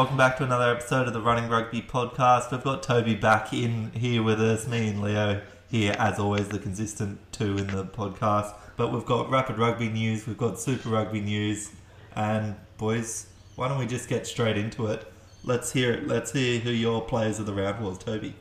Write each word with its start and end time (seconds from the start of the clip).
Welcome 0.00 0.16
back 0.16 0.38
to 0.38 0.44
another 0.44 0.72
episode 0.72 1.08
of 1.08 1.12
the 1.12 1.20
Running 1.20 1.50
Rugby 1.50 1.82
podcast. 1.82 2.50
We've 2.50 2.64
got 2.64 2.82
Toby 2.82 3.14
back 3.14 3.52
in 3.52 3.92
here 3.92 4.22
with 4.22 4.40
us, 4.40 4.66
me 4.66 4.88
and 4.88 5.02
Leo 5.02 5.42
here, 5.70 5.94
as 5.98 6.18
always, 6.18 6.48
the 6.48 6.58
consistent 6.58 7.18
two 7.32 7.58
in 7.58 7.66
the 7.66 7.84
podcast. 7.84 8.54
But 8.78 8.94
we've 8.94 9.04
got 9.04 9.28
Rapid 9.28 9.58
Rugby 9.58 9.90
news, 9.90 10.26
we've 10.26 10.38
got 10.38 10.58
Super 10.58 10.88
Rugby 10.88 11.20
news, 11.20 11.70
and 12.16 12.56
boys, 12.78 13.26
why 13.56 13.68
don't 13.68 13.78
we 13.78 13.84
just 13.84 14.08
get 14.08 14.26
straight 14.26 14.56
into 14.56 14.86
it? 14.86 15.06
Let's 15.44 15.70
hear 15.70 15.92
it. 15.92 16.08
Let's 16.08 16.32
hear 16.32 16.60
who 16.60 16.70
your 16.70 17.02
players 17.02 17.38
of 17.38 17.44
the 17.44 17.52
round 17.52 17.84
was, 17.84 17.98
Toby. 17.98 18.34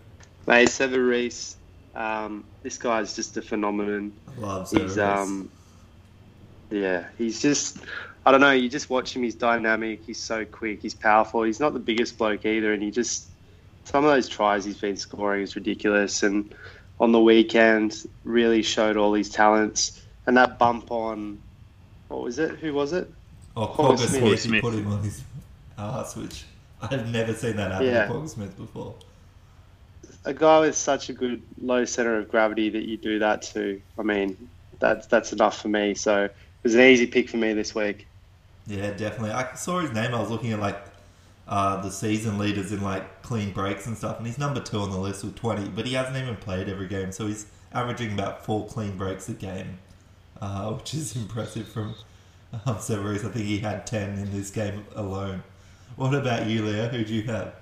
Mate, 0.47 0.69
Sevu 0.69 1.09
Reece, 1.09 1.57
um, 1.93 2.45
this 2.63 2.77
guy's 2.77 3.17
just 3.17 3.35
a 3.35 3.41
phenomenon. 3.41 4.13
I 4.29 4.39
love 4.39 4.71
He's 4.71 4.97
um, 4.97 5.51
yeah, 6.71 7.07
he's 7.17 7.41
just 7.41 7.79
I 8.25 8.31
don't 8.31 8.41
know. 8.41 8.51
You 8.51 8.69
just 8.69 8.89
watch 8.89 9.15
him. 9.15 9.23
He's 9.23 9.35
dynamic. 9.35 10.03
He's 10.05 10.19
so 10.19 10.45
quick. 10.45 10.81
He's 10.81 10.93
powerful. 10.93 11.43
He's 11.43 11.59
not 11.59 11.73
the 11.73 11.79
biggest 11.79 12.17
bloke 12.17 12.45
either, 12.45 12.73
and 12.73 12.83
he 12.83 12.91
just 12.91 13.27
some 13.85 14.03
of 14.05 14.11
those 14.11 14.27
tries 14.27 14.65
he's 14.65 14.77
been 14.77 14.97
scoring 14.97 15.41
is 15.41 15.55
ridiculous. 15.55 16.21
And 16.23 16.53
on 16.99 17.11
the 17.11 17.19
weekend, 17.21 18.05
really 18.23 18.61
showed 18.61 18.97
all 18.97 19.13
his 19.13 19.29
talents. 19.29 20.05
And 20.27 20.37
that 20.37 20.59
bump 20.59 20.91
on 20.91 21.39
what 22.09 22.21
was 22.21 22.37
it? 22.39 22.51
Who 22.59 22.73
was 22.73 22.93
it? 22.93 23.09
Oh, 23.55 23.67
Paul 23.67 23.93
Kwagga 23.93 23.97
Smith. 23.99 24.09
Smith, 24.09 24.31
he 24.31 24.37
Smith. 24.37 24.61
put 24.61 24.73
him 24.73 24.91
on 24.91 25.01
his 25.03 25.23
ass, 25.77 26.15
which 26.15 26.43
I've 26.81 27.09
never 27.09 27.33
seen 27.33 27.55
that 27.55 27.71
happen 27.71 27.87
Yeah. 27.87 28.05
to 28.07 28.13
Kwagga 28.13 28.29
Smith 28.29 28.57
before. 28.57 28.93
A 30.25 30.33
guy 30.33 30.59
with 30.59 30.75
such 30.75 31.09
a 31.09 31.13
good 31.13 31.41
low 31.61 31.85
center 31.85 32.17
of 32.17 32.29
gravity 32.29 32.69
that 32.69 32.83
you 32.83 32.97
do 32.97 33.19
that 33.19 33.41
to. 33.53 33.81
I 33.97 34.03
mean, 34.03 34.49
that's 34.79 35.07
that's 35.07 35.33
enough 35.33 35.61
for 35.61 35.69
me. 35.69 35.95
So 35.95 36.25
it 36.25 36.35
was 36.63 36.75
an 36.75 36.81
easy 36.81 37.07
pick 37.07 37.29
for 37.29 37.37
me 37.37 37.53
this 37.53 37.73
week. 37.73 38.05
Yeah, 38.69 38.91
definitely. 38.91 39.31
I 39.31 39.55
saw 39.55 39.79
his 39.79 39.91
name. 39.91 40.13
I 40.13 40.19
was 40.19 40.29
looking 40.29 40.53
at 40.53 40.59
like 40.59 40.79
uh, 41.47 41.81
the 41.81 41.89
season 41.89 42.37
leaders 42.37 42.71
in 42.71 42.83
like 42.83 43.23
clean 43.23 43.51
breaks 43.51 43.87
and 43.87 43.97
stuff, 43.97 44.19
and 44.19 44.27
he's 44.27 44.37
number 44.37 44.61
two 44.61 44.77
on 44.77 44.91
the 44.91 44.97
list 44.99 45.23
with 45.23 45.35
twenty. 45.35 45.67
But 45.67 45.87
he 45.87 45.95
hasn't 45.95 46.15
even 46.15 46.35
played 46.35 46.69
every 46.69 46.87
game, 46.87 47.11
so 47.11 47.25
he's 47.25 47.47
averaging 47.73 48.13
about 48.13 48.45
four 48.45 48.67
clean 48.67 48.95
breaks 48.95 49.27
a 49.27 49.33
game, 49.33 49.79
uh, 50.39 50.71
which 50.73 50.93
is 50.93 51.15
impressive 51.15 51.67
from 51.67 51.95
um, 52.53 52.75
Sevu 52.75 53.11
Reece. 53.11 53.25
I 53.25 53.29
think 53.29 53.45
he 53.45 53.57
had 53.57 53.87
ten 53.87 54.19
in 54.19 54.31
this 54.31 54.51
game 54.51 54.85
alone. 54.95 55.41
What 55.95 56.13
about 56.13 56.45
you, 56.45 56.63
Leo? 56.63 56.89
Who 56.89 57.03
do 57.03 57.13
you 57.13 57.23
have? 57.23 57.55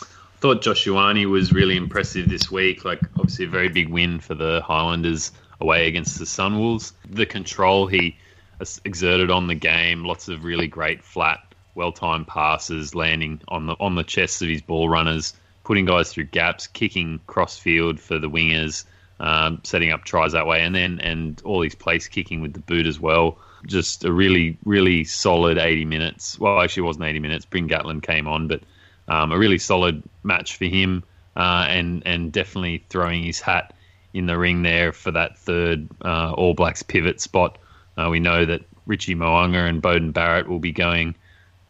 I 0.00 0.06
thought 0.40 0.62
Josh 0.62 0.86
Ioane 0.86 1.28
was 1.30 1.52
really 1.52 1.76
impressive 1.76 2.30
this 2.30 2.50
week. 2.50 2.86
Like, 2.86 3.00
obviously, 3.16 3.44
a 3.44 3.48
very 3.48 3.68
big 3.68 3.90
win 3.90 4.20
for 4.20 4.34
the 4.34 4.62
Highlanders 4.62 5.32
away 5.60 5.86
against 5.86 6.18
the 6.18 6.24
Sunwolves. 6.24 6.92
The 7.10 7.26
control 7.26 7.86
he 7.86 8.16
exerted 8.84 9.30
on 9.30 9.46
the 9.46 9.54
game, 9.54 10.04
lots 10.04 10.28
of 10.28 10.44
really 10.44 10.68
great 10.68 11.02
flat, 11.02 11.40
well-timed 11.74 12.26
passes, 12.26 12.94
landing 12.94 13.40
on 13.48 13.66
the 13.66 13.76
on 13.80 13.94
the 13.94 14.04
chests 14.04 14.42
of 14.42 14.48
his 14.48 14.62
ball 14.62 14.88
runners, 14.88 15.34
putting 15.64 15.84
guys 15.84 16.12
through 16.12 16.24
gaps, 16.24 16.66
kicking 16.66 17.20
cross 17.26 17.58
field 17.58 17.98
for 17.98 18.18
the 18.18 18.28
wingers, 18.28 18.84
um, 19.20 19.60
setting 19.64 19.90
up 19.90 20.04
tries 20.04 20.32
that 20.32 20.46
way, 20.46 20.62
and 20.62 20.74
then 20.74 21.00
and 21.00 21.40
all 21.44 21.62
his 21.62 21.74
place 21.74 22.08
kicking 22.08 22.40
with 22.40 22.52
the 22.52 22.60
boot 22.60 22.86
as 22.86 23.00
well. 23.00 23.38
Just 23.66 24.04
a 24.04 24.12
really, 24.12 24.58
really 24.64 25.04
solid 25.04 25.56
80 25.56 25.86
minutes. 25.86 26.38
Well, 26.38 26.60
actually, 26.60 26.82
it 26.82 26.86
wasn't 26.86 27.06
80 27.06 27.20
minutes. 27.20 27.44
Bryn 27.46 27.68
Gatland 27.68 28.02
came 28.02 28.28
on, 28.28 28.46
but 28.46 28.60
um, 29.08 29.32
a 29.32 29.38
really 29.38 29.58
solid 29.58 30.02
match 30.22 30.56
for 30.56 30.66
him, 30.66 31.02
uh, 31.36 31.66
and 31.68 32.02
and 32.06 32.32
definitely 32.32 32.84
throwing 32.88 33.22
his 33.22 33.40
hat 33.40 33.74
in 34.12 34.26
the 34.26 34.38
ring 34.38 34.62
there 34.62 34.92
for 34.92 35.10
that 35.10 35.36
third 35.38 35.88
uh, 36.04 36.32
All 36.32 36.54
Blacks 36.54 36.82
pivot 36.82 37.20
spot. 37.20 37.58
Uh, 37.96 38.08
we 38.10 38.20
know 38.20 38.44
that 38.44 38.62
Richie 38.86 39.14
Mo'unga 39.14 39.68
and 39.68 39.82
Beauden 39.82 40.12
Barrett 40.12 40.48
will 40.48 40.58
be 40.58 40.72
going 40.72 41.14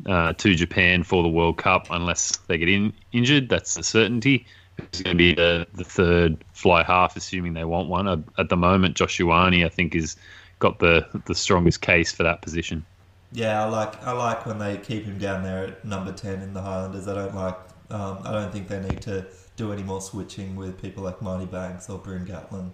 uh, 0.07 0.33
to 0.35 0.55
Japan 0.55 1.03
for 1.03 1.23
the 1.23 1.29
World 1.29 1.59
Cup 1.59 1.89
unless 1.91 2.37
they 2.49 2.59
get 2.59 2.69
in, 2.69 2.93
injured. 3.13 3.49
That's 3.49 3.77
a 3.77 3.83
certainty. 3.83 4.47
It's 4.79 5.03
going 5.03 5.17
to 5.17 5.19
be 5.19 5.35
the, 5.35 5.67
the 5.75 5.85
third 5.85 6.45
fly 6.53 6.83
half, 6.83 7.17
assuming 7.17 7.55
they 7.55 7.65
want 7.65 7.89
one. 7.89 8.09
Uh, 8.09 8.23
at 8.39 8.49
the 8.49 8.57
moment, 8.57 8.97
Josh 8.97 9.19
Ioane, 9.19 9.65
I 9.65 9.69
think, 9.69 9.95
is 9.95 10.17
got 10.59 10.79
the 10.79 11.07
the 11.27 11.35
strongest 11.35 11.81
case 11.81 12.11
for 12.11 12.23
that 12.23 12.43
position. 12.43 12.85
Yeah, 13.33 13.65
I 13.65 13.69
like 13.69 14.03
I 14.05 14.13
like 14.13 14.47
when 14.47 14.59
they 14.59 14.77
keep 14.79 15.05
him 15.05 15.19
down 15.19 15.43
there 15.43 15.67
at 15.67 15.85
number 15.85 16.13
ten 16.13 16.43
in 16.43 16.55
the 16.55 16.63
Highlanders. 16.63 17.07
I 17.07 17.15
don't 17.15 17.35
like. 17.35 17.57
Um, 17.91 18.19
I 18.25 18.33
don't 18.33 18.53
think 18.53 18.69
they 18.69 18.81
need 18.81 19.01
to 19.03 19.27
do 19.57 19.73
any 19.73 19.83
more 19.83 20.01
switching 20.01 20.57
with 20.57 20.81
people 20.81 21.05
like 21.05 21.21
Marty 21.23 21.47
Banks 21.47 21.89
or 21.89 21.99
Bryn 21.99 22.27
Gatland. 22.27 22.73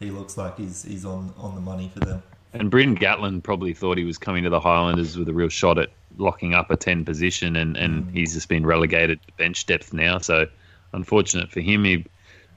He 0.00 0.10
looks 0.10 0.38
like 0.38 0.56
he's 0.56 0.84
he's 0.84 1.04
on, 1.04 1.34
on 1.36 1.54
the 1.54 1.60
money 1.60 1.90
for 1.92 2.00
them. 2.00 2.22
And 2.54 2.70
Bryn 2.70 2.96
Gatland 2.96 3.42
probably 3.42 3.72
thought 3.72 3.96
he 3.96 4.04
was 4.04 4.18
coming 4.18 4.44
to 4.44 4.50
the 4.50 4.60
Highlanders 4.60 5.16
with 5.16 5.28
a 5.28 5.32
real 5.32 5.48
shot 5.48 5.78
at 5.78 5.88
locking 6.18 6.52
up 6.52 6.70
a 6.70 6.76
10 6.76 7.04
position, 7.04 7.56
and, 7.56 7.76
and 7.76 8.10
he's 8.10 8.34
just 8.34 8.48
been 8.48 8.66
relegated 8.66 9.20
to 9.26 9.32
bench 9.34 9.64
depth 9.64 9.92
now. 9.92 10.18
So, 10.18 10.46
unfortunate 10.92 11.50
for 11.50 11.60
him. 11.60 11.84
He 11.84 12.04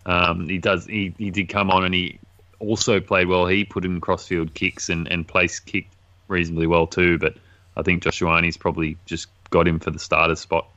um, 0.05 0.47
he 0.47 0.57
does 0.57 0.85
he, 0.85 1.13
he 1.17 1.31
did 1.31 1.49
come 1.49 1.71
on 1.71 1.83
and 1.83 1.93
he 1.93 2.19
also 2.59 2.99
played 2.99 3.27
well. 3.27 3.47
He 3.47 3.63
put 3.63 3.85
in 3.85 4.01
crossfield 4.01 4.53
kicks 4.53 4.89
and, 4.89 5.07
and 5.07 5.27
placed 5.27 5.65
kick 5.65 5.87
reasonably 6.27 6.67
well 6.67 6.87
too. 6.87 7.17
But 7.17 7.35
I 7.75 7.81
think 7.81 8.03
Josh 8.03 8.21
Ioane's 8.21 8.57
probably 8.57 8.97
just 9.05 9.27
got 9.49 9.67
him 9.67 9.79
for 9.79 9.91
the 9.91 9.99
starter 9.99 10.35
spot. 10.35 10.67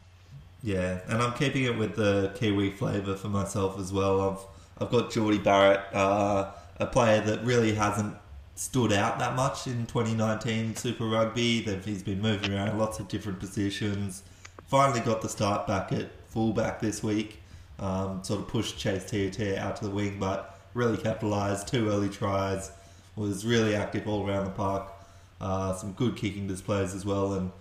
Yeah, 0.63 1.01
and 1.09 1.23
I'm 1.23 1.35
keeping 1.35 1.65
it 1.65 1.77
with 1.77 1.95
the 1.95 2.33
Kiwi 2.35 2.71
flavour 2.71 3.15
for 3.15 3.29
myself 3.29 3.79
as 3.79 3.93
well. 3.93 4.21
I've 4.21 4.83
I've 4.83 4.91
got 4.91 5.11
Jordie 5.11 5.39
Barrett, 5.39 5.81
uh, 5.93 6.51
a 6.79 6.87
player 6.87 7.21
that 7.21 7.45
really 7.45 7.75
hasn't 7.75 8.15
stood 8.59 8.93
out 8.93 9.21
that 9.21 9.37
much 9.37 9.69
in 9.69 9.87
2019 9.87 10.75
Super 10.75 11.05
Rugby. 11.05 11.63
That 11.63 11.85
he's 11.85 12.03
been 12.03 12.21
moving 12.21 12.53
around 12.53 12.77
lots 12.77 12.99
of 12.99 13.09
different 13.09 13.39
positions. 13.39 14.23
Finally 14.67 15.01
got 15.01 15.23
the 15.23 15.29
start 15.29 15.67
back 15.67 15.93
at 15.93 16.11
fullback 16.27 16.81
this 16.81 17.03
week. 17.03 17.41
Um, 17.79 18.25
sort 18.25 18.41
of 18.41 18.49
pushed 18.49 18.77
Chase 18.77 19.05
Tiatia 19.09 19.59
out 19.59 19.77
to 19.77 19.85
the 19.85 19.91
wing, 19.91 20.19
but 20.19 20.59
really 20.75 20.97
capitalised. 20.97 21.69
Two 21.69 21.89
early 21.89 22.09
tries. 22.09 22.73
Was 23.15 23.45
really 23.47 23.75
active 23.75 24.07
all 24.07 24.29
around 24.29 24.45
the 24.45 24.51
park. 24.51 24.93
Uh, 25.41 25.73
some 25.75 25.93
good 25.93 26.17
kicking 26.17 26.49
displays 26.49 26.95
as 26.95 27.05
well, 27.05 27.35
and 27.35 27.53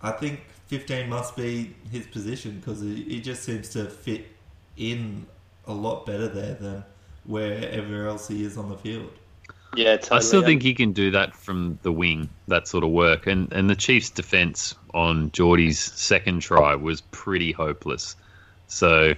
I 0.00 0.10
think 0.10 0.40
15 0.68 1.08
must 1.08 1.36
be 1.36 1.74
his 1.90 2.06
position 2.06 2.60
because 2.60 2.80
he 2.80 3.20
just 3.20 3.42
seems 3.42 3.68
to 3.70 3.86
fit 3.86 4.26
in 4.76 5.26
a 5.66 5.72
lot 5.72 6.06
better 6.06 6.28
there 6.28 6.54
than 6.54 6.84
wherever 7.24 8.06
else 8.06 8.28
he 8.28 8.42
is 8.42 8.56
on 8.56 8.70
the 8.70 8.76
field. 8.76 9.10
Yeah, 9.74 9.96
totally. 9.96 10.18
I 10.18 10.20
still 10.22 10.42
think 10.42 10.62
he 10.62 10.74
can 10.74 10.92
do 10.92 11.10
that 11.12 11.34
from 11.34 11.78
the 11.82 11.92
wing, 11.92 12.30
that 12.48 12.66
sort 12.66 12.84
of 12.84 12.90
work. 12.90 13.26
And 13.26 13.52
and 13.52 13.68
the 13.68 13.76
Chiefs' 13.76 14.10
defence 14.10 14.74
on 14.94 15.30
Jordie's 15.30 15.78
second 15.78 16.40
try 16.40 16.74
was 16.74 17.00
pretty 17.00 17.52
hopeless. 17.52 18.16
So 18.66 19.14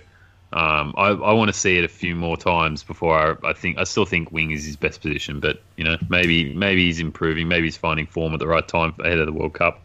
um, 0.53 0.95
I, 0.97 1.09
I 1.09 1.33
want 1.33 1.49
to 1.49 1.59
see 1.59 1.79
it 1.79 1.85
a 1.85 1.89
few 1.89 2.17
more 2.17 2.37
times 2.37 2.83
before 2.83 3.39
I, 3.45 3.51
I 3.51 3.53
think 3.53 3.79
I 3.79 3.85
still 3.85 4.05
think 4.05 4.33
wing 4.33 4.51
is 4.51 4.65
his 4.65 4.77
best 4.77 5.01
position. 5.01 5.41
But 5.41 5.63
you 5.77 5.85
know 5.85 5.97
maybe 6.09 6.53
maybe 6.53 6.87
he's 6.87 7.01
improving, 7.01 7.47
maybe 7.49 7.67
he's 7.67 7.77
finding 7.77 8.07
form 8.07 8.35
at 8.35 8.41
the 8.41 8.49
right 8.49 8.67
time 8.67 8.95
ahead 8.99 9.19
of 9.19 9.27
the 9.27 9.33
World 9.33 9.55
Cup. 9.55 9.81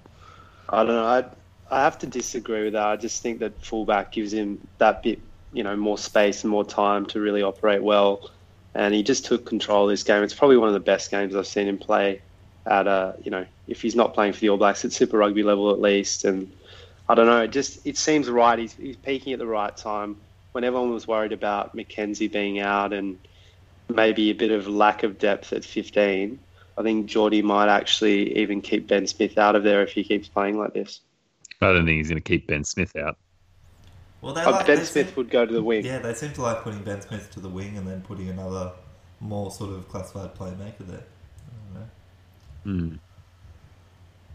I 0.68 0.78
don't 0.78 0.88
know. 0.88 1.06
I 1.06 1.26
I 1.70 1.82
have 1.82 2.00
to 2.00 2.08
disagree 2.08 2.64
with 2.64 2.74
that. 2.74 2.88
I 2.88 2.96
just 2.96 3.22
think 3.22 3.40
that 3.40 3.64
fullback 3.64 4.12
gives 4.12 4.34
him 4.34 4.68
that 4.78 5.04
bit, 5.04 5.20
you 5.54 5.64
know, 5.64 5.76
more 5.76 5.98
space 5.98 6.44
and 6.44 6.52
more 6.52 6.66
time 6.66 7.06
to 7.08 7.20
really 7.20 7.42
operate 7.42 7.84
well. 7.84 8.30
And 8.76 8.94
he 8.94 9.04
just 9.04 9.26
took 9.26 9.46
control 9.46 9.86
of 9.86 9.90
this 9.90 10.04
game. 10.04 10.22
It's 10.22 10.34
probably 10.34 10.58
one 10.58 10.68
of 10.68 10.74
the 10.74 10.82
best 10.82 11.10
games 11.10 11.36
I've 11.36 11.48
seen 11.48 11.68
him 11.68 11.78
play 11.78 12.22
at 12.66 12.88
a, 12.88 13.16
you 13.24 13.32
know, 13.32 13.46
if 13.68 13.82
he's 13.82 13.96
not 13.96 14.14
playing 14.14 14.34
for 14.34 14.40
the 14.42 14.50
All 14.50 14.58
Blacks 14.58 14.84
at 14.84 14.92
Super 14.92 15.18
Rugby 15.18 15.44
level 15.44 15.72
at 15.72 15.80
least. 15.80 16.26
And 16.26 16.52
I 17.08 17.16
don't 17.16 17.26
know. 17.26 17.42
It 17.42 17.52
just 17.52 17.86
it 17.88 17.98
seems 17.98 18.30
right. 18.30 18.60
He's 18.60 18.74
he's 18.74 18.98
peaking 18.98 19.34
at 19.34 19.40
the 19.40 19.48
right 19.48 19.76
time. 19.76 20.18
When 20.52 20.64
everyone 20.64 20.94
was 20.94 21.08
worried 21.08 21.32
about 21.32 21.76
McKenzie 21.76 22.32
being 22.32 22.60
out 22.60 22.94
and 22.94 23.18
maybe 23.90 24.30
a 24.30 24.36
bit 24.36 24.52
of 24.52 24.68
lack 24.68 25.04
of 25.04 25.20
depth 25.20 25.54
at 25.54 25.64
15, 25.64 26.40
I 26.78 26.82
think 26.82 27.08
Jordie 27.08 27.42
might 27.42 27.70
actually 27.70 28.38
even 28.38 28.62
keep 28.62 28.88
Ben 28.88 29.08
Smith 29.08 29.38
out 29.38 29.56
of 29.56 29.64
there 29.64 29.84
if 29.84 29.92
he 29.92 30.04
keeps 30.04 30.28
playing 30.28 30.58
like 30.58 30.74
this. 30.74 31.02
I 31.62 31.74
don't 31.74 31.86
think 31.86 31.98
he's 31.98 32.10
going 32.10 32.22
to 32.22 32.28
keep 32.28 32.48
Ben 32.48 32.64
Smith 32.64 32.96
out. 32.96 33.18
Well, 34.26 34.34
they 34.34 34.42
Uh, 34.42 34.54
like, 34.54 34.66
ben 34.66 34.80
they 34.80 34.86
Smith 34.86 35.08
seem- 35.10 35.16
would 35.18 35.30
go 35.30 35.46
to 35.46 35.54
the 35.54 35.62
wing. 35.62 35.86
yeah, 35.86 36.00
they 36.00 36.16
seem 36.16 36.34
to 36.34 36.42
like 36.42 36.64
putting 36.64 36.84
Ben 36.84 37.00
Smith 37.00 37.30
to 37.34 37.40
the 37.40 37.48
wing 37.48 37.78
and 37.78 37.88
then 37.88 38.02
putting 38.02 38.28
another 38.28 38.72
more 39.20 39.52
sort 39.52 39.70
of 39.72 39.88
classified 39.88 40.34
playmaker 40.34 40.80
there. 40.88 41.04
Mm. 42.66 42.98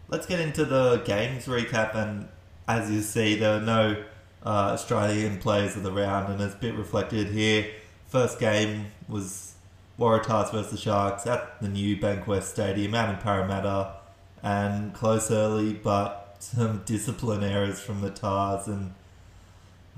Let's 0.07 0.25
get 0.25 0.39
into 0.39 0.63
the 0.63 1.01
games 1.03 1.45
recap, 1.45 1.93
and 1.93 2.29
as 2.69 2.89
you 2.89 3.01
see, 3.01 3.35
there 3.37 3.57
are 3.57 3.61
no 3.61 3.97
uh, 4.45 4.71
Australian 4.73 5.39
players 5.39 5.75
of 5.75 5.83
the 5.83 5.91
round, 5.91 6.31
and 6.31 6.39
it's 6.41 6.55
a 6.55 6.57
bit 6.57 6.73
reflected 6.75 7.27
here. 7.27 7.65
First 8.07 8.39
game 8.39 8.87
was 9.09 9.55
Waratahs 9.99 10.51
versus 10.53 10.71
the 10.71 10.77
Sharks 10.77 11.27
at 11.27 11.61
the 11.61 11.67
new 11.67 11.97
Bankwest 11.97 12.43
Stadium 12.43 12.95
out 12.95 13.09
in 13.09 13.17
Parramatta, 13.17 13.95
and 14.41 14.93
close 14.93 15.29
early, 15.29 15.73
but 15.73 16.37
some 16.39 16.81
discipline 16.85 17.43
errors 17.43 17.81
from 17.81 17.99
the 17.99 18.09
Tars, 18.09 18.67
and 18.69 18.93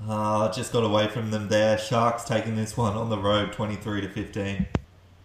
uh, 0.08 0.52
just 0.52 0.74
got 0.74 0.84
away 0.84 1.08
from 1.08 1.32
them 1.32 1.48
there. 1.48 1.78
Sharks 1.78 2.24
taking 2.24 2.56
this 2.56 2.76
one 2.76 2.94
on 2.94 3.10
the 3.10 3.18
road, 3.18 3.54
twenty-three 3.54 4.02
to 4.02 4.10
fifteen. 4.10 4.66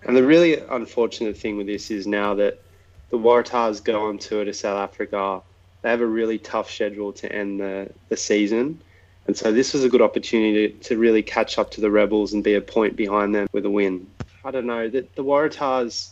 And 0.03 0.17
the 0.17 0.23
really 0.23 0.61
unfortunate 0.61 1.37
thing 1.37 1.57
with 1.57 1.67
this 1.67 1.91
is 1.91 2.07
now 2.07 2.35
that 2.35 2.63
the 3.11 3.19
Waratahs 3.19 3.83
go 3.83 4.07
on 4.09 4.19
tour 4.19 4.45
to 4.45 4.53
South 4.55 4.79
Africa. 4.79 5.43
They 5.83 5.91
have 5.91 6.01
a 6.01 6.07
really 6.07 6.39
tough 6.39 6.71
schedule 6.71 7.13
to 7.15 7.33
end 7.33 7.61
the, 7.61 7.91
the 8.09 8.17
season. 8.17 8.81
And 9.27 9.37
so 9.37 9.53
this 9.53 9.75
was 9.75 9.85
a 9.85 9.89
good 9.89 10.01
opportunity 10.03 10.69
to, 10.69 10.79
to 10.89 10.99
really 10.99 11.23
catch 11.23 11.59
up 11.59 11.71
to 11.73 11.81
the 11.81 11.91
Rebels 11.91 12.33
and 12.33 12.43
be 12.43 12.55
a 12.55 12.61
point 12.61 12.97
behind 12.97 13.35
them 13.35 13.47
with 13.53 13.65
a 13.67 13.71
win. 13.71 14.07
I 14.45 14.51
don't 14.51 14.67
know, 14.67 14.89
the, 14.89 15.07
the 15.17 15.25
Waratahs 15.25 16.11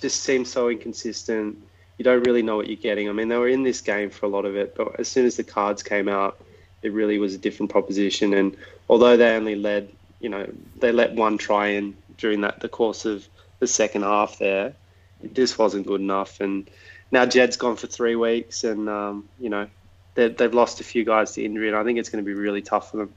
just 0.00 0.20
seem 0.22 0.44
so 0.44 0.68
inconsistent. 0.68 1.56
You 1.96 2.04
don't 2.04 2.22
really 2.26 2.42
know 2.42 2.56
what 2.56 2.66
you're 2.66 2.76
getting. 2.76 3.08
I 3.08 3.12
mean, 3.12 3.28
they 3.28 3.36
were 3.36 3.48
in 3.48 3.62
this 3.62 3.80
game 3.80 4.10
for 4.10 4.26
a 4.26 4.28
lot 4.28 4.44
of 4.44 4.56
it, 4.56 4.74
but 4.76 5.00
as 5.00 5.08
soon 5.08 5.26
as 5.26 5.36
the 5.36 5.44
cards 5.44 5.82
came 5.82 6.08
out, 6.08 6.40
it 6.82 6.92
really 6.92 7.18
was 7.18 7.34
a 7.34 7.38
different 7.38 7.70
proposition. 7.70 8.34
And 8.34 8.56
although 8.88 9.16
they 9.16 9.34
only 9.34 9.54
led, 9.54 9.90
you 10.20 10.28
know, 10.28 10.46
they 10.76 10.92
let 10.92 11.14
one 11.14 11.38
try 11.38 11.68
in 11.68 11.96
during 12.16 12.40
that 12.42 12.60
the 12.60 12.68
course 12.68 13.04
of 13.04 13.26
the 13.58 13.66
second 13.66 14.02
half 14.02 14.38
there, 14.38 14.74
it 15.22 15.34
just 15.34 15.58
wasn't 15.58 15.86
good 15.86 16.00
enough. 16.00 16.40
And 16.40 16.68
now 17.10 17.26
Jed's 17.26 17.56
gone 17.56 17.76
for 17.76 17.86
three 17.86 18.16
weeks, 18.16 18.64
and 18.64 18.88
um, 18.88 19.28
you 19.38 19.50
know 19.50 19.68
they've 20.14 20.54
lost 20.54 20.80
a 20.80 20.84
few 20.84 21.04
guys 21.04 21.32
to 21.32 21.44
injury, 21.44 21.68
and 21.68 21.76
I 21.76 21.84
think 21.84 21.98
it's 21.98 22.08
going 22.08 22.24
to 22.24 22.26
be 22.26 22.34
really 22.34 22.62
tough 22.62 22.90
for 22.90 22.98
them. 22.98 23.14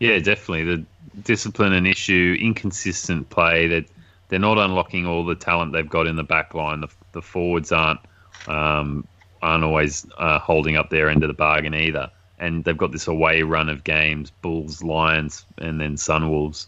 Yeah, 0.00 0.18
definitely. 0.18 0.64
The 0.64 0.84
discipline 1.22 1.72
an 1.72 1.86
issue, 1.86 2.36
inconsistent 2.40 3.30
play. 3.30 3.68
That 3.68 3.84
they're 4.28 4.38
not 4.38 4.58
unlocking 4.58 5.06
all 5.06 5.24
the 5.24 5.34
talent 5.34 5.72
they've 5.72 5.88
got 5.88 6.06
in 6.06 6.16
the 6.16 6.24
back 6.24 6.54
line. 6.54 6.80
The, 6.80 6.88
the 7.12 7.22
forwards 7.22 7.70
aren't 7.72 8.00
um, 8.48 9.06
aren't 9.42 9.64
always 9.64 10.06
uh, 10.18 10.38
holding 10.38 10.76
up 10.76 10.90
their 10.90 11.08
end 11.08 11.22
of 11.22 11.28
the 11.28 11.34
bargain 11.34 11.74
either. 11.74 12.10
And 12.38 12.64
they've 12.64 12.76
got 12.76 12.92
this 12.92 13.06
away 13.06 13.42
run 13.42 13.68
of 13.68 13.84
games: 13.84 14.30
Bulls, 14.42 14.82
Lions, 14.82 15.44
and 15.58 15.80
then 15.80 15.96
Sunwolves. 15.96 16.66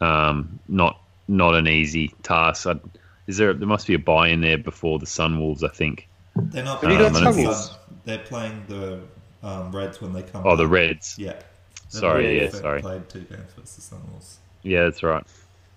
Um, 0.00 0.58
not 0.68 1.00
not 1.28 1.54
an 1.54 1.68
easy 1.68 2.14
task. 2.22 2.66
I, 2.66 2.78
is 3.26 3.38
there? 3.38 3.54
There 3.54 3.66
must 3.66 3.86
be 3.86 3.94
a 3.94 3.98
bye 3.98 4.28
in 4.28 4.42
there 4.42 4.58
before 4.58 4.98
the 4.98 5.06
Sunwolves, 5.06 5.64
I 5.64 5.68
think. 5.68 6.06
They're 6.36 6.64
not. 6.64 6.82
You 6.82 6.98
got 6.98 7.12
Sunwolves? 7.12 7.74
They're 8.04 8.18
playing 8.18 8.64
the 8.68 9.00
um, 9.42 9.74
Reds 9.74 10.00
when 10.00 10.12
they 10.12 10.22
come. 10.22 10.46
Oh, 10.46 10.54
the 10.54 10.66
Reds. 10.66 11.18
Yeah. 11.18 11.40
Sorry, 11.88 12.42
yeah, 12.42 12.50
sorry. 12.50 12.82
Played 12.82 13.08
two 13.08 13.20
games 13.20 13.52
versus 13.56 13.90
Sunwolves. 13.90 14.36
Yeah, 14.62 14.84
that's 14.84 15.02
right. 15.02 15.24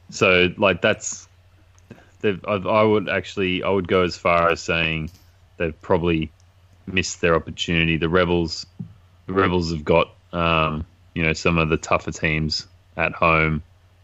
So, 0.09 0.49
like, 0.57 0.81
that's. 0.81 1.27
I 2.23 2.83
would 2.83 3.07
actually, 3.07 3.63
I 3.63 3.69
would 3.69 3.87
go 3.87 4.01
as 4.03 4.17
far 4.17 4.49
as 4.49 4.59
saying 4.59 5.09
they've 5.59 5.79
probably 5.81 6.31
missed 6.87 7.21
their 7.21 7.35
opportunity. 7.35 7.97
The 7.97 8.09
Rebels, 8.09 8.65
the 9.27 9.33
Rebels 9.33 9.71
have 9.71 9.85
got, 9.85 10.15
um, 10.33 10.87
you 11.13 11.21
know, 11.21 11.33
some 11.33 11.59
of 11.59 11.69
the 11.69 11.77
tougher 11.77 12.11
teams 12.11 12.65
at 12.97 13.13
home 13.13 13.61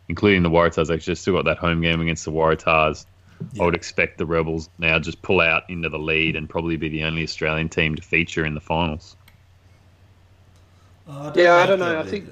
including 0.07 0.43
the 0.43 0.49
Waratahs. 0.49 0.93
Actually, 0.93 1.11
they've 1.11 1.19
still 1.19 1.33
got 1.33 1.45
that 1.45 1.57
home 1.57 1.81
game 1.81 2.01
against 2.01 2.25
the 2.25 2.31
Waratahs. 2.31 3.05
Yeah. 3.53 3.63
I 3.63 3.65
would 3.65 3.75
expect 3.75 4.17
the 4.17 4.25
Rebels 4.25 4.69
now 4.77 4.97
just 4.99 5.21
pull 5.21 5.41
out 5.41 5.69
into 5.69 5.89
the 5.89 5.99
lead 5.99 6.35
and 6.35 6.49
probably 6.49 6.77
be 6.77 6.89
the 6.89 7.03
only 7.03 7.23
Australian 7.23 7.69
team 7.69 7.95
to 7.95 8.01
feature 8.01 8.45
in 8.45 8.53
the 8.53 8.61
finals. 8.61 9.15
Uh, 11.07 11.31
I 11.35 11.39
yeah, 11.39 11.55
I 11.55 11.65
don't 11.65 11.79
know. 11.79 11.99
I 11.99 12.03
think. 12.03 12.29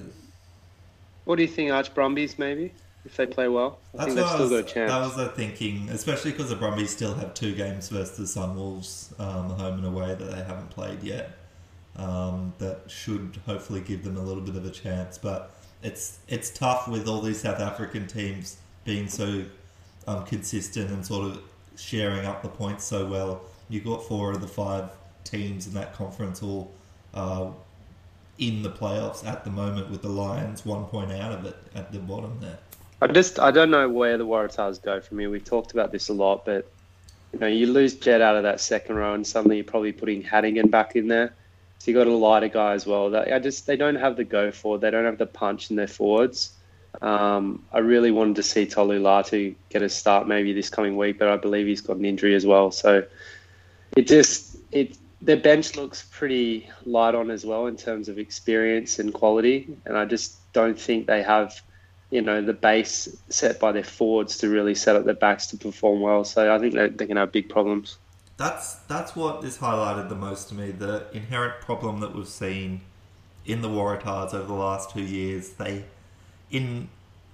What 1.26 1.38
do 1.38 1.42
you 1.42 1.48
think, 1.48 1.72
Arch 1.72 1.94
Brumbies? 1.94 2.38
Maybe 2.38 2.74
if 3.06 3.18
they 3.18 3.26
play 3.26 3.48
well, 3.48 3.80
I 3.94 3.98
That's 3.98 4.06
think 4.06 4.20
they've 4.20 4.28
still 4.30 4.50
was, 4.50 4.50
got 4.50 4.72
a 4.72 4.74
chance. 4.74 4.92
That 4.92 5.00
was 5.00 5.16
the 5.16 5.30
thinking, 5.30 5.90
especially 5.90 6.32
because 6.32 6.50
the 6.50 6.56
Brumbies 6.56 6.90
still 6.90 7.14
have 7.16 7.34
two 7.34 7.54
games 7.54 7.90
versus 7.90 8.18
the 8.18 8.40
Sunwolves, 8.40 9.20
um, 9.20 9.50
home 9.52 9.76
and 9.76 9.86
away, 9.86 10.16
that 10.16 10.24
they 10.24 10.44
haven't 10.44 10.70
played 10.70 11.04
yet. 11.04 11.38
Um, 11.96 12.54
that 12.58 12.82
should 12.88 13.40
hopefully 13.46 13.82
give 13.82 14.04
them 14.04 14.18
a 14.18 14.22
little 14.22 14.42
bit 14.42 14.56
of 14.56 14.66
a 14.66 14.72
chance, 14.72 15.18
but 15.18 15.52
it's 15.84 16.18
it's 16.28 16.50
tough 16.50 16.88
with 16.88 17.08
all 17.08 17.22
these 17.22 17.42
South 17.42 17.60
African 17.60 18.08
teams 18.08 18.58
being 18.86 19.08
so 19.08 19.44
um, 20.08 20.26
consistent 20.26 20.90
and 20.90 21.06
sort 21.06 21.26
of 21.26 21.42
sharing 21.76 22.26
up 22.26 22.42
the 22.42 22.50
points 22.50 22.86
so 22.86 23.06
well. 23.06 23.42
You've 23.70 23.86
got 23.86 24.04
four 24.04 24.32
of 24.32 24.42
the 24.42 24.48
five 24.48 24.90
teams 25.24 25.68
in 25.68 25.74
that 25.74 25.94
conference 25.94 26.42
all 26.42 26.72
uh, 27.14 27.52
in 28.38 28.64
the 28.64 28.70
playoffs 28.70 29.26
at 29.26 29.44
the 29.44 29.52
moment, 29.52 29.90
with 29.90 30.02
the 30.02 30.10
Lions 30.10 30.66
one 30.66 30.86
point 30.86 31.12
out 31.12 31.32
of 31.32 31.46
it 31.46 31.56
at 31.76 31.92
the 31.92 32.00
bottom 32.00 32.38
there. 32.42 32.58
I 33.04 33.08
just 33.08 33.38
I 33.38 33.52
don't 33.52 33.70
know 33.70 33.90
where 33.90 34.18
the 34.18 34.26
Waratahs 34.26 34.82
go 34.82 35.02
from 35.02 35.20
here. 35.20 35.30
We've 35.30 35.44
talked 35.44 35.74
about 35.74 35.92
this 35.92 36.08
a 36.08 36.14
lot, 36.14 36.46
but 36.46 36.72
you 37.34 37.40
know 37.40 37.48
you 37.48 37.68
lose 37.68 37.96
Jed 37.96 38.22
out 38.22 38.38
of 38.38 38.44
that 38.44 38.62
second 38.62 38.96
row, 38.96 39.14
and 39.14 39.28
suddenly 39.28 39.58
you're 39.58 39.66
probably 39.66 39.92
putting 39.92 40.24
Hanigan 40.24 40.72
back 40.72 40.96
in 40.96 41.10
there. 41.10 41.34
So 41.80 41.92
you 41.92 41.98
got 41.98 42.08
a 42.08 42.16
lighter 42.16 42.48
guy 42.48 42.72
as 42.72 42.86
well. 42.86 43.10
That 43.10 43.34
I 43.34 43.40
just 43.40 43.68
they 43.68 43.76
don't 43.76 43.96
have 43.96 44.16
the 44.16 44.24
go 44.24 44.52
for. 44.52 44.80
They 44.80 44.90
don't 44.90 45.04
have 45.04 45.18
the 45.18 45.26
punch 45.26 45.70
in 45.70 45.76
their 45.76 45.88
forwards. 45.88 46.54
Um, 47.02 47.66
I 47.74 47.80
really 47.80 48.12
wanted 48.12 48.38
to 48.38 48.44
see 48.44 48.66
Tolu 48.66 49.02
Latu 49.02 49.54
get 49.68 49.82
a 49.82 49.90
start 49.90 50.26
maybe 50.26 50.54
this 50.54 50.70
coming 50.70 50.96
week, 50.96 51.20
but 51.20 51.28
I 51.28 51.36
believe 51.36 51.68
he's 51.68 51.82
got 51.82 51.98
an 51.98 52.06
injury 52.06 52.36
as 52.36 52.46
well. 52.46 52.72
So 52.72 53.04
it 53.98 54.08
just 54.08 54.56
it 54.72 54.98
their 55.22 55.36
bench 55.36 55.76
looks 55.76 56.08
pretty 56.10 56.70
light 56.86 57.16
on 57.16 57.32
as 57.32 57.46
well 57.46 57.68
in 57.68 57.76
terms 57.76 58.08
of 58.08 58.18
experience 58.18 58.98
and 58.98 59.14
quality, 59.14 59.76
and 59.86 59.98
I 59.98 60.06
just 60.06 60.38
don't 60.54 60.80
think 60.80 61.06
they 61.08 61.22
have 61.22 61.62
you 62.14 62.22
know 62.22 62.42
the 62.42 62.54
base 62.54 63.10
set 63.30 63.60
by 63.60 63.72
their 63.72 63.84
forwards 63.84 64.38
to 64.38 64.50
really 64.50 64.76
set 64.76 64.96
up 64.96 65.06
their 65.06 65.14
backs 65.14 65.48
to 65.48 65.58
perform 65.58 66.02
well. 66.02 66.24
So 66.24 66.54
I 66.54 66.60
think 66.60 66.74
they're, 66.74 66.90
they're 66.90 67.08
going 67.08 67.16
to 67.16 67.22
have 67.22 67.32
big 67.32 67.50
problems 67.50 67.98
that's 68.38 68.76
that's 68.88 69.16
what 69.16 69.44
is 69.44 69.58
highlighted 69.58 70.10
the 70.10 70.16
most 70.16 70.50
to 70.50 70.56
me. 70.56 70.72
The 70.72 71.06
inherent 71.14 71.62
problem 71.62 72.00
that 72.00 72.16
we've 72.16 72.28
seen 72.28 72.82
in 73.46 73.62
the 73.62 73.70
Waratahs 73.70 74.34
over 74.34 74.48
the 74.48 74.54
last 74.54 74.92
two 74.92 75.04
years. 75.04 75.50
They, 75.52 75.86
in 76.50 76.90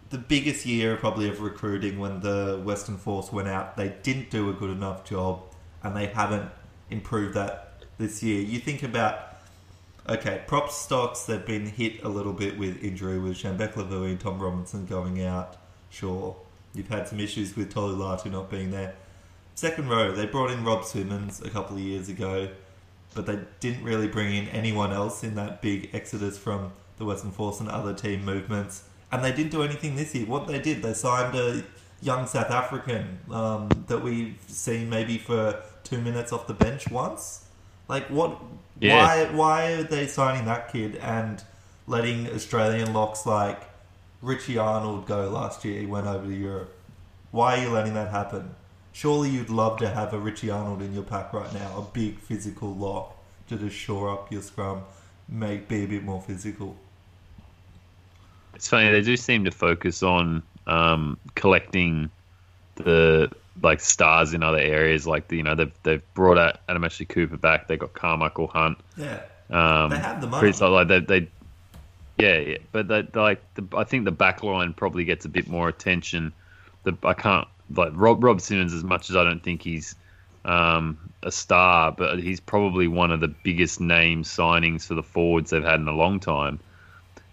the 0.10 0.18
biggest 0.18 0.66
year 0.66 0.96
probably 0.98 1.30
of 1.30 1.40
recruiting 1.40 2.00
when 2.00 2.22
the 2.22 2.60
Western 2.64 2.98
Force 2.98 3.32
went 3.32 3.48
out, 3.48 3.78
they 3.78 3.96
didn't 4.04 4.30
do 4.30 4.50
a 4.50 4.54
good 4.54 4.72
enough 4.72 5.06
job, 5.06 5.44
and 5.84 5.96
they 5.96 6.08
haven't 6.08 6.50
improved 6.89 7.36
that 7.36 7.74
this 7.98 8.22
year. 8.24 8.42
You 8.42 8.60
think 8.60 8.84
about. 8.84 9.25
Okay, 10.10 10.42
prop 10.48 10.72
stocks, 10.72 11.24
they've 11.24 11.46
been 11.46 11.68
hit 11.68 12.04
a 12.04 12.10
little 12.10 12.34
bit 12.34 12.58
with 12.58 12.84
injury 12.84 13.20
with 13.20 13.38
Shambeckler 13.38 13.88
Vui 13.88 14.10
and 14.10 14.20
Tom 14.20 14.39
Robinson 14.39 14.88
going 14.88 15.24
out. 15.24 15.56
Sure. 15.92 16.36
You've 16.74 16.89
had 16.89 17.08
some 17.08 17.20
issues 17.20 17.56
with 17.56 17.72
Tolu 17.72 17.96
Latu 17.96 18.32
not 18.32 18.50
being 18.50 18.72
there 18.72 18.96
Second 19.60 19.89
row, 19.89 20.13
they 20.13 20.25
brought 20.25 20.51
in 20.51 20.63
Rob 20.63 20.86
Simmons 20.86 21.42
a 21.42 21.50
couple 21.50 21.75
of 21.75 21.82
years 21.82 22.08
ago, 22.08 22.48
but 23.13 23.25
they 23.25 23.39
didn't 23.60 23.84
really 23.84 24.08
bring 24.08 24.34
in 24.34 24.48
anyone 24.48 24.94
else 24.94 25.22
in 25.22 25.36
that 25.36 25.62
big 25.62 25.89
exodus 25.92 26.38
from 26.38 26.72
the 26.98 27.04
Western 27.04 27.32
Force 27.32 27.60
and 27.60 27.68
other 27.68 27.94
team 27.94 28.24
movements. 28.24 28.86
And 29.12 29.22
they 29.22 29.34
didn't 29.34 29.51
do 29.51 29.62
anything 29.62 29.98
this 29.98 30.16
year. 30.16 30.25
What 30.25 30.48
they 30.48 30.62
did, 30.62 30.82
they 30.82 30.94
signed 30.94 31.36
a 31.36 31.66
young 32.01 32.25
South 32.25 32.50
African 32.50 33.20
um, 33.30 33.68
that 33.88 34.01
we've 34.01 34.38
seen 34.48 34.89
maybe 34.89 35.18
for 35.18 35.62
two 35.84 36.00
minutes 36.00 36.32
off 36.32 36.48
the 36.48 36.54
bench 36.54 36.89
once. 36.89 37.44
Like 37.89 38.08
what? 38.08 38.39
Yeah. 38.79 38.96
Why? 38.96 39.25
Why 39.36 39.72
are 39.74 39.84
they 39.84 40.08
signing 40.08 40.46
that 40.46 40.72
kid 40.72 40.96
and 40.98 41.43
letting 41.88 42.29
Australian 42.29 42.93
locks 42.93 43.25
like 43.25 43.62
Richie 44.22 44.58
Arnold 44.58 45.08
go 45.08 45.29
last 45.29 45.65
year? 45.65 45.81
He 45.81 45.86
went 45.86 46.08
over 46.08 46.25
to 46.25 46.34
Europe. 46.34 46.74
Why 47.31 47.58
are 47.58 47.63
you 47.63 47.69
letting 47.69 47.96
that 47.96 48.12
happen? 48.12 48.55
Surely 48.93 49.29
you'd 49.29 49.50
love 49.50 49.77
to 49.79 49.89
have 49.89 50.13
a 50.13 50.19
Richie 50.19 50.50
Arnold 50.50 50.81
in 50.81 50.93
your 50.93 51.03
pack 51.03 51.34
right 51.34 51.53
now, 51.53 51.77
a 51.77 51.81
big 51.81 52.19
physical 52.19 52.74
lock 52.74 53.15
to 53.48 53.58
just 53.58 53.75
shore 53.75 54.10
up 54.12 54.31
your 54.31 54.41
scrum, 54.41 54.84
make 55.27 55.67
be 55.67 55.84
a 55.84 55.88
bit 55.88 56.03
more 56.03 56.22
physical. 56.22 56.75
It's 58.55 58.67
funny 58.67 58.91
they 58.91 59.01
do 59.01 59.15
seem 59.15 59.46
to 59.46 59.51
focus 59.51 60.03
on 60.03 60.43
um, 60.67 61.17
collecting 61.36 62.10
the 62.75 63.31
like 63.62 63.80
stars 63.80 64.34
in 64.34 64.44
other 64.44 64.58
areas. 64.58 65.08
Like 65.08 65.28
the, 65.28 65.38
you 65.38 65.44
know 65.44 65.56
they've 65.56 65.74
they've 65.84 66.13
brought 66.13 66.38
out 66.38 66.60
Adam 66.68 66.84
Ashley 66.84 67.06
Cooper 67.06 67.38
back. 67.38 67.68
They 67.68 67.78
got 67.78 67.94
Karmichael 67.94 68.50
Hunt. 68.50 68.78
Yeah, 68.98 69.22
um, 69.50 69.89
they 69.89 69.98
have 69.98 70.22
the 70.22 70.28
money. 70.28 70.51
Like 70.51 70.88
they, 70.88 71.00
they 71.00 71.28
yeah, 72.20 72.38
yeah, 72.38 72.58
but 72.72 72.88
they, 72.88 73.08
like 73.13 73.42
the, 73.56 73.66
I 73.75 73.86
think 73.86 74.06
the 74.06 74.12
back 74.12 74.44
line 74.44 74.74
probably 74.74 75.06
gets 75.06 75.25
a 75.25 75.30
bit 75.30 75.48
more 75.48 75.70
attention. 75.70 76.34
The 76.84 76.98
I 77.04 77.13
can't 77.13 77.48
like 77.74 77.92
Rob 77.96 78.24
Rob 78.24 78.42
Simmons, 78.42 78.74
as 78.74 78.84
much 78.84 79.10
as 79.10 79.16
I 79.16 79.24
don't 79.24 79.42
think 79.42 79.62
he's 79.62 79.96
um, 80.46 80.98
a 81.24 81.32
star, 81.32 81.92
but 81.92 82.20
he's 82.20 82.39
probably 82.39 82.88
one 82.88 83.12
of 83.12 83.20
the 83.20 83.28
biggest 83.28 83.80
name 83.80 84.24
signings 84.24 84.86
for 84.86 84.96
the 84.96 85.04
forwards 85.04 85.51
they've 85.51 85.63
had 85.63 85.80
in 85.80 85.88
a 85.88 85.94
long 85.94 86.20
time. 86.20 86.60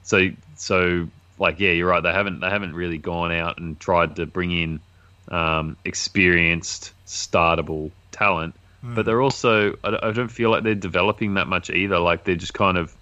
So 0.02 0.28
so 0.56 1.08
like 1.38 1.58
yeah, 1.60 1.72
you're 1.72 1.88
right. 1.88 2.02
They 2.02 2.12
haven't 2.12 2.40
they 2.40 2.48
haven't 2.48 2.74
really 2.74 2.98
gone 2.98 3.32
out 3.32 3.58
and 3.58 3.78
tried 3.78 4.16
to 4.16 4.26
bring 4.26 4.52
in 4.52 4.80
um, 5.28 5.76
experienced, 5.84 6.92
startable 7.06 7.90
talent. 8.12 8.54
But 8.94 9.04
they're 9.04 9.20
also, 9.20 9.74
I 9.82 9.98
I 10.00 10.12
don't 10.12 10.28
feel 10.30 10.50
like 10.50 10.62
they're 10.62 10.74
developing 10.74 11.34
that 11.34 11.48
much 11.48 11.70
either. 11.70 11.98
Like 11.98 12.24
they're 12.24 12.36
just 12.36 12.54
kind 12.54 12.78
of 12.78 12.94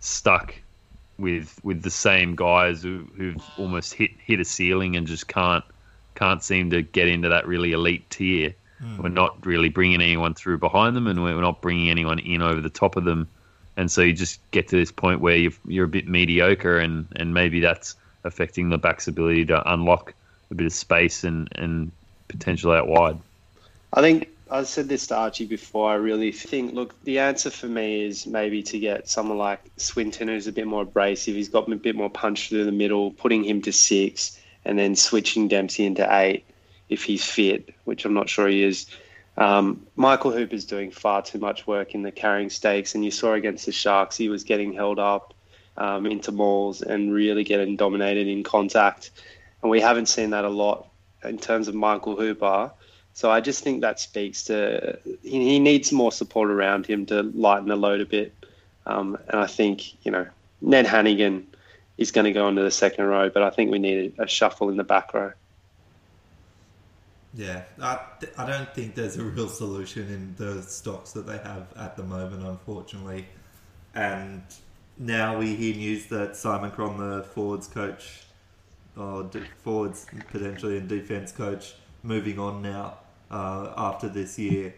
stuck 0.00 0.54
with 1.18 1.58
with 1.62 1.82
the 1.82 1.90
same 1.90 2.34
guys 2.34 2.82
who, 2.82 3.08
who've 3.16 3.42
almost 3.56 3.94
hit 3.94 4.10
hit 4.18 4.40
a 4.40 4.44
ceiling 4.44 4.96
and 4.96 5.06
just 5.06 5.26
can't 5.26 5.64
can't 6.14 6.42
seem 6.42 6.70
to 6.70 6.82
get 6.82 7.08
into 7.08 7.30
that 7.30 7.46
really 7.46 7.72
elite 7.72 8.10
tier. 8.10 8.54
We're 9.02 9.08
not 9.08 9.46
really 9.46 9.70
bringing 9.70 10.02
anyone 10.02 10.34
through 10.34 10.58
behind 10.58 10.94
them, 10.94 11.06
and 11.06 11.22
we're 11.22 11.40
not 11.40 11.62
bringing 11.62 11.88
anyone 11.88 12.18
in 12.18 12.42
over 12.42 12.60
the 12.60 12.68
top 12.68 12.96
of 12.96 13.04
them. 13.04 13.28
And 13.76 13.90
so 13.90 14.02
you 14.02 14.12
just 14.12 14.40
get 14.50 14.68
to 14.68 14.76
this 14.76 14.92
point 14.92 15.20
where 15.20 15.36
you're, 15.36 15.52
you're 15.66 15.86
a 15.86 15.88
bit 15.88 16.06
mediocre, 16.06 16.78
and, 16.78 17.06
and 17.16 17.32
maybe 17.32 17.60
that's 17.60 17.96
affecting 18.24 18.68
the 18.68 18.78
back's 18.78 19.08
ability 19.08 19.46
to 19.46 19.72
unlock 19.72 20.14
a 20.54 20.56
bit 20.56 20.66
of 20.66 20.72
space 20.72 21.24
and, 21.24 21.48
and 21.56 21.90
potential 22.28 22.72
out 22.72 22.86
wide. 22.86 23.18
I 23.92 24.00
think 24.00 24.28
I 24.50 24.62
said 24.62 24.88
this 24.88 25.08
to 25.08 25.16
Archie 25.16 25.46
before. 25.46 25.90
I 25.90 25.94
really 25.94 26.30
think, 26.30 26.74
look, 26.74 26.94
the 27.04 27.18
answer 27.18 27.50
for 27.50 27.66
me 27.66 28.04
is 28.04 28.26
maybe 28.26 28.62
to 28.64 28.78
get 28.78 29.08
someone 29.08 29.38
like 29.38 29.60
Swinton, 29.76 30.28
who's 30.28 30.46
a 30.46 30.52
bit 30.52 30.66
more 30.66 30.82
abrasive. 30.82 31.34
He's 31.34 31.48
got 31.48 31.70
a 31.70 31.76
bit 31.76 31.96
more 31.96 32.10
punch 32.10 32.48
through 32.48 32.64
the 32.64 32.72
middle, 32.72 33.10
putting 33.10 33.44
him 33.44 33.62
to 33.62 33.72
six, 33.72 34.38
and 34.64 34.78
then 34.78 34.94
switching 34.94 35.48
Dempsey 35.48 35.84
into 35.84 36.06
eight 36.08 36.44
if 36.88 37.02
he's 37.02 37.24
fit, 37.24 37.74
which 37.84 38.04
I'm 38.04 38.14
not 38.14 38.28
sure 38.28 38.46
he 38.46 38.62
is. 38.62 38.86
Um, 39.36 39.84
Michael 39.96 40.30
Hooper's 40.30 40.64
doing 40.64 40.92
far 40.92 41.22
too 41.22 41.38
much 41.38 41.66
work 41.66 41.94
in 41.94 42.02
the 42.02 42.12
carrying 42.12 42.50
stakes, 42.50 42.94
and 42.94 43.04
you 43.04 43.10
saw 43.10 43.32
against 43.32 43.66
the 43.66 43.72
Sharks, 43.72 44.16
he 44.16 44.28
was 44.28 44.44
getting 44.44 44.72
held 44.72 45.00
up 45.00 45.34
um, 45.76 46.06
into 46.06 46.30
mauls 46.30 46.82
and 46.82 47.12
really 47.12 47.42
getting 47.42 47.76
dominated 47.76 48.28
in 48.28 48.44
contact. 48.44 49.10
And 49.64 49.70
we 49.70 49.80
haven't 49.80 50.06
seen 50.06 50.30
that 50.30 50.44
a 50.44 50.50
lot 50.50 50.88
in 51.24 51.38
terms 51.38 51.68
of 51.68 51.74
Michael 51.74 52.16
Hooper. 52.16 52.70
So 53.14 53.30
I 53.30 53.40
just 53.40 53.64
think 53.64 53.80
that 53.80 53.98
speaks 53.98 54.44
to 54.44 54.98
he, 55.22 55.52
he 55.52 55.58
needs 55.58 55.90
more 55.90 56.12
support 56.12 56.50
around 56.50 56.84
him 56.84 57.06
to 57.06 57.22
lighten 57.22 57.68
the 57.68 57.76
load 57.76 58.02
a 58.02 58.06
bit. 58.06 58.34
Um, 58.84 59.16
and 59.28 59.40
I 59.40 59.46
think 59.46 60.04
you 60.04 60.12
know 60.12 60.26
Ned 60.60 60.84
Hanigan 60.84 61.44
is 61.96 62.10
going 62.10 62.26
to 62.26 62.32
go 62.32 62.46
into 62.46 62.60
the 62.60 62.70
second 62.70 63.06
row, 63.06 63.30
but 63.30 63.42
I 63.42 63.48
think 63.48 63.70
we 63.70 63.78
need 63.78 64.12
a, 64.18 64.28
shuffle 64.28 64.68
in 64.68 64.76
the 64.76 64.84
back 64.84 65.14
row. 65.14 65.32
Yeah, 67.32 67.62
I, 67.80 68.00
I 68.36 68.46
don't 68.46 68.72
think 68.74 68.94
there's 68.94 69.16
a 69.16 69.24
real 69.24 69.48
solution 69.48 70.02
in 70.12 70.34
the 70.36 70.60
stocks 70.60 71.12
that 71.12 71.26
they 71.26 71.38
have 71.38 71.68
at 71.78 71.96
the 71.96 72.02
moment, 72.02 72.42
unfortunately. 72.46 73.28
And 73.94 74.42
now 74.98 75.38
we 75.38 75.54
hear 75.54 75.74
news 75.74 76.06
that 76.08 76.36
Simon 76.36 76.70
Cron, 76.70 76.98
the 76.98 77.22
forwards 77.22 77.66
coach, 77.66 78.23
or 78.96 79.24
de- 79.24 79.44
forwards 79.62 80.06
potentially 80.30 80.78
and 80.78 80.88
defense 80.88 81.32
coach, 81.32 81.74
moving 82.02 82.38
on 82.38 82.62
now 82.62 82.98
uh, 83.30 83.72
after 83.76 84.08
this 84.08 84.38
year, 84.38 84.74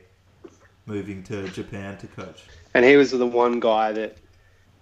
moving 0.86 1.22
to 1.24 1.48
Japan 1.48 1.98
to 1.98 2.06
coach. 2.06 2.44
And 2.74 2.84
he 2.84 2.96
was 2.96 3.10
the 3.10 3.26
one 3.26 3.60
guy 3.60 3.92
that, 3.92 4.16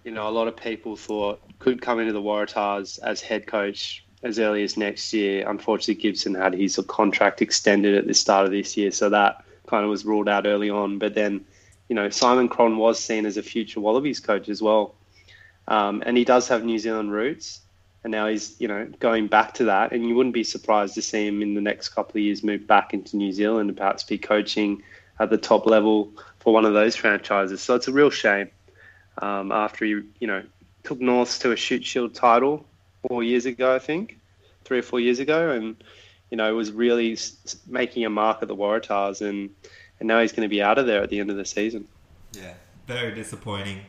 you 0.04 0.10
know, 0.10 0.28
a 0.28 0.30
lot 0.30 0.48
of 0.48 0.56
people 0.56 0.96
thought 0.96 1.40
could 1.58 1.80
come 1.80 1.98
into 2.00 2.12
the 2.12 2.22
Waratahs 2.22 2.98
as 3.02 3.20
head 3.20 3.46
coach 3.46 4.04
as 4.22 4.38
early 4.38 4.62
as 4.62 4.76
next 4.76 5.12
year. 5.12 5.48
Unfortunately, 5.48 6.00
Gibson 6.00 6.34
had 6.34 6.54
his 6.54 6.78
contract 6.88 7.42
extended 7.42 7.94
at 7.94 8.06
the 8.06 8.14
start 8.14 8.46
of 8.46 8.52
this 8.52 8.76
year, 8.76 8.90
so 8.90 9.08
that 9.10 9.44
kind 9.66 9.84
of 9.84 9.90
was 9.90 10.04
ruled 10.04 10.28
out 10.28 10.46
early 10.46 10.70
on. 10.70 10.98
But 10.98 11.14
then, 11.14 11.44
you 11.88 11.94
know, 11.94 12.08
Simon 12.08 12.48
Cron 12.48 12.76
was 12.76 12.98
seen 12.98 13.26
as 13.26 13.36
a 13.36 13.42
future 13.42 13.80
Wallabies 13.80 14.20
coach 14.20 14.48
as 14.48 14.60
well. 14.60 14.94
Um, 15.68 16.02
and 16.04 16.16
he 16.16 16.24
does 16.24 16.48
have 16.48 16.64
New 16.64 16.78
Zealand 16.78 17.12
roots. 17.12 17.60
And 18.04 18.10
now 18.10 18.28
he's, 18.28 18.54
you 18.60 18.68
know, 18.68 18.86
going 19.00 19.26
back 19.26 19.54
to 19.54 19.64
that. 19.64 19.92
And 19.92 20.06
you 20.06 20.14
wouldn't 20.14 20.34
be 20.34 20.44
surprised 20.44 20.94
to 20.94 21.02
see 21.02 21.26
him 21.26 21.42
in 21.42 21.54
the 21.54 21.60
next 21.60 21.88
couple 21.88 22.18
of 22.18 22.22
years 22.22 22.44
move 22.44 22.66
back 22.66 22.92
into 22.92 23.16
New 23.16 23.32
Zealand 23.32 23.70
and 23.70 23.76
perhaps 23.76 24.04
be 24.04 24.18
coaching 24.18 24.82
at 25.18 25.30
the 25.30 25.38
top 25.38 25.66
level 25.66 26.12
for 26.40 26.52
one 26.52 26.66
of 26.66 26.74
those 26.74 26.94
franchises. 26.94 27.62
So 27.62 27.74
it's 27.74 27.88
a 27.88 27.92
real 27.92 28.10
shame. 28.10 28.50
Um, 29.18 29.52
after 29.52 29.84
he, 29.84 30.02
you 30.20 30.26
know, 30.26 30.42
took 30.82 31.00
Norths 31.00 31.38
to 31.40 31.52
a 31.52 31.56
Shute 31.56 31.84
Shield 31.84 32.14
title 32.14 32.66
four 33.08 33.22
years 33.22 33.46
ago, 33.46 33.74
I 33.74 33.78
think, 33.78 34.18
three 34.64 34.78
or 34.78 34.82
four 34.82 35.00
years 35.00 35.18
ago, 35.18 35.50
and 35.50 35.76
you 36.30 36.36
know 36.36 36.54
was 36.54 36.72
really 36.72 37.16
making 37.66 38.04
a 38.04 38.10
mark 38.10 38.42
at 38.42 38.48
the 38.48 38.56
Waratahs, 38.56 39.20
and 39.26 39.50
and 39.98 40.08
now 40.08 40.20
he's 40.20 40.32
going 40.32 40.48
to 40.48 40.50
be 40.50 40.62
out 40.62 40.78
of 40.78 40.86
there 40.86 41.02
at 41.02 41.10
the 41.10 41.20
end 41.20 41.30
of 41.30 41.36
the 41.36 41.44
season. 41.44 41.86
Yeah, 42.32 42.54
very 42.86 43.14
disappointing. 43.14 43.80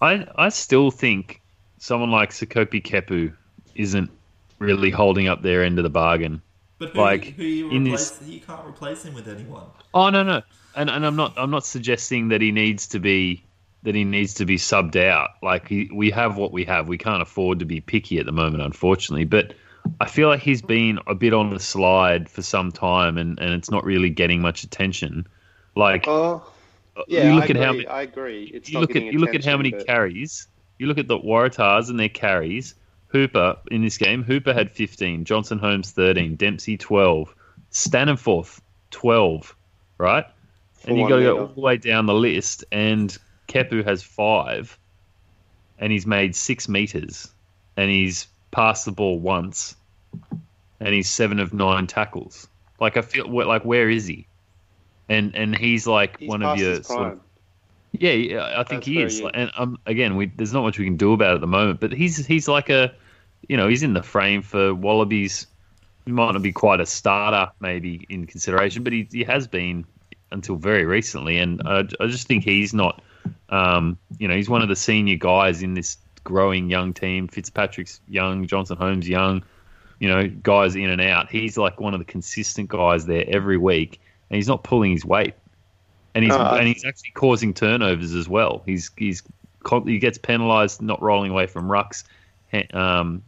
I 0.00 0.26
I 0.36 0.48
still 0.48 0.90
think 0.90 1.40
someone 1.78 2.10
like 2.10 2.30
Sekope 2.30 2.82
Kepu 2.82 3.34
isn't 3.80 4.10
really 4.58 4.90
holding 4.90 5.26
up 5.28 5.42
their 5.42 5.64
end 5.64 5.78
of 5.78 5.82
the 5.84 5.90
bargain. 5.90 6.42
But 6.78 6.90
who, 6.90 6.98
Like, 7.00 7.24
who 7.34 7.42
you 7.44 7.70
in 7.70 7.84
replace? 7.84 8.10
this- 8.10 8.28
You 8.28 8.40
can't 8.40 8.66
replace 8.66 9.04
him 9.04 9.14
with 9.14 9.28
anyone. 9.28 9.64
Oh 9.92 10.08
no 10.10 10.22
no, 10.22 10.42
and 10.76 10.88
and 10.90 11.04
I'm 11.06 11.16
not 11.16 11.34
I'm 11.36 11.50
not 11.50 11.64
suggesting 11.66 12.28
that 12.28 12.40
he 12.40 12.52
needs 12.52 12.88
to 12.88 12.98
be 13.00 13.42
that 13.82 13.94
he 13.94 14.04
needs 14.04 14.34
to 14.34 14.44
be 14.44 14.56
subbed 14.56 14.96
out. 14.96 15.30
Like 15.42 15.68
he, 15.68 15.90
we 15.92 16.10
have 16.10 16.36
what 16.36 16.52
we 16.52 16.64
have. 16.66 16.86
We 16.88 16.98
can't 16.98 17.22
afford 17.22 17.58
to 17.60 17.64
be 17.64 17.80
picky 17.80 18.18
at 18.18 18.26
the 18.26 18.32
moment, 18.32 18.62
unfortunately. 18.62 19.24
But 19.24 19.54
I 20.00 20.06
feel 20.06 20.28
like 20.28 20.40
he's 20.40 20.60
been 20.62 20.98
a 21.06 21.14
bit 21.14 21.32
on 21.32 21.48
the 21.50 21.58
slide 21.60 22.28
for 22.28 22.42
some 22.42 22.70
time, 22.72 23.16
and, 23.16 23.38
and 23.40 23.52
it's 23.54 23.70
not 23.70 23.82
really 23.84 24.10
getting 24.10 24.40
much 24.42 24.62
attention. 24.64 25.26
Like 25.76 26.04
Oh, 26.06 26.44
yeah, 27.08 27.28
you 27.28 27.34
look 27.34 27.44
I 27.44 27.44
at 27.44 27.50
agree. 27.52 27.64
how 27.64 27.72
many, 27.72 27.86
I 27.86 28.02
agree. 28.02 28.50
It's 28.54 28.68
you 28.68 28.74
not 28.74 28.80
look 28.82 28.96
at 28.96 29.02
you 29.04 29.18
look 29.18 29.34
at 29.34 29.44
how 29.44 29.56
many 29.56 29.70
but- 29.70 29.86
carries. 29.86 30.46
You 30.78 30.86
look 30.86 30.98
at 30.98 31.08
the 31.08 31.18
Waratahs 31.18 31.90
and 31.90 31.98
their 32.00 32.08
carries. 32.08 32.74
Hooper 33.10 33.56
in 33.70 33.82
this 33.82 33.98
game. 33.98 34.22
Hooper 34.22 34.54
had 34.54 34.70
15. 34.70 35.24
Johnson 35.24 35.58
Holmes 35.58 35.90
13. 35.90 36.36
Dempsey 36.36 36.76
12. 36.76 37.34
Staniforth 37.70 38.60
12. 38.90 39.54
Right, 39.98 40.24
and 40.86 40.98
you 40.98 41.06
got 41.06 41.16
to 41.16 41.22
go 41.22 41.38
all 41.40 41.46
the 41.48 41.60
way 41.60 41.76
down 41.76 42.06
the 42.06 42.14
list. 42.14 42.64
And 42.72 43.14
Kepu 43.48 43.84
has 43.84 44.02
five, 44.02 44.78
and 45.78 45.92
he's 45.92 46.06
made 46.06 46.34
six 46.34 46.70
meters, 46.70 47.30
and 47.76 47.90
he's 47.90 48.26
passed 48.50 48.86
the 48.86 48.92
ball 48.92 49.18
once, 49.18 49.76
and 50.80 50.94
he's 50.94 51.08
seven 51.08 51.38
of 51.38 51.52
nine 51.52 51.86
tackles. 51.86 52.48
Like 52.80 52.96
I 52.96 53.02
feel 53.02 53.28
like 53.28 53.62
where 53.62 53.90
is 53.90 54.06
he? 54.06 54.26
And 55.10 55.34
and 55.34 55.54
he's 55.54 55.86
like 55.86 56.18
He's 56.18 56.30
one 56.30 56.42
of 56.42 56.58
your 56.58 56.82
sort 56.82 57.12
of. 57.12 57.20
Yeah, 57.92 58.12
yeah, 58.12 58.52
I 58.56 58.64
think 58.64 58.82
That's 58.82 58.86
he 58.86 58.96
where 58.96 59.06
is. 59.06 59.18
he 59.18 59.24
is. 59.24 59.30
And 59.34 59.50
um, 59.56 59.78
again, 59.86 60.16
we, 60.16 60.26
there's 60.26 60.52
not 60.52 60.62
much 60.62 60.78
we 60.78 60.84
can 60.84 60.96
do 60.96 61.12
about 61.12 61.32
it 61.32 61.34
at 61.36 61.40
the 61.40 61.46
moment. 61.46 61.80
But 61.80 61.92
he's 61.92 62.24
he's 62.24 62.46
like 62.46 62.68
a, 62.70 62.94
you 63.48 63.56
know, 63.56 63.68
he's 63.68 63.82
in 63.82 63.94
the 63.94 64.02
frame 64.02 64.42
for 64.42 64.74
Wallabies. 64.74 65.46
He 66.04 66.12
might 66.12 66.32
not 66.32 66.42
be 66.42 66.52
quite 66.52 66.80
a 66.80 66.86
starter, 66.86 67.50
maybe 67.60 68.06
in 68.08 68.26
consideration, 68.26 68.84
but 68.84 68.92
he 68.92 69.08
he 69.10 69.24
has 69.24 69.46
been 69.46 69.84
until 70.30 70.56
very 70.56 70.84
recently. 70.84 71.38
And 71.38 71.60
I, 71.64 71.80
I 72.00 72.06
just 72.06 72.28
think 72.28 72.44
he's 72.44 72.72
not, 72.72 73.02
um, 73.48 73.98
you 74.18 74.28
know, 74.28 74.34
he's 74.34 74.48
one 74.48 74.62
of 74.62 74.68
the 74.68 74.76
senior 74.76 75.16
guys 75.16 75.62
in 75.62 75.74
this 75.74 75.98
growing 76.22 76.70
young 76.70 76.92
team. 76.92 77.26
Fitzpatrick's 77.26 78.00
young, 78.08 78.46
Johnson 78.46 78.76
Holmes 78.76 79.08
young, 79.08 79.42
you 79.98 80.08
know, 80.08 80.28
guys 80.28 80.76
in 80.76 80.90
and 80.90 81.00
out. 81.00 81.28
He's 81.28 81.58
like 81.58 81.80
one 81.80 81.94
of 81.94 81.98
the 81.98 82.06
consistent 82.06 82.68
guys 82.68 83.06
there 83.06 83.24
every 83.28 83.56
week, 83.56 84.00
and 84.30 84.36
he's 84.36 84.48
not 84.48 84.62
pulling 84.62 84.92
his 84.92 85.04
weight 85.04 85.34
and 86.14 86.24
he's 86.24 86.34
No, 86.34 86.40
I- 86.40 86.58
and 86.58 86.68
he's 86.68 86.84
actually 86.84 87.10
causing 87.14 87.54
turnovers 87.54 88.14
as 88.14 88.28
well. 88.28 88.62
He's 88.66 88.90
he's 88.96 89.22
he 89.84 89.98
gets 89.98 90.18
penalised 90.18 90.80
not 90.82 91.02
rolling 91.02 91.30
away 91.30 91.46
from 91.46 91.68
rucks, 91.68 92.04
um, 92.72 93.22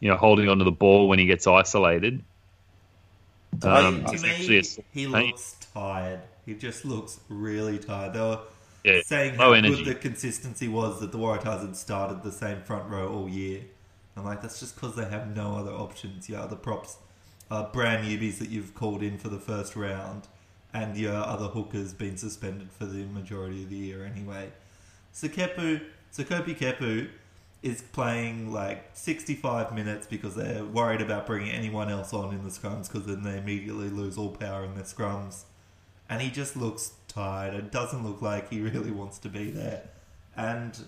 you 0.00 0.08
know, 0.08 0.16
holding 0.16 0.48
onto 0.48 0.64
the 0.64 0.72
ball 0.72 1.08
when 1.08 1.18
he 1.18 1.26
gets 1.26 1.46
isolated. 1.46 2.22
Um, 3.62 4.04
to 4.04 4.18
me, 4.20 4.58
a 4.58 4.62
he 4.92 5.06
pain. 5.06 5.26
looks 5.26 5.56
tired. 5.72 6.20
He 6.44 6.54
just 6.54 6.84
looks 6.84 7.20
really 7.28 7.78
tired. 7.78 8.12
They 8.12 8.20
were 8.20 8.40
Yeah, 8.84 9.00
saying 9.02 9.38
low 9.38 9.46
how 9.46 9.52
energy. 9.52 9.76
good 9.76 9.86
the 9.86 9.94
consistency 9.94 10.68
was 10.68 11.00
that 11.00 11.10
the 11.12 11.18
Waratahs 11.18 11.60
had 11.62 11.76
started 11.76 12.22
the 12.22 12.32
same 12.32 12.60
front 12.62 12.88
row 12.90 13.08
all 13.08 13.28
year. 13.28 13.62
I'm 14.16 14.24
like, 14.24 14.42
that's 14.42 14.60
just 14.60 14.74
because 14.76 14.94
they 14.94 15.06
have 15.06 15.34
no 15.34 15.56
other 15.56 15.72
options. 15.72 16.28
Your 16.28 16.40
other 16.40 16.56
props 16.56 16.98
are 17.50 17.68
brand 17.72 18.06
newbies 18.06 18.38
that 18.38 18.50
you've 18.50 18.74
called 18.74 19.02
in 19.02 19.18
for 19.18 19.28
the 19.28 19.38
first 19.38 19.74
round, 19.74 20.28
and 20.74 20.96
your 20.96 21.14
other 21.14 21.46
hooker's 21.46 21.94
been 21.94 22.16
suspended 22.16 22.70
for 22.72 22.84
the 22.84 23.04
majority 23.04 23.62
of 23.62 23.70
the 23.70 23.76
year 23.76 24.04
anyway. 24.04 24.50
So 25.12 25.28
Kepu, 25.28 25.80
Sekope 26.12 26.58
Kepu 26.58 27.08
is 27.62 27.80
playing 27.80 28.52
like 28.52 28.90
65 28.92 29.72
minutes 29.72 30.06
because 30.06 30.34
they're 30.34 30.64
worried 30.64 31.00
about 31.00 31.26
bringing 31.26 31.52
anyone 31.52 31.88
else 31.88 32.12
on 32.12 32.34
in 32.34 32.42
the 32.42 32.50
scrums 32.50 32.92
because 32.92 33.06
then 33.06 33.22
they 33.22 33.38
immediately 33.38 33.88
lose 33.88 34.18
all 34.18 34.30
power 34.30 34.64
in 34.64 34.74
their 34.74 34.84
scrums. 34.84 35.44
And 36.10 36.20
he 36.20 36.28
just 36.28 36.56
looks 36.56 36.92
tired. 37.08 37.54
It 37.54 37.72
doesn't 37.72 38.04
look 38.04 38.20
like 38.20 38.50
he 38.50 38.60
really 38.60 38.90
wants 38.90 39.18
to 39.20 39.28
be 39.28 39.50
there. 39.50 39.84
And 40.36 40.78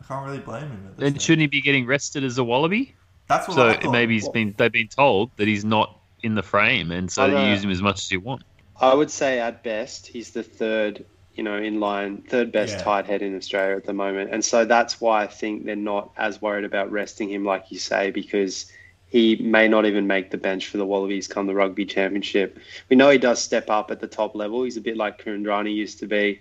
I 0.00 0.04
can't 0.04 0.26
really 0.26 0.38
blame 0.38 0.68
him. 0.70 0.86
At 0.86 0.96
this 0.98 1.12
Then 1.12 1.18
shouldn't 1.18 1.40
he 1.40 1.46
be 1.46 1.62
getting 1.62 1.86
rested 1.86 2.22
as 2.22 2.36
a 2.38 2.44
wallaby? 2.44 2.94
That's 3.28 3.48
what 3.48 3.58
I 3.58 3.80
So 3.82 3.90
maybe 3.90 4.14
he's 4.14 4.28
been 4.28 4.54
they've 4.56 4.70
been 4.70 4.88
told 4.88 5.30
that 5.38 5.48
he's 5.48 5.64
not 5.64 5.98
in 6.22 6.34
the 6.34 6.42
frame, 6.42 6.92
and 6.92 7.10
so 7.10 7.26
you 7.26 7.32
they 7.32 7.50
use 7.50 7.64
him 7.64 7.70
as 7.70 7.82
much 7.82 8.04
as 8.04 8.12
you 8.12 8.20
want. 8.20 8.42
I 8.80 8.94
would 8.94 9.10
say 9.10 9.40
at 9.40 9.62
best 9.62 10.06
he's 10.06 10.30
the 10.32 10.42
third, 10.42 11.04
you 11.34 11.42
know, 11.42 11.56
in 11.56 11.80
line, 11.80 12.22
third 12.22 12.52
best 12.52 12.78
Yeah. 12.78 12.84
tight 12.84 13.06
head 13.06 13.22
in 13.22 13.36
Australia 13.36 13.76
at 13.76 13.84
the 13.84 13.92
moment, 13.92 14.30
and 14.32 14.44
so 14.44 14.64
that's 14.64 15.00
why 15.00 15.22
I 15.22 15.26
think 15.26 15.64
they're 15.64 15.76
not 15.76 16.10
as 16.16 16.40
worried 16.42 16.64
about 16.64 16.90
resting 16.92 17.28
him, 17.30 17.44
like 17.44 17.70
you 17.70 17.78
say, 17.78 18.10
because 18.10 18.70
he 19.06 19.36
may 19.36 19.68
not 19.68 19.86
even 19.86 20.06
make 20.06 20.30
the 20.30 20.36
bench 20.38 20.66
for 20.68 20.78
the 20.78 20.86
Wallabies 20.86 21.28
come 21.28 21.46
the 21.46 21.54
Rugby 21.54 21.84
Championship. 21.86 22.58
We 22.90 22.96
know 22.96 23.10
he 23.10 23.18
does 23.18 23.40
step 23.40 23.70
up 23.70 23.90
at 23.90 24.00
the 24.00 24.08
top 24.08 24.34
level. 24.34 24.62
He's 24.64 24.76
a 24.76 24.80
bit 24.82 24.96
like 24.96 25.22
Kuridrani 25.22 25.74
used 25.74 26.00
to 26.00 26.06
be. 26.06 26.40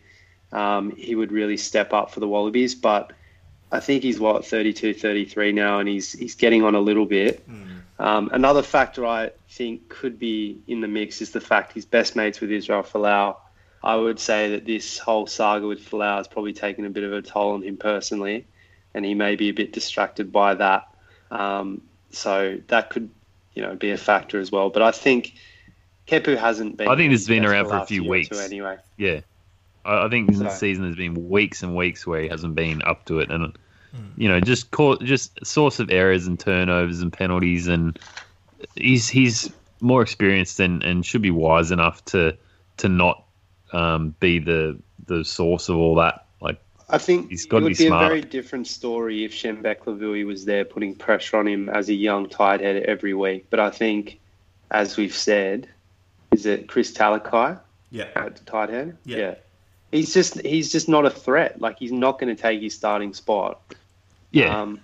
Um, 0.51 0.91
he 0.95 1.15
would 1.15 1.31
really 1.31 1.57
step 1.57 1.93
up 1.93 2.11
for 2.11 2.19
the 2.19 2.27
Wallabies, 2.27 2.75
but 2.75 3.13
I 3.71 3.79
think 3.79 4.03
he's 4.03 4.19
what 4.19 4.45
32, 4.45 4.93
33 4.93 5.51
now, 5.51 5.79
and 5.79 5.89
he's 5.89 6.13
he's 6.13 6.35
getting 6.35 6.63
on 6.63 6.75
a 6.75 6.79
little 6.79 7.05
bit. 7.05 7.47
Mm. 7.49 7.81
Um, 7.97 8.29
another 8.33 8.61
factor 8.61 9.05
I 9.05 9.31
think 9.49 9.89
could 9.89 10.19
be 10.19 10.59
in 10.67 10.81
the 10.81 10.87
mix 10.87 11.21
is 11.21 11.31
the 11.31 11.41
fact 11.41 11.73
he's 11.73 11.85
best 11.85 12.15
mates 12.15 12.41
with 12.41 12.51
Israel 12.51 12.83
Folau. 12.83 13.37
I 13.83 13.95
would 13.95 14.19
say 14.19 14.49
that 14.51 14.65
this 14.65 14.97
whole 14.97 15.27
saga 15.27 15.67
with 15.67 15.79
Folau 15.79 16.17
has 16.17 16.27
probably 16.27 16.53
taken 16.53 16.85
a 16.85 16.89
bit 16.89 17.03
of 17.03 17.13
a 17.13 17.21
toll 17.21 17.53
on 17.53 17.61
him 17.61 17.77
personally, 17.77 18.47
and 18.93 19.05
he 19.05 19.13
may 19.13 19.35
be 19.35 19.49
a 19.49 19.53
bit 19.53 19.73
distracted 19.73 20.31
by 20.31 20.55
that. 20.55 20.87
Um, 21.31 21.81
so 22.09 22.59
that 22.67 22.89
could, 22.89 23.09
you 23.53 23.61
know, 23.61 23.75
be 23.75 23.91
a 23.91 23.97
factor 23.97 24.39
as 24.39 24.51
well. 24.51 24.69
But 24.69 24.81
I 24.81 24.91
think 24.91 25.35
Kepu 26.07 26.37
hasn't 26.37 26.77
been. 26.77 26.87
I 26.87 26.95
think 26.95 27.11
this 27.11 27.21
has 27.21 27.27
been 27.27 27.45
around 27.45 27.69
for 27.69 27.77
a 27.77 27.85
few 27.85 28.03
weeks. 28.03 28.39
anyway. 28.39 28.77
Yeah, 28.97 29.21
I, 29.85 30.05
I 30.05 30.09
think 30.09 30.33
So- 30.33 30.43
this 30.43 30.59
season 30.59 30.85
has 30.85 30.95
been 30.95 31.29
weeks 31.29 31.63
and 31.63 31.75
weeks 31.75 32.05
where 32.05 32.21
he 32.21 32.27
hasn't 32.27 32.55
been 32.55 32.81
up 32.83 33.05
to 33.05 33.19
it, 33.19 33.31
and 33.31 33.57
you 34.17 34.27
know, 34.27 34.39
just 34.41 34.71
cau- 34.71 34.97
just 34.97 35.45
source 35.45 35.79
of 35.79 35.89
errors 35.89 36.27
and 36.27 36.37
turnovers 36.39 36.99
and 37.01 37.13
penalties, 37.13 37.67
and 37.67 37.97
he's 38.75 39.07
he's 39.09 39.49
more 39.81 40.01
experienced 40.01 40.59
and, 40.59 40.83
and 40.83 41.05
should 41.05 41.21
be 41.21 41.31
wise 41.31 41.71
enough 41.71 42.03
to 42.05 42.35
to 42.77 42.89
not 42.89 43.23
um, 43.71 44.13
be 44.19 44.39
the 44.39 44.77
the 45.07 45.23
source 45.23 45.69
of 45.69 45.75
all 45.77 45.95
that. 45.95 46.25
Like, 46.41 46.59
I 46.89 46.97
think 46.97 47.29
He's 47.29 47.45
it 47.45 47.49
gotta 47.49 47.63
would 47.65 47.69
be 47.77 47.83
be, 47.83 47.87
smart. 47.87 48.05
a 48.05 48.07
very 48.07 48.21
different 48.21 48.67
story 48.67 49.23
if 49.23 49.31
Shambeckler 49.33 49.97
Vui 49.97 50.25
was 50.25 50.43
there 50.45 50.65
putting 50.65 50.95
pressure 50.95 51.37
on 51.37 51.47
him 51.47 51.69
as 51.69 51.87
a 51.89 51.93
young 51.93 52.27
tight 52.27 52.59
head 52.61 52.83
every 52.83 53.13
week. 53.13 53.47
But 53.49 53.59
I 53.61 53.69
think, 53.69 54.19
as 54.71 54.97
we've 54.97 55.15
said, 55.15 55.69
is 56.31 56.45
it 56.45 56.67
Chris 56.67 56.91
Talakai 56.91 57.59
Yeah. 57.91 58.07
at 58.15 58.35
the 58.37 58.43
tight 58.45 58.69
head? 58.69 58.97
Yeah. 59.05 59.35
He's 59.95 60.13
just 60.13 60.39
he's 60.41 60.71
just 60.71 60.89
not 60.89 61.05
a 61.05 61.09
threat. 61.09 61.61
Like 61.61 61.79
he's 61.79 61.91
not 61.91 62.19
going 62.19 62.35
to 62.35 62.41
take 62.41 62.61
his 62.61 62.73
starting 62.75 63.13
spot. 63.13 63.61
yeah, 64.31 64.61
Um, 64.61 64.79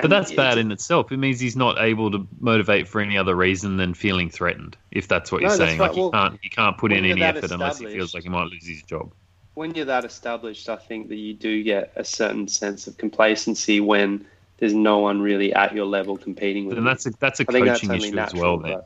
but 0.00 0.08
that's 0.10 0.32
bad 0.32 0.56
in 0.58 0.70
itself. 0.70 1.10
It 1.10 1.16
means 1.16 1.40
he's 1.40 1.56
not 1.56 1.80
able 1.80 2.10
to 2.12 2.26
motivate 2.38 2.86
for 2.86 3.00
any 3.00 3.18
other 3.18 3.34
reason 3.34 3.76
than 3.76 3.92
feeling 3.94 4.30
threatened. 4.30 4.76
If 4.92 5.08
that's 5.08 5.32
what 5.32 5.42
No, 5.42 5.48
you're 5.48 5.58
that's 5.58 5.70
saying, 5.70 5.80
right. 5.80 5.88
like 5.94 5.96
he 5.96 6.10
can't 6.10 6.38
he 6.42 6.48
can't 6.48 6.78
put 6.78 6.92
in 6.92 7.04
any 7.04 7.22
effort 7.22 7.50
unless 7.50 7.78
he 7.78 7.86
feels 7.86 8.14
like 8.14 8.22
he 8.22 8.28
might 8.28 8.46
lose 8.46 8.66
his 8.66 8.82
job. 8.82 9.12
when 9.54 9.74
you're 9.74 9.84
that 9.86 10.04
established, 10.04 10.68
I 10.68 10.76
think 10.76 11.08
that 11.08 11.16
you 11.16 11.34
do 11.34 11.62
get 11.64 11.92
a 11.96 12.04
certain 12.04 12.46
sense 12.46 12.86
of 12.86 12.96
complacency 12.98 13.80
when 13.80 14.24
there's 14.58 14.74
no 14.74 14.98
one 14.98 15.20
really 15.20 15.52
at 15.54 15.74
your 15.74 15.86
level 15.86 16.16
competing 16.16 16.66
with 16.66 16.76
then 16.76 16.84
that's 16.84 17.06
a 17.06 17.10
that's 17.18 17.40
a 17.40 17.44
I 17.48 17.52
that's 17.64 17.80
coaching 17.80 17.90
only 17.90 18.08
issue 18.10 18.18
as 18.18 18.34
well. 18.34 18.58
Then 18.58 18.80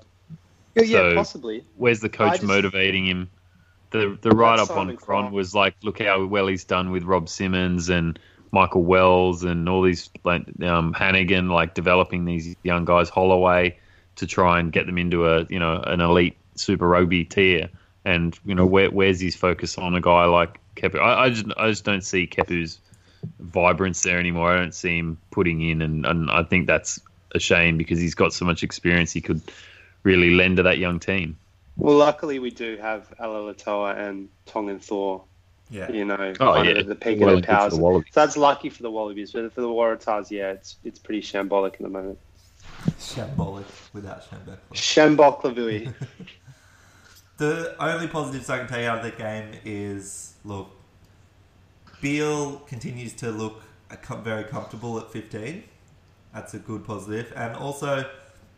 yeah, 0.76 0.82
yeah, 0.84 1.14
possibly. 1.14 1.64
where's 1.76 2.00
the 2.00 2.08
coach 2.08 2.32
just- 2.36 2.44
motivating 2.44 3.04
him? 3.06 3.28
The 3.94 4.18
the 4.22 4.30
write 4.30 4.58
up 4.58 4.72
on 4.72 4.96
Cron 4.96 5.32
was 5.32 5.54
like, 5.54 5.76
look 5.84 6.02
how 6.02 6.24
well 6.24 6.48
he's 6.48 6.64
done 6.64 6.90
with 6.90 7.04
Rob 7.04 7.28
Simmons 7.28 7.88
and 7.88 8.18
Michael 8.50 8.82
Wells 8.82 9.44
and 9.44 9.68
all 9.68 9.82
these 9.82 10.10
like 10.24 10.42
um, 10.62 10.92
Hanigan, 10.92 11.48
like 11.48 11.74
developing 11.74 12.24
these 12.24 12.56
young 12.64 12.84
guys, 12.84 13.08
Holloway, 13.08 13.78
to 14.16 14.26
try 14.26 14.58
and 14.58 14.72
get 14.72 14.86
them 14.86 14.98
into 14.98 15.28
a 15.28 15.46
you 15.48 15.60
know 15.60 15.76
an 15.86 16.00
elite 16.00 16.36
Super 16.56 16.88
Rugby 16.88 17.24
tier. 17.24 17.70
And 18.04 18.36
you 18.44 18.56
know 18.56 18.66
where 18.66 18.90
where's 18.90 19.20
his 19.20 19.36
focus 19.36 19.78
on 19.78 19.94
a 19.94 20.00
guy 20.00 20.24
like 20.24 20.58
Kepu? 20.74 20.98
I, 20.98 21.26
I 21.26 21.30
just 21.30 21.46
I 21.56 21.70
just 21.70 21.84
don't 21.84 22.02
see 22.02 22.26
Kepu's 22.26 22.80
vibrance 23.38 24.02
there 24.02 24.18
anymore. 24.18 24.50
I 24.50 24.56
don't 24.56 24.74
see 24.74 24.98
him 24.98 25.18
putting 25.30 25.60
in, 25.60 25.80
and, 25.80 26.04
and 26.04 26.32
I 26.32 26.42
think 26.42 26.66
that's 26.66 27.00
a 27.32 27.38
shame 27.38 27.78
because 27.78 28.00
he's 28.00 28.16
got 28.16 28.32
so 28.32 28.44
much 28.44 28.64
experience 28.64 29.12
he 29.12 29.20
could 29.20 29.40
really 30.02 30.30
lend 30.30 30.56
to 30.56 30.64
that 30.64 30.78
young 30.78 30.98
team. 30.98 31.38
Well, 31.76 31.96
luckily 31.96 32.38
we 32.38 32.50
do 32.50 32.76
have 32.80 33.12
Alalatoa 33.20 33.98
and 33.98 34.28
Tongan 34.46 34.78
Thor. 34.78 35.24
Yeah. 35.70 35.90
You 35.90 36.04
know, 36.04 36.32
Oh, 36.40 36.62
yeah. 36.62 36.82
the 36.82 36.94
peak 36.94 37.18
Well 37.20 37.30
of 37.30 37.34
and 37.36 37.44
their 37.44 37.56
powers. 37.56 37.72
the 37.72 37.76
So 37.76 37.82
Wallabies. 37.82 38.12
that's 38.14 38.36
lucky 38.36 38.68
for 38.70 38.82
the 38.82 38.90
Wallabies, 38.90 39.32
but 39.32 39.52
for 39.52 39.60
the 39.62 39.68
Waratahs, 39.68 40.30
yeah, 40.30 40.50
it's 40.52 40.76
it's 40.84 40.98
pretty 40.98 41.22
shambolic 41.22 41.74
at 41.74 41.80
the 41.80 41.88
moment. 41.88 42.18
Shambolic 42.98 43.64
without 43.92 44.22
Shambek. 44.30 44.58
Shambeckler 44.72 45.54
Vui. 45.54 45.92
The 47.36 47.74
only 47.80 48.06
positives 48.06 48.48
I 48.48 48.58
can 48.58 48.68
take 48.68 48.86
out 48.86 48.98
of 48.98 49.04
the 49.04 49.10
game 49.10 49.58
is 49.64 50.34
look, 50.44 50.70
Beale 52.00 52.58
continues 52.68 53.12
to 53.14 53.30
look 53.32 53.60
uh, 53.90 54.16
very 54.16 54.44
comfortable 54.44 54.98
at 55.00 55.10
15. 55.10 55.64
That's 56.32 56.54
a 56.54 56.58
good 56.60 56.84
positive. 56.84 57.32
And 57.34 57.56
also 57.56 58.08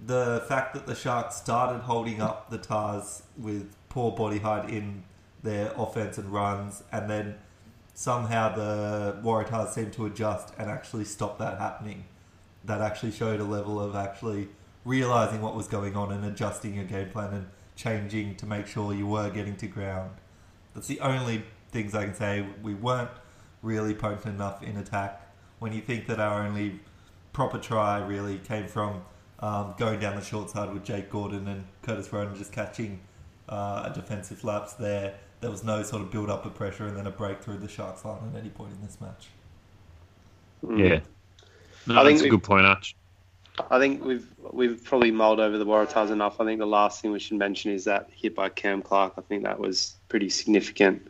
the 0.04 0.44
fact 0.48 0.74
that 0.74 0.86
the 0.86 0.94
Sharks 0.94 1.36
started 1.36 1.82
holding 1.82 2.20
up 2.20 2.50
the 2.50 2.58
Tars 2.58 3.22
with 3.36 3.74
poor 3.88 4.12
body 4.12 4.38
height 4.38 4.68
in 4.68 5.04
their 5.42 5.72
offense 5.76 6.18
and 6.18 6.32
runs, 6.32 6.82
and 6.92 7.08
then 7.08 7.36
somehow 7.94 8.54
the 8.54 9.16
Waratahs 9.22 9.70
seemed 9.70 9.92
to 9.94 10.06
adjust 10.06 10.52
and 10.58 10.70
actually 10.70 11.04
stop 11.04 11.38
that 11.38 11.58
happening. 11.58 12.04
That 12.64 12.80
actually 12.80 13.12
showed 13.12 13.40
a 13.40 13.44
level 13.44 13.80
of 13.80 13.94
actually 13.94 14.48
realizing 14.84 15.40
what 15.40 15.54
was 15.54 15.66
going 15.66 15.96
on 15.96 16.12
and 16.12 16.24
adjusting 16.24 16.74
your 16.74 16.84
game 16.84 17.10
plan 17.10 17.32
and 17.32 17.46
changing 17.74 18.36
to 18.36 18.46
make 18.46 18.66
sure 18.66 18.92
you 18.92 19.06
were 19.06 19.30
getting 19.30 19.56
to 19.56 19.66
ground. 19.66 20.10
That's 20.74 20.88
the 20.88 21.00
only 21.00 21.44
things 21.70 21.94
I 21.94 22.04
can 22.04 22.14
say. 22.14 22.46
We 22.62 22.74
weren't 22.74 23.10
really 23.62 23.94
potent 23.94 24.34
enough 24.34 24.62
in 24.62 24.76
attack. 24.76 25.22
When 25.58 25.72
you 25.72 25.80
think 25.80 26.06
that 26.08 26.20
our 26.20 26.42
only 26.42 26.80
proper 27.32 27.58
try 27.58 27.98
really 27.98 28.38
came 28.38 28.66
from 28.68 29.02
um, 29.40 29.74
going 29.78 30.00
down 30.00 30.16
the 30.16 30.22
short 30.22 30.50
side 30.50 30.72
with 30.72 30.84
Jake 30.84 31.10
Gordon 31.10 31.46
and 31.48 31.64
Curtis 31.82 32.12
Rona 32.12 32.36
just 32.36 32.52
catching 32.52 33.00
uh, 33.48 33.88
a 33.90 33.94
defensive 33.94 34.42
lapse 34.44 34.74
there. 34.74 35.14
There 35.40 35.50
was 35.50 35.62
no 35.62 35.82
sort 35.82 36.02
of 36.02 36.10
build 36.10 36.30
up 36.30 36.46
of 36.46 36.54
pressure 36.54 36.86
and 36.86 36.96
then 36.96 37.06
a 37.06 37.10
break 37.10 37.42
through 37.42 37.58
the 37.58 37.68
Sharks 37.68 38.04
line 38.04 38.18
at 38.32 38.40
any 38.40 38.48
point 38.48 38.72
in 38.72 38.82
this 38.84 38.98
match. 39.00 39.28
Yeah. 40.62 41.00
No, 41.86 42.00
I 42.00 42.04
think 42.04 42.18
that's 42.18 42.26
a 42.26 42.30
good 42.30 42.42
point, 42.42 42.66
Arch. 42.66 42.96
I 43.70 43.78
think 43.78 44.04
we've 44.04 44.26
we've 44.52 44.82
probably 44.84 45.10
mulled 45.10 45.40
over 45.40 45.56
the 45.56 45.64
Waratahs 45.64 46.10
enough. 46.10 46.40
I 46.40 46.44
think 46.44 46.58
the 46.58 46.66
last 46.66 47.00
thing 47.00 47.12
we 47.12 47.18
should 47.18 47.38
mention 47.38 47.72
is 47.72 47.84
that 47.84 48.10
hit 48.14 48.34
by 48.34 48.48
Cam 48.48 48.82
Clark. 48.82 49.14
I 49.16 49.22
think 49.22 49.44
that 49.44 49.58
was 49.58 49.96
pretty 50.08 50.28
significant. 50.28 51.06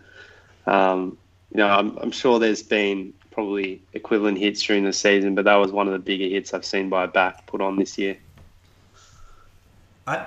Um, 0.67 1.19
you 1.53 1.59
know, 1.59 1.69
I'm, 1.69 1.97
I'm 1.99 2.11
sure 2.11 2.39
there's 2.39 2.63
been 2.63 3.15
probably 3.37 3.83
equivalent 3.93 4.39
hits 4.39 4.63
during 4.63 4.83
the 4.85 4.93
season, 4.95 5.35
but 5.35 5.45
that 5.45 5.57
was 5.57 5.71
one 5.71 5.87
of 5.87 5.93
the 5.93 5.99
bigger 5.99 6.25
hits 6.25 6.55
I've 6.55 6.65
seen 6.65 6.89
by 6.89 7.05
a 7.05 7.07
back 7.07 7.45
put 7.47 7.61
on 7.61 7.77
this 7.77 7.99
year. 7.99 8.17
I 10.07 10.27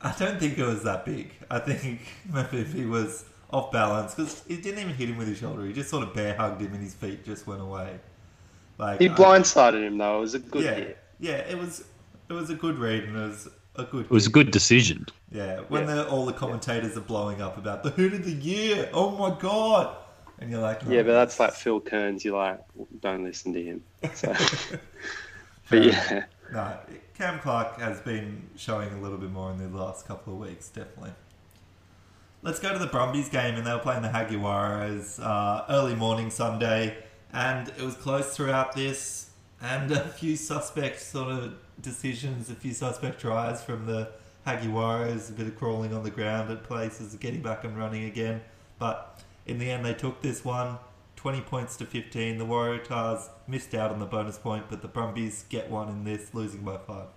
I 0.00 0.12
don't 0.18 0.40
think 0.40 0.58
it 0.58 0.66
was 0.66 0.82
that 0.82 1.04
big. 1.04 1.30
I 1.48 1.60
think 1.60 2.00
maybe 2.32 2.58
if 2.58 2.72
he 2.72 2.84
was 2.84 3.24
off 3.52 3.70
balance 3.70 4.12
because 4.16 4.42
he 4.48 4.56
didn't 4.56 4.80
even 4.80 4.92
hit 4.94 5.08
him 5.08 5.16
with 5.18 5.28
his 5.28 5.38
shoulder. 5.38 5.64
He 5.64 5.72
just 5.72 5.88
sort 5.88 6.02
of 6.02 6.12
bear 6.14 6.34
hugged 6.36 6.60
him 6.60 6.72
and 6.74 6.82
his 6.82 6.94
feet 6.94 7.24
just 7.24 7.46
went 7.46 7.60
away. 7.62 8.00
Like 8.76 8.98
He 9.00 9.08
I- 9.08 9.14
blindsided 9.14 9.86
him 9.86 9.96
though. 9.98 10.18
It 10.18 10.20
was 10.22 10.34
a 10.34 10.38
good 10.40 10.64
yeah, 10.64 10.74
hit. 10.74 10.98
yeah. 11.20 11.36
It 11.48 11.56
was 11.58 11.84
it 12.28 12.32
was 12.32 12.50
a 12.50 12.54
good 12.54 12.76
read 12.76 13.04
and 13.04 13.16
it 13.16 13.20
was 13.20 13.48
a 13.76 13.84
good. 13.84 14.06
It 14.06 14.10
was 14.10 14.26
a 14.26 14.30
good 14.30 14.50
decision. 14.50 15.06
Yeah, 15.30 15.60
when 15.68 15.86
Yeah. 15.86 15.94
The, 15.94 16.08
all 16.08 16.26
the 16.26 16.32
commentators 16.32 16.96
are 16.96 17.00
blowing 17.02 17.40
up 17.40 17.56
about 17.56 17.84
the 17.84 17.90
hoot 17.90 18.14
of 18.14 18.24
the 18.24 18.32
year. 18.32 18.90
Oh 18.92 19.10
my 19.16 19.30
god! 19.38 19.94
And 20.40 20.50
you're 20.50 20.60
like, 20.60 20.86
no. 20.86 20.92
Yeah, 20.92 21.02
but 21.02 21.12
that's 21.12 21.40
like 21.40 21.52
Phil 21.52 21.80
Kearns. 21.80 22.24
You're 22.24 22.38
like, 22.38 22.60
don't 23.00 23.24
listen 23.24 23.52
to 23.54 23.62
him. 23.62 23.82
So, 24.14 24.32
but 25.70 25.84
yeah, 25.84 26.24
No, 26.52 26.78
Cam 27.14 27.40
Clark 27.40 27.78
has 27.80 28.00
been 28.00 28.48
showing 28.56 28.92
a 28.92 29.00
little 29.00 29.18
bit 29.18 29.30
more 29.30 29.50
in 29.50 29.58
the 29.58 29.76
last 29.76 30.06
couple 30.06 30.34
of 30.34 30.38
weeks, 30.38 30.68
definitely. 30.68 31.10
Let's 32.42 32.60
go 32.60 32.72
to 32.72 32.78
the 32.78 32.86
Brumbies 32.86 33.28
game, 33.28 33.56
and 33.56 33.66
they 33.66 33.72
were 33.72 33.80
playing 33.80 34.02
the 34.02 34.08
Jaguares 34.08 35.18
uh, 35.20 35.64
early 35.68 35.96
morning 35.96 36.30
Sunday, 36.30 36.96
and 37.32 37.68
it 37.68 37.82
was 37.82 37.94
close 37.94 38.36
throughout 38.36 38.76
this, 38.76 39.30
and 39.60 39.90
a 39.90 40.08
few 40.10 40.36
suspect 40.36 41.00
sort 41.00 41.32
of 41.32 41.54
decisions, 41.82 42.48
a 42.48 42.54
few 42.54 42.72
suspect 42.72 43.20
tries 43.20 43.64
from 43.64 43.86
the 43.86 44.08
Jaguares, 44.46 45.30
a 45.30 45.32
bit 45.32 45.48
of 45.48 45.56
crawling 45.58 45.92
on 45.92 46.04
the 46.04 46.10
ground 46.10 46.50
at 46.52 46.62
places, 46.62 47.14
getting 47.16 47.42
back 47.42 47.64
and 47.64 47.76
running 47.76 48.04
again, 48.04 48.40
but 48.78 49.20
in 49.48 49.58
the 49.58 49.70
end 49.70 49.84
they 49.84 49.94
took 49.94 50.22
this 50.22 50.44
one. 50.44 50.78
20 51.16 51.40
points 51.40 51.76
to 51.76 51.84
15. 51.84 52.38
The 52.38 52.44
Waratahs 52.46 53.28
missed 53.48 53.74
out 53.74 53.90
on 53.90 53.98
the 53.98 54.06
bonus 54.06 54.38
point, 54.38 54.66
but 54.70 54.82
the 54.82 54.88
Brumbies 54.88 55.44
get 55.48 55.68
one 55.68 55.88
in 55.88 56.04
this, 56.04 56.32
losing 56.32 56.62
by 56.62 56.76
five. 56.78 57.08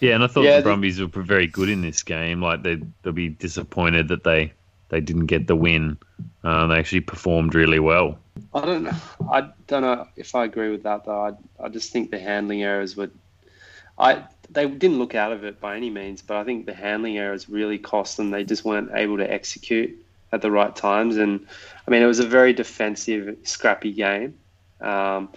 Yeah, 0.00 0.14
and 0.14 0.24
I 0.24 0.26
thought 0.26 0.44
Yeah, 0.44 0.56
the 0.56 0.62
the- 0.62 0.62
Brumbies 0.62 1.00
were 1.00 1.06
very 1.22 1.46
good 1.46 1.68
in 1.68 1.82
this 1.82 2.02
game. 2.02 2.40
Like 2.40 2.62
they 2.62 2.80
they'll 3.02 3.12
be 3.12 3.28
disappointed 3.28 4.08
that 4.08 4.24
they 4.24 4.52
they 4.88 5.00
didn't 5.00 5.26
get 5.26 5.46
the 5.46 5.56
win. 5.56 5.98
Uh, 6.42 6.66
they 6.66 6.78
actually 6.78 7.00
performed 7.00 7.54
really 7.54 7.78
well. 7.78 8.18
I 8.54 8.64
don't 8.64 8.84
know. 8.84 8.96
I 9.30 9.50
don't 9.66 9.82
know 9.82 10.08
if 10.16 10.34
I 10.34 10.44
agree 10.44 10.70
with 10.70 10.82
that 10.84 11.04
though. 11.04 11.26
I 11.26 11.64
I 11.64 11.68
just 11.68 11.92
think 11.92 12.10
the 12.10 12.18
handling 12.18 12.62
errors 12.62 12.96
were. 12.96 13.10
I 13.98 14.24
they 14.50 14.66
didn't 14.66 14.98
look 14.98 15.14
out 15.14 15.32
of 15.32 15.44
it 15.44 15.60
by 15.60 15.76
any 15.76 15.90
means, 15.90 16.22
but 16.22 16.36
I 16.36 16.44
think 16.44 16.66
the 16.66 16.74
handling 16.74 17.18
errors 17.18 17.48
really 17.48 17.78
cost 17.78 18.16
them. 18.16 18.30
They 18.30 18.44
just 18.44 18.64
weren't 18.64 18.90
able 18.94 19.16
to 19.18 19.32
execute 19.32 19.96
at 20.32 20.42
the 20.42 20.50
right 20.50 20.74
times, 20.74 21.16
and 21.16 21.46
I 21.86 21.90
mean 21.90 22.02
it 22.02 22.06
was 22.06 22.20
a 22.20 22.26
very 22.26 22.52
defensive, 22.52 23.36
scrappy 23.44 23.92
game. 23.92 24.34
Um, 24.80 25.28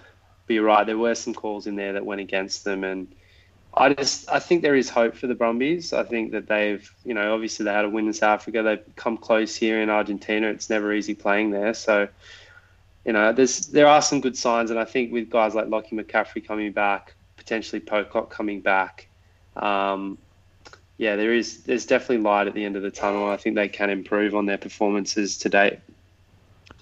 But 0.46 0.54
you're 0.54 0.64
right, 0.64 0.86
there 0.86 0.98
were 0.98 1.14
some 1.14 1.34
calls 1.34 1.66
in 1.66 1.76
there 1.76 1.92
that 1.92 2.04
went 2.04 2.20
against 2.20 2.64
them, 2.64 2.82
and 2.84 3.06
I 3.74 3.92
just 3.92 4.28
I 4.30 4.38
think 4.40 4.62
there 4.62 4.74
is 4.74 4.88
hope 4.90 5.14
for 5.14 5.26
the 5.26 5.34
Brumbies. 5.34 5.92
I 5.92 6.02
think 6.02 6.32
that 6.32 6.48
they've 6.48 6.90
you 7.04 7.14
know 7.14 7.34
obviously 7.34 7.64
they 7.64 7.72
had 7.72 7.84
a 7.84 7.88
win 7.88 8.06
in 8.06 8.12
South 8.12 8.40
Africa. 8.40 8.62
They've 8.62 8.96
come 8.96 9.16
close 9.18 9.54
here 9.54 9.80
in 9.80 9.90
Argentina. 9.90 10.48
It's 10.48 10.70
never 10.70 10.92
easy 10.92 11.14
playing 11.14 11.50
there, 11.50 11.74
so 11.74 12.08
you 13.04 13.12
know 13.12 13.32
there's 13.32 13.68
there 13.68 13.86
are 13.86 14.02
some 14.02 14.20
good 14.20 14.36
signs, 14.36 14.70
and 14.70 14.80
I 14.80 14.84
think 14.84 15.12
with 15.12 15.30
guys 15.30 15.54
like 15.54 15.68
Lockie 15.68 15.96
McCaffrey 15.96 16.44
coming 16.44 16.72
back, 16.72 17.14
potentially 17.38 17.80
Pocock 17.80 18.28
coming 18.28 18.60
back. 18.60 19.08
Um, 19.56 20.18
yeah, 20.98 21.16
there 21.16 21.32
is 21.32 21.62
there's 21.62 21.86
definitely 21.86 22.18
light 22.18 22.48
at 22.48 22.54
the 22.54 22.64
end 22.64 22.76
of 22.76 22.82
the 22.82 22.90
tunnel. 22.90 23.28
I 23.28 23.36
think 23.36 23.56
they 23.56 23.68
can 23.68 23.88
improve 23.88 24.34
on 24.34 24.46
their 24.46 24.58
performances 24.58 25.38
to 25.38 25.48
date. 25.48 25.78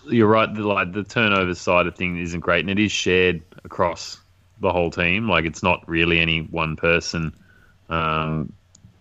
You're 0.09 0.27
right. 0.27 0.53
The, 0.53 0.63
like 0.63 0.93
the 0.93 1.05
turnover 1.05 1.55
side 1.55 1.87
of 1.87 1.95
things 1.97 2.29
isn't 2.31 2.41
great, 2.41 2.61
and 2.61 2.71
it 2.71 2.83
is 2.83 2.91
shared 2.91 3.43
across 3.65 4.19
the 4.61 4.73
whole 4.73 4.91
team. 4.91 5.29
Like 5.29 5.45
it's 5.45 5.63
not 5.63 5.87
really 5.89 6.19
any 6.19 6.41
one 6.41 6.77
person. 6.77 7.35
Um, 7.89 8.53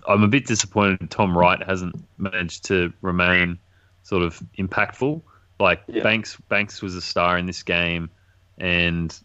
I'm 0.07 0.23
a 0.23 0.27
bit 0.27 0.45
disappointed 0.45 1.09
Tom 1.09 1.35
Wright 1.35 1.61
hasn't 1.63 1.95
managed 2.17 2.65
to 2.65 2.93
remain 3.01 3.57
sort 4.03 4.21
of 4.21 4.39
impactful. 4.57 5.21
Like 5.59 5.81
yeah. 5.87 6.03
Banks, 6.03 6.37
Banks 6.49 6.81
was 6.81 6.95
a 6.95 7.01
star 7.01 7.37
in 7.37 7.45
this 7.45 7.63
game, 7.63 8.09
and 8.57 9.17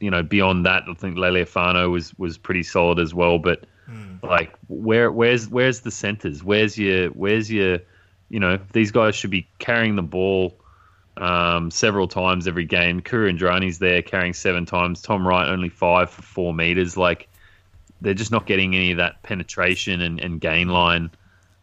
you 0.00 0.10
know 0.10 0.22
beyond 0.22 0.66
that, 0.66 0.84
I 0.88 0.94
think 0.94 1.16
Lealiifano 1.16 1.90
was 1.90 2.16
was 2.18 2.38
pretty 2.38 2.62
solid 2.62 2.98
as 2.98 3.14
well. 3.14 3.38
But 3.38 3.64
Mm. 3.88 4.22
Like 4.22 4.54
where 4.68 5.10
where's 5.10 5.48
where's 5.48 5.80
the 5.80 5.90
centers? 5.90 6.42
Where's 6.42 6.78
your 6.78 7.08
where's 7.08 7.50
your 7.50 7.78
you 8.30 8.40
know 8.40 8.58
these 8.72 8.90
guys 8.90 9.14
should 9.14 9.30
be 9.30 9.46
carrying 9.58 9.96
the 9.96 10.02
ball 10.02 10.56
um, 11.16 11.70
several 11.70 12.08
times 12.08 12.48
every 12.48 12.64
game. 12.64 13.00
Kuridrani's 13.00 13.78
there 13.78 14.02
carrying 14.02 14.32
seven 14.32 14.64
times. 14.64 15.02
Tom 15.02 15.26
Wright 15.26 15.48
only 15.48 15.68
five 15.68 16.10
for 16.10 16.22
four 16.22 16.54
meters. 16.54 16.96
Like 16.96 17.28
they're 18.00 18.14
just 18.14 18.30
not 18.30 18.46
getting 18.46 18.74
any 18.74 18.90
of 18.90 18.98
that 18.98 19.22
penetration 19.22 20.00
and, 20.00 20.18
and 20.18 20.40
gain 20.40 20.68
line 20.68 21.10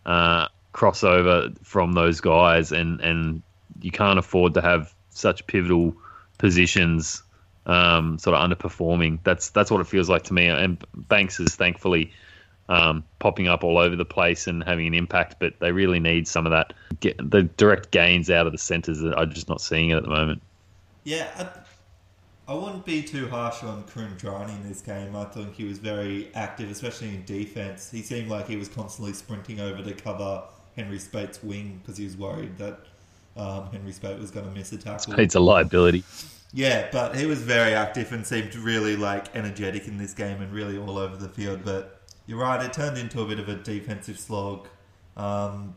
uh, 0.06 0.48
crossover 0.74 1.58
from 1.66 1.94
those 1.94 2.22
guys, 2.22 2.72
and 2.72 3.02
and 3.02 3.42
you 3.82 3.92
can't 3.92 4.20
afford 4.20 4.54
to 4.54 4.62
have 4.62 4.94
such 5.10 5.46
pivotal 5.48 5.96
positions 6.38 7.24
um, 7.66 8.18
sort 8.20 8.36
of 8.36 8.50
underperforming. 8.50 9.20
That's 9.24 9.50
that's 9.50 9.72
what 9.72 9.82
it 9.82 9.88
feels 9.88 10.10
like 10.10 10.24
to 10.24 10.34
me. 10.34 10.48
And 10.48 10.84
Banks 10.96 11.40
is 11.40 11.56
thankfully 11.56 12.12
um, 12.70 13.04
popping 13.20 13.48
up 13.48 13.64
all 13.64 13.78
over 13.78 13.96
the 13.96 14.06
place 14.06 14.48
and 14.48 14.64
having 14.64 14.88
an 14.88 14.94
impact, 14.94 15.36
but 15.40 15.60
they 15.60 15.72
really 15.72 16.00
need 16.00 16.28
some 16.28 16.46
of 16.46 16.52
that 16.52 16.74
get, 17.00 17.18
the 17.18 17.44
direct 17.44 17.92
gains 17.92 18.30
out 18.30 18.46
of 18.46 18.54
the 18.54 18.58
centres 18.58 19.00
that 19.02 19.18
I'm 19.18 19.32
just 19.32 19.50
not 19.50 19.62
seeing 19.62 19.90
it 19.90 19.96
at 19.96 20.04
the 20.04 20.10
moment. 20.10 20.42
Yeah, 21.04 21.28
I, 21.38 22.52
I 22.52 22.56
wouldn't 22.56 22.86
be 22.86 23.02
too 23.02 23.28
harsh 23.28 23.64
on 23.64 23.84
Kuridrani 23.84 24.50
in 24.50 24.68
this 24.68 24.82
game. 24.82 25.16
I 25.16 25.26
think 25.26 25.56
he 25.56 25.66
was 25.66 25.80
very 25.80 26.34
active, 26.34 26.70
especially 26.72 27.10
in 27.10 27.26
defence. 27.26 27.92
He 27.92 28.02
seemed 28.02 28.30
like 28.30 28.48
he 28.48 28.56
was 28.56 28.70
constantly 28.70 29.14
sprinting 29.14 29.60
over 29.60 29.84
to 29.84 29.94
cover 29.94 30.44
Henry 30.76 31.00
Speight's 31.00 31.44
wing 31.44 31.82
because 31.82 31.98
he 31.98 32.06
was 32.06 32.16
worried 32.16 32.58
that 32.58 32.80
um, 33.36 33.70
Henry 33.72 33.92
Speight 33.92 34.20
was 34.20 34.32
going 34.32 34.46
to 34.46 34.52
miss 34.52 34.72
a 34.72 34.78
tackle. 34.78 35.20
It's 35.20 35.36
a 35.36 35.40
liability. 35.40 36.04
Yeah, 36.54 36.90
but 36.92 37.16
he 37.16 37.26
was 37.26 37.42
very 37.42 37.74
active 37.74 38.12
and 38.12 38.28
seemed 38.28 38.56
really 38.56 38.98
like 38.98 39.34
energetic 39.36 39.88
in 39.88 39.98
this 39.98 40.14
game 40.14 40.42
and 40.42 40.52
really 40.52 40.78
all 40.78 40.98
over 40.98 41.16
the 41.16 41.30
field. 41.30 41.62
But 41.64 42.02
you're 42.26 42.40
right, 42.40 42.64
it 42.64 42.74
turned 42.74 42.98
into 42.98 43.22
a 43.22 43.26
bit 43.26 43.40
of 43.40 43.48
a 43.48 43.56
defensive 43.56 44.20
slog. 44.20 44.68
Um, 45.16 45.76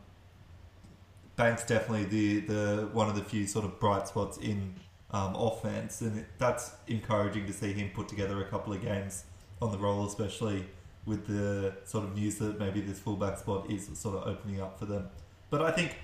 Banks 1.35 1.65
definitely 1.65 2.05
the, 2.05 2.39
the 2.47 2.89
one 2.93 3.09
of 3.09 3.15
the 3.15 3.23
few 3.23 3.45
sort 3.45 3.65
of 3.65 3.79
bright 3.79 4.07
spots 4.07 4.37
in 4.37 4.75
um, 5.11 5.35
offense, 5.35 6.01
and 6.01 6.19
it, 6.19 6.25
that's 6.37 6.71
encouraging 6.87 7.45
to 7.47 7.53
see 7.53 7.73
him 7.73 7.89
put 7.93 8.07
together 8.07 8.41
a 8.41 8.45
couple 8.45 8.71
of 8.71 8.81
games 8.81 9.25
on 9.61 9.71
the 9.71 9.77
roll, 9.77 10.05
especially 10.05 10.65
with 11.05 11.27
the 11.27 11.73
sort 11.83 12.03
of 12.03 12.15
news 12.15 12.37
that 12.37 12.57
maybe 12.59 12.81
this 12.81 12.99
fullback 12.99 13.37
spot 13.37 13.69
is 13.69 13.89
sort 13.93 14.15
of 14.15 14.27
opening 14.27 14.61
up 14.61 14.79
for 14.79 14.85
them. 14.85 15.09
But 15.49 15.61
I 15.61 15.71
think 15.71 15.95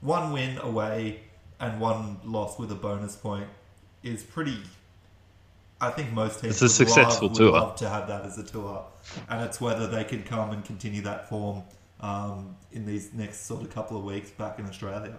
one 0.00 0.32
win 0.32 0.58
away 0.58 1.22
and 1.60 1.80
one 1.80 2.18
loss 2.24 2.58
with 2.58 2.70
a 2.70 2.74
bonus 2.74 3.16
point 3.16 3.48
is 4.04 4.22
pretty. 4.22 4.58
I 5.80 5.90
think 5.90 6.12
most 6.12 6.40
teams 6.40 6.54
it's 6.54 6.62
a 6.62 6.68
successful 6.68 7.28
love, 7.28 7.36
tour. 7.36 7.52
Would 7.52 7.58
love 7.58 7.76
to 7.76 7.88
have 7.88 8.06
that 8.08 8.24
as 8.24 8.38
a 8.38 8.44
tour, 8.44 8.84
and 9.28 9.42
it's 9.42 9.60
whether 9.60 9.86
they 9.86 10.04
can 10.04 10.22
come 10.22 10.50
and 10.50 10.64
continue 10.64 11.02
that 11.02 11.28
form 11.28 11.62
um, 12.00 12.56
in 12.72 12.86
these 12.86 13.12
next 13.12 13.46
sort 13.46 13.62
of 13.62 13.70
couple 13.74 13.96
of 13.96 14.04
weeks 14.04 14.30
back 14.30 14.58
in 14.58 14.66
Australia. 14.66 15.16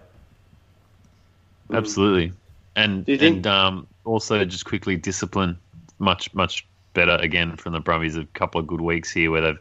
Absolutely, 1.72 2.32
and 2.74 3.08
and 3.08 3.46
um, 3.46 3.86
also 4.04 4.44
just 4.44 4.64
quickly 4.64 4.96
discipline 4.96 5.58
much 5.98 6.32
much 6.34 6.66
better 6.94 7.16
again 7.16 7.56
from 7.56 7.72
the 7.72 7.80
Brumbies. 7.80 8.16
A 8.16 8.24
couple 8.34 8.60
of 8.60 8.66
good 8.66 8.80
weeks 8.80 9.10
here 9.10 9.30
where 9.30 9.42
they've 9.42 9.58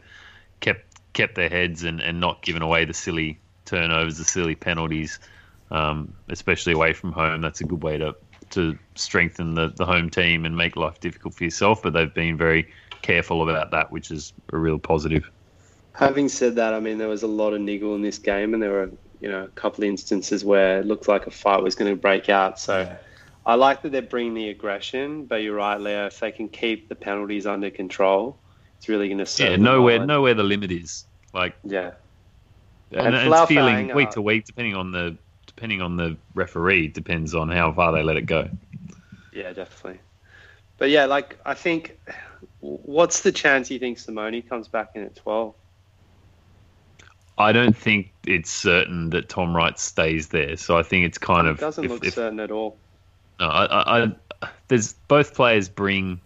kept 0.60 0.86
kept 1.14 1.36
their 1.36 1.50
heads 1.50 1.84
and, 1.84 2.00
and 2.02 2.20
not 2.20 2.42
given 2.42 2.62
away 2.62 2.86
the 2.86 2.94
silly 2.94 3.40
turnovers, 3.66 4.18
the 4.18 4.24
silly 4.24 4.56
penalties, 4.56 5.20
um, 5.72 6.14
especially 6.30 6.74
away 6.74 6.94
from 6.94 7.12
home. 7.12 7.42
That's 7.42 7.62
a 7.62 7.66
good 7.66 7.84
way 7.84 7.98
to 7.98 8.16
to 8.52 8.78
strengthen 8.96 9.56
the, 9.56 9.70
the 9.76 9.86
home 9.86 10.10
team 10.10 10.46
and 10.46 10.56
make 10.56 10.76
life 10.76 11.00
difficult 11.00 11.34
for 11.34 11.44
yourself, 11.44 11.82
but 11.82 11.94
they've 11.94 12.14
been 12.14 12.38
very 12.38 12.68
careful 13.02 13.48
about 13.48 13.72
that, 13.72 13.92
which 13.92 14.12
is 14.12 14.34
a 14.52 14.58
real 14.58 14.80
positive. 14.80 15.30
Having 15.94 16.30
said 16.30 16.56
that, 16.56 16.74
I 16.74 16.80
mean, 16.80 16.98
there 16.98 17.08
was 17.08 17.24
a 17.24 17.28
lot 17.28 17.54
of 17.54 17.62
niggle 17.62 17.96
in 17.96 18.02
this 18.02 18.18
game, 18.18 18.54
and 18.54 18.62
there 18.62 18.72
were, 18.72 18.92
you 19.22 19.30
know, 19.30 19.44
a 19.44 19.50
couple 19.50 19.84
of 19.84 19.90
instances 19.90 20.44
where 20.44 20.80
it 20.80 20.86
looked 20.86 21.08
like 21.08 21.28
a 21.28 21.32
fight 21.32 21.62
was 21.62 21.76
going 21.76 21.92
to 21.92 21.96
break 21.96 22.30
out. 22.30 22.60
So 22.60 22.82
yeah. 22.82 22.98
I 23.46 23.56
like 23.56 23.82
that 23.84 23.92
they're 23.92 24.02
bringing 24.02 24.34
the 24.34 24.50
aggression, 24.50 25.26
but 25.26 25.38
you're 25.38 25.56
right, 25.56 25.80
Leo. 25.80 26.08
If 26.08 26.20
they 26.20 26.32
can 26.32 26.50
keep 26.50 26.90
the 26.90 26.96
penalties 26.96 27.46
under 27.46 27.70
control, 27.70 28.38
it's 28.78 28.90
really 28.90 29.08
going 29.08 29.24
to. 29.24 29.44
Yeah, 29.44 29.56
nowhere, 29.56 30.06
nowhere 30.06 30.34
the 30.34 30.44
limit 30.44 30.72
is. 30.72 31.06
Like, 31.34 31.56
yeah, 31.64 31.92
and, 32.92 33.16
and 33.16 33.34
it's 33.34 33.48
feeling 33.48 33.94
week 33.94 34.12
to 34.12 34.22
week, 34.22 34.46
depending 34.46 34.76
on 34.76 34.92
the 34.92 35.18
depending 35.56 35.82
on 35.82 35.96
the 35.96 36.18
referee, 36.34 36.90
depends 36.90 37.34
on 37.34 37.50
how 37.50 37.72
far 37.72 37.92
they 37.92 38.04
let 38.04 38.18
it 38.18 38.26
go. 38.26 38.50
Yeah, 39.34 39.54
definitely. 39.54 40.00
But 40.78 40.90
yeah, 40.90 41.06
like 41.06 41.38
I 41.46 41.54
think, 41.54 41.98
what's 42.60 43.22
the 43.22 43.32
chance 43.32 43.72
you 43.72 43.80
think 43.80 43.98
Simone 43.98 44.42
comes 44.42 44.68
back 44.68 44.92
in 44.96 45.04
at 45.04 45.16
twelve? 45.16 45.56
I 47.38 47.52
don't 47.52 47.76
think 47.76 48.12
it's 48.26 48.50
certain 48.50 49.10
that 49.10 49.28
Tom 49.30 49.56
Wright 49.56 49.78
stays 49.78 50.30
there. 50.30 50.56
So 50.56 50.78
I 50.78 50.84
think 50.84 51.06
it's 51.06 51.18
kind 51.18 51.48
it 51.48 51.52
of 51.52 51.60
doesn't 51.60 51.84
if, 51.84 51.92
look 51.92 52.06
if, 52.06 52.14
certain 52.14 52.40
at 52.40 52.52
all. 52.52 52.78
No, 53.40 53.48
I, 53.48 53.66
I, 53.66 54.04
I, 54.42 54.50
there's 54.70 54.94
both 55.10 55.34
players 55.34 55.68
bring 55.68 56.22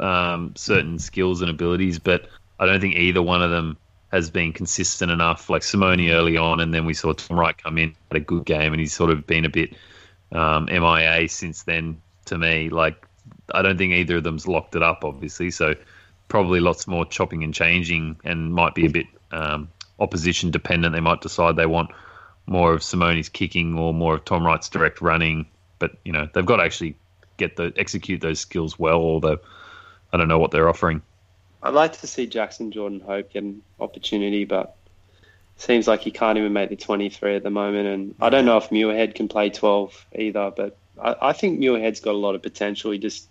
um, 0.00 0.52
certain 0.56 0.98
skills 0.98 1.42
and 1.42 1.50
abilities, 1.50 2.00
but 2.00 2.28
I 2.58 2.66
don't 2.66 2.80
think 2.80 2.96
either 2.96 3.22
one 3.22 3.42
of 3.42 3.50
them 3.50 3.76
has 4.12 4.30
been 4.30 4.52
consistent 4.52 5.10
enough. 5.10 5.48
Like 5.48 5.62
Simone 5.62 6.10
early 6.10 6.36
on, 6.36 6.60
and 6.60 6.72
then 6.72 6.84
we 6.84 6.94
saw 6.94 7.12
Tom 7.12 7.38
Wright 7.38 7.56
come 7.56 7.78
in, 7.78 7.94
had 8.10 8.20
a 8.20 8.24
good 8.24 8.44
game, 8.44 8.72
and 8.72 8.80
he's 8.80 8.92
sort 8.92 9.10
of 9.10 9.26
been 9.26 9.44
a 9.44 9.48
bit 9.48 9.74
um, 10.30 10.66
MIA 10.66 11.28
since 11.28 11.62
then. 11.62 12.00
To 12.26 12.38
me, 12.38 12.68
like 12.68 13.04
I 13.52 13.62
don't 13.62 13.78
think 13.78 13.94
either 13.94 14.18
of 14.18 14.22
them's 14.22 14.46
locked 14.46 14.76
it 14.76 14.82
up, 14.82 15.04
obviously. 15.04 15.50
So 15.50 15.74
probably 16.28 16.60
lots 16.60 16.86
more 16.86 17.04
chopping 17.04 17.42
and 17.42 17.52
changing, 17.52 18.20
and 18.22 18.54
might 18.54 18.74
be 18.74 18.86
a 18.86 18.90
bit 18.90 19.06
um, 19.32 19.68
opposition 19.98 20.50
dependent. 20.50 20.94
They 20.94 21.00
might 21.00 21.20
decide 21.20 21.56
they 21.56 21.66
want 21.66 21.90
more 22.46 22.74
of 22.74 22.82
Simone's 22.82 23.28
kicking 23.28 23.78
or 23.78 23.94
more 23.94 24.14
of 24.16 24.24
Tom 24.24 24.46
Wright's 24.46 24.68
direct 24.68 25.00
running. 25.00 25.46
But 25.78 25.96
you 26.04 26.12
know 26.12 26.28
they've 26.32 26.46
got 26.46 26.58
to 26.58 26.62
actually 26.62 26.96
get 27.38 27.56
the 27.56 27.72
execute 27.76 28.20
those 28.20 28.40
skills 28.40 28.78
well. 28.78 29.00
Although 29.00 29.38
I 30.12 30.16
don't 30.18 30.28
know 30.28 30.38
what 30.38 30.50
they're 30.50 30.68
offering. 30.68 31.02
I'd 31.62 31.74
like 31.74 32.00
to 32.00 32.06
see 32.06 32.26
Jackson 32.26 32.72
Jordan 32.72 33.00
Hope 33.00 33.32
get 33.32 33.44
an 33.44 33.62
opportunity, 33.78 34.44
but 34.44 34.76
seems 35.56 35.86
like 35.86 36.00
he 36.00 36.10
can't 36.10 36.38
even 36.38 36.52
make 36.52 36.70
the 36.70 36.76
23 36.76 37.36
at 37.36 37.42
the 37.42 37.50
moment. 37.50 37.86
And 37.86 38.14
I 38.20 38.30
don't 38.30 38.44
know 38.44 38.56
if 38.56 38.70
Muirhead 38.70 39.14
can 39.14 39.28
play 39.28 39.50
12 39.50 40.06
either, 40.16 40.52
but 40.54 40.76
I, 41.00 41.14
I 41.22 41.32
think 41.32 41.60
Muirhead's 41.60 42.00
got 42.00 42.14
a 42.14 42.18
lot 42.18 42.34
of 42.34 42.42
potential. 42.42 42.90
He 42.90 42.98
just 42.98 43.28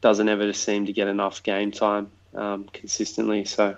doesn't 0.00 0.28
ever 0.28 0.52
seem 0.52 0.86
to 0.86 0.92
get 0.92 1.08
enough 1.08 1.42
game 1.42 1.72
time 1.72 2.10
um, 2.34 2.68
consistently. 2.72 3.44
So, 3.44 3.70
I 3.70 3.76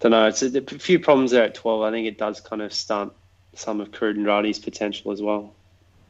don't 0.00 0.10
know. 0.10 0.26
It's 0.26 0.42
a, 0.42 0.58
a, 0.58 0.78
few 0.78 0.98
problems 0.98 1.30
there 1.30 1.44
at 1.44 1.54
12. 1.54 1.82
I 1.82 1.90
think 1.92 2.08
it 2.08 2.18
does 2.18 2.40
kind 2.40 2.62
of 2.62 2.72
stunt 2.72 3.12
some 3.54 3.80
of 3.80 3.92
Kuridrani's 3.92 4.58
potential 4.58 5.12
as 5.12 5.22
well. 5.22 5.54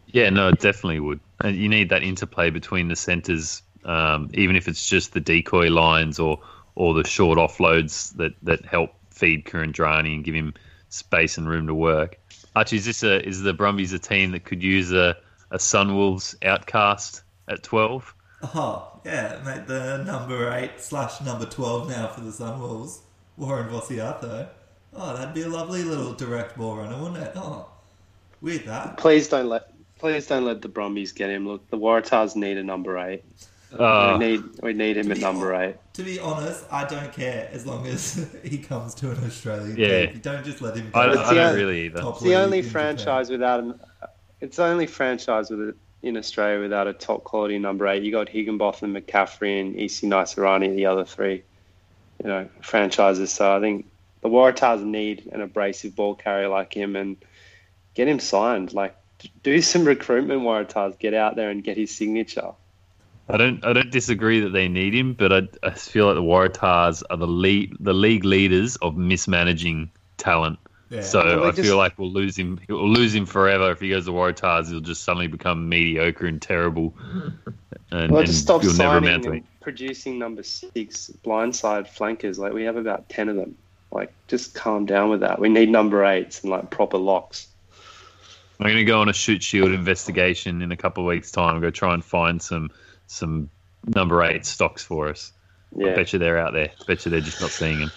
Yeah, 0.06 0.30
no, 0.30 0.48
it 0.48 0.60
definitely 0.60 1.00
would. 1.00 1.20
And 1.40 1.54
you 1.54 1.68
need 1.68 1.90
that 1.90 2.02
interplay 2.02 2.48
between 2.48 2.88
the 2.88 2.96
centres, 2.96 3.60
um, 3.84 4.30
even 4.32 4.56
if 4.56 4.68
it's 4.68 4.88
just 4.88 5.12
the 5.12 5.20
decoy 5.20 5.68
lines 5.68 6.18
or– 6.18 6.40
or 6.78 6.94
the 6.94 7.06
short 7.06 7.38
offloads 7.38 8.14
that, 8.16 8.32
that 8.44 8.64
help 8.64 8.94
feed 9.10 9.44
Kuridrani 9.44 10.14
and 10.14 10.24
give 10.24 10.34
him 10.34 10.54
space 10.90 11.36
and 11.36 11.48
room 11.48 11.66
to 11.66 11.74
work. 11.74 12.20
Archie, 12.54 12.76
is 12.76 12.84
this 12.84 13.02
a 13.02 13.20
is 13.26 13.42
the 13.42 13.52
Brumbies 13.52 13.92
a 13.92 13.98
team 13.98 14.30
that 14.30 14.44
could 14.44 14.62
use 14.62 14.92
a, 14.92 15.16
a 15.50 15.58
Sunwolves 15.58 16.36
outcast 16.44 17.22
at 17.48 17.64
twelve? 17.64 18.14
Oh 18.54 19.00
yeah, 19.04 19.40
mate, 19.44 19.66
the 19.66 20.04
number 20.04 20.52
eight 20.52 20.80
slash 20.80 21.20
number 21.20 21.46
twelve 21.46 21.88
now 21.88 22.06
for 22.06 22.20
the 22.20 22.30
Sunwolves, 22.30 23.00
Warren 23.36 23.68
Vosayaco. 23.68 24.48
Oh, 24.94 25.16
that'd 25.16 25.34
be 25.34 25.42
a 25.42 25.48
lovely 25.48 25.82
little 25.82 26.14
direct 26.14 26.56
ball 26.56 26.76
runner, 26.76 26.96
wouldn't 26.96 27.22
it? 27.22 27.32
Oh, 27.34 27.68
weird 28.40 28.66
that. 28.66 28.98
Please 28.98 29.28
don't 29.28 29.48
let 29.48 29.72
please 29.98 30.28
don't 30.28 30.44
let 30.44 30.62
the 30.62 30.68
Brumbies 30.68 31.10
get 31.10 31.28
him. 31.28 31.48
Look, 31.48 31.68
the 31.70 31.76
Waratahs 31.76 32.36
need 32.36 32.56
a 32.56 32.62
number 32.62 32.96
eight. 32.98 33.24
Uh, 33.76 34.16
we 34.18 34.26
need 34.26 34.42
we 34.62 34.72
need 34.72 34.96
him 34.96 35.10
at 35.12 35.18
number 35.18 35.54
eight. 35.54 35.76
To 35.94 36.02
be 36.02 36.18
honest, 36.18 36.64
I 36.70 36.84
don't 36.86 37.12
care 37.12 37.48
as 37.52 37.66
long 37.66 37.86
as 37.86 38.26
he 38.42 38.58
comes 38.58 38.94
to 38.96 39.10
an 39.10 39.22
Australian 39.24 39.76
Yeah. 39.76 40.06
team. 40.06 40.20
Don't 40.20 40.44
just 40.44 40.60
let 40.62 40.76
him. 40.76 40.90
I, 40.94 41.06
go 41.06 41.10
I 41.10 41.12
to 41.12 41.18
the 41.18 41.34
don't 41.34 41.38
only- 41.38 41.60
really 41.60 41.84
either. 41.86 42.02
It's 42.06 42.20
the 42.22 42.34
only 42.36 42.58
in 42.58 42.64
Japan. 42.64 42.72
franchise 42.96 43.30
without 43.30 43.60
an. 43.60 43.78
It's 44.40 44.56
the 44.56 44.64
only 44.64 44.86
franchise 44.86 45.50
with 45.50 45.60
a, 45.60 45.74
in 46.02 46.16
Australia 46.16 46.60
without 46.60 46.86
a 46.86 46.92
top 46.92 47.24
quality 47.24 47.58
number 47.58 47.86
eight. 47.88 48.02
You 48.04 48.12
got 48.12 48.28
Higginbotham, 48.28 48.94
McCaffrey, 48.94 49.60
and 49.60 49.76
Isi 49.76 50.06
Naisarani, 50.06 50.74
the 50.76 50.86
other 50.86 51.04
three, 51.04 51.42
you 52.22 52.28
know, 52.28 52.48
franchises. 52.62 53.32
So 53.32 53.54
I 53.56 53.60
think 53.60 53.84
the 54.22 54.28
Waratahs 54.28 54.82
need 54.84 55.28
an 55.32 55.40
abrasive 55.40 55.94
ball 55.96 56.14
carrier 56.14 56.48
like 56.48 56.72
him 56.72 56.94
and 56.96 57.16
get 57.94 58.06
him 58.08 58.20
signed. 58.20 58.72
Like, 58.72 58.96
do 59.42 59.60
some 59.60 59.84
recruitment, 59.84 60.42
Waratahs. 60.42 60.98
Get 61.00 61.14
out 61.14 61.34
there 61.36 61.50
and 61.50 61.62
get 61.64 61.76
his 61.76 61.94
signature. 61.94 62.52
I 63.28 63.36
don't. 63.36 63.64
I 63.64 63.72
don't 63.72 63.90
disagree 63.90 64.40
that 64.40 64.50
they 64.50 64.68
need 64.68 64.94
him, 64.94 65.12
but 65.12 65.32
I, 65.32 65.42
I 65.62 65.70
feel 65.70 66.06
like 66.06 66.14
the 66.14 66.22
Waratahs 66.22 67.02
are 67.10 67.16
the 67.16 67.26
lead, 67.26 67.76
the 67.80 67.92
league 67.92 68.24
leaders 68.24 68.76
of 68.76 68.96
mismanaging 68.96 69.90
talent. 70.16 70.58
Yeah. 70.90 71.02
So 71.02 71.22
Well, 71.22 71.44
I 71.44 71.50
just- 71.50 71.68
feel 71.68 71.76
like 71.76 71.98
we'll 71.98 72.10
lose 72.10 72.36
him. 72.38 72.58
We'll 72.68 72.88
lose 72.88 73.14
him 73.14 73.26
forever 73.26 73.70
if 73.70 73.80
he 73.80 73.90
goes 73.90 74.06
to 74.06 74.12
Waratahs. 74.12 74.70
He'll 74.70 74.80
just 74.80 75.04
suddenly 75.04 75.26
become 75.26 75.68
mediocre 75.68 76.26
and 76.26 76.40
terrible, 76.40 76.94
and, 77.90 78.10
Well, 78.10 78.20
and 78.20 78.26
just 78.26 78.40
stop 78.40 78.62
you'll 78.62 78.72
never 78.72 78.94
signing 78.94 79.08
amount 79.08 79.22
to 79.24 79.30
and 79.32 79.60
producing 79.60 80.18
number 80.18 80.42
six 80.42 81.12
blindside 81.22 81.86
flankers. 81.88 82.38
Like 82.38 82.54
we 82.54 82.62
have 82.64 82.76
about 82.76 83.08
ten 83.10 83.28
of 83.28 83.36
them. 83.36 83.56
Like, 83.90 84.12
just 84.26 84.54
calm 84.54 84.84
down 84.86 85.08
with 85.10 85.20
that. 85.20 85.38
We 85.38 85.48
need 85.48 85.70
number 85.70 86.04
eights 86.04 86.42
and 86.42 86.50
like 86.50 86.70
proper 86.70 86.98
locks. 86.98 87.48
I'm 88.60 88.64
going 88.66 88.76
to 88.76 88.84
go 88.84 89.00
on 89.00 89.08
a 89.08 89.12
Shute 89.12 89.42
Shield 89.42 89.70
investigation 89.70 90.62
in 90.62 90.72
a 90.72 90.76
couple 90.76 91.04
of 91.04 91.08
weeks' 91.08 91.30
time. 91.30 91.60
Go 91.60 91.70
try 91.70 91.94
and 91.94 92.04
find 92.04 92.42
some 92.42 92.70
some 93.08 93.50
number 93.86 94.22
eight 94.22 94.46
stocks 94.46 94.84
for 94.84 95.08
us. 95.08 95.32
Yeah. 95.74 95.94
Bet 95.94 96.12
you 96.12 96.18
they're 96.18 96.38
out 96.38 96.52
there. 96.52 96.70
Bet 96.86 97.04
you 97.04 97.10
they're 97.10 97.20
just 97.20 97.40
not 97.40 97.50
seeing 97.50 97.80
them. 97.80 97.90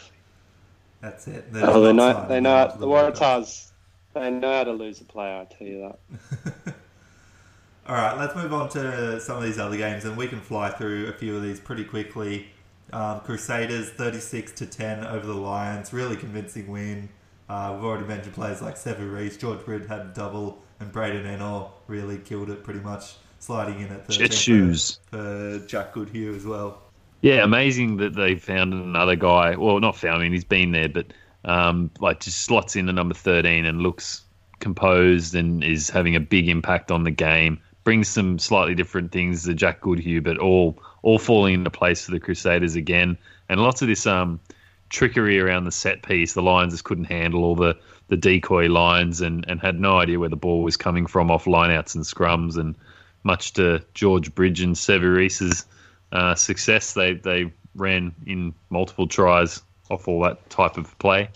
That's 1.02 1.28
it. 1.28 1.46
Oh, 1.56 1.82
they 1.82 1.94
know. 1.94 2.12
not 2.12 2.30
They 2.30 2.40
know 2.40 2.68
him 2.68 2.80
the 2.80 2.88
Waratahs. 2.88 3.14
Waratahs. 3.14 3.72
They 4.14 4.30
know 4.30 4.54
how 4.54 4.64
to 4.66 4.72
lose 4.72 5.00
a 5.02 5.06
player. 5.06 5.42
I 5.42 5.54
tell 5.54 5.68
you 5.68 5.94
that. 6.12 6.76
All 7.88 7.96
right, 7.96 8.18
let's 8.18 8.36
move 8.36 8.54
on 8.54 8.70
to 8.70 9.20
some 9.20 9.38
of 9.38 9.44
these 9.44 9.58
other 9.58 9.78
games, 9.78 10.06
and 10.06 10.16
we 10.16 10.28
can 10.28 10.40
fly 10.40 10.70
through 10.70 11.08
a 11.08 11.14
few 11.14 11.36
of 11.36 11.44
these 11.44 11.60
pretty 11.60 11.84
quickly. 11.84 12.48
Um, 12.94 13.22
Crusaders 13.22 13.90
thirty-six 13.90 14.52
to 14.54 14.66
ten 14.66 15.06
over 15.06 15.26
the 15.26 15.34
Lions, 15.34 15.92
really 15.94 16.16
convincing 16.16 16.68
win. 16.68 17.10
Uh, 17.50 17.74
we've 17.76 17.84
already 17.84 18.06
mentioned 18.06 18.34
players 18.34 18.62
like 18.62 18.76
Sevu 18.76 19.12
Reece, 19.12 19.38
George 19.38 19.66
Bridge 19.66 19.88
had 19.88 20.02
a 20.02 20.12
double, 20.14 20.62
and 20.80 20.92
Braydon 20.92 21.26
Ennor 21.26 21.70
really 21.88 22.18
killed 22.18 22.50
it, 22.50 22.64
pretty 22.64 22.80
much 22.80 23.16
sliding 23.42 23.80
in 23.82 23.92
at 23.92 24.08
13 24.08 24.30
shoes. 24.30 25.00
for, 25.10 25.60
for 25.60 25.68
Jack 25.68 25.94
Goodhue 25.94 26.36
as 26.36 26.46
well. 26.46 26.82
Yeah, 27.22 27.44
amazing 27.44 27.98
that 27.98 28.16
they 28.16 28.36
found 28.36 28.74
another 28.74 29.16
guy. 29.16 29.56
Well, 29.56 29.80
not 29.80 29.96
found 29.96 30.18
I 30.18 30.24
mean, 30.24 30.34
he's 30.34 30.44
been 30.44 30.72
there, 30.72 30.90
but 30.90 31.08
um, 31.46 31.92
like 32.00 32.20
just 32.20 32.42
slots 32.42 32.76
in 32.76 32.86
the 32.86 32.94
number 32.94 33.14
thirteen 33.14 33.66
and 33.66 33.82
looks 33.82 34.24
composed 34.60 35.36
and 35.36 35.64
is 35.64 35.90
having 35.90 36.16
a 36.16 36.20
big 36.20 36.50
impact 36.50 36.92
on 36.92 37.04
the 37.04 37.12
game. 37.12 37.60
Brings 37.84 38.08
some 38.08 38.40
slightly 38.40 38.76
different 38.76 39.12
things 39.12 39.46
to 39.46 39.54
Jack 39.54 39.82
Goodhue, 39.82 40.22
but 40.22 40.38
all 40.38 40.82
all 41.04 41.20
falling 41.20 41.56
into 41.56 41.70
place 41.70 42.06
for 42.06 42.12
the 42.12 42.20
Crusaders 42.20 42.76
again. 42.76 43.18
And 43.50 43.62
lots 43.62 43.82
of 43.82 43.88
this 43.88 44.08
um, 44.08 44.40
trickery 44.92 45.40
around 45.40 45.64
the 45.64 45.72
set 45.72 46.04
piece. 46.04 46.34
The 46.34 46.42
Lions 46.42 46.74
just 46.74 46.84
couldn't 46.84 47.06
handle 47.06 47.44
all 47.44 47.56
the, 47.56 47.76
the 48.10 48.18
decoy 48.18 48.68
lines 48.68 49.22
and, 49.22 49.46
and 49.48 49.60
had 49.60 49.80
no 49.80 49.98
idea 49.98 50.20
where 50.20 50.30
the 50.30 50.36
ball 50.36 50.62
was 50.62 50.78
coming 50.78 51.08
from 51.08 51.32
off 51.32 51.46
lineouts 51.46 51.96
and 51.96 52.04
scrums. 52.04 52.58
And 52.58 52.76
much 53.24 53.54
to 53.54 53.84
George 53.94 54.34
Bridge 54.34 54.62
and 54.62 54.76
Sevu 54.76 55.16
Reece's 55.16 55.66
uh, 56.12 56.36
success, 56.36 56.94
they 56.94 57.14
they 57.14 57.52
ran 57.76 58.14
in 58.26 58.54
multiple 58.70 59.08
tries 59.08 59.62
off 59.90 60.08
all 60.08 60.22
that 60.24 60.50
type 60.50 60.78
of 60.78 60.98
play. 61.00 61.30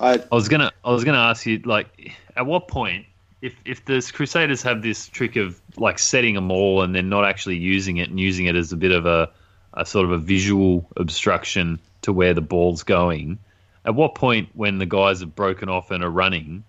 I 0.00 0.22
I 0.30 0.34
was 0.34 0.48
gonna 0.48 0.72
I 0.84 0.90
was 0.92 1.04
gonna 1.04 1.18
ask 1.18 1.46
you 1.46 1.58
like 1.60 2.12
at 2.36 2.46
what 2.46 2.68
point 2.68 3.06
if 3.40 3.54
if 3.64 3.84
the 3.84 4.10
Crusaders 4.12 4.62
have 4.62 4.82
this 4.82 5.08
trick 5.08 5.36
of 5.36 5.60
like 5.76 5.98
setting 5.98 6.36
a 6.36 6.40
maul 6.40 6.82
and 6.82 6.94
then 6.94 7.08
not 7.08 7.24
actually 7.24 7.56
using 7.56 7.98
it 7.98 8.08
and 8.08 8.18
using 8.18 8.46
it 8.46 8.56
as 8.56 8.72
a 8.72 8.76
bit 8.76 8.92
of 8.92 9.06
a, 9.06 9.30
a 9.74 9.86
sort 9.86 10.04
of 10.04 10.10
a 10.10 10.18
visual 10.18 10.88
obstruction 10.96 11.78
to 12.02 12.12
where 12.12 12.34
the 12.34 12.40
ball's 12.40 12.82
going, 12.82 13.38
at 13.84 13.94
what 13.94 14.14
point 14.14 14.48
when 14.54 14.78
the 14.78 14.86
guys 14.86 15.20
have 15.20 15.34
broken 15.34 15.68
off 15.68 15.90
and 15.90 16.02
are 16.02 16.10
running, 16.10 16.64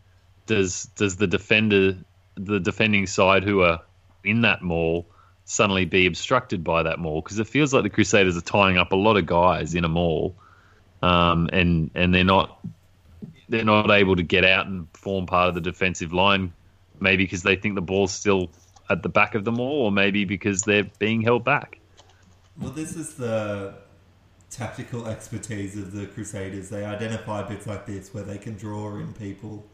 does 0.46 0.86
does 0.96 1.16
the 1.16 1.28
defender 1.28 1.98
the 2.36 2.60
defending 2.60 3.06
side 3.08 3.44
who 3.44 3.62
are 3.62 3.82
in 4.24 4.42
that 4.42 4.62
maul 4.62 5.06
suddenly 5.46 5.86
be 5.86 6.06
obstructed 6.06 6.64
by 6.64 6.84
that 6.84 7.00
maul 7.00 7.22
Because 7.22 7.40
it 7.40 7.48
feels 7.48 7.74
like 7.74 7.84
the 7.84 7.90
Crusaders 7.90 8.38
are 8.38 8.42
tying 8.42 8.78
up 8.78 8.92
a 8.92 8.96
lot 8.96 9.18
of 9.18 9.26
guys 9.26 9.74
in 9.74 9.84
a 9.84 9.90
maul, 9.90 10.36
um, 11.02 11.50
and 11.52 11.90
and 11.96 12.14
they're 12.14 12.24
not 12.24 12.60
they're 13.50 13.64
not 13.64 13.90
able 13.90 14.16
to 14.16 14.24
get 14.24 14.46
out 14.46 14.68
and 14.68 14.88
form 14.94 15.26
part 15.26 15.50
of 15.50 15.56
the 15.56 15.62
defensive 15.62 16.14
line, 16.14 16.54
maybe 17.00 17.24
because 17.24 17.42
they 17.42 17.56
think 17.56 17.74
the 17.76 17.82
ball's 17.82 18.12
still 18.12 18.52
at 18.92 19.02
the 19.02 19.10
back 19.10 19.34
of 19.34 19.44
the 19.44 19.52
maul, 19.52 19.86
or 19.86 19.92
maybe 19.92 20.24
because 20.24 20.62
they're 20.62 20.90
being 21.00 21.22
held 21.22 21.44
back. 21.44 21.80
Well, 22.60 22.72
this 22.72 22.96
is 22.96 23.16
the 23.16 23.74
tactical 24.52 25.08
expertise 25.08 25.78
of 25.78 25.94
the 25.94 26.06
Crusaders. 26.08 26.70
They 26.70 26.86
identify 26.86 27.42
bits 27.44 27.66
like 27.66 27.86
this 27.86 28.14
where 28.14 28.24
they 28.24 28.38
can 28.38 28.56
draw 28.56 28.98
in 28.98 29.14
people 29.14 29.66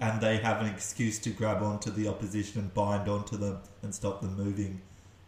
and 0.00 0.20
they 0.20 0.36
have 0.38 0.60
an 0.60 0.66
excuse 0.66 1.18
to 1.20 1.30
grab 1.30 1.62
onto 1.62 1.90
the 1.90 2.08
opposition 2.08 2.60
and 2.60 2.74
bind 2.74 3.08
onto 3.08 3.36
them 3.36 3.58
and 3.82 3.94
stop 3.94 4.20
them 4.20 4.36
moving. 4.36 4.80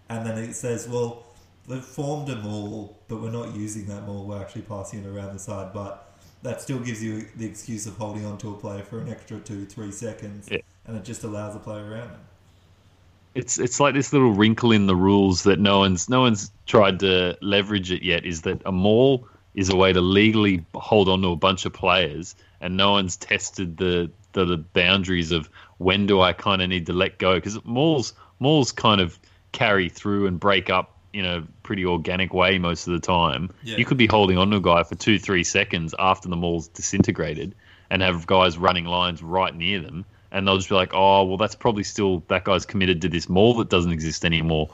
And 0.08 0.26
then 0.26 0.38
it 0.38 0.54
says, 0.54 0.88
well, 0.88 1.24
we've 1.66 1.84
formed 1.84 2.28
a 2.28 2.36
maul, 2.36 2.96
but 3.08 3.20
we're 3.20 3.30
not 3.30 3.54
using 3.54 3.86
that 3.86 4.06
maul. 4.06 4.24
We're 4.24 4.40
actually 4.40 4.62
passing 4.62 5.04
it 5.04 5.06
around 5.06 5.32
the 5.34 5.38
side. 5.38 5.72
But 5.72 6.08
that 6.42 6.60
still 6.60 6.80
gives 6.80 7.02
you 7.02 7.26
the 7.36 7.46
excuse 7.46 7.86
of 7.86 7.96
holding 7.96 8.26
onto 8.26 8.52
a 8.52 8.56
player 8.56 8.82
for 8.82 9.00
an 9.00 9.08
extra 9.08 9.38
two, 9.38 9.64
three 9.64 9.92
seconds. 9.92 10.48
Yeah. 10.50 10.58
And 10.86 10.96
it 10.96 11.04
just 11.04 11.24
allows 11.24 11.54
the 11.54 11.60
player 11.60 11.84
around 11.90 12.10
them. 12.10 12.20
It's 13.34 13.58
it's 13.58 13.78
like 13.78 13.94
this 13.94 14.12
little 14.12 14.32
wrinkle 14.32 14.72
in 14.72 14.86
the 14.86 14.96
rules 14.96 15.44
that 15.44 15.60
no 15.60 15.80
one's 15.80 16.08
no 16.08 16.22
one's 16.22 16.50
tried 16.66 17.00
to 17.00 17.36
leverage 17.40 17.92
it 17.92 18.02
yet. 18.02 18.24
Is 18.24 18.42
that 18.42 18.62
a 18.64 18.72
maul 18.72 19.28
is 19.54 19.68
a 19.68 19.76
way 19.76 19.92
to 19.92 20.00
legally 20.00 20.64
hold 20.74 21.08
on 21.08 21.20
to 21.22 21.28
a 21.28 21.36
bunch 21.36 21.66
of 21.66 21.72
players, 21.72 22.34
and 22.60 22.76
no 22.76 22.92
one's 22.92 23.16
tested 23.16 23.76
the 23.76 24.10
the, 24.32 24.44
the 24.44 24.56
boundaries 24.56 25.32
of 25.32 25.48
when 25.78 26.06
do 26.06 26.20
I 26.20 26.32
kind 26.32 26.62
of 26.62 26.68
need 26.68 26.86
to 26.86 26.92
let 26.92 27.18
go 27.18 27.34
because 27.34 27.62
mauls 27.64 28.12
mauls 28.40 28.72
kind 28.72 29.00
of 29.00 29.18
carry 29.52 29.88
through 29.88 30.26
and 30.26 30.38
break 30.38 30.70
up 30.70 30.96
in 31.12 31.24
a 31.24 31.42
pretty 31.62 31.84
organic 31.84 32.34
way 32.34 32.58
most 32.58 32.86
of 32.86 32.92
the 32.92 33.00
time. 33.00 33.50
Yeah. 33.62 33.76
You 33.76 33.84
could 33.84 33.96
be 33.96 34.06
holding 34.06 34.36
on 34.38 34.50
to 34.50 34.56
a 34.56 34.60
guy 34.60 34.82
for 34.82 34.94
two 34.94 35.18
three 35.18 35.44
seconds 35.44 35.94
after 35.98 36.28
the 36.28 36.36
maul's 36.36 36.68
disintegrated, 36.68 37.54
and 37.90 38.02
have 38.02 38.26
guys 38.26 38.58
running 38.58 38.84
lines 38.84 39.22
right 39.22 39.54
near 39.54 39.80
them 39.80 40.04
and 40.30 40.46
they'll 40.46 40.56
just 40.56 40.68
be 40.68 40.74
like, 40.74 40.92
"Oh, 40.92 41.24
well, 41.24 41.36
that's 41.36 41.54
probably 41.54 41.84
still 41.84 42.22
that 42.28 42.44
guy's 42.44 42.66
committed 42.66 43.02
to 43.02 43.08
this 43.08 43.28
maul 43.28 43.54
that 43.54 43.68
doesn't 43.68 43.92
exist 43.92 44.24
anymore." 44.24 44.68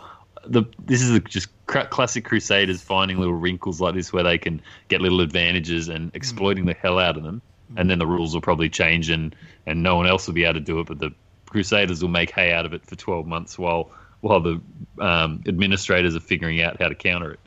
The 0.47 0.65
this 0.85 1.01
is 1.01 1.19
just 1.21 1.49
classic 1.67 2.25
Crusaders 2.25 2.83
finding 2.83 3.19
little 3.19 3.35
wrinkles 3.35 3.81
like 3.81 3.95
this 3.95 4.13
where 4.13 4.23
they 4.23 4.37
can 4.37 4.61
get 4.89 5.01
little 5.01 5.21
advantages 5.21 5.89
and 5.89 6.11
exploiting 6.15 6.67
the 6.67 6.75
hell 6.75 6.99
out 6.99 7.17
of 7.17 7.23
them, 7.23 7.41
and 7.77 7.91
then 7.91 7.99
the 7.99 8.07
rules 8.07 8.35
will 8.35 8.41
probably 8.43 8.69
change 8.71 9.11
and 9.11 9.35
and 9.67 9.83
no 9.83 9.97
one 9.97 10.07
else 10.07 10.27
will 10.27 10.35
be 10.35 10.45
able 10.45 10.55
to 10.55 10.61
do 10.61 10.81
it, 10.81 10.87
but 10.87 10.99
the 10.99 11.11
Crusaders 11.47 12.03
will 12.03 12.11
make 12.11 12.31
hay 12.33 12.53
out 12.53 12.67
of 12.67 12.73
it 12.75 12.85
for 12.87 12.97
twelve 12.97 13.27
months 13.27 13.59
while 13.59 13.91
while 14.21 14.41
the 14.41 14.61
um, 15.01 15.43
administrators 15.47 16.17
are 16.17 16.21
figuring 16.21 16.61
out 16.63 16.81
how 16.81 16.89
to 16.89 16.95
counter 16.95 17.33
it. 17.33 17.41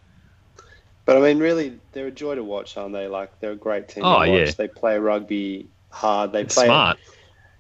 But 1.06 1.18
I 1.18 1.22
mean, 1.22 1.40
really, 1.40 1.80
they're 1.94 2.08
a 2.08 2.12
joy 2.12 2.36
to 2.36 2.44
watch, 2.44 2.78
aren't 2.78 2.94
they? 2.94 3.08
Like 3.08 3.40
they're 3.40 3.52
a 3.52 3.56
great 3.56 3.88
team 3.88 4.04
Oh, 4.04 4.20
to 4.20 4.22
watch. 4.24 4.40
yeah. 4.48 4.52
They 4.58 4.68
play 4.68 4.98
rugby 5.00 5.70
hard. 5.90 6.34
They 6.34 6.44
It's 6.44 6.56
play 6.56 6.66
smart. 6.66 6.98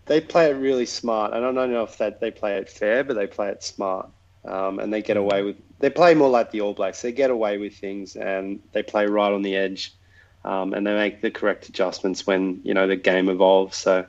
They 0.05 0.21
play 0.21 0.49
it 0.49 0.55
really 0.55 0.85
smart. 0.85 1.33
I 1.33 1.39
don't 1.39 1.55
know 1.55 1.83
if 1.83 1.97
that 1.97 2.19
they 2.21 2.31
play 2.31 2.57
it 2.57 2.69
fair, 2.69 3.03
but 3.03 3.15
they 3.15 3.27
play 3.27 3.49
it 3.49 3.63
smart, 3.63 4.09
um, 4.45 4.79
and 4.79 4.93
they 4.93 5.01
get 5.01 5.17
away 5.17 5.43
with. 5.43 5.57
They 5.79 5.89
play 5.89 6.13
more 6.15 6.29
like 6.29 6.51
the 6.51 6.61
All 6.61 6.73
Blacks. 6.73 7.01
They 7.01 7.11
get 7.11 7.29
away 7.29 7.57
with 7.57 7.75
things, 7.77 8.15
and 8.15 8.61
they 8.71 8.83
play 8.83 9.05
right 9.05 9.31
on 9.31 9.41
the 9.41 9.55
edge, 9.55 9.93
um, 10.47 10.73
and 10.73 10.85
they 10.87 10.93
make 10.93 11.21
the 11.21 11.29
correct 11.31 11.67
adjustments 11.69 12.25
when 12.25 12.61
you 12.63 12.73
know 12.73 12.87
the 12.87 12.95
game 12.95 13.27
evolves. 13.29 13.77
So, 13.77 14.05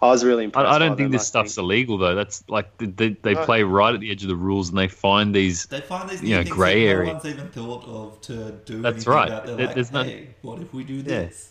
I 0.00 0.06
was 0.08 0.24
really 0.24 0.44
impressed. 0.44 0.68
I, 0.68 0.76
I 0.76 0.78
don't 0.78 0.96
think 0.96 1.06
them, 1.06 1.12
this 1.12 1.26
stuff's 1.26 1.56
illegal 1.58 1.98
though. 1.98 2.14
That's 2.14 2.42
like 2.48 2.76
they, 2.78 2.86
they, 2.86 3.08
they 3.22 3.34
No. 3.34 3.44
play 3.44 3.62
right 3.62 3.94
at 3.94 4.00
the 4.00 4.10
edge 4.10 4.22
of 4.22 4.28
the 4.28 4.36
rules 4.36 4.68
and 4.70 4.78
they 4.78 4.88
find 4.88 5.34
these 5.34 5.66
They 5.66 5.80
find 5.80 6.08
these 6.10 6.22
you 6.22 6.36
know, 6.36 6.44
grey 6.44 6.86
areas. 6.86 7.08
no 7.08 7.12
one's 7.14 7.26
even 7.26 7.48
thought 7.48 7.84
of 7.86 8.20
to 8.22 8.52
do 8.64 8.80
That's 8.82 9.06
right. 9.06 9.28
about. 9.28 9.46
They're 9.46 9.56
There- 9.56 9.66
like, 9.66 9.74
there's 9.74 9.92
no- 9.92 10.18
what 10.42 10.60
if 10.62 10.72
we 10.74 10.84
do 10.84 10.94
Yeah. 10.94 11.02
this? 11.02 11.48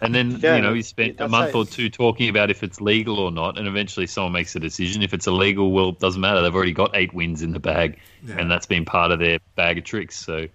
And 0.00 0.14
then 0.14 0.38
Yeah, 0.42 0.56
you 0.56 0.62
know 0.62 0.72
you 0.72 0.82
spent 0.82 1.20
a 1.20 1.28
month 1.28 1.52
how- 1.52 1.60
or 1.60 1.64
two 1.64 1.88
talking 1.90 2.28
about 2.28 2.50
if 2.50 2.62
it's 2.62 2.80
legal 2.80 3.18
or 3.18 3.30
not, 3.30 3.58
and 3.58 3.66
eventually 3.68 4.06
someone 4.06 4.32
makes 4.32 4.54
a 4.56 4.60
decision. 4.60 5.02
If 5.02 5.14
it's 5.14 5.26
illegal, 5.26 5.72
well, 5.72 5.90
it 5.90 5.98
doesn't 6.00 6.20
matter. 6.20 6.40
They've 6.42 6.54
already 6.54 6.72
got 6.72 6.90
eight 6.94 7.12
wins 7.14 7.42
in 7.42 7.52
the 7.52 7.60
bag, 7.60 7.98
Yeah. 8.26 8.36
and 8.38 8.50
that's 8.50 8.66
been 8.66 8.84
part 8.84 9.10
of 9.12 9.18
their 9.18 9.38
bag 9.56 9.78
of 9.78 9.84
tricks. 9.84 10.16
So 10.18 10.46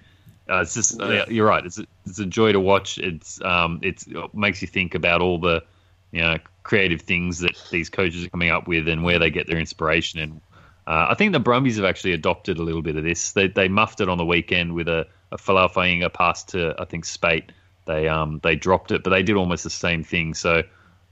uh, 0.50 0.62
it's 0.62 0.74
just 0.74 1.00
Yeah. 1.00 1.26
you're 1.30 1.48
right. 1.48 1.66
It's 1.66 1.80
a, 1.80 1.86
it's 2.06 2.20
a 2.20 2.26
joy 2.26 2.52
to 2.52 2.60
watch. 2.60 2.98
It's 2.98 3.42
um 3.44 3.80
it's, 3.84 4.08
it 4.08 4.34
makes 4.34 4.62
you 4.62 4.68
think 4.68 4.96
about 4.96 5.22
all 5.22 5.40
the 5.40 5.64
you 6.12 6.22
know 6.22 6.38
creative 6.64 7.02
things 7.02 7.40
that 7.40 7.56
these 7.72 7.90
coaches 7.90 8.26
are 8.26 8.30
coming 8.30 8.50
up 8.50 8.68
with 8.68 8.88
and 8.88 9.04
where 9.04 9.20
they 9.20 9.30
get 9.30 9.48
their 9.48 9.60
inspiration 9.60 10.20
and 10.20 10.42
Uh, 10.90 11.06
I 11.12 11.14
think 11.14 11.34
the 11.34 11.40
Brumbies 11.40 11.76
have 11.76 11.86
actually 11.86 12.14
adopted 12.14 12.58
a 12.58 12.64
little 12.64 12.82
bit 12.82 12.96
of 12.96 13.04
this. 13.04 13.34
They 13.34 13.48
they 13.48 13.68
muffed 13.70 14.02
it 14.02 14.10
on 14.10 14.18
the 14.18 14.26
weekend 14.26 14.74
with 14.74 14.88
a, 14.88 15.06
a 15.32 15.38
Falafel 15.38 16.12
pass 16.14 16.44
to 16.46 16.74
I 16.80 16.86
think 16.86 17.06
Speight. 17.06 17.52
They 17.86 18.08
um 18.08 18.40
they 18.42 18.56
dropped 18.56 18.92
it, 18.92 19.04
but 19.04 19.12
they 19.12 19.24
did 19.24 19.36
almost 19.36 19.64
the 19.64 19.70
same 19.70 20.04
thing. 20.04 20.34
So 20.34 20.64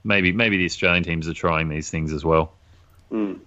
maybe 0.02 0.32
maybe 0.32 0.56
the 0.56 0.64
Australian 0.64 1.04
teams 1.04 1.28
are 1.28 1.34
trying 1.34 1.68
these 1.68 1.90
things 1.90 2.12
as 2.12 2.24
well. 2.24 2.50
Mm. 3.12 3.38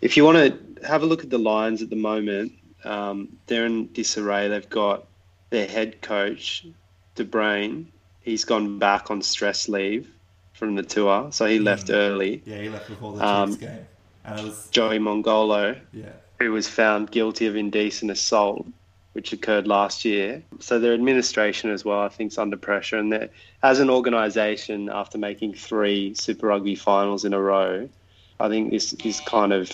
If 0.00 0.16
you 0.16 0.24
want 0.24 0.38
to 0.38 0.86
have 0.86 1.02
a 1.02 1.06
look 1.06 1.24
at 1.24 1.30
the 1.30 1.38
Lions 1.38 1.82
at 1.82 1.90
the 1.90 1.96
moment, 1.96 2.52
um, 2.84 3.28
they're 3.46 3.66
in 3.66 3.92
disarray. 3.92 4.48
They've 4.48 4.70
got 4.70 5.06
their 5.50 5.66
head 5.66 6.00
coach, 6.02 6.66
De 7.14 7.24
Bruin. 7.24 7.90
He's 8.20 8.44
gone 8.44 8.78
back 8.78 9.10
on 9.10 9.22
stress 9.22 9.68
leave 9.68 10.10
from 10.52 10.74
the 10.74 10.82
tour, 10.82 11.28
so 11.30 11.46
he 11.46 11.58
left 11.58 11.90
early. 11.90 12.42
Yeah, 12.44 12.58
he 12.58 12.68
left 12.68 12.88
before 12.88 13.16
the 13.16 13.24
Um, 13.24 13.50
Chiefs 13.50 13.60
game, 13.60 13.86
and 14.24 14.40
it 14.40 14.42
was 14.42 14.68
Joey 14.70 14.98
Mongolo, 14.98 15.78
yeah. 15.92 16.06
who 16.40 16.50
was 16.50 16.68
found 16.68 17.10
guilty 17.10 17.46
of 17.46 17.56
indecent 17.56 18.10
assault, 18.10 18.66
which 19.12 19.32
occurred 19.32 19.66
last 19.66 20.04
year. 20.04 20.42
So 20.58 20.78
their 20.78 20.92
administration 20.94 21.70
as 21.70 21.84
well, 21.84 22.00
I 22.00 22.08
think, 22.08 22.32
is 22.32 22.38
under 22.38 22.56
pressure. 22.56 22.96
And 22.96 23.28
as 23.62 23.80
an 23.80 23.90
organisation, 23.90 24.88
after 24.88 25.18
making 25.18 25.54
three 25.54 26.14
Super 26.14 26.48
Rugby 26.48 26.74
finals 26.74 27.24
in 27.24 27.32
a 27.32 27.40
row, 27.40 27.88
I 28.40 28.48
think 28.48 28.70
this 28.70 28.92
is 28.92 29.20
kind 29.20 29.52
of 29.52 29.70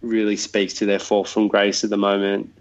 really 0.00 0.36
speaks 0.36 0.74
to 0.74 0.86
their 0.86 0.98
fall 0.98 1.24
from 1.24 1.46
grace 1.48 1.84
at 1.84 1.90
the 1.90 1.96
moment. 1.96 2.52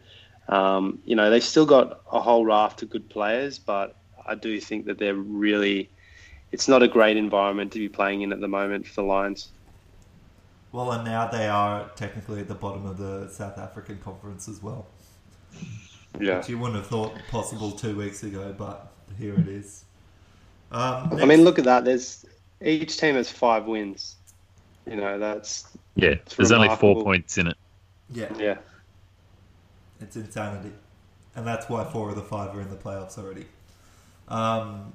Um, 0.47 0.99
you 1.05 1.15
know, 1.15 1.29
they've 1.29 1.43
still 1.43 1.65
got 1.65 2.01
a 2.11 2.19
whole 2.19 2.45
raft 2.45 2.83
of 2.83 2.89
good 2.89 3.09
players, 3.09 3.59
but 3.59 3.95
I 4.27 4.35
do 4.35 4.59
think 4.59 4.85
that 4.85 4.97
they're 4.97 5.15
really. 5.15 5.89
It's 6.51 6.67
not 6.67 6.83
a 6.83 6.87
great 6.87 7.15
environment 7.15 7.71
to 7.73 7.79
be 7.79 7.87
playing 7.87 8.23
in 8.23 8.33
at 8.33 8.41
the 8.41 8.47
moment 8.47 8.85
for 8.85 8.95
the 8.95 9.07
Lions. 9.07 9.49
Well, 10.73 10.91
and 10.91 11.05
now 11.05 11.27
they 11.27 11.47
are 11.47 11.89
technically 11.95 12.41
at 12.41 12.47
the 12.47 12.55
bottom 12.55 12.85
of 12.85 12.97
the 12.97 13.29
South 13.29 13.57
African 13.57 13.99
conference 13.99 14.47
as 14.49 14.61
well, 14.61 14.85
Yeah. 16.19 16.37
which 16.37 16.49
you 16.49 16.57
wouldn't 16.57 16.77
have 16.77 16.87
thought 16.87 17.13
possible 17.29 17.71
two 17.71 17.95
weeks 17.95 18.23
ago, 18.23 18.53
but 18.57 18.91
here 19.17 19.33
it 19.33 19.47
is. 19.47 19.85
Um, 20.71 21.09
I 21.21 21.25
mean, 21.25 21.43
look 21.43 21.59
at 21.59 21.65
that. 21.65 21.83
There's 21.83 22.25
each 22.61 22.97
team 22.97 23.15
has 23.15 23.29
five 23.29 23.65
wins. 23.65 24.15
You 24.85 24.95
know, 24.95 25.19
that's 25.19 25.67
Yeah, 25.95 26.15
there's 26.37 26.51
only 26.51 26.69
four 26.75 27.03
points 27.03 27.37
in 27.37 27.47
it. 27.47 27.57
yeah, 28.09 28.33
yeah. 28.37 28.57
It's 30.01 30.15
insanity. 30.15 30.71
And 31.35 31.47
that's 31.47 31.69
why 31.69 31.83
four 31.85 32.09
of 32.09 32.15
the 32.15 32.21
five 32.21 32.55
are 32.55 32.61
in 32.61 32.69
the 32.69 32.75
playoffs 32.75 33.17
already. 33.17 33.45
Um, 34.27 34.93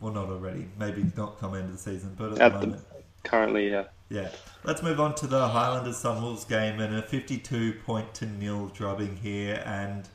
well, 0.00 0.12
not 0.12 0.28
already. 0.28 0.66
Maybe 0.78 1.04
not 1.16 1.38
come 1.38 1.54
end 1.54 1.66
of 1.66 1.72
the 1.72 1.78
season, 1.78 2.14
but 2.16 2.32
at, 2.32 2.40
At 2.40 2.52
the 2.54 2.58
the- 2.60 2.66
moment. 2.66 2.84
Currently, 3.24 3.70
yeah. 3.70 3.84
Yeah. 4.10 4.28
Let's 4.64 4.82
move 4.82 5.00
on 5.00 5.14
to 5.16 5.26
the 5.26 5.48
Highlanders 5.48 5.96
Sunwolves 6.02 6.46
game 6.46 6.78
and 6.80 6.94
a 6.94 7.02
52 7.02 7.74
point 7.86 8.12
to 8.14 8.26
nil 8.26 8.66
drubbing 8.68 9.16
here. 9.16 9.62
And 9.64 10.06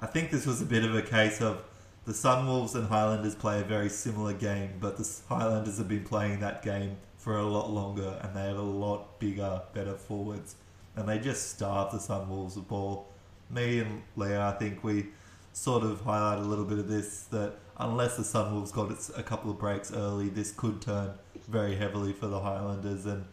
I 0.00 0.06
think 0.06 0.30
this 0.30 0.46
was 0.46 0.62
a 0.62 0.64
bit 0.64 0.84
of 0.84 0.94
a 0.94 1.02
case 1.02 1.40
of 1.40 1.64
the 2.04 2.12
Sunwolves 2.12 2.76
and 2.76 2.86
Highlanders 2.86 3.34
play 3.34 3.60
a 3.60 3.64
very 3.64 3.88
similar 3.88 4.32
game, 4.32 4.74
but 4.80 4.96
the 4.96 5.08
Highlanders 5.28 5.78
have 5.78 5.88
been 5.88 6.04
playing 6.04 6.38
that 6.40 6.62
game 6.62 6.96
for 7.18 7.36
a 7.38 7.44
lot 7.44 7.70
longer 7.70 8.18
and 8.22 8.34
they 8.34 8.42
have 8.46 8.58
a 8.58 8.62
lot 8.62 9.18
bigger, 9.18 9.62
better 9.74 9.94
forwards. 9.94 10.54
And 10.94 11.08
they 11.08 11.18
just 11.18 11.48
starve 11.50 11.90
the 11.90 11.98
Sunwolves 11.98 12.56
of 12.56 12.68
ball. 12.68 13.08
Me 13.52 13.80
and 13.80 14.02
Leah, 14.16 14.48
I 14.48 14.52
think 14.52 14.82
we 14.82 15.08
sort 15.52 15.82
of 15.82 16.00
highlight 16.00 16.38
a 16.38 16.42
little 16.42 16.64
bit 16.64 16.78
of 16.78 16.88
this 16.88 17.24
that 17.24 17.52
unless 17.76 18.16
the 18.16 18.22
Sunwolves 18.22 18.72
got 18.72 18.90
a 19.18 19.22
couple 19.22 19.50
of 19.50 19.58
breaks 19.58 19.92
early, 19.92 20.28
this 20.28 20.52
could 20.52 20.80
turn 20.80 21.10
very 21.48 21.76
heavily 21.76 22.12
for 22.12 22.26
the 22.28 22.40
Highlanders. 22.40 23.04
And 23.06 23.26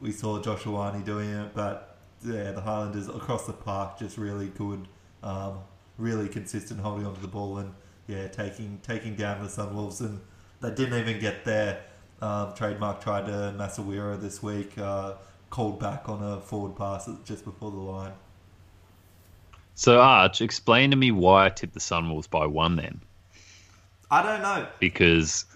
we 0.00 0.12
saw 0.12 0.40
Josh 0.40 0.62
Ioane 0.62 1.04
doing 1.04 1.30
it, 1.30 1.54
but 1.54 1.96
yeah, 2.24 2.52
the 2.52 2.60
Highlanders 2.60 3.08
across 3.08 3.46
the 3.46 3.52
park 3.52 3.98
just 3.98 4.16
really 4.16 4.48
good, 4.48 4.86
um, 5.22 5.58
really 5.98 6.28
consistent 6.28 6.80
holding 6.80 7.06
onto 7.06 7.20
the 7.20 7.28
ball 7.28 7.58
and 7.58 7.74
yeah, 8.06 8.28
taking 8.28 8.80
taking 8.82 9.16
down 9.16 9.42
the 9.42 9.48
Sunwolves. 9.48 10.00
And 10.00 10.20
they 10.60 10.70
didn't 10.70 10.98
even 10.98 11.20
get 11.20 11.44
their 11.44 11.82
um, 12.22 12.54
trademark 12.54 13.02
try 13.02 13.20
to 13.20 13.54
Masirewa 13.56 14.20
this 14.20 14.42
week, 14.42 14.78
uh, 14.78 15.14
called 15.50 15.80
back 15.80 16.08
on 16.08 16.22
a 16.22 16.40
forward 16.40 16.76
pass 16.76 17.08
just 17.24 17.44
before 17.44 17.70
the 17.70 17.76
line. 17.76 18.12
So 19.74 20.00
Arch, 20.00 20.40
explain 20.40 20.90
to 20.90 20.96
me 20.96 21.10
why 21.10 21.46
I 21.46 21.48
tipped 21.50 21.74
the 21.74 21.80
Sunwolves 21.80 22.30
by 22.30 22.46
one 22.46 22.76
then, 22.76 23.00
I 24.10 24.22
don't 24.22 24.42
know. 24.42 24.66
because 24.78 25.46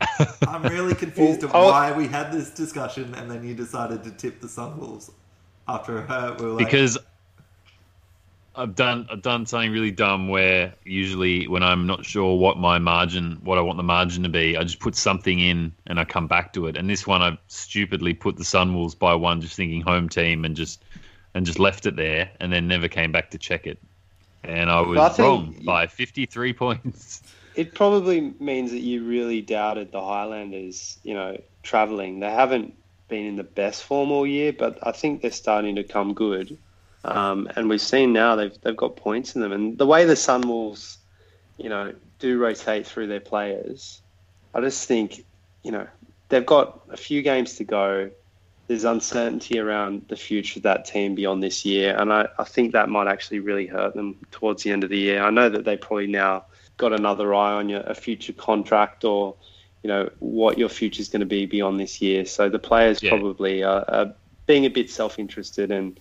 I'm 0.46 0.62
really 0.64 0.94
confused 0.94 1.42
of 1.44 1.52
Well, 1.52 1.68
oh- 1.68 1.70
why 1.70 1.92
we 1.92 2.06
had 2.06 2.30
this 2.32 2.50
discussion 2.50 3.14
and 3.14 3.30
then 3.30 3.44
you 3.46 3.54
decided 3.54 4.04
to 4.04 4.10
tip 4.10 4.40
the 4.40 4.48
Sunwolves 4.48 5.10
after 5.66 6.02
her. 6.02 6.36
We 6.38 6.46
like, 6.46 6.66
because 6.66 6.98
I've 8.56 8.74
done 8.74 9.08
I've 9.10 9.22
done 9.22 9.46
something 9.46 9.72
really 9.72 9.90
dumb 9.90 10.28
where 10.28 10.74
usually 10.84 11.48
when 11.48 11.62
I'm 11.62 11.86
not 11.86 12.04
sure 12.04 12.36
what 12.38 12.56
my 12.58 12.78
margin 12.78 13.38
what 13.42 13.58
I 13.58 13.62
want 13.62 13.78
the 13.78 13.82
margin 13.82 14.22
to 14.24 14.28
be, 14.28 14.56
I 14.56 14.62
just 14.62 14.78
put 14.78 14.94
something 14.94 15.40
in 15.40 15.72
and 15.86 15.98
I 15.98 16.04
come 16.04 16.26
back 16.28 16.52
to 16.52 16.66
it. 16.66 16.76
And 16.76 16.88
this 16.88 17.06
one 17.06 17.22
I 17.22 17.38
stupidly 17.48 18.14
put 18.14 18.36
the 18.36 18.44
Sunwolves 18.44 18.96
by 18.96 19.14
one, 19.14 19.40
just 19.40 19.56
thinking 19.56 19.80
home 19.80 20.08
team 20.08 20.44
and 20.44 20.54
just 20.54 20.84
and 21.34 21.44
just 21.44 21.58
left 21.58 21.86
it 21.86 21.96
there 21.96 22.30
and 22.40 22.52
then 22.52 22.68
never 22.68 22.88
came 22.88 23.12
back 23.12 23.30
to 23.30 23.38
check 23.38 23.66
it. 23.66 23.78
And 24.42 24.70
I 24.70 24.80
was 24.80 25.18
I 25.18 25.22
wrong 25.22 25.56
by 25.64 25.86
53 25.86 26.52
points. 26.54 27.22
It 27.54 27.74
probably 27.74 28.34
means 28.40 28.70
that 28.72 28.80
you 28.80 29.04
really 29.04 29.40
doubted 29.40 29.92
the 29.92 30.00
Highlanders, 30.00 30.98
you 31.02 31.14
know, 31.14 31.40
travelling. 31.62 32.20
They 32.20 32.30
haven't 32.30 32.74
been 33.08 33.26
in 33.26 33.36
the 33.36 33.44
best 33.44 33.84
form 33.84 34.10
all 34.10 34.26
year, 34.26 34.52
but 34.52 34.78
I 34.82 34.92
think 34.92 35.22
they're 35.22 35.30
starting 35.30 35.76
to 35.76 35.84
come 35.84 36.14
good. 36.14 36.56
Um, 37.04 37.48
and 37.54 37.68
we've 37.68 37.80
seen 37.80 38.12
now 38.12 38.34
they've 38.34 38.58
they've 38.62 38.76
got 38.76 38.96
points 38.96 39.34
in 39.34 39.42
them. 39.42 39.52
And 39.52 39.76
the 39.76 39.86
way 39.86 40.04
the 40.04 40.14
Sunwolves, 40.14 40.96
you 41.58 41.68
know, 41.68 41.94
do 42.18 42.38
rotate 42.38 42.86
through 42.86 43.08
their 43.08 43.20
players, 43.20 44.00
I 44.54 44.60
just 44.60 44.88
think, 44.88 45.24
you 45.62 45.70
know, 45.70 45.86
they've 46.28 46.46
got 46.46 46.80
a 46.90 46.96
few 46.96 47.22
games 47.22 47.56
to 47.56 47.64
go. 47.64 48.10
There's 48.66 48.84
uncertainty 48.84 49.58
around 49.58 50.06
the 50.08 50.16
future 50.16 50.58
of 50.58 50.62
that 50.62 50.86
team 50.86 51.14
beyond 51.14 51.42
this 51.42 51.64
year, 51.64 51.94
and 51.98 52.12
I, 52.12 52.28
I 52.38 52.44
think 52.44 52.72
that 52.72 52.88
might 52.88 53.08
actually 53.08 53.40
really 53.40 53.66
hurt 53.66 53.94
them 53.94 54.16
towards 54.30 54.62
the 54.62 54.70
end 54.72 54.84
of 54.84 54.90
the 54.90 54.98
year. 54.98 55.22
I 55.22 55.30
know 55.30 55.48
that 55.50 55.64
they 55.64 55.76
probably 55.76 56.06
now 56.06 56.44
got 56.76 56.92
another 56.92 57.34
eye 57.34 57.52
on 57.52 57.68
your 57.68 57.80
a 57.82 57.94
future 57.94 58.32
contract 58.32 59.04
or 59.04 59.34
you 59.82 59.88
know 59.88 60.10
what 60.18 60.58
your 60.58 60.68
future 60.68 61.00
is 61.00 61.08
going 61.08 61.20
to 61.20 61.26
be 61.26 61.46
beyond 61.46 61.78
this 61.78 62.00
year. 62.00 62.24
So 62.24 62.48
the 62.48 62.58
players 62.58 63.02
Yeah. 63.02 63.10
probably 63.10 63.62
are, 63.62 63.84
are 63.86 64.14
being 64.46 64.64
a 64.64 64.70
bit 64.70 64.90
self-interested, 64.90 65.70
and 65.70 66.00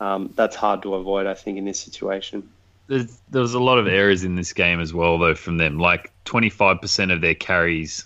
um, 0.00 0.32
that's 0.36 0.56
hard 0.56 0.82
to 0.82 0.94
avoid. 0.94 1.26
I 1.26 1.34
think 1.34 1.58
in 1.58 1.64
this 1.64 1.80
situation. 1.80 2.48
There's, 2.86 3.18
there 3.30 3.40
was 3.40 3.54
a 3.54 3.60
lot 3.60 3.78
of 3.78 3.86
errors 3.86 4.24
in 4.24 4.34
this 4.34 4.52
game 4.52 4.78
as 4.78 4.92
well, 4.92 5.16
though, 5.16 5.34
from 5.34 5.56
them. 5.56 5.78
Like 5.78 6.12
25% 6.26 7.10
of 7.14 7.22
their 7.22 7.34
carries 7.34 8.04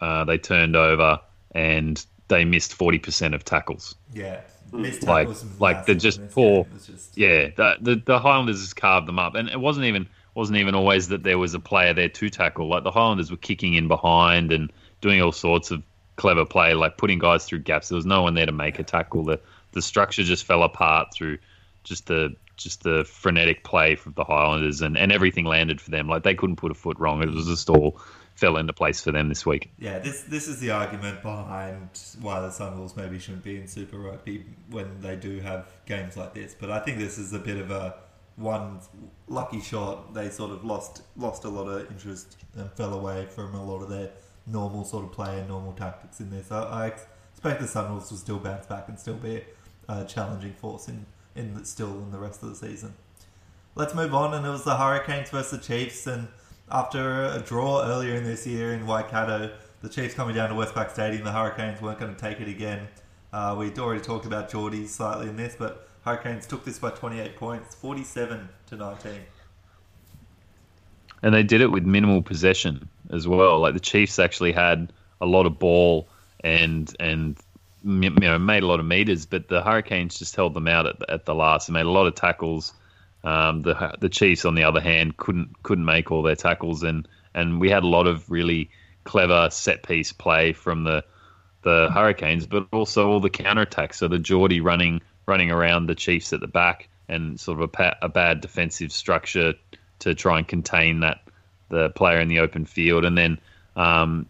uh, 0.00 0.24
they 0.24 0.38
turned 0.38 0.76
over, 0.76 1.20
and 1.54 2.04
they 2.34 2.44
missed 2.44 2.76
40% 2.76 3.34
of 3.34 3.44
tackles. 3.44 3.94
yeah, 4.12 4.40
hmm. 4.70 4.82
missed 4.82 5.02
Like- 5.04 5.28
tackles 5.28 5.44
like 5.60 5.86
they're 5.86 5.94
just 5.94 6.20
poor. 6.30 6.64
game. 6.64 6.72
It 6.72 6.74
was 6.74 6.86
just- 6.86 7.16
Yeah, 7.18 7.48
the, 7.56 7.76
the 7.80 7.94
the 8.04 8.18
Highlanders 8.18 8.60
just 8.60 8.76
carved 8.76 9.06
them 9.08 9.18
up, 9.18 9.34
and 9.34 9.48
it 9.48 9.60
wasn't 9.60 9.86
even 9.86 10.06
wasn't 10.34 10.58
even 10.58 10.74
always 10.74 11.08
that 11.08 11.22
there 11.22 11.38
was 11.38 11.54
a 11.54 11.60
player 11.60 11.94
there 11.94 12.08
to 12.08 12.28
tackle. 12.30 12.68
Like 12.68 12.82
the 12.82 12.90
Highlanders 12.90 13.30
were 13.30 13.36
kicking 13.36 13.74
in 13.74 13.86
behind 13.86 14.50
and 14.52 14.72
doing 15.00 15.22
all 15.22 15.30
sorts 15.32 15.70
of 15.70 15.82
clever 16.16 16.44
play, 16.44 16.74
like 16.74 16.96
putting 16.96 17.18
guys 17.20 17.44
through 17.44 17.60
gaps. 17.60 17.88
There 17.88 17.96
was 17.96 18.06
no 18.06 18.22
one 18.22 18.34
there 18.34 18.46
to 18.46 18.52
make 18.52 18.78
a 18.78 18.82
tackle. 18.82 19.24
The 19.24 19.38
the 19.72 19.82
structure 19.82 20.22
just 20.24 20.44
fell 20.44 20.62
apart 20.64 21.14
through 21.14 21.38
just 21.84 22.06
the 22.06 22.34
just 22.56 22.82
the 22.84 23.04
frenetic 23.04 23.62
play 23.64 23.94
from 23.96 24.12
the 24.14 24.24
Highlanders, 24.24 24.80
and, 24.80 24.96
and 24.96 25.10
everything 25.12 25.44
landed 25.44 25.80
for 25.80 25.90
them. 25.90 26.08
Like 26.08 26.22
they 26.24 26.34
couldn't 26.34 26.56
put 26.56 26.70
a 26.72 26.74
foot 26.74 26.98
wrong. 26.98 27.22
It 27.22 27.30
was 27.30 27.46
just 27.46 27.68
all 27.70 28.00
fell 28.34 28.56
into 28.56 28.72
place 28.72 29.00
for 29.00 29.12
them 29.12 29.28
this 29.28 29.46
week. 29.46 29.70
Yeah, 29.78 29.98
this 29.98 30.22
this 30.22 30.48
is 30.48 30.60
the 30.60 30.70
argument 30.70 31.22
behind 31.22 31.88
why 32.20 32.40
the 32.40 32.48
Sunwolves 32.48 32.96
maybe 32.96 33.18
shouldn't 33.18 33.44
be 33.44 33.56
in 33.56 33.66
Super 33.66 33.98
Rugby 33.98 34.44
when 34.70 35.00
they 35.00 35.16
do 35.16 35.40
have 35.40 35.68
games 35.86 36.16
like 36.16 36.34
this. 36.34 36.54
But 36.58 36.70
I 36.70 36.80
think 36.80 36.98
this 36.98 37.18
is 37.18 37.32
a 37.32 37.38
bit 37.38 37.56
of 37.56 37.70
a 37.70 37.94
one 38.36 38.80
lucky 39.28 39.60
shot. 39.60 40.14
They 40.14 40.30
sort 40.30 40.50
of 40.50 40.64
lost 40.64 41.02
lost 41.16 41.44
a 41.44 41.48
lot 41.48 41.68
of 41.68 41.90
interest 41.90 42.36
and 42.56 42.70
fell 42.72 42.94
away 42.94 43.26
from 43.26 43.54
a 43.54 43.64
lot 43.64 43.82
of 43.82 43.88
their 43.88 44.10
normal 44.46 44.84
sort 44.84 45.04
of 45.04 45.12
play 45.12 45.38
and 45.38 45.48
normal 45.48 45.72
tactics 45.72 46.20
in 46.20 46.30
this. 46.30 46.50
I, 46.50 46.62
I 46.62 46.86
expect 47.32 47.60
the 47.60 47.66
Sunwolves 47.66 48.10
will 48.10 48.18
still 48.18 48.38
bounce 48.38 48.66
back 48.66 48.88
and 48.88 48.98
still 48.98 49.14
be 49.14 49.44
a 49.88 50.04
challenging 50.04 50.54
force 50.54 50.88
in 50.88 51.06
in 51.36 51.54
the, 51.54 51.64
still 51.64 51.90
in 51.90 52.10
the 52.10 52.18
rest 52.18 52.42
of 52.42 52.48
the 52.48 52.54
season. 52.56 52.94
Let's 53.76 53.94
move 53.94 54.14
on, 54.14 54.34
and 54.34 54.46
it 54.46 54.50
was 54.50 54.62
the 54.62 54.76
Hurricanes 54.76 55.30
versus 55.30 55.58
the 55.58 55.64
Chiefs, 55.64 56.06
and 56.06 56.28
after 56.70 57.26
a 57.26 57.40
draw 57.40 57.84
earlier 57.84 58.14
in 58.14 58.24
this 58.24 58.46
year 58.46 58.72
in 58.72 58.86
Waikato, 58.86 59.52
the 59.82 59.88
Chiefs 59.88 60.14
coming 60.14 60.34
down 60.34 60.48
to 60.48 60.54
Westpac 60.54 60.90
Stadium, 60.90 61.24
the 61.24 61.32
Hurricanes 61.32 61.80
weren't 61.80 61.98
going 61.98 62.14
to 62.14 62.20
take 62.20 62.40
it 62.40 62.48
again. 62.48 62.88
Uh, 63.32 63.54
we'd 63.58 63.78
already 63.78 64.00
talked 64.00 64.26
about 64.26 64.50
Jordie 64.50 64.86
slightly 64.86 65.28
in 65.28 65.36
this, 65.36 65.56
but 65.58 65.88
Hurricanes 66.04 66.46
took 66.46 66.64
this 66.64 66.78
by 66.78 66.90
28 66.90 67.36
points, 67.36 67.74
47 67.74 68.48
to 68.66 68.76
19. 68.76 69.12
And 71.22 71.34
they 71.34 71.42
did 71.42 71.60
it 71.60 71.70
with 71.70 71.84
minimal 71.84 72.22
possession 72.22 72.88
as 73.10 73.26
well. 73.26 73.58
Like 73.58 73.74
the 73.74 73.80
Chiefs 73.80 74.18
actually 74.18 74.52
had 74.52 74.92
a 75.20 75.26
lot 75.26 75.46
of 75.46 75.58
ball 75.58 76.06
and 76.42 76.94
and 77.00 77.38
you 77.82 78.10
know 78.10 78.38
made 78.38 78.62
a 78.62 78.66
lot 78.66 78.80
of 78.80 78.86
meters, 78.86 79.24
but 79.24 79.48
the 79.48 79.62
Hurricanes 79.62 80.18
just 80.18 80.36
held 80.36 80.52
them 80.54 80.68
out 80.68 80.86
at 80.86 80.98
the, 80.98 81.10
at 81.10 81.24
the 81.24 81.34
last 81.34 81.68
and 81.68 81.74
made 81.74 81.86
a 81.86 81.90
lot 81.90 82.06
of 82.06 82.14
tackles. 82.14 82.74
Um, 83.24 83.62
the 83.62 83.96
the 84.00 84.10
Chiefs, 84.10 84.44
on 84.44 84.54
the 84.54 84.64
other 84.64 84.80
hand, 84.80 85.16
couldn't 85.16 85.62
couldn't 85.62 85.86
make 85.86 86.12
all 86.12 86.22
their 86.22 86.36
tackles, 86.36 86.82
and 86.82 87.08
and 87.34 87.58
we 87.60 87.70
had 87.70 87.82
a 87.82 87.88
lot 87.88 88.06
of 88.06 88.30
really 88.30 88.70
clever 89.04 89.48
set 89.50 89.82
piece 89.82 90.12
play 90.12 90.52
from 90.52 90.84
the 90.84 91.04
the 91.62 91.90
Hurricanes, 91.92 92.46
but 92.46 92.68
also 92.70 93.08
all 93.08 93.20
the 93.20 93.30
counter 93.30 93.62
attacks. 93.62 93.98
So 93.98 94.08
the 94.08 94.18
Jordie 94.18 94.60
running 94.60 95.00
running 95.26 95.50
around 95.50 95.86
the 95.86 95.94
Chiefs 95.94 96.34
at 96.34 96.40
the 96.40 96.46
back, 96.46 96.88
and 97.08 97.40
sort 97.40 97.60
of 97.60 97.70
a, 97.78 97.96
a 98.02 98.08
bad 98.10 98.42
defensive 98.42 98.92
structure 98.92 99.54
to 100.00 100.14
try 100.14 100.38
and 100.38 100.46
contain 100.46 101.00
that 101.00 101.22
the 101.70 101.88
player 101.90 102.20
in 102.20 102.28
the 102.28 102.40
open 102.40 102.66
field, 102.66 103.06
and 103.06 103.16
then 103.16 103.38
um, 103.74 104.26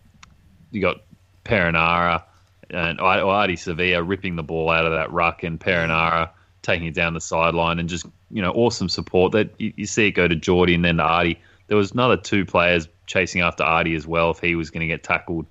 you 0.71 0.81
got 0.81 1.03
Perenara 1.45 2.23
and 2.71 2.99
Ardie 2.99 3.55
Savea 3.55 4.07
ripping 4.07 4.37
the 4.37 4.43
ball 4.45 4.71
out 4.71 4.87
of 4.87 4.93
that 4.93 5.13
ruck, 5.13 5.43
and 5.43 5.59
Perenara 5.59 6.31
taking 6.65 6.89
it 6.89 6.95
down 6.95 7.15
the 7.15 7.21
sideline, 7.21 7.79
and 7.79 7.89
just 7.89 8.07
you 8.31 8.43
know 8.43 8.51
awesome 8.53 8.89
support. 8.89 9.33
That 9.33 9.51
you, 9.59 9.73
you 9.77 9.87
see 9.87 10.09
it 10.09 10.13
go 10.13 10.27
to 10.27 10.35
Jordie 10.35 10.75
and 10.75 10.85
then 10.85 10.97
to 10.97 11.05
Ardie. 11.05 11.39
There 11.69 11.77
was 11.77 11.93
another 11.93 12.17
two 12.17 12.45
players 12.45 12.89
chasing 13.07 13.43
after 13.43 13.63
Ardie 13.63 13.97
as 13.97 14.07
well 14.07 14.31
if 14.31 14.41
he 14.41 14.55
was 14.55 14.71
going 14.71 14.81
to 14.81 14.87
get 14.87 15.03
tackled. 15.03 15.47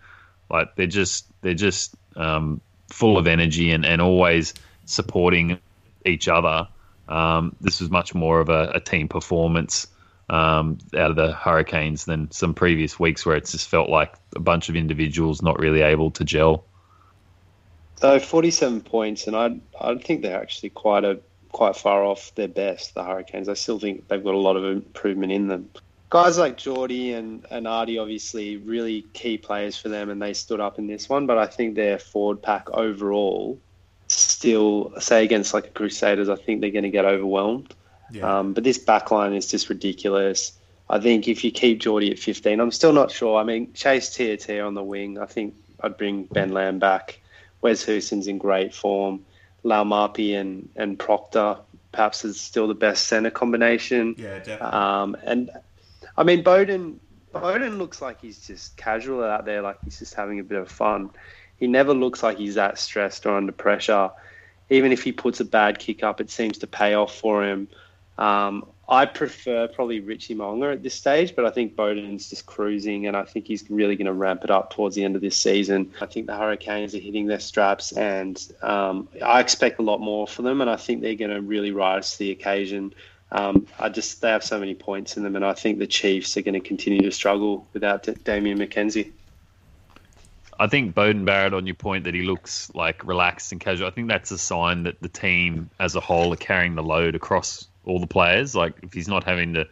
Like 0.49 0.75
they're 0.75 0.87
just 0.87 1.25
they're 1.41 1.53
just 1.53 1.95
um, 2.15 2.61
full 2.89 3.17
of 3.17 3.27
energy 3.27 3.71
and, 3.71 3.85
and 3.85 4.01
always 4.01 4.53
supporting 4.85 5.59
each 6.05 6.27
other. 6.27 6.67
Um, 7.07 7.55
this 7.61 7.79
was 7.81 7.89
much 7.89 8.13
more 8.13 8.39
of 8.39 8.49
a, 8.49 8.71
a 8.75 8.79
team 8.79 9.07
performance 9.07 9.87
um, 10.29 10.77
out 10.95 11.09
of 11.09 11.15
the 11.15 11.33
Hurricanes 11.33 12.05
than 12.05 12.31
some 12.31 12.53
previous 12.53 12.99
weeks 12.99 13.25
where 13.25 13.35
it's 13.35 13.51
just 13.51 13.67
felt 13.67 13.89
like 13.89 14.13
a 14.35 14.39
bunch 14.39 14.69
of 14.69 14.75
individuals 14.75 15.41
not 15.41 15.59
really 15.59 15.81
able 15.81 16.11
to 16.11 16.23
gel. 16.23 16.65
So 18.03 18.19
47 18.19 18.81
points, 18.81 19.27
and 19.27 19.33
I 19.33 19.61
I 19.79 19.95
think 19.95 20.23
they're 20.23 20.37
actually 20.37 20.71
quite 20.71 21.05
a 21.05 21.21
quite 21.53 21.77
far 21.77 22.03
off 22.03 22.35
their 22.35 22.49
best. 22.49 22.95
The 22.95 23.01
Hurricanes. 23.01 23.47
I 23.47 23.53
still 23.53 23.79
think 23.79 24.09
they've 24.09 24.21
got 24.21 24.33
a 24.33 24.45
lot 24.49 24.57
of 24.57 24.65
improvement 24.65 25.31
in 25.31 25.47
them. 25.47 25.69
Guys 26.09 26.37
like 26.37 26.57
Jordie 26.57 27.13
and, 27.13 27.45
and 27.49 27.65
Ardie, 27.65 28.01
obviously, 28.01 28.57
really 28.57 29.03
key 29.13 29.37
players 29.37 29.77
for 29.77 29.87
them, 29.87 30.09
and 30.09 30.21
they 30.21 30.33
stood 30.33 30.59
up 30.59 30.79
in 30.79 30.87
this 30.87 31.07
one. 31.07 31.27
But 31.27 31.37
I 31.37 31.47
think 31.47 31.75
their 31.75 31.97
forward 31.97 32.41
pack 32.41 32.69
overall, 32.71 33.57
still, 34.07 34.91
say 34.99 35.23
against 35.23 35.53
like 35.53 35.67
a 35.67 35.69
Crusaders, 35.69 36.27
I 36.27 36.35
think 36.35 36.59
they're 36.59 36.71
going 36.71 36.83
to 36.83 36.89
get 36.89 37.05
overwhelmed. 37.05 37.73
Yeah. 38.11 38.39
Um, 38.39 38.51
but 38.51 38.65
this 38.65 38.77
backline 38.77 39.33
is 39.33 39.47
just 39.47 39.69
ridiculous. 39.69 40.51
I 40.89 40.99
think 40.99 41.29
if 41.29 41.45
you 41.45 41.51
keep 41.51 41.79
Jordie 41.79 42.11
at 42.11 42.19
15, 42.19 42.59
I'm 42.59 42.71
still 42.71 42.91
not 42.91 43.11
sure. 43.11 43.39
I 43.39 43.45
mean, 43.45 43.71
Chase 43.71 44.13
Tiatia 44.13 44.61
on 44.61 44.73
the 44.73 44.83
wing, 44.83 45.19
I 45.19 45.25
think 45.25 45.55
I'd 45.79 45.95
bring 45.95 46.25
Ben 46.25 46.51
Lam 46.51 46.79
back. 46.79 47.21
Wes 47.63 47.85
Goosen's 47.85 48.27
in 48.27 48.37
great 48.37 48.75
form. 48.75 49.25
Laumape 49.65 50.39
and, 50.39 50.69
and 50.75 50.99
Proctor 50.99 51.57
perhaps 51.91 52.25
is 52.25 52.39
still 52.39 52.67
the 52.67 52.73
best 52.75 53.07
centre 53.07 53.31
combination. 53.31 54.15
Yeah, 54.17 54.39
definitely. 54.39 54.77
Um, 54.77 55.17
and 55.23 55.49
I 56.17 56.23
mean, 56.23 56.43
Bowden 56.43 56.99
Beauden 57.33 57.77
looks 57.77 58.01
like 58.01 58.21
he's 58.21 58.45
just 58.45 58.77
casual 58.77 59.23
out 59.23 59.45
there, 59.45 59.61
like 59.61 59.77
he's 59.83 59.97
just 59.99 60.13
having 60.13 60.39
a 60.39 60.43
bit 60.43 60.59
of 60.59 60.69
fun. 60.69 61.09
He 61.57 61.67
never 61.67 61.93
looks 61.93 62.21
like 62.21 62.37
he's 62.37 62.55
that 62.55 62.77
stressed 62.77 63.25
or 63.25 63.37
under 63.37 63.51
pressure. 63.51 64.11
Even 64.69 64.91
if 64.91 65.03
he 65.03 65.11
puts 65.11 65.39
a 65.39 65.45
bad 65.45 65.79
kick 65.79 66.03
up, 66.03 66.19
it 66.19 66.29
seems 66.29 66.57
to 66.59 66.67
pay 66.67 66.93
off 66.93 67.15
for 67.15 67.43
him. 67.43 67.67
Um, 68.17 68.65
I 68.93 69.07
prefer 69.07 69.67
probably 69.67 70.01
Richie 70.01 70.35
Mo'unga 70.35 70.73
at 70.73 70.83
this 70.83 70.93
stage, 70.93 71.35
but 71.35 71.45
I 71.45 71.49
think 71.49 71.75
Beauden's 71.75 72.29
just 72.29 72.45
cruising, 72.45 73.07
and 73.07 73.17
I 73.17 73.23
think 73.23 73.47
he's 73.47 73.67
really 73.67 73.95
going 73.95 74.05
to 74.05 74.13
ramp 74.13 74.43
it 74.43 74.51
up 74.51 74.71
towards 74.71 74.95
the 74.95 75.03
end 75.03 75.15
of 75.15 75.21
this 75.21 75.35
season. 75.35 75.91
I 75.99 76.05
think 76.05 76.27
the 76.27 76.37
Hurricanes 76.37 76.93
are 76.93 76.99
hitting 76.99 77.25
their 77.25 77.39
straps, 77.39 77.91
and 77.93 78.39
um, 78.61 79.09
I 79.25 79.39
expect 79.39 79.79
a 79.79 79.81
lot 79.81 79.99
more 79.99 80.27
for 80.27 80.43
them, 80.43 80.61
and 80.61 80.69
I 80.69 80.75
think 80.75 81.01
they're 81.01 81.15
going 81.15 81.31
to 81.31 81.41
really 81.41 81.71
rise 81.71 82.11
to 82.11 82.19
the 82.19 82.29
occasion. 82.29 82.93
Um, 83.31 83.65
I 83.79 83.89
just 83.89 84.21
they 84.21 84.29
have 84.29 84.43
so 84.43 84.59
many 84.59 84.75
points 84.75 85.17
in 85.17 85.23
them, 85.23 85.35
and 85.35 85.43
I 85.43 85.53
think 85.53 85.79
the 85.79 85.87
Chiefs 85.87 86.37
are 86.37 86.43
going 86.43 86.53
to 86.53 86.59
continue 86.59 87.01
to 87.01 87.11
struggle 87.11 87.65
without 87.73 88.03
D- 88.03 88.13
Damian 88.23 88.59
McKenzie. 88.59 89.11
I 90.59 90.67
think 90.67 90.93
Beauden 90.93 91.25
Barrett, 91.25 91.55
on 91.55 91.65
your 91.65 91.73
point 91.73 92.03
that 92.03 92.13
he 92.13 92.21
looks 92.21 92.71
like 92.75 93.03
relaxed 93.03 93.51
and 93.51 93.59
casual, 93.59 93.87
I 93.87 93.89
think 93.89 94.07
that's 94.07 94.29
a 94.29 94.37
sign 94.37 94.83
that 94.83 95.01
the 95.01 95.09
team 95.09 95.71
as 95.79 95.95
a 95.95 95.99
whole 95.99 96.31
are 96.31 96.37
carrying 96.37 96.75
the 96.75 96.83
load 96.83 97.15
across 97.15 97.67
all 97.85 97.99
the 97.99 98.07
players. 98.07 98.55
Like 98.55 98.75
if 98.83 98.93
he's 98.93 99.07
not 99.07 99.23
having 99.23 99.53
to 99.53 99.67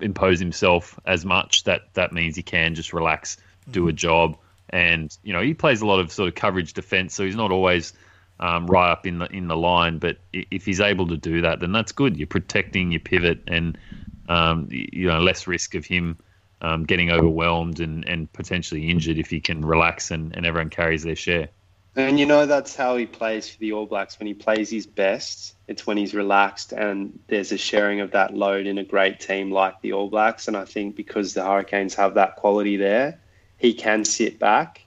impose 0.00 0.38
himself 0.38 0.98
as 1.04 1.24
much, 1.24 1.64
that 1.64 1.92
that 1.94 2.12
means 2.12 2.36
he 2.36 2.42
can 2.42 2.74
just 2.74 2.92
relax, 2.92 3.36
do 3.70 3.88
a 3.88 3.90
mm-hmm. 3.90 3.96
job, 3.96 4.36
and 4.70 5.16
you 5.22 5.32
know 5.32 5.40
he 5.40 5.54
plays 5.54 5.82
a 5.82 5.86
lot 5.86 6.00
of 6.00 6.12
sort 6.12 6.28
of 6.28 6.34
coverage 6.34 6.72
defense, 6.72 7.14
so 7.14 7.24
he's 7.24 7.36
not 7.36 7.50
always 7.50 7.92
um, 8.40 8.66
right 8.66 8.90
up 8.90 9.06
in 9.06 9.18
the 9.18 9.26
in 9.26 9.48
the 9.48 9.56
line. 9.56 9.98
But 9.98 10.18
if 10.32 10.64
he's 10.64 10.80
able 10.80 11.08
to 11.08 11.16
do 11.16 11.42
that, 11.42 11.60
then 11.60 11.72
that's 11.72 11.92
good. 11.92 12.16
You're 12.16 12.26
protecting 12.26 12.90
your 12.90 13.00
pivot, 13.00 13.42
and 13.46 13.78
um, 14.28 14.68
you 14.70 15.08
know 15.08 15.20
less 15.20 15.46
risk 15.46 15.74
of 15.74 15.84
him. 15.84 16.18
Um, 16.60 16.84
getting 16.84 17.10
overwhelmed 17.10 17.80
and, 17.80 18.08
and 18.08 18.32
potentially 18.32 18.88
injured 18.88 19.18
if 19.18 19.28
he 19.28 19.40
can 19.40 19.62
relax 19.62 20.10
and, 20.10 20.34
and 20.34 20.46
everyone 20.46 20.70
carries 20.70 21.02
their 21.02 21.16
share. 21.16 21.50
And 21.96 22.18
you 22.18 22.26
know 22.26 22.46
that's 22.46 22.74
how 22.74 22.96
he 22.96 23.06
plays 23.06 23.48
for 23.48 23.58
the 23.58 23.72
All 23.72 23.86
Blacks. 23.86 24.18
When 24.18 24.26
he 24.26 24.34
plays 24.34 24.68
his 24.68 24.86
best, 24.86 25.54
it's 25.68 25.86
when 25.86 25.96
he's 25.96 26.12
relaxed 26.12 26.72
and 26.72 27.18
there's 27.28 27.52
a 27.52 27.58
sharing 27.58 28.00
of 28.00 28.10
that 28.12 28.34
load 28.34 28.66
in 28.66 28.78
a 28.78 28.84
great 28.84 29.20
team 29.20 29.52
like 29.52 29.80
the 29.80 29.92
All 29.92 30.08
Blacks. 30.08 30.48
And 30.48 30.56
I 30.56 30.64
think 30.64 30.96
because 30.96 31.34
the 31.34 31.44
Hurricanes 31.44 31.94
have 31.94 32.14
that 32.14 32.34
quality 32.36 32.76
there, 32.76 33.20
he 33.58 33.74
can 33.74 34.04
sit 34.04 34.40
back. 34.40 34.80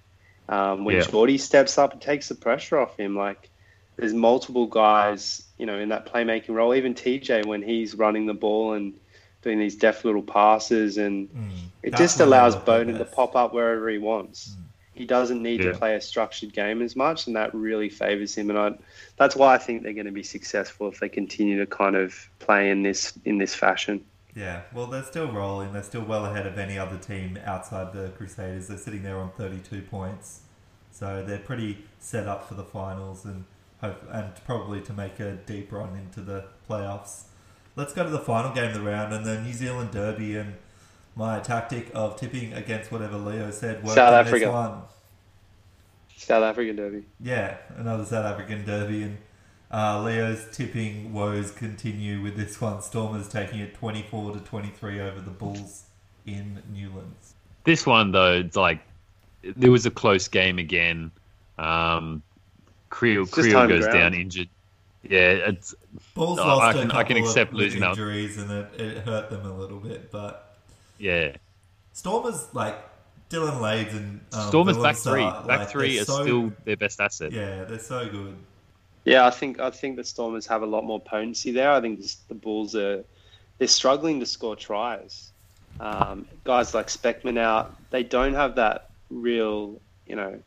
Um, 0.50 0.84
when 0.84 0.98
yeah. 0.98 1.04
Jordie 1.04 1.38
steps 1.38 1.78
up, 1.78 1.94
it 1.94 2.02
takes 2.02 2.28
the 2.28 2.36
pressure 2.36 2.78
off 2.78 2.98
him. 2.98 3.16
Like 3.16 3.50
there's 3.96 4.14
multiple 4.14 4.68
guys, 4.68 5.46
you 5.58 5.66
know, 5.66 5.80
in 5.80 5.90
that 5.90 6.12
playmaking 6.12 6.56
role. 6.56 6.76
Even 6.76 6.94
TJ 6.94 7.46
when 7.46 7.62
he's 7.62 7.96
running 7.96 8.26
the 8.26 8.34
ball 8.34 8.74
and 8.74 8.94
doing 9.44 9.60
these 9.60 9.78
deft 9.78 10.04
little 10.04 10.22
passes, 10.22 10.98
and 10.98 11.30
mm, 11.30 11.52
it 11.84 11.96
just 11.96 12.20
allows 12.20 12.56
Beauden 12.56 12.98
to 12.98 13.06
pop 13.06 13.36
up 13.36 13.54
wherever 13.54 13.88
he 13.88 13.98
wants. 13.98 14.50
Mm 14.50 14.67
he 14.98 15.06
doesn't 15.06 15.42
need 15.42 15.62
yeah. 15.64 15.72
to 15.72 15.78
play 15.78 15.96
a 15.96 16.02
structured 16.02 16.54
game 16.54 16.82
as 16.82 16.96
much, 16.96 17.28
and 17.28 17.36
that 17.36 17.54
really 17.54 17.90
favors 17.90 18.36
him. 18.36 18.50
And 18.50 18.60
I, 18.60 18.78
that's 19.18 19.36
why 19.36 19.54
I 19.56 19.58
think 19.58 19.84
they're 19.84 19.94
going 19.94 20.06
to 20.06 20.12
be 20.12 20.24
successful 20.24 20.88
if 20.88 21.00
they 21.00 21.10
continue 21.10 21.60
to 21.60 21.66
kind 21.66 21.96
of 21.96 22.30
play 22.40 22.70
in 22.70 22.84
this 22.84 23.14
in 23.26 23.38
this 23.38 23.56
fashion. 23.56 24.04
Yeah, 24.36 24.62
well, 24.74 24.86
they're 24.86 25.04
still 25.04 25.32
rolling. 25.32 25.74
They're 25.74 25.82
still 25.82 26.04
well 26.04 26.26
ahead 26.26 26.46
of 26.46 26.60
any 26.60 26.78
other 26.78 26.98
team 26.98 27.40
outside 27.46 27.92
the 27.94 28.10
Crusaders. 28.10 28.68
They're 28.68 28.78
sitting 28.78 29.02
there 29.02 29.18
on 29.18 29.32
32 29.32 29.82
points, 29.82 30.42
so 30.92 31.24
they're 31.26 31.40
pretty 31.40 31.86
set 32.00 32.28
up 32.28 32.48
for 32.48 32.54
the 32.54 32.64
finals 32.64 33.26
and 33.26 33.46
hope 33.82 34.04
and 34.12 34.34
probably 34.46 34.82
to 34.82 34.94
make 34.94 35.20
a 35.20 35.34
deep 35.34 35.72
run 35.72 35.96
into 35.96 36.22
the 36.22 36.46
playoffs. 36.70 37.24
Let's 37.76 37.94
go 37.94 38.04
to 38.04 38.10
the 38.10 38.20
final 38.20 38.54
game 38.54 38.70
of 38.70 38.74
the 38.74 38.82
round 38.82 39.14
and 39.14 39.26
the 39.26 39.40
New 39.42 39.54
Zealand 39.54 39.92
Derby 39.92 40.36
and 40.36 40.56
my 41.18 41.40
tactic 41.40 41.90
of 41.96 42.16
tipping 42.16 42.54
against 42.54 42.92
whatever 42.92 43.18
Leo 43.18 43.50
said 43.52 43.84
worked 43.84 43.96
South 43.96 44.14
Africa. 44.14 44.52
one. 44.52 44.82
South 46.16 46.44
African 46.44 46.76
Derby. 46.76 47.04
Yeah, 47.20 47.58
another 47.76 48.06
South 48.06 48.26
African 48.26 48.66
Derby, 48.66 49.04
and 49.04 49.18
uh, 49.72 50.02
Leo's 50.02 50.46
tipping 50.52 51.14
woes 51.14 51.52
continue 51.52 52.22
with 52.22 52.36
this 52.36 52.60
one. 52.62 52.82
Stormers 52.82 53.28
taking 53.28 53.60
it 53.60 53.74
twenty-four 53.76 54.34
to 54.34 54.40
twenty-three 54.40 55.00
over 55.00 55.20
the 55.20 55.32
Bulls 55.32 55.84
in 56.26 56.62
Newlands. 56.74 57.34
This 57.64 57.86
one 57.86 58.12
though, 58.12 58.34
it's 58.34 58.56
like 58.56 58.82
there 59.44 59.72
was 59.72 59.86
a 59.86 59.92
close 59.92 60.28
game 60.28 60.60
again. 60.60 61.12
Um, 61.58 62.24
Creel, 62.90 63.26
Kriel 63.26 63.68
goes 63.68 63.88
down 63.88 64.14
injured. 64.14 64.50
Yeah, 65.04 65.32
it's 65.50 65.76
Bulls 66.16 66.40
lost 66.40 66.62
I 66.62 66.74
can, 66.74 66.92
I 66.92 67.04
can 67.04 67.18
accept 67.18 67.54
losing 67.54 67.84
injuries, 67.84 68.38
and 68.38 68.52
it, 68.52 68.82
it 68.82 68.98
hurt 69.00 69.30
them 69.30 69.46
a 69.46 69.54
little 69.54 69.80
bit, 69.80 70.12
but 70.12 70.47
yeah. 70.98 71.36
Stormers 71.94 72.48
like 72.54 72.78
Dillyn 73.30 73.60
Leyds 73.62 73.94
and 73.94 74.22
um, 74.34 74.48
Stormers 74.50 74.78
back 74.78 74.96
three. 74.96 75.24
back 75.24 75.46
like, 75.46 75.70
three 75.70 76.00
are 76.00 76.06
so, 76.06 76.22
still 76.22 76.54
their 76.66 76.78
best 76.78 77.00
asset. 77.00 77.32
Yeah, 77.32 77.64
they're 77.64 77.80
so 77.80 78.08
good. 78.08 78.36
Yeah, 79.06 79.26
I 79.26 79.30
think 79.30 79.60
I 79.60 79.70
think 79.70 79.96
the 79.96 80.04
Stormers 80.04 80.46
have 80.48 80.62
a 80.62 80.66
lot 80.66 80.84
more 80.84 81.00
potency 81.00 81.52
there. 81.52 81.72
I 81.72 81.82
think 81.82 82.02
the 82.28 82.36
Bulls 82.36 82.76
are 82.76 83.04
they're 83.58 83.68
struggling 83.68 84.20
to 84.20 84.26
score 84.26 84.56
tries. 84.56 85.32
Um, 85.80 86.28
guys 86.44 86.74
like 86.74 86.88
Specman 86.88 87.38
out, 87.38 87.76
they 87.92 88.04
don't 88.04 88.34
have 88.34 88.56
that 88.56 88.90
real, 89.10 89.80
you 90.08 90.16
know, 90.16 90.40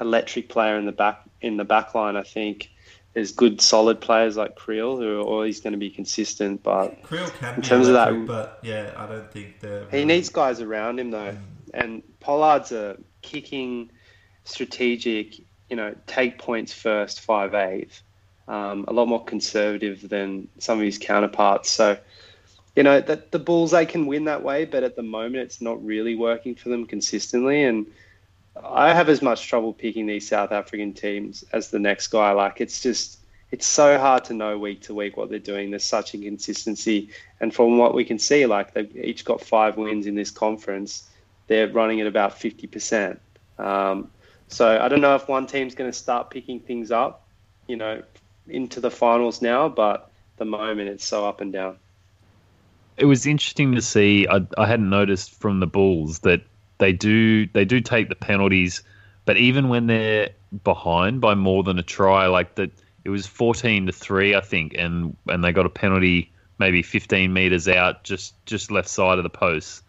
electric 0.00 0.48
player 0.48 0.78
in 0.78 0.86
the 0.86 0.92
back 0.92 1.22
in 1.40 1.56
the 1.56 1.64
back 1.64 1.94
line. 1.94 2.16
I 2.16 2.22
think 2.22 2.70
there's 3.16 3.32
good 3.32 3.62
solid 3.62 3.98
players 3.98 4.36
like 4.36 4.56
Kriel 4.56 4.98
who 4.98 5.18
are 5.18 5.24
always 5.24 5.60
going 5.60 5.72
to 5.72 5.78
be 5.78 5.88
consistent. 5.88 6.62
But 6.62 7.02
Kriel 7.02 7.32
can 7.38 7.54
in 7.54 7.62
terms 7.62 7.88
electric, 7.88 8.20
of 8.20 8.26
that, 8.26 8.34
but 8.34 8.58
yeah, 8.62 8.92
I 8.94 9.06
don't 9.06 9.32
think 9.32 9.58
they're. 9.60 9.88
He 9.90 10.04
needs 10.04 10.28
guys 10.28 10.60
around 10.60 11.00
him 11.00 11.10
though, 11.10 11.32
mm. 11.32 11.38
and 11.72 12.02
Pollard's 12.20 12.72
a 12.72 12.98
kicking, 13.22 13.90
strategic. 14.44 15.38
You 15.70 15.76
know, 15.76 15.94
take 16.06 16.36
points 16.36 16.74
first, 16.74 17.22
five 17.22 17.54
eight. 17.54 18.02
Um, 18.48 18.84
a 18.86 18.92
lot 18.92 19.08
more 19.08 19.24
conservative 19.24 20.06
than 20.06 20.48
some 20.58 20.78
of 20.78 20.84
his 20.84 20.98
counterparts. 20.98 21.70
So, 21.70 21.96
you 22.76 22.82
know, 22.82 23.00
that 23.00 23.32
the 23.32 23.38
Bulls 23.38 23.70
they 23.70 23.86
can 23.86 24.04
win 24.04 24.26
that 24.26 24.42
way, 24.42 24.66
but 24.66 24.84
at 24.84 24.94
the 24.94 25.02
moment 25.02 25.36
it's 25.36 25.62
not 25.62 25.82
really 25.82 26.16
working 26.16 26.54
for 26.54 26.68
them 26.68 26.84
consistently. 26.84 27.64
And 27.64 27.86
I 28.64 28.92
have 28.92 29.08
as 29.08 29.22
much 29.22 29.48
trouble 29.48 29.72
picking 29.72 30.06
these 30.06 30.28
South 30.28 30.52
African 30.52 30.92
teams 30.92 31.44
as 31.52 31.70
the 31.70 31.78
next 31.78 32.08
guy. 32.08 32.32
Like 32.32 32.60
it's 32.60 32.82
just 32.82 33.18
it's 33.50 33.66
so 33.66 33.98
hard 33.98 34.24
to 34.24 34.34
know 34.34 34.58
week 34.58 34.82
to 34.82 34.94
week 34.94 35.16
what 35.16 35.30
they're 35.30 35.38
doing. 35.38 35.70
There's 35.70 35.84
such 35.84 36.14
inconsistency, 36.14 37.10
and 37.40 37.54
from 37.54 37.78
what 37.78 37.94
we 37.94 38.04
can 38.04 38.18
see, 38.18 38.46
like 38.46 38.74
they've 38.74 38.96
each 38.96 39.24
got 39.24 39.40
five 39.40 39.76
wins 39.76 40.06
in 40.06 40.14
this 40.14 40.30
conference. 40.30 41.08
They're 41.46 41.68
running 41.68 42.00
at 42.00 42.06
about 42.06 42.38
fifty 42.38 42.66
percent. 42.66 43.20
Um, 43.58 44.10
so 44.48 44.78
I 44.80 44.88
don't 44.88 45.00
know 45.00 45.14
if 45.14 45.28
one 45.28 45.46
team's 45.46 45.74
going 45.74 45.90
to 45.90 45.96
start 45.96 46.30
picking 46.30 46.60
things 46.60 46.90
up, 46.90 47.26
you 47.66 47.76
know, 47.76 48.02
into 48.48 48.80
the 48.80 48.90
finals 48.90 49.42
now, 49.42 49.68
but 49.68 50.10
the 50.36 50.44
moment 50.44 50.88
it's 50.88 51.04
so 51.04 51.26
up 51.26 51.40
and 51.40 51.52
down. 51.52 51.76
It 52.96 53.04
was 53.04 53.26
interesting 53.26 53.74
to 53.74 53.82
see. 53.82 54.26
I, 54.28 54.46
I 54.56 54.66
hadn't 54.66 54.88
noticed 54.88 55.34
from 55.34 55.60
the 55.60 55.66
Bulls 55.66 56.20
that 56.20 56.42
they 56.78 56.92
do 56.92 57.46
they 57.46 57.64
do 57.64 57.80
take 57.80 58.08
the 58.08 58.14
penalties, 58.14 58.82
but 59.24 59.36
even 59.36 59.68
when 59.68 59.86
they're 59.86 60.30
behind 60.64 61.20
by 61.20 61.34
more 61.34 61.62
than 61.62 61.78
a 61.78 61.82
try, 61.82 62.26
like 62.26 62.54
that, 62.56 62.70
it 63.04 63.10
was 63.10 63.26
fourteen 63.26 63.86
to 63.86 63.92
three, 63.92 64.34
I 64.34 64.40
think, 64.40 64.74
and 64.76 65.16
and 65.28 65.42
they 65.42 65.52
got 65.52 65.66
a 65.66 65.70
penalty 65.70 66.32
maybe 66.58 66.82
fifteen 66.82 67.32
meters 67.32 67.68
out, 67.68 68.04
just 68.04 68.34
just 68.46 68.70
left 68.70 68.88
side 68.88 69.18
of 69.18 69.24
the 69.24 69.30
post, 69.30 69.82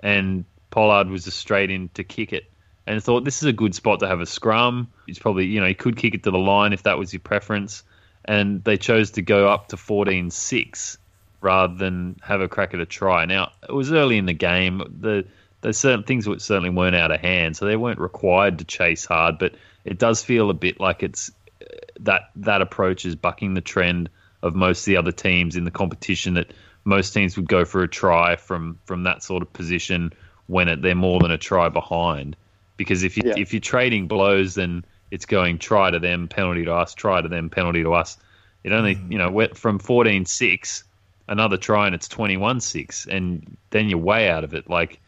and 0.00 0.44
Pollard 0.70 1.08
was 1.08 1.24
just 1.24 1.38
straight 1.38 1.70
in 1.70 1.88
to 1.90 2.04
kick 2.04 2.32
it, 2.32 2.50
and 2.86 3.02
thought 3.02 3.24
this 3.24 3.42
is 3.42 3.48
a 3.48 3.52
good 3.52 3.74
spot 3.74 4.00
to 4.00 4.08
have 4.08 4.20
a 4.20 4.26
scrum. 4.26 4.88
He's 5.06 5.18
probably 5.18 5.46
you 5.46 5.60
know 5.60 5.66
he 5.66 5.74
could 5.74 5.96
kick 5.96 6.14
it 6.14 6.22
to 6.24 6.30
the 6.30 6.38
line 6.38 6.72
if 6.72 6.82
that 6.82 6.98
was 6.98 7.12
your 7.12 7.20
preference, 7.20 7.82
and 8.24 8.62
they 8.64 8.76
chose 8.76 9.12
to 9.12 9.22
go 9.22 9.48
up 9.48 9.68
to 9.68 9.76
14-6 9.76 10.98
rather 11.40 11.74
than 11.74 12.16
have 12.22 12.40
a 12.40 12.48
crack 12.48 12.72
at 12.74 12.80
a 12.80 12.86
try. 12.86 13.26
Now 13.26 13.52
it 13.68 13.72
was 13.72 13.92
early 13.92 14.18
in 14.18 14.26
the 14.26 14.32
game. 14.32 14.82
The 15.00 15.26
there's 15.64 15.78
certain 15.78 16.04
things 16.04 16.28
which 16.28 16.42
certainly 16.42 16.68
weren't 16.68 16.94
out 16.94 17.10
of 17.10 17.20
hand, 17.20 17.56
so 17.56 17.64
they 17.64 17.76
weren't 17.76 17.98
required 17.98 18.58
to 18.58 18.66
chase 18.66 19.06
hard. 19.06 19.38
But 19.38 19.54
it 19.86 19.98
does 19.98 20.22
feel 20.22 20.50
a 20.50 20.54
bit 20.54 20.78
like 20.78 21.02
it's 21.02 21.32
uh, 21.62 21.64
that 22.00 22.30
that 22.36 22.60
approach 22.60 23.06
is 23.06 23.16
bucking 23.16 23.54
the 23.54 23.62
trend 23.62 24.10
of 24.42 24.54
most 24.54 24.80
of 24.80 24.84
the 24.84 24.98
other 24.98 25.10
teams 25.10 25.56
in 25.56 25.64
the 25.64 25.70
competition. 25.70 26.34
That 26.34 26.52
most 26.84 27.14
teams 27.14 27.36
would 27.36 27.48
go 27.48 27.64
for 27.64 27.82
a 27.82 27.88
try 27.88 28.36
from 28.36 28.78
from 28.84 29.04
that 29.04 29.22
sort 29.22 29.42
of 29.42 29.50
position 29.54 30.12
when 30.48 30.68
it, 30.68 30.82
they're 30.82 30.94
more 30.94 31.18
than 31.18 31.30
a 31.30 31.38
try 31.38 31.70
behind. 31.70 32.36
Because 32.76 33.02
if 33.02 33.16
you 33.16 33.22
Yeah. 33.24 33.38
if 33.38 33.54
you're 33.54 33.60
trading 33.60 34.06
blows, 34.06 34.54
then 34.54 34.84
it's 35.10 35.24
going 35.24 35.58
try 35.58 35.90
to 35.90 35.98
them, 35.98 36.28
penalty 36.28 36.66
to 36.66 36.74
us, 36.74 36.92
try 36.92 37.22
to 37.22 37.28
them, 37.28 37.48
penalty 37.48 37.84
to 37.84 37.94
us. 37.94 38.18
It 38.64 38.72
only 38.72 38.96
mm. 38.96 39.12
you 39.12 39.16
know 39.16 39.30
went 39.30 39.56
from 39.56 39.78
14-6, 39.78 40.82
another 41.26 41.56
try 41.56 41.86
and 41.86 41.94
it's 41.94 42.08
21-6, 42.08 43.06
and 43.06 43.56
then 43.70 43.88
you're 43.88 43.98
way 43.98 44.28
out 44.28 44.44
of 44.44 44.52
it. 44.52 44.68
Like 44.68 45.00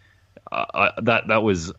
I, 0.53 0.67
I, 0.75 0.93
that 1.03 1.29
that 1.29 1.43
was 1.43 1.73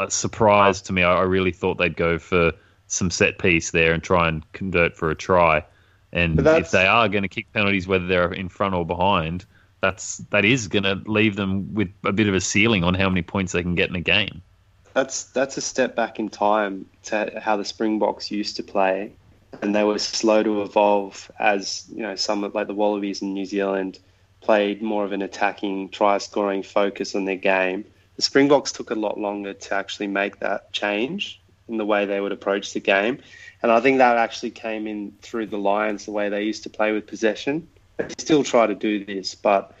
a 0.00 0.10
surprise 0.10 0.82
to 0.82 0.92
me. 0.92 1.02
I, 1.02 1.16
I 1.16 1.22
really 1.22 1.52
thought 1.52 1.78
they'd 1.78 1.96
go 1.96 2.18
for 2.18 2.52
some 2.86 3.10
set 3.10 3.38
piece 3.38 3.70
there 3.70 3.92
and 3.92 4.02
try 4.02 4.28
and 4.28 4.50
convert 4.52 4.96
for 4.96 5.10
a 5.10 5.14
try. 5.14 5.64
And 6.12 6.38
if 6.46 6.70
they 6.70 6.86
are 6.86 7.08
going 7.08 7.22
to 7.22 7.28
kick 7.28 7.52
penalties, 7.52 7.88
whether 7.88 8.06
they're 8.06 8.32
in 8.32 8.48
front 8.48 8.74
or 8.74 8.86
behind, 8.86 9.44
that's 9.80 10.18
that 10.30 10.44
is 10.44 10.68
going 10.68 10.84
to 10.84 11.02
leave 11.10 11.34
them 11.36 11.74
with 11.74 11.88
a 12.04 12.12
bit 12.12 12.28
of 12.28 12.34
a 12.34 12.40
ceiling 12.40 12.84
on 12.84 12.94
how 12.94 13.08
many 13.08 13.22
points 13.22 13.52
they 13.52 13.62
can 13.62 13.74
get 13.74 13.90
in 13.90 13.96
a 13.96 14.00
game. 14.00 14.40
That's 14.92 15.24
that's 15.24 15.56
a 15.56 15.60
step 15.60 15.96
back 15.96 16.20
in 16.20 16.30
time 16.30 16.86
to 17.04 17.40
how 17.42 17.56
the 17.56 17.64
Springboks 17.64 18.30
used 18.30 18.56
to 18.56 18.62
play, 18.62 19.12
and 19.60 19.74
they 19.74 19.82
were 19.82 19.98
slow 19.98 20.42
to 20.44 20.62
evolve 20.62 21.30
as 21.40 21.84
you 21.92 22.02
know 22.02 22.14
some 22.14 22.48
like 22.54 22.68
the 22.68 22.74
Wallabies 22.74 23.20
in 23.20 23.34
New 23.34 23.44
Zealand 23.44 23.98
played 24.40 24.82
more 24.82 25.04
of 25.04 25.12
an 25.12 25.22
attacking, 25.22 25.88
try 25.88 26.18
scoring 26.18 26.62
focus 26.62 27.16
on 27.16 27.24
their 27.24 27.36
game. 27.36 27.84
The 28.16 28.22
Springboks 28.22 28.72
took 28.72 28.90
a 28.90 28.94
lot 28.94 29.18
longer 29.18 29.54
to 29.54 29.74
actually 29.74 30.06
make 30.06 30.40
that 30.40 30.72
change 30.72 31.40
in 31.68 31.78
the 31.78 31.86
way 31.86 32.04
they 32.04 32.20
would 32.20 32.32
approach 32.32 32.72
the 32.72 32.80
game, 32.80 33.18
and 33.62 33.72
I 33.72 33.80
think 33.80 33.98
that 33.98 34.16
actually 34.18 34.50
came 34.50 34.86
in 34.86 35.12
through 35.22 35.46
the 35.46 35.58
Lions 35.58 36.04
the 36.04 36.12
way 36.12 36.28
they 36.28 36.42
used 36.42 36.62
to 36.64 36.70
play 36.70 36.92
with 36.92 37.06
possession. 37.06 37.66
They 37.96 38.14
still 38.18 38.44
try 38.44 38.66
to 38.66 38.74
do 38.74 39.04
this, 39.04 39.34
but 39.34 39.74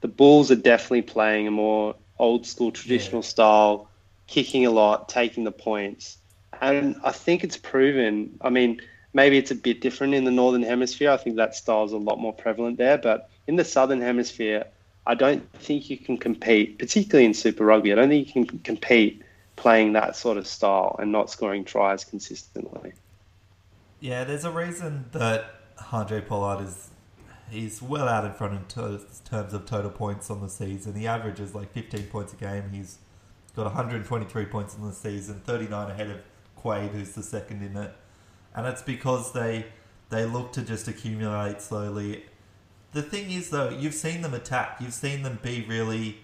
the 0.00 0.08
Bulls 0.08 0.50
are 0.50 0.56
definitely 0.56 1.02
playing 1.02 1.46
a 1.46 1.50
more 1.50 1.94
old 2.18 2.46
school 2.46 2.72
traditional 2.72 3.22
style 3.22 3.88
kicking 4.26 4.66
a 4.66 4.70
lot, 4.70 5.08
taking 5.08 5.44
the 5.44 5.52
points. 5.52 6.18
And 6.60 6.96
I 7.02 7.12
think 7.12 7.44
it's 7.44 7.56
proven. 7.56 8.38
I 8.40 8.50
mean, 8.50 8.80
maybe 9.12 9.38
it's 9.38 9.50
a 9.50 9.54
bit 9.54 9.80
different 9.80 10.14
in 10.14 10.24
the 10.24 10.30
Northern 10.30 10.62
Hemisphere. 10.62 11.10
I 11.10 11.16
think 11.16 11.36
that 11.36 11.54
style 11.54 11.84
is 11.84 11.92
a 11.92 11.96
lot 11.96 12.18
more 12.18 12.32
prevalent 12.32 12.78
there. 12.78 12.98
But 12.98 13.30
in 13.46 13.56
the 13.56 13.64
Southern 13.64 14.00
Hemisphere, 14.00 14.66
I 15.08 15.14
don't 15.14 15.50
think 15.54 15.88
you 15.88 15.96
can 15.96 16.18
compete, 16.18 16.78
particularly 16.78 17.24
in 17.24 17.32
Super 17.32 17.64
Rugby. 17.64 17.92
I 17.92 17.96
don't 17.96 18.10
think 18.10 18.28
you 18.36 18.44
can 18.44 18.58
compete 18.58 19.22
playing 19.56 19.94
that 19.94 20.14
sort 20.14 20.36
of 20.36 20.46
style 20.46 20.96
and 20.98 21.10
not 21.10 21.30
scoring 21.30 21.64
tries 21.64 22.04
consistently. 22.04 22.92
Yeah, 24.00 24.24
there's 24.24 24.44
a 24.44 24.50
reason 24.50 25.06
that 25.12 25.46
Andre 25.90 26.20
Pollard 26.20 26.62
is 26.62 26.90
he's 27.50 27.80
well 27.80 28.06
out 28.06 28.26
in 28.26 28.34
front 28.34 28.52
in 28.52 29.00
terms 29.24 29.54
of 29.54 29.64
total 29.64 29.90
points 29.90 30.30
on 30.30 30.42
the 30.42 30.48
season. 30.50 30.94
He 30.94 31.06
averages 31.06 31.54
like 31.54 31.72
15 31.72 32.04
points 32.08 32.34
a 32.34 32.36
game. 32.36 32.70
He's 32.70 32.98
got 33.56 33.64
123 33.64 34.44
points 34.44 34.76
in 34.76 34.86
the 34.86 34.92
season, 34.92 35.40
39 35.46 35.90
ahead 35.90 36.10
of 36.10 36.18
Quade, 36.54 36.90
who's 36.90 37.12
the 37.12 37.22
second 37.22 37.62
in 37.62 37.76
it. 37.76 37.94
And 38.54 38.66
it's 38.66 38.82
because 38.82 39.32
they 39.32 39.66
they 40.10 40.26
look 40.26 40.52
to 40.52 40.62
just 40.62 40.86
accumulate 40.86 41.62
slowly. 41.62 42.24
The 42.92 43.02
thing 43.02 43.30
is, 43.30 43.50
though, 43.50 43.68
you've 43.68 43.94
seen 43.94 44.22
them 44.22 44.34
attack. 44.34 44.78
You've 44.80 44.94
seen 44.94 45.22
them 45.22 45.38
be 45.42 45.64
really 45.68 46.18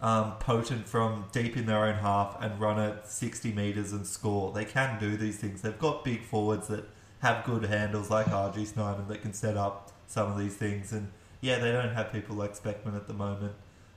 um, 0.00 0.32
potent 0.38 0.88
from 0.88 1.26
deep 1.32 1.56
in 1.56 1.66
their 1.66 1.84
own 1.84 1.96
half 1.96 2.36
and 2.40 2.58
run 2.60 2.78
at 2.78 3.08
60 3.08 3.52
metres 3.52 3.92
and 3.92 4.06
score. 4.06 4.52
They 4.52 4.64
can 4.64 4.98
do 4.98 5.16
these 5.16 5.36
things. 5.36 5.62
They've 5.62 5.78
got 5.78 6.04
big 6.04 6.24
forwards 6.24 6.68
that 6.68 6.88
have 7.20 7.44
good 7.44 7.64
handles 7.64 8.10
like 8.10 8.26
RG 8.26 8.66
Snyman 8.66 9.08
that 9.08 9.22
can 9.22 9.32
set 9.32 9.56
up 9.56 9.92
some 10.06 10.30
of 10.32 10.38
these 10.38 10.56
things. 10.56 10.92
And 10.92 11.10
yeah, 11.40 11.58
they 11.58 11.70
don't 11.70 11.94
have 11.94 12.12
people 12.12 12.34
like 12.34 12.54
Specman 12.54 12.96
at 12.96 13.06
the 13.06 13.14
moment, 13.14 13.52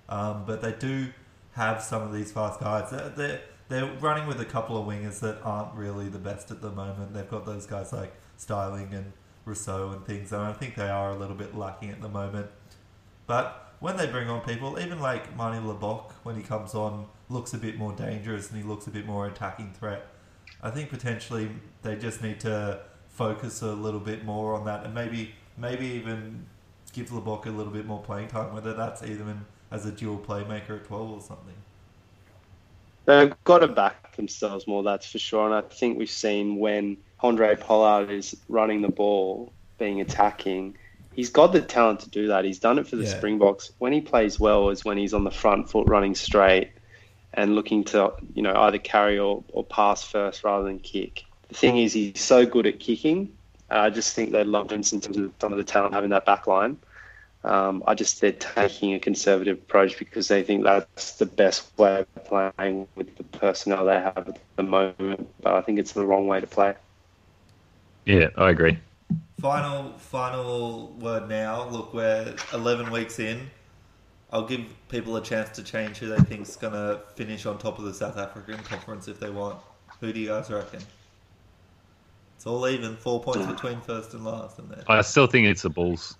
um, 0.09 0.43
but 0.45 0.61
they 0.61 0.73
do 0.73 1.07
have 1.53 1.81
some 1.81 2.01
of 2.01 2.13
these 2.13 2.31
fast 2.31 2.59
guys. 2.59 2.91
They're, 2.91 3.09
they're, 3.09 3.41
they're 3.69 3.93
running 3.99 4.27
with 4.27 4.41
a 4.41 4.45
couple 4.45 4.77
of 4.77 4.85
wingers 4.85 5.19
that 5.21 5.39
aren't 5.43 5.73
really 5.73 6.09
the 6.09 6.19
best 6.19 6.51
at 6.51 6.61
the 6.61 6.71
moment. 6.71 7.13
They've 7.13 7.29
got 7.29 7.45
those 7.45 7.65
guys 7.65 7.93
like 7.93 8.13
Styling 8.35 8.93
and 8.93 9.13
Rossouw 9.45 9.93
and 9.93 10.05
things, 10.05 10.31
and 10.31 10.41
I 10.41 10.53
think 10.53 10.75
they 10.75 10.89
are 10.89 11.11
a 11.11 11.15
little 11.15 11.35
bit 11.35 11.55
lacking 11.55 11.89
at 11.89 12.01
the 12.01 12.09
moment. 12.09 12.47
But 13.27 13.73
when 13.79 13.97
they 13.97 14.07
bring 14.07 14.29
on 14.29 14.41
people, 14.41 14.79
even 14.79 14.99
like 14.99 15.35
Manie 15.35 15.59
Libbok, 15.59 16.11
when 16.23 16.35
he 16.35 16.41
comes 16.41 16.73
on, 16.73 17.07
looks 17.29 17.53
a 17.53 17.57
bit 17.57 17.77
more 17.77 17.91
dangerous 17.93 18.49
and 18.49 18.61
he 18.61 18.67
looks 18.67 18.87
a 18.87 18.89
bit 18.89 19.05
more 19.05 19.27
attacking 19.27 19.73
threat. 19.73 20.07
I 20.61 20.69
think 20.69 20.89
potentially 20.89 21.49
they 21.81 21.95
just 21.95 22.21
need 22.21 22.39
to 22.41 22.81
focus 23.09 23.61
a 23.61 23.73
little 23.73 23.99
bit 23.99 24.23
more 24.23 24.53
on 24.55 24.65
that 24.65 24.85
and 24.85 24.93
maybe 24.93 25.35
maybe 25.57 25.85
even 25.85 26.45
give 26.93 27.09
Lebock 27.09 27.45
a 27.45 27.49
little 27.49 27.73
bit 27.73 27.85
more 27.85 28.01
playing 28.01 28.29
time, 28.29 28.53
whether 28.53 28.73
that's 28.73 29.03
even 29.03 29.45
as 29.71 29.85
a 29.85 29.91
dual 29.91 30.17
playmaker 30.17 30.77
at 30.77 30.85
12 30.85 31.11
or 31.11 31.21
something. 31.21 31.55
They've 33.05 33.33
got 33.43 33.59
to 33.59 33.67
back 33.67 34.15
themselves 34.15 34.65
more, 34.65 34.83
that's 34.83 35.11
for 35.11 35.19
sure. 35.19 35.45
And 35.45 35.53
I 35.53 35.61
think 35.61 35.97
we've 35.97 36.09
seen 36.09 36.57
when 36.57 36.97
Andre 37.23 37.55
Pollard 37.55 38.11
is 38.11 38.35
running 38.49 38.81
the 38.81 38.89
ball, 38.89 39.53
being 39.79 40.01
attacking, 40.01 40.77
he's 41.13 41.29
got 41.29 41.53
the 41.53 41.61
talent 41.61 42.01
to 42.01 42.09
do 42.09 42.27
that. 42.27 42.43
He's 42.45 42.59
done 42.59 42.77
it 42.79 42.87
for 42.87 42.95
the 42.97 43.03
Yeah. 43.03 43.17
Springboks. 43.17 43.71
When 43.79 43.93
he 43.93 44.01
plays 44.01 44.39
well 44.39 44.69
is 44.69 44.83
when 44.83 44.97
he's 44.97 45.13
on 45.13 45.23
the 45.23 45.31
front 45.31 45.69
foot 45.69 45.87
running 45.87 46.15
straight 46.15 46.71
and 47.33 47.55
looking 47.55 47.83
to, 47.85 48.13
you 48.33 48.41
know, 48.41 48.53
either 48.55 48.77
carry 48.77 49.17
or, 49.17 49.43
or 49.53 49.63
pass 49.63 50.03
first 50.03 50.43
rather 50.43 50.65
than 50.65 50.79
kick. 50.79 51.23
The 51.47 51.55
thing 51.55 51.77
is, 51.77 51.93
he's 51.93 52.19
so 52.19 52.45
good 52.45 52.65
at 52.67 52.79
kicking. 52.79 53.33
And 53.69 53.79
I 53.79 53.89
just 53.89 54.13
think 54.13 54.31
they 54.31 54.43
love 54.43 54.71
him 54.71 54.79
in 54.79 54.83
terms 55.01 55.17
of 55.17 55.31
some 55.39 55.51
of 55.51 55.57
the 55.57 55.63
talent 55.63 55.93
having 55.93 56.11
that 56.11 56.25
back 56.25 56.47
line. 56.47 56.77
Um, 57.43 57.83
I 57.85 57.93
just 57.93 58.21
they're 58.21 58.31
taking 58.31 58.93
a 58.93 58.99
conservative 58.99 59.57
approach 59.57 59.99
because 59.99 60.29
they 60.29 60.43
think 60.43 60.63
that's 60.63 61.15
the 61.17 61.25
best 61.25 61.77
way 61.77 62.05
of 62.15 62.25
playing 62.25 62.87
with 62.95 63.17
the 63.17 63.23
personnel 63.23 63.85
they 63.85 63.99
have 63.99 64.29
at 64.29 64.39
the 64.55 64.63
moment. 64.63 65.27
But 65.41 65.55
I 65.55 65.61
think 65.61 65.79
it's 65.79 65.91
the 65.91 66.05
wrong 66.05 66.27
way 66.27 66.39
to 66.39 66.47
play. 66.47 66.75
Yeah, 68.05 68.29
I 68.37 68.49
agree. 68.49 68.77
Final, 69.39 69.93
final 69.97 70.93
word 70.99 71.29
now. 71.29 71.67
Look, 71.69 71.93
we're 71.93 72.35
11 72.53 72.91
weeks 72.91 73.19
in. 73.19 73.49
I'll 74.31 74.47
give 74.47 74.61
people 74.89 75.15
a 75.17 75.21
chance 75.21 75.49
to 75.57 75.63
change 75.63 75.97
who 75.97 76.07
they 76.07 76.17
think's 76.23 76.55
going 76.55 76.73
to 76.73 77.01
finish 77.15 77.45
on 77.45 77.57
top 77.57 77.77
of 77.77 77.85
the 77.85 77.93
South 77.93 78.17
African 78.17 78.57
conference 78.63 79.07
if 79.07 79.19
they 79.19 79.29
want. 79.29 79.59
Who 79.99 80.11
do 80.11 80.19
you 80.19 80.29
guys 80.29 80.49
reckon? 80.49 80.81
It's 82.35 82.47
all 82.47 82.67
even, 82.67 82.97
four 82.97 83.21
points 83.21 83.45
between 83.45 83.79
first 83.81 84.13
and 84.13 84.25
last, 84.25 84.59
and 84.59 84.69
there. 84.69 84.83
I 84.87 85.01
still 85.01 85.27
think 85.27 85.47
it's 85.47 85.61
the 85.61 85.69
Bulls. 85.69 86.17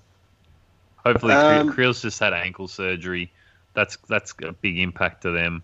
Hopefully, 0.98 1.34
um, 1.34 1.72
Kriel's 1.74 2.02
just 2.02 2.20
had 2.20 2.34
ankle 2.34 2.68
surgery. 2.68 3.32
That's 3.74 3.98
that's 4.08 4.34
a 4.42 4.54
big 4.54 4.80
impact 4.80 5.24
to 5.24 5.32
them. 5.32 5.64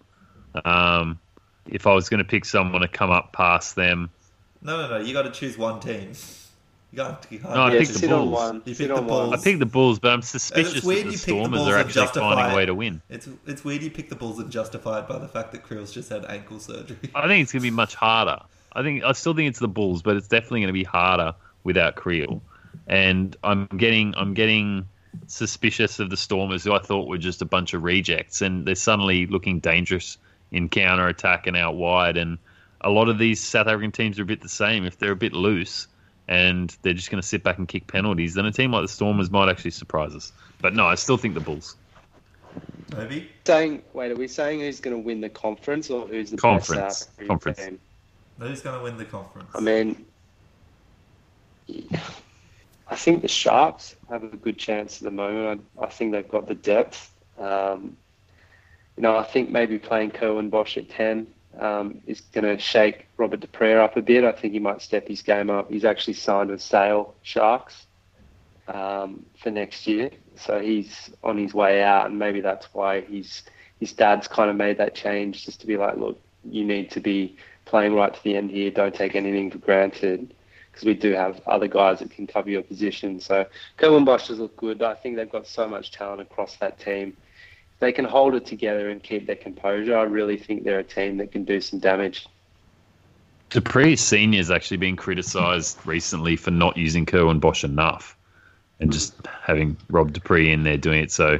Um, 0.66 1.20
if 1.68 1.88
I 1.88 1.94
was 1.94 2.10
going 2.10 2.18
to 2.18 2.26
pick 2.26 2.44
someone 2.44 2.82
to 2.82 2.88
come 2.88 3.10
up 3.10 3.32
past 3.32 3.76
them, 3.76 4.10
No, 4.62 4.88
no, 4.88 4.98
no. 4.98 5.06
You 5.06 5.14
got 5.14 5.24
to 5.24 5.32
choose 5.32 5.58
one 5.58 5.80
team. 5.80 6.12
You 6.92 7.04
can't, 7.04 7.18
you 7.30 7.40
can't 7.40 7.54
No, 7.54 7.62
I 7.62 7.74
yeah, 7.74 7.80
picked 7.80 7.94
the 7.94 8.00
sit 8.00 8.12
on 8.12 8.26
Bulls. 8.30 8.34
one. 8.34 8.62
You 8.66 8.74
sit 8.74 8.88
picked 8.88 9.00
on 9.00 9.08
the 9.08 9.14
one. 9.14 9.34
I 9.34 9.38
picked 9.38 9.60
the 9.60 9.66
Bulls, 9.66 10.00
but 10.00 10.12
I'm 10.12 10.22
suspicious 10.24 10.84
weird 10.84 11.06
that 11.06 11.12
you 11.12 11.18
the 11.18 11.18
picked 11.18 11.26
the 11.26 11.32
Stormers 11.32 11.60
Bulls 11.60 11.70
are 11.70 11.78
and 11.78 11.80
actually 11.88 12.02
justify 12.02 12.34
finding 12.34 12.52
a 12.52 12.56
way 12.56 12.66
to 12.66 12.76
win. 12.76 13.02
It's 13.10 13.30
it's 13.46 13.64
weird 13.64 13.84
you 13.84 13.92
pick 13.92 14.10
the 14.10 14.16
Bulls 14.16 14.40
and 14.40 14.52
justify 14.52 15.00
it 15.00 15.08
by 15.08 15.20
the 15.20 15.28
fact 15.28 15.52
that 15.52 15.64
Kriel's 15.64 15.92
just 15.94 16.10
had 16.10 16.26
ankle 16.26 16.60
surgery. 16.60 16.98
I 17.14 17.28
think 17.28 17.44
it's 17.44 17.52
going 17.52 17.62
to 17.62 17.68
be 17.68 17.72
much 17.72 17.94
harder. 17.96 18.40
I 18.74 18.82
think 18.82 19.04
I 19.04 19.12
still 19.12 19.36
think 19.36 19.50
it's 19.50 19.60
the 19.60 19.68
Bulls, 19.68 20.02
but 20.02 20.16
it's 20.16 20.28
definitely 20.28 20.62
going 20.62 20.68
to 20.70 20.74
be 20.74 20.84
harder 20.84 21.36
without 21.64 21.96
Creel. 21.96 22.42
And 22.88 23.38
I'm 23.44 23.68
getting 23.68 24.16
I'm 24.18 24.34
getting 24.34 24.88
suspicious 25.28 26.00
of 26.00 26.10
the 26.10 26.18
Stormers, 26.18 26.64
who 26.64 26.74
I 26.74 26.80
thought 26.80 27.08
were 27.08 27.18
just 27.20 27.44
a 27.44 27.46
bunch 27.46 27.76
of 27.76 27.84
rejects, 27.84 28.42
and 28.42 28.66
they're 28.66 28.74
suddenly 28.76 29.28
looking 29.28 29.60
dangerous 29.60 30.18
in 30.52 30.70
counter 30.70 31.08
attack 31.08 31.46
and 31.46 31.56
out 31.56 31.76
wide. 31.76 32.18
And 32.18 32.40
a 32.82 32.90
lot 32.90 33.10
of 33.10 33.18
these 33.18 33.42
South 33.42 33.68
African 33.68 33.92
teams 33.92 34.20
are 34.20 34.24
a 34.24 34.26
bit 34.26 34.42
the 34.42 34.50
same. 34.50 34.86
If 34.86 34.98
they're 34.98 35.12
a 35.12 35.16
bit 35.16 35.34
loose 35.34 35.88
and 36.28 36.76
they're 36.82 36.94
just 36.94 37.12
going 37.12 37.22
to 37.22 37.28
sit 37.28 37.44
back 37.44 37.58
and 37.58 37.68
kick 37.68 37.88
penalties, 37.88 38.36
then 38.36 38.46
a 38.46 38.52
team 38.52 38.72
like 38.72 38.84
the 38.84 38.88
Stormers 38.88 39.30
might 39.30 39.50
actually 39.50 39.72
surprise 39.72 40.16
us. 40.16 40.32
But 40.62 40.74
no, 40.74 40.86
I 40.86 40.96
still 40.96 41.18
think 41.18 41.34
the 41.34 41.40
Bulls. 41.40 41.76
Maybe. 42.96 43.30
saying, 43.46 43.84
wait, 43.94 44.12
are 44.12 44.16
we 44.16 44.28
saying 44.28 44.62
who's 44.62 44.80
going 44.80 44.96
to 44.96 45.02
win 45.02 45.22
the 45.22 45.30
conference 45.30 45.90
or 45.90 46.08
who's 46.08 46.32
the 46.32 46.38
Conference. 46.38 46.82
best 46.82 47.18
South 47.18 47.28
Conference. 47.28 47.60
team? 47.60 47.80
Who's 48.40 48.62
going 48.62 48.78
to 48.78 48.84
win 48.84 48.98
the 48.98 49.06
conference? 49.06 49.50
I 49.54 49.60
mean, 49.60 50.06
I 52.88 52.96
think 52.96 53.22
the 53.22 53.28
Sharks 53.28 53.96
have 54.10 54.24
a 54.24 54.38
good 54.38 54.58
chance 54.58 54.98
at 54.98 55.04
the 55.04 55.12
moment. 55.12 55.62
I, 55.78 55.84
I 55.84 55.90
think 55.90 56.14
they've 56.14 56.28
got 56.28 56.48
the 56.48 56.56
depth. 56.56 57.12
Um, 57.38 57.98
you 58.96 59.04
know, 59.04 59.18
I 59.18 59.24
think 59.24 59.50
maybe 59.50 59.78
playing 59.78 60.12
Curwin 60.12 60.50
Bosch 60.50 60.78
at 60.78 60.90
10 60.90 61.28
um, 61.60 62.02
is 62.08 62.22
going 62.22 62.46
to 62.46 62.58
shake 62.62 63.08
Robert 63.18 63.42
du 63.42 63.48
Preez 63.48 63.78
up 63.78 63.98
a 63.98 64.02
bit. 64.02 64.24
I 64.24 64.32
think 64.32 64.54
he 64.54 64.60
might 64.60 64.82
step 64.82 65.08
his 65.08 65.22
game 65.22 65.50
up. 65.50 65.70
He's 65.70 65.86
actually 65.86 66.14
signed 66.14 66.50
with 66.50 66.62
Sale 66.62 67.14
Sharks 67.22 67.86
um, 68.68 69.26
for 69.42 69.52
next 69.52 69.86
year. 69.86 70.10
So 70.36 70.60
he's 70.60 71.12
on 71.24 71.38
his 71.38 71.54
way 71.54 71.84
out, 71.84 72.08
and 72.08 72.18
maybe 72.18 72.42
that's 72.42 72.68
why 72.74 73.02
he's, 73.02 73.44
his 73.80 73.92
dad's 73.94 74.28
kind 74.28 74.50
of 74.50 74.56
made 74.56 74.78
that 74.78 74.96
change 74.96 75.46
just 75.46 75.60
to 75.62 75.68
be 75.68 75.78
like, 75.78 75.98
look, 75.98 76.20
you 76.46 76.64
need 76.64 76.92
to 76.92 77.02
be 77.02 77.38
playing 77.66 77.94
right 77.94 78.14
to 78.14 78.24
the 78.24 78.38
end 78.38 78.50
here. 78.52 78.72
Don't 78.72 78.96
take 78.96 79.16
anything 79.16 79.52
for 79.52 79.58
granted 79.58 80.34
because 80.72 80.86
we 80.86 80.94
do 80.94 81.12
have 81.12 81.42
other 81.46 81.68
guys 81.68 82.00
that 82.00 82.10
can 82.12 82.26
cover 82.26 82.50
your 82.50 82.62
position. 82.62 83.20
So 83.20 83.46
Curwin 83.78 84.06
Bosch 84.06 84.30
look 84.30 84.56
good. 84.56 84.82
I 84.82 84.96
think 84.96 85.18
they've 85.18 85.30
got 85.30 85.46
so 85.46 85.68
much 85.68 85.92
talent 85.92 86.22
across 86.22 86.56
that 86.58 86.80
team. 86.80 87.18
If 87.80 87.82
they 87.82 87.94
can 87.94 88.04
hold 88.04 88.36
it 88.36 88.46
together 88.46 88.90
and 88.90 89.02
keep 89.02 89.26
their 89.26 89.38
composure, 89.38 89.98
I 89.98 90.02
really 90.02 90.36
think 90.36 90.66
they're 90.66 90.80
a 90.80 90.84
team 90.84 91.16
that 91.20 91.32
can 91.32 91.46
do 91.46 91.62
some 91.62 91.80
damage. 91.80 92.28
du 93.50 93.62
Preez 93.62 94.00
Senior 94.00 94.40
has 94.40 94.52
actually 94.52 94.76
been 94.76 94.98
criticised 94.98 95.78
recently 95.86 96.36
for 96.36 96.52
not 96.52 96.76
using 96.76 97.06
Curwin 97.06 97.40
Bosch 97.40 97.64
enough, 97.64 98.18
and 98.82 98.92
just 98.92 99.14
having 99.26 99.78
Rob 99.90 100.12
du 100.12 100.20
Preez 100.20 100.52
in 100.52 100.64
there 100.64 100.76
doing 100.76 101.04
it. 101.04 101.10
So 101.14 101.40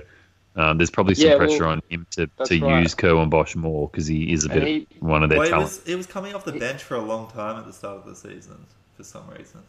um, 0.56 0.78
there's 0.78 0.90
probably 0.90 1.16
some 1.16 1.32
Yeah, 1.32 1.36
pressure 1.36 1.64
well, 1.64 1.74
on 1.74 1.82
him 1.90 2.08
to, 2.12 2.28
to 2.46 2.58
right. 2.62 2.84
use 2.84 2.96
Curwin 2.96 3.30
Bosch 3.30 3.58
more 3.58 3.90
because 3.90 4.08
he 4.08 4.32
is 4.32 4.46
a 4.46 4.50
bit 4.50 4.64
he- 4.64 4.88
of 4.96 5.02
one 5.02 5.24
of 5.24 5.30
their 5.30 5.40
well, 5.40 5.48
it 5.48 5.52
talents. 5.52 5.80
was, 5.80 5.90
it 5.90 5.96
was 5.98 6.08
coming 6.08 6.34
off 6.34 6.46
the 6.46 6.54
bench 6.54 6.82
for 6.84 6.96
a 6.96 7.02
long 7.02 7.30
time 7.32 7.60
at 7.60 7.66
the 7.66 7.74
start 7.74 7.98
of 7.98 8.06
the 8.06 8.16
season 8.16 8.66
for 8.96 9.04
some 9.04 9.30
reason. 9.38 9.60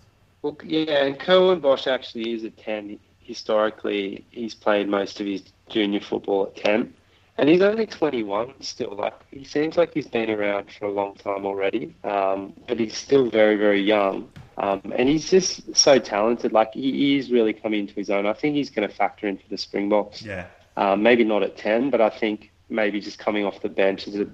Well, 0.43 0.57
yeah, 0.63 1.05
and 1.05 1.19
Curwin 1.19 1.61
Bosch 1.61 1.89
actually 1.89 2.33
is 2.33 2.45
a 2.45 2.51
10. 2.51 3.01
Historically, 3.31 4.25
he's 4.31 4.55
played 4.55 4.89
most 4.89 5.21
of 5.21 5.27
his 5.27 5.45
junior 5.69 6.01
football 6.01 6.47
at 6.47 6.57
10. 6.57 6.93
And 7.39 7.49
he's 7.49 7.61
only 7.63 7.87
21 7.87 8.55
still. 8.61 8.97
Like 8.97 9.15
He 9.31 9.45
seems 9.45 9.77
like 9.77 9.95
he's 9.95 10.09
been 10.09 10.31
around 10.31 10.67
for 10.77 10.87
a 10.87 10.91
long 10.91 11.15
time 11.15 11.47
already, 11.47 11.95
um, 12.03 12.53
but 12.67 12.81
he's 12.81 12.97
still 12.97 13.31
very, 13.31 13.55
very 13.55 13.81
young. 13.81 14.29
Um, 14.59 14.83
and 14.97 15.09
he's 15.09 15.31
just 15.31 15.77
so 15.77 16.01
talented. 16.01 16.53
Like, 16.53 16.75
he, 16.75 16.91
he 16.91 17.19
is 17.19 17.31
really 17.31 17.53
coming 17.53 17.81
into 17.81 17.95
his 17.95 18.11
own. 18.11 18.27
I 18.27 18.33
think 18.33 18.57
he's 18.57 18.69
going 18.69 18.87
to 18.89 18.93
factor 18.93 19.29
in 19.29 19.37
for 19.39 19.49
the 19.49 19.57
Springboks. 19.57 20.23
Yeah. 20.23 20.47
Um, 20.77 21.01
maybe 21.05 21.23
not 21.23 21.45
at 21.45 21.57
10, 21.57 21.89
but 21.91 22.01
I 22.01 22.11
think 22.11 22.51
maybe 22.69 23.01
just 23.01 23.21
coming 23.21 23.47
off 23.47 23.63
the 23.63 23.69
bench 23.69 24.09
is 24.09 24.17
a 24.17 24.27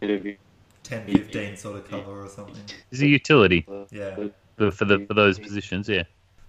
bit 0.00 0.10
of 0.10 0.24
10 0.84 1.06
15 1.06 1.56
sort 1.56 1.76
of 1.76 1.88
cover 1.90 2.24
or 2.24 2.28
something. 2.28 2.62
He's 2.90 3.02
a 3.02 3.08
utility 3.08 3.66
Yeah. 3.90 4.14
for, 4.56 4.70
for 4.70 4.84
the 4.84 5.04
for 5.08 5.14
those 5.14 5.38
positions. 5.38 5.88
Yeah, 5.88 6.04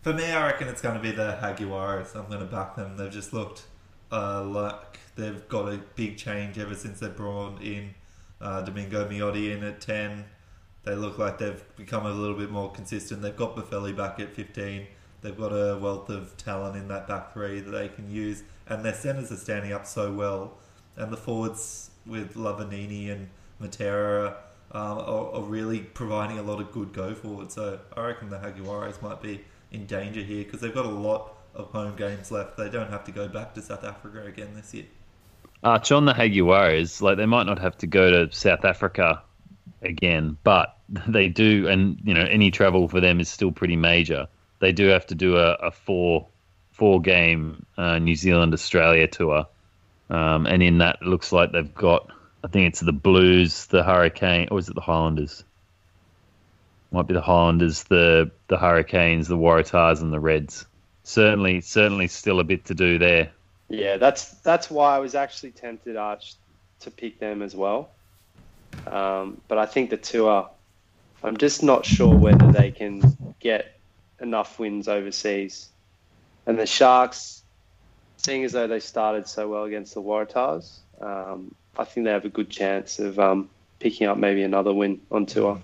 For 0.05 0.13
me, 0.13 0.31
I 0.31 0.45
reckon 0.45 0.67
it's 0.67 0.83
going 0.83 0.93
to 0.93 1.01
be 1.01 1.09
the 1.09 1.35
Jaguares. 1.41 2.15
I'm 2.15 2.27
going 2.27 2.41
to 2.41 2.45
back 2.45 2.75
them. 2.75 2.95
They've 2.95 3.11
just 3.11 3.33
looked 3.33 3.63
uh, 4.11 4.43
like 4.43 4.99
they've 5.15 5.49
got 5.49 5.73
a 5.73 5.79
big 5.95 6.15
change 6.15 6.59
ever 6.59 6.75
since 6.75 6.99
they 6.99 7.07
brought 7.07 7.59
in 7.59 7.95
uh, 8.39 8.61
Domingo 8.61 9.09
Miotti 9.09 9.57
in 9.57 9.63
at 9.63 9.81
10. 9.81 10.25
They 10.83 10.93
look 10.93 11.17
like 11.17 11.39
they've 11.39 11.63
become 11.75 12.05
a 12.05 12.11
little 12.11 12.37
bit 12.37 12.51
more 12.51 12.71
consistent. 12.71 13.23
They've 13.23 13.35
got 13.35 13.55
Boffelli 13.55 13.97
back 13.97 14.19
at 14.19 14.35
15. 14.35 14.85
They've 15.21 15.35
got 15.35 15.47
a 15.47 15.79
wealth 15.79 16.07
of 16.09 16.37
talent 16.37 16.75
in 16.75 16.87
that 16.89 17.07
back 17.07 17.33
three 17.33 17.59
that 17.61 17.71
they 17.71 17.87
can 17.87 18.07
use. 18.07 18.43
And 18.67 18.85
their 18.85 18.93
centres 18.93 19.31
are 19.31 19.37
standing 19.37 19.73
up 19.73 19.87
so 19.87 20.13
well. 20.13 20.59
And 20.97 21.11
the 21.11 21.17
forwards 21.17 21.89
with 22.05 22.35
Lavanini 22.35 23.11
and 23.11 23.27
Matera 23.59 24.35
um, 24.71 24.99
are, 24.99 25.31
are 25.31 25.41
really 25.41 25.79
providing 25.79 26.37
a 26.37 26.43
lot 26.43 26.61
of 26.61 26.71
good 26.71 26.93
go 26.93 27.15
forward. 27.15 27.51
So 27.51 27.79
I 27.97 28.05
reckon 28.05 28.29
the 28.29 28.37
Jaguares 28.37 29.01
might 29.01 29.19
be 29.19 29.43
in 29.75 29.85
danger 29.85 30.21
here 30.21 30.43
because 30.43 30.61
they've 30.61 30.73
got 30.73 30.85
a 30.85 30.89
lot 30.89 31.33
of 31.53 31.69
home 31.71 31.95
games 31.95 32.31
left. 32.31 32.57
They 32.57 32.69
don't 32.69 32.89
have 32.89 33.03
to 33.05 33.11
go 33.11 33.27
back 33.27 33.53
to 33.55 33.61
South 33.61 33.83
Africa 33.83 34.25
again 34.25 34.55
this 34.55 34.73
year. 34.73 34.85
Arch 35.63 35.91
on 35.91 36.05
the 36.05 36.13
Jaguares, 36.13 37.01
like 37.01 37.17
they 37.17 37.25
might 37.25 37.45
not 37.45 37.59
have 37.59 37.77
to 37.79 37.87
go 37.87 38.11
to 38.11 38.35
South 38.35 38.65
Africa 38.65 39.21
again, 39.81 40.37
but 40.43 40.77
they 41.07 41.29
do, 41.29 41.67
and 41.67 41.99
you 42.03 42.13
know 42.13 42.25
any 42.25 42.51
travel 42.51 42.87
for 42.87 42.99
them 42.99 43.19
is 43.19 43.29
still 43.29 43.51
pretty 43.51 43.75
major. 43.75 44.27
They 44.59 44.71
do 44.71 44.87
have 44.87 45.05
to 45.07 45.15
do 45.15 45.37
a, 45.37 45.53
a 45.53 45.71
four 45.71 46.27
four 46.71 47.01
game 47.01 47.65
uh, 47.77 47.99
New 47.99 48.15
Zealand 48.15 48.53
Australia 48.53 49.07
tour, 49.07 49.47
um, 50.09 50.45
and 50.45 50.61
in 50.61 50.79
that 50.79 50.99
it 51.01 51.07
looks 51.07 51.31
like 51.31 51.51
they've 51.51 51.73
got 51.73 52.11
I 52.43 52.47
think 52.47 52.67
it's 52.67 52.79
the 52.79 52.93
Blues, 52.93 53.65
the 53.67 53.83
Hurricane, 53.83 54.49
or 54.51 54.59
is 54.59 54.69
it 54.69 54.75
the 54.75 54.81
Highlanders? 54.81 55.43
Might 56.95 57.07
be 57.07 57.13
the 57.13 57.21
Highlanders, 57.21 57.83
the 57.83 58.31
the 58.47 58.57
Hurricanes, 58.57 59.27
the 59.27 59.37
Waratahs, 59.37 60.01
and 60.01 60.13
the 60.13 60.19
Reds. 60.19 60.65
Certainly, 61.03 61.59
certainly, 61.59 62.07
still 62.07 62.39
a 62.39 62.45
bit 62.45 62.63
to 62.65 62.73
do 62.73 62.97
there. 62.97 63.31
Yeah, 63.67 63.97
that's 63.97 64.31
that's 64.35 64.71
why 64.71 64.95
I 64.95 64.99
was 64.99 65.13
actually 65.13 65.51
tempted, 65.51 65.97
Arch, 65.97 66.35
to 66.79 66.91
pick 66.91 67.19
them 67.19 67.41
as 67.41 67.53
well. 67.53 67.89
Um, 68.87 69.41
but 69.49 69.57
I 69.57 69.65
think 69.65 69.89
the 69.89 69.97
tour, 69.97 70.49
I'm 71.21 71.35
just 71.35 71.63
not 71.63 71.85
sure 71.85 72.15
whether 72.15 72.49
they 72.49 72.71
can 72.71 73.35
get 73.41 73.77
enough 74.21 74.57
wins 74.57 74.87
overseas. 74.87 75.67
And 76.45 76.57
the 76.57 76.65
Sharks, 76.65 77.43
seeing 78.15 78.45
as 78.45 78.53
though 78.53 78.67
they 78.67 78.79
started 78.79 79.27
so 79.27 79.49
well 79.49 79.65
against 79.65 79.95
the 79.95 80.01
Waratahs, 80.01 80.77
um, 81.01 81.53
I 81.77 81.83
think 81.83 82.05
they 82.05 82.11
have 82.11 82.23
a 82.23 82.29
good 82.29 82.49
chance 82.49 82.99
of 82.99 83.19
um, 83.19 83.49
picking 83.79 84.07
up 84.07 84.17
maybe 84.17 84.43
another 84.43 84.73
win 84.73 85.01
on 85.11 85.25
tour, 85.25 85.59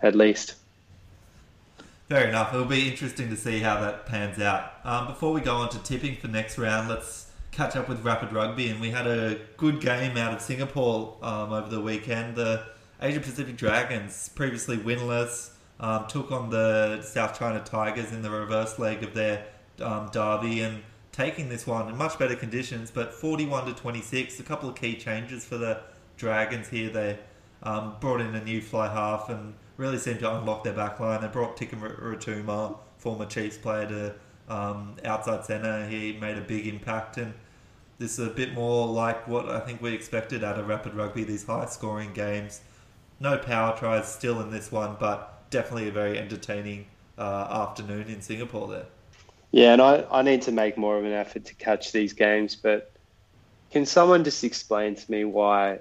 at 0.00 0.14
least. 0.14 0.54
Fair 2.08 2.26
enough. 2.26 2.54
It'll 2.54 2.64
be 2.64 2.88
interesting 2.88 3.28
to 3.28 3.36
see 3.36 3.58
how 3.58 3.82
that 3.82 4.06
pans 4.06 4.40
out. 4.40 4.72
Um, 4.82 5.08
before 5.08 5.30
we 5.30 5.42
go 5.42 5.56
on 5.56 5.68
to 5.68 5.78
tipping 5.80 6.16
for 6.16 6.26
next 6.26 6.56
round, 6.56 6.88
let's 6.88 7.30
catch 7.50 7.76
up 7.76 7.86
with 7.86 8.02
Rapid 8.02 8.32
Rugby. 8.32 8.70
And 8.70 8.80
we 8.80 8.88
had 8.88 9.06
a 9.06 9.38
good 9.58 9.82
game 9.82 10.16
out 10.16 10.32
of 10.32 10.40
Singapore 10.40 11.18
um, 11.20 11.52
over 11.52 11.68
the 11.68 11.82
weekend. 11.82 12.34
The 12.34 12.64
Asia 12.98 13.20
Pacific 13.20 13.58
Dragons, 13.58 14.30
previously 14.30 14.78
winless, 14.78 15.50
um, 15.80 16.06
took 16.06 16.32
on 16.32 16.48
the 16.48 17.02
South 17.02 17.38
China 17.38 17.60
Tigers 17.62 18.10
in 18.10 18.22
the 18.22 18.30
reverse 18.30 18.78
leg 18.78 19.02
of 19.02 19.12
their 19.12 19.44
um, 19.82 20.08
derby 20.10 20.62
and 20.62 20.82
taking 21.12 21.50
this 21.50 21.66
one 21.66 21.90
in 21.90 21.96
much 21.98 22.18
better 22.18 22.36
conditions, 22.36 22.90
but 22.90 23.12
41 23.12 23.66
to 23.66 23.74
26. 23.74 24.40
A 24.40 24.42
couple 24.44 24.70
of 24.70 24.76
key 24.76 24.96
changes 24.96 25.44
for 25.44 25.58
the 25.58 25.82
Dragons 26.16 26.70
here. 26.70 26.88
They 26.88 27.18
um, 27.62 27.96
brought 28.00 28.22
in 28.22 28.34
a 28.34 28.42
new 28.42 28.62
fly 28.62 28.90
half 28.90 29.28
and 29.28 29.52
really 29.78 29.96
seemed 29.96 30.20
to 30.20 30.36
unlock 30.36 30.64
their 30.64 30.74
back 30.74 31.00
line. 31.00 31.22
They 31.22 31.28
brought 31.28 31.56
Tikum 31.56 31.80
Ratuma, 31.80 32.76
former 32.98 33.24
Chiefs 33.24 33.56
player, 33.56 33.86
to 33.86 34.14
um, 34.54 34.96
outside 35.04 35.44
centre. 35.44 35.86
He 35.86 36.12
made 36.20 36.36
a 36.36 36.42
big 36.42 36.66
impact, 36.66 37.16
and 37.16 37.32
this 37.98 38.18
is 38.18 38.26
a 38.26 38.30
bit 38.30 38.52
more 38.52 38.86
like 38.86 39.26
what 39.26 39.48
I 39.48 39.60
think 39.60 39.80
we 39.80 39.94
expected 39.94 40.44
out 40.44 40.58
of 40.58 40.68
Rapid 40.68 40.94
Rugby, 40.94 41.24
these 41.24 41.46
high 41.46 41.66
scoring 41.66 42.12
games. 42.12 42.60
No 43.20 43.38
power 43.38 43.76
tries 43.78 44.06
still 44.12 44.40
in 44.40 44.50
this 44.50 44.70
one, 44.70 44.96
but 45.00 45.48
definitely 45.50 45.88
a 45.88 45.92
very 45.92 46.18
entertaining 46.18 46.86
uh, 47.16 47.46
afternoon 47.50 48.08
in 48.08 48.20
Singapore 48.20 48.68
there. 48.68 48.86
Yeah, 49.50 49.72
and 49.72 49.82
I, 49.82 50.04
I 50.10 50.22
need 50.22 50.42
to 50.42 50.52
make 50.52 50.76
more 50.76 50.98
of 50.98 51.04
an 51.04 51.12
effort 51.12 51.44
to 51.46 51.54
catch 51.54 51.92
these 51.92 52.12
games, 52.12 52.54
but 52.54 52.92
can 53.70 53.86
someone 53.86 54.24
just 54.24 54.44
explain 54.44 54.94
to 54.94 55.10
me 55.10 55.24
why 55.24 55.78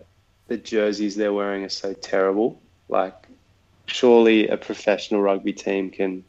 the 0.48 0.58
jerseys 0.58 1.16
they're 1.16 1.34
wearing 1.34 1.64
are 1.64 1.70
so 1.70 1.94
terrible? 1.94 2.62
Like, 2.90 3.27
surely 3.88 4.48
a 4.48 4.58
professional 4.58 5.22
rugby 5.22 5.54
team 5.54 5.90
can 5.90 6.24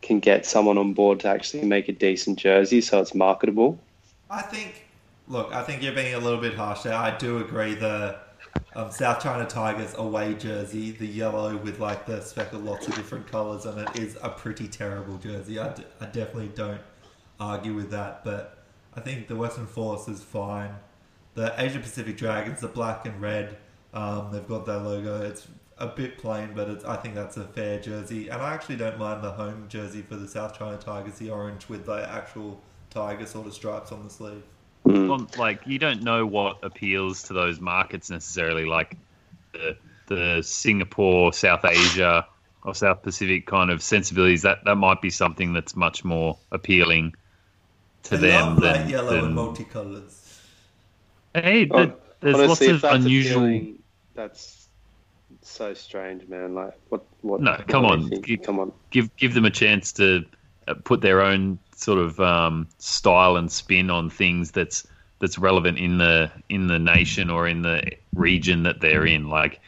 can 0.00 0.20
get 0.20 0.46
someone 0.46 0.78
on 0.78 0.94
board 0.94 1.20
to 1.20 1.28
actually 1.28 1.64
make 1.64 1.88
a 1.88 1.92
decent 1.92 2.38
jersey 2.38 2.80
so 2.80 3.00
it's 3.00 3.14
marketable. 3.16 3.80
I 4.30 4.42
think, 4.42 4.86
look, 5.26 5.52
I 5.52 5.62
think 5.64 5.82
you're 5.82 5.92
being 5.92 6.14
a 6.14 6.18
little 6.18 6.40
bit 6.40 6.54
harsh 6.54 6.82
there. 6.82 6.94
I 6.94 7.16
do 7.16 7.38
agree 7.38 7.74
the 7.74 8.16
um, 8.76 8.92
South 8.92 9.20
China 9.20 9.44
Tigers 9.44 9.94
away 9.96 10.34
jersey, 10.34 10.92
the 10.92 11.06
yellow 11.06 11.56
with 11.56 11.80
like 11.80 12.06
the 12.06 12.20
speckle 12.20 12.60
lots 12.60 12.86
of 12.86 12.94
different 12.94 13.26
colours 13.26 13.66
on 13.66 13.78
it, 13.78 13.98
is 13.98 14.16
a 14.22 14.28
pretty 14.28 14.68
terrible 14.68 15.18
jersey. 15.18 15.58
I, 15.58 15.74
d- 15.74 15.84
I 16.00 16.06
definitely 16.06 16.52
don't 16.54 16.80
argue 17.40 17.74
with 17.74 17.90
that, 17.90 18.24
but 18.24 18.58
I 18.94 19.00
think 19.00 19.26
the 19.26 19.36
Western 19.36 19.66
Force 19.66 20.06
is 20.06 20.22
fine. 20.22 20.70
The 21.34 21.54
Asia 21.56 21.80
Pacific 21.80 22.16
Dragons, 22.16 22.60
the 22.60 22.68
black 22.68 23.06
and 23.06 23.20
red, 23.20 23.56
um, 23.94 24.30
they've 24.32 24.46
got 24.46 24.66
their 24.66 24.78
logo. 24.78 25.22
It's 25.22 25.48
a 25.78 25.86
bit 25.86 26.18
plain, 26.18 26.52
but 26.54 26.68
it's, 26.68 26.84
I 26.84 26.96
think 26.96 27.14
that's 27.14 27.36
a 27.36 27.44
fair 27.44 27.78
jersey. 27.80 28.28
And 28.28 28.42
I 28.42 28.54
actually 28.54 28.76
don't 28.76 28.98
mind 28.98 29.22
the 29.22 29.32
home 29.32 29.66
jersey 29.68 30.02
for 30.02 30.16
the 30.16 30.28
South 30.28 30.58
China 30.58 30.76
Tigers, 30.78 31.18
the 31.18 31.30
orange 31.30 31.68
with 31.68 31.86
the 31.86 32.08
actual 32.10 32.60
tiger 32.90 33.26
sort 33.26 33.46
of 33.46 33.54
stripes 33.54 33.92
on 33.92 34.04
the 34.04 34.10
sleeve. 34.10 34.42
Mm. 34.86 35.08
Well, 35.08 35.30
like 35.36 35.62
you 35.66 35.78
don't 35.78 36.02
know 36.02 36.26
what 36.26 36.58
appeals 36.62 37.24
to 37.24 37.32
those 37.32 37.60
markets 37.60 38.10
necessarily, 38.10 38.64
like 38.64 38.96
the, 39.52 39.76
the 40.06 40.42
Singapore, 40.42 41.32
South 41.32 41.64
Asia, 41.64 42.26
or 42.64 42.74
South 42.74 43.02
Pacific 43.02 43.46
kind 43.46 43.70
of 43.70 43.82
sensibilities. 43.82 44.42
That 44.42 44.64
that 44.64 44.76
might 44.76 45.00
be 45.02 45.10
something 45.10 45.52
that's 45.52 45.76
much 45.76 46.04
more 46.04 46.38
appealing 46.52 47.14
to 48.04 48.16
They 48.16 48.18
them 48.18 48.30
love 48.30 48.58
light 48.58 48.84
than, 48.84 48.88
yellow 48.88 49.20
than 49.20 49.24
and 49.24 49.34
multicolours. 49.36 50.40
hey, 51.34 51.68
Oh, 51.70 51.86
th- 51.86 51.96
there's 52.20 52.42
Honestly, 52.42 52.68
lots 52.68 52.68
of 52.68 52.82
that's 52.82 53.06
unusual. 53.06 53.46
appealing, 53.46 53.82
so 55.48 55.74
strange, 55.74 56.28
man. 56.28 56.54
Like, 56.54 56.78
what? 56.88 57.04
What? 57.22 57.40
No, 57.40 57.56
come 57.66 57.84
you 57.84 57.90
on. 57.90 58.24
You- 58.26 58.38
come 58.38 58.58
on. 58.58 58.72
give 58.90 59.14
give 59.16 59.34
them 59.34 59.44
a 59.44 59.50
chance 59.50 59.92
to 59.94 60.24
uh, 60.66 60.74
put 60.84 61.00
their 61.00 61.20
own 61.20 61.58
sort 61.74 61.98
of 61.98 62.18
um, 62.20 62.68
style 62.78 63.36
and 63.36 63.50
spin 63.50 63.90
on 63.90 64.10
things 64.10 64.50
that's 64.50 64.86
that's 65.20 65.38
relevant 65.38 65.78
in 65.78 65.98
the 65.98 66.30
in 66.48 66.66
the 66.68 66.78
nation 66.78 67.30
or 67.30 67.48
in 67.48 67.62
the 67.62 67.82
region 68.14 68.62
that 68.64 68.80
they're 68.80 69.06
in. 69.06 69.28
Like, 69.28 69.60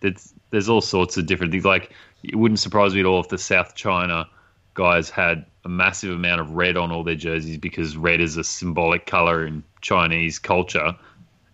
there's 0.00 0.32
there's 0.50 0.68
all 0.68 0.80
sorts 0.80 1.16
of 1.16 1.26
different 1.26 1.52
things. 1.52 1.64
Like, 1.64 1.92
it 2.22 2.36
wouldn't 2.36 2.60
surprise 2.60 2.94
me 2.94 3.00
at 3.00 3.06
all 3.06 3.20
if 3.20 3.28
the 3.28 3.38
South 3.38 3.74
China 3.74 4.28
guys 4.74 5.10
had 5.10 5.44
a 5.64 5.68
massive 5.68 6.14
amount 6.14 6.40
of 6.40 6.52
red 6.52 6.76
on 6.76 6.90
all 6.92 7.02
their 7.02 7.16
jerseys 7.16 7.58
because 7.58 7.96
red 7.96 8.20
is 8.20 8.36
a 8.36 8.44
symbolic 8.44 9.06
color 9.06 9.44
in 9.46 9.62
Chinese 9.80 10.38
culture. 10.38 10.96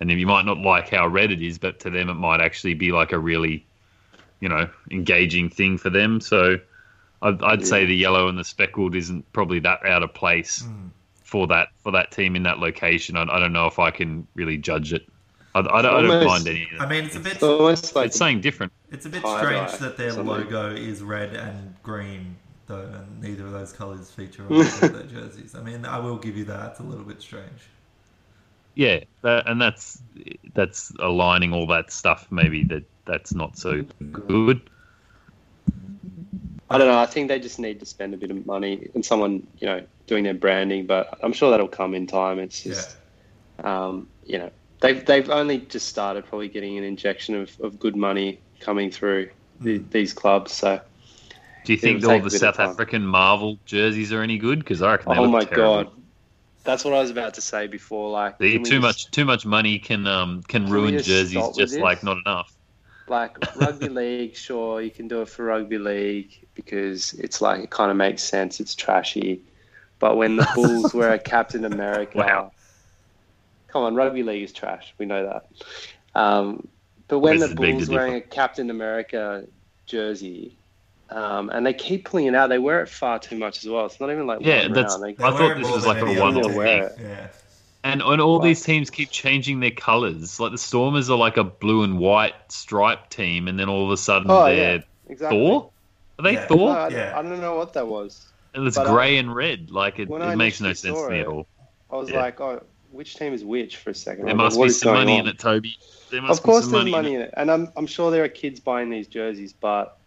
And 0.00 0.10
then 0.10 0.18
you 0.18 0.26
might 0.26 0.44
not 0.44 0.58
like 0.58 0.90
how 0.90 1.06
red 1.06 1.30
it 1.30 1.40
is, 1.40 1.56
but 1.58 1.80
to 1.80 1.90
them 1.90 2.10
it 2.10 2.14
might 2.14 2.40
actually 2.40 2.74
be 2.74 2.92
like 2.92 3.12
a 3.12 3.18
really, 3.18 3.66
you 4.40 4.48
know, 4.48 4.68
engaging 4.90 5.48
thing 5.48 5.78
for 5.78 5.90
them. 5.90 6.20
So 6.20 6.58
I'd, 7.22 7.42
I'd 7.42 7.66
say 7.66 7.86
the 7.86 7.96
yellow 7.96 8.28
and 8.28 8.38
the 8.38 8.44
speckled 8.44 8.94
isn't 8.94 9.30
probably 9.32 9.58
that 9.60 9.84
out 9.86 10.02
of 10.02 10.12
place 10.14 10.62
Hmm. 10.62 10.88
for 11.22 11.46
that 11.48 11.68
for 11.82 11.92
that 11.92 12.10
team 12.10 12.36
in 12.36 12.42
that 12.44 12.58
location. 12.58 13.16
I, 13.16 13.22
I 13.22 13.38
don't 13.38 13.52
know 13.52 13.66
if 13.66 13.78
I 13.78 13.90
can 13.90 14.26
really 14.34 14.56
judge 14.58 14.92
it. 14.92 15.06
I, 15.54 15.60
I 15.60 15.62
don't, 15.62 15.74
I 15.76 15.82
don't 15.82 16.10
Almost- 16.10 16.26
mind 16.26 16.48
any. 16.48 16.64
Of 16.64 16.72
it. 16.72 16.80
I 16.80 16.86
mean, 16.88 17.04
it's 17.04 17.16
a 17.16 17.20
bit 17.20 17.34
It's 17.34 17.42
almost 17.42 17.94
like 17.96 18.06
it's 18.06 18.18
saying 18.18 18.40
different. 18.40 18.72
it's 18.90 19.06
a 19.06 19.08
bit 19.08 19.22
tie-dye 19.22 19.66
strange 19.66 19.80
that 19.80 19.96
their 19.96 20.10
something. 20.10 20.26
logo 20.26 20.74
is 20.74 21.00
red 21.02 21.32
and 21.34 21.74
green, 21.82 22.34
though, 22.66 22.80
and 22.92 23.22
neither 23.22 23.46
of 23.46 23.52
those 23.52 23.72
colours 23.72 24.10
feature 24.10 24.42
on 24.42 24.48
their 24.92 25.04
jerseys. 25.04 25.54
I 25.54 25.62
mean, 25.62 25.84
I 25.86 25.98
will 25.98 26.16
give 26.18 26.36
you 26.36 26.44
that; 26.46 26.72
it's 26.72 26.80
a 26.80 26.82
little 26.82 27.04
bit 27.04 27.22
strange. 27.22 27.68
Yeah, 28.74 29.04
that, 29.22 29.48
and 29.48 29.62
that's 29.62 30.02
that's 30.54 30.92
aligning 30.98 31.52
all 31.52 31.68
that 31.68 31.92
stuff. 31.92 32.26
Maybe 32.30 32.64
that 32.64 32.82
that's 33.06 33.34
not 33.34 33.56
so 33.56 33.82
good. 34.12 34.60
I 36.70 36.78
don't 36.78 36.88
know. 36.88 36.98
I 36.98 37.06
think 37.06 37.28
they 37.28 37.38
just 37.38 37.58
need 37.58 37.80
to 37.80 37.86
spend 37.86 38.14
a 38.14 38.16
bit 38.16 38.30
of 38.30 38.46
money 38.46 38.88
and 38.94 39.04
someone, 39.04 39.46
you 39.58 39.66
know, 39.66 39.84
doing 40.06 40.24
their 40.24 40.34
branding. 40.34 40.86
But 40.86 41.18
I'm 41.22 41.32
sure 41.32 41.50
that'll 41.50 41.68
come 41.68 41.94
in 41.94 42.06
time. 42.06 42.38
It's 42.38 42.62
just, 42.62 42.96
um, 43.62 44.08
you 44.26 44.38
know, 44.38 44.50
they've 44.80 45.04
they've 45.04 45.28
only 45.30 45.58
just 45.58 45.88
started 45.88 46.26
probably 46.26 46.48
getting 46.48 46.78
an 46.78 46.84
injection 46.84 47.34
of, 47.34 47.50
of 47.60 47.78
good 47.78 47.96
money 47.96 48.40
coming 48.60 48.90
through 48.90 49.30
the, 49.60 49.78
these 49.78 50.12
clubs. 50.12 50.52
So, 50.52 50.80
Do 51.64 51.72
you 51.72 51.78
think 51.78 52.04
all 52.04 52.18
the 52.20 52.30
South. 52.30 52.58
African 52.58 53.06
Marvel 53.06 53.58
jerseys 53.66 54.12
are 54.12 54.22
any 54.22 54.38
good? 54.38 54.58
Because 54.60 54.82
I 54.82 54.92
reckon 54.92 55.12
they 55.12 55.18
oh 55.18 55.22
look 55.22 55.30
my 55.30 55.44
terrible. 55.44 55.84
god, 55.84 55.90
that's 56.64 56.84
what 56.84 56.94
I 56.94 57.00
was 57.00 57.10
about 57.10 57.34
to 57.34 57.40
say 57.42 57.66
before. 57.66 58.10
Like, 58.10 58.38
The, 58.38 58.54
too 58.58 58.64
just- 58.64 58.80
much 58.80 59.10
too 59.10 59.24
much 59.26 59.44
money 59.46 59.78
can 59.78 60.06
um 60.06 60.42
can 60.48 60.64
Can 60.64 60.72
ruin 60.72 60.94
just 60.94 61.06
jerseys 61.06 61.30
stop 61.32 61.48
with 61.50 61.56
just 61.56 61.74
this? 61.74 61.82
like 61.82 62.02
not 62.02 62.16
enough. 62.24 62.53
Like 63.08 63.36
rugby 63.56 63.88
league, 64.00 64.34
sure, 64.36 64.80
you 64.80 64.90
can 64.90 65.08
do 65.08 65.20
it 65.22 65.28
for 65.28 65.44
rugby 65.44 65.78
league 65.78 66.46
because 66.54 67.12
it's 67.14 67.40
like 67.40 67.62
it 67.64 67.70
kind 67.70 67.90
of 67.90 67.96
makes 67.96 68.22
sense. 68.22 68.60
It's 68.60 68.74
trashy, 68.74 69.40
but 69.98 70.16
when 70.16 70.36
the 70.36 70.48
Bulls 70.54 70.94
wear 70.94 71.12
a 71.12 71.18
Captain 71.18 71.64
America, 71.64 72.18
Wow. 72.18 72.52
come 73.68 73.82
on, 73.82 73.94
rugby 73.94 74.22
league 74.22 74.42
is 74.42 74.52
trash. 74.52 74.94
We 74.98 75.06
know 75.06 75.24
that. 75.26 76.20
Um, 76.20 76.66
but 77.08 77.18
when 77.18 77.38
This 77.38 77.48
the 77.48 77.54
is 77.54 77.54
big 77.60 77.66
to 77.66 77.72
Bulls 77.72 77.88
differ. 77.88 77.98
wearing 77.98 78.14
a 78.14 78.20
Captain 78.20 78.70
America 78.70 79.44
jersey, 79.86 80.56
um, 81.10 81.50
and 81.50 81.66
they 81.66 81.74
keep 81.74 82.06
pulling 82.06 82.26
it 82.26 82.34
out, 82.34 82.48
they 82.48 82.58
wear 82.58 82.80
it 82.82 82.88
far 82.88 83.18
too 83.18 83.36
much 83.36 83.58
as 83.64 83.68
well. 83.70 83.84
It's 83.86 84.00
not 84.00 84.10
even 84.10 84.26
like 84.26 84.38
Yeah, 84.40 84.68
that's- 84.68 84.92
round. 84.98 85.02
They, 85.04 85.12
They 85.12 85.24
I 85.24 85.30
thought 85.30 85.56
this 85.58 85.70
was 85.70 85.86
like 85.86 86.00
a 86.02 86.18
one 86.18 86.36
other 86.36 86.40
off 86.40 86.46
team. 86.46 86.56
wear 86.56 86.82
it. 86.86 86.92
Yeah, 87.00 87.26
And 87.84 88.00
and 88.02 88.20
all 88.20 88.38
Right. 88.38 88.46
these 88.46 88.62
teams 88.64 88.90
keep 88.90 89.10
changing 89.10 89.60
their 89.60 89.70
colours. 89.70 90.40
Like 90.40 90.52
the 90.52 90.58
Stormers 90.58 91.10
are 91.10 91.18
like 91.18 91.36
a 91.36 91.44
blue 91.44 91.82
and 91.82 91.98
white 91.98 92.34
striped 92.48 93.12
team, 93.12 93.46
and 93.46 93.58
then 93.58 93.68
all 93.68 93.84
of 93.84 93.90
a 93.92 93.96
sudden 93.96 94.30
oh 94.30 94.44
they're 94.46 94.76
yeah, 94.76 94.82
exactly. 95.08 95.38
Thor. 95.38 95.70
Are 96.18 96.22
they 96.22 96.32
Yeah. 96.32 96.40
No, 96.40 96.56
Thor? 96.56 96.70
I, 96.70 96.88
Yeah. 96.88 97.12
I 97.14 97.22
don't 97.22 97.40
know 97.40 97.56
what 97.56 97.74
that 97.74 97.86
was. 97.86 98.26
And 98.54 98.66
it's 98.66 98.78
uh, 98.78 98.84
grey 98.84 99.18
and 99.18 99.34
red. 99.34 99.70
Like 99.70 99.98
it, 99.98 100.08
it 100.08 100.36
makes 100.36 100.60
no 100.60 100.72
sense 100.72 100.96
saw 100.96 101.08
to 101.08 101.12
me 101.12 101.20
at 101.20 101.26
all. 101.26 101.46
I 101.90 101.96
was 101.96 102.10
Yeah. 102.10 102.20
like, 102.20 102.40
oh, 102.40 102.62
which 102.90 103.16
team 103.16 103.34
is 103.34 103.44
which 103.44 103.76
for 103.76 103.90
a 103.90 103.94
second? 103.94 104.26
There 104.26 104.34
was 104.34 104.38
like, 104.38 104.44
must 104.44 104.58
what 104.58 104.64
be 104.66 104.72
some 104.72 104.94
money 104.94 105.14
on? 105.14 105.20
in 105.20 105.26
it, 105.26 105.38
Toby. 105.38 105.76
There 106.10 106.22
must 106.22 106.38
Of 106.38 106.44
course, 106.44 106.66
be 106.66 106.70
there's 106.70 106.84
some 106.84 106.90
money, 106.90 107.10
money 107.10 107.14
in 107.16 107.20
it, 107.22 107.34
and 107.36 107.50
I'm 107.50 107.72
I'm 107.76 107.86
sure 107.86 108.10
there 108.10 108.24
are 108.24 108.28
kids 108.28 108.60
buying 108.60 108.88
these 108.90 109.08
jerseys, 109.08 109.52
but 109.52 109.98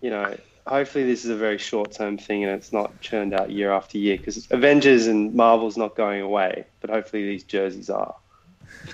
you 0.00 0.10
know, 0.10 0.36
hopefully 0.66 1.04
this 1.04 1.24
is 1.24 1.30
a 1.30 1.36
very 1.36 1.58
short 1.58 1.92
term 1.92 2.18
thing 2.18 2.44
and 2.44 2.52
it's 2.52 2.72
not 2.72 3.00
churned 3.00 3.32
out 3.32 3.50
year 3.50 3.72
after 3.72 3.98
year 3.98 4.16
because 4.16 4.48
Avengers 4.50 5.06
and 5.06 5.34
Marvel's 5.34 5.76
not 5.76 5.94
going 5.96 6.20
away, 6.20 6.64
but 6.80 6.90
hopefully 6.90 7.24
these 7.24 7.44
jerseys 7.44 7.88
are. 7.88 8.14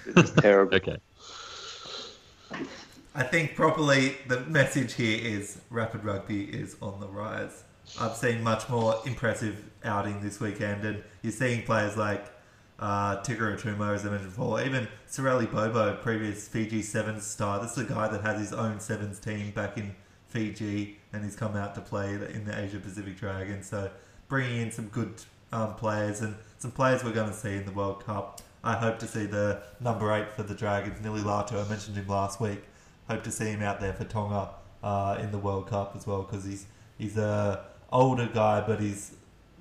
It's 0.07 0.31
terrible. 0.41 0.77
Okay. 0.77 0.97
I 3.15 3.23
think 3.23 3.55
properly 3.55 4.17
the 4.27 4.41
message 4.41 4.95
here 4.95 5.19
is 5.21 5.61
Rapid 5.71 6.05
Rugby 6.05 6.45
is 6.45 6.77
on 6.81 7.01
the 7.01 7.09
rise. 7.09 7.65
I've 8.01 8.17
seen 8.17 8.43
much 8.43 8.69
more 8.71 9.03
impressive 9.05 9.57
outing 9.85 10.23
this 10.23 10.41
weekend, 10.41 10.85
and 10.85 11.03
you're 11.21 11.33
seeing 11.33 11.63
players 11.65 11.97
like 11.97 12.25
uh, 12.79 13.17
Tigger 13.23 13.55
Atumo, 13.55 13.95
as 13.95 14.07
I 14.07 14.11
mentioned 14.11 14.31
before, 14.31 14.63
even 14.63 14.89
Sireli 15.11 15.51
Bobo, 15.51 15.97
previous 15.97 16.49
Fiji 16.49 16.81
Sevens 16.81 17.27
star. 17.27 17.61
This 17.61 17.73
is 17.73 17.79
a 17.79 17.85
guy 17.85 18.09
that 18.09 18.23
has 18.23 18.41
his 18.41 18.53
own 18.55 18.81
Sevens 18.81 19.19
team 19.19 19.51
back 19.51 19.77
in 19.77 19.95
Fiji, 20.29 20.99
and 21.13 21.25
he's 21.25 21.37
come 21.37 21.57
out 21.57 21.75
to 21.75 21.81
play 21.81 22.15
in 22.15 22.45
the 22.45 22.59
Asia 22.59 22.79
Pacific 22.79 23.17
Dragons. 23.17 23.67
So 23.67 23.91
bringing 24.29 24.63
in 24.63 24.71
some 24.71 24.89
good 24.89 25.23
um, 25.53 25.75
players 25.75 26.21
and 26.21 26.35
some 26.59 26.71
players 26.71 27.05
we're 27.05 27.13
going 27.13 27.31
to 27.31 27.37
see 27.37 27.57
in 27.57 27.67
the 27.67 27.73
World 27.73 28.05
Cup. 28.05 28.41
I 28.65 28.75
hope 28.75 28.99
to 29.01 29.07
see 29.07 29.27
the 29.27 29.63
number 29.81 30.13
eight 30.13 30.33
for 30.33 30.43
the 30.43 30.55
Dragons, 30.55 30.99
Nili 31.05 31.23
Latu. 31.23 31.65
I 31.65 31.69
mentioned 31.69 31.97
him 31.97 32.07
last 32.07 32.41
week. 32.41 32.63
Hope 33.09 33.25
to 33.25 33.31
see 33.31 33.47
him 33.47 33.63
out 33.63 33.81
there 33.81 33.93
for 33.93 34.05
Tonga 34.05 34.51
uh, 34.83 35.19
in 35.21 35.33
the 35.33 35.39
World 35.39 35.67
Cup 35.67 35.95
as 35.97 36.07
well 36.07 36.23
because 36.23 36.45
he's 36.45 36.67
he's 36.97 37.17
a 37.17 37.65
older 37.91 38.29
guy, 38.33 38.65
but 38.67 38.81
he's 38.81 39.17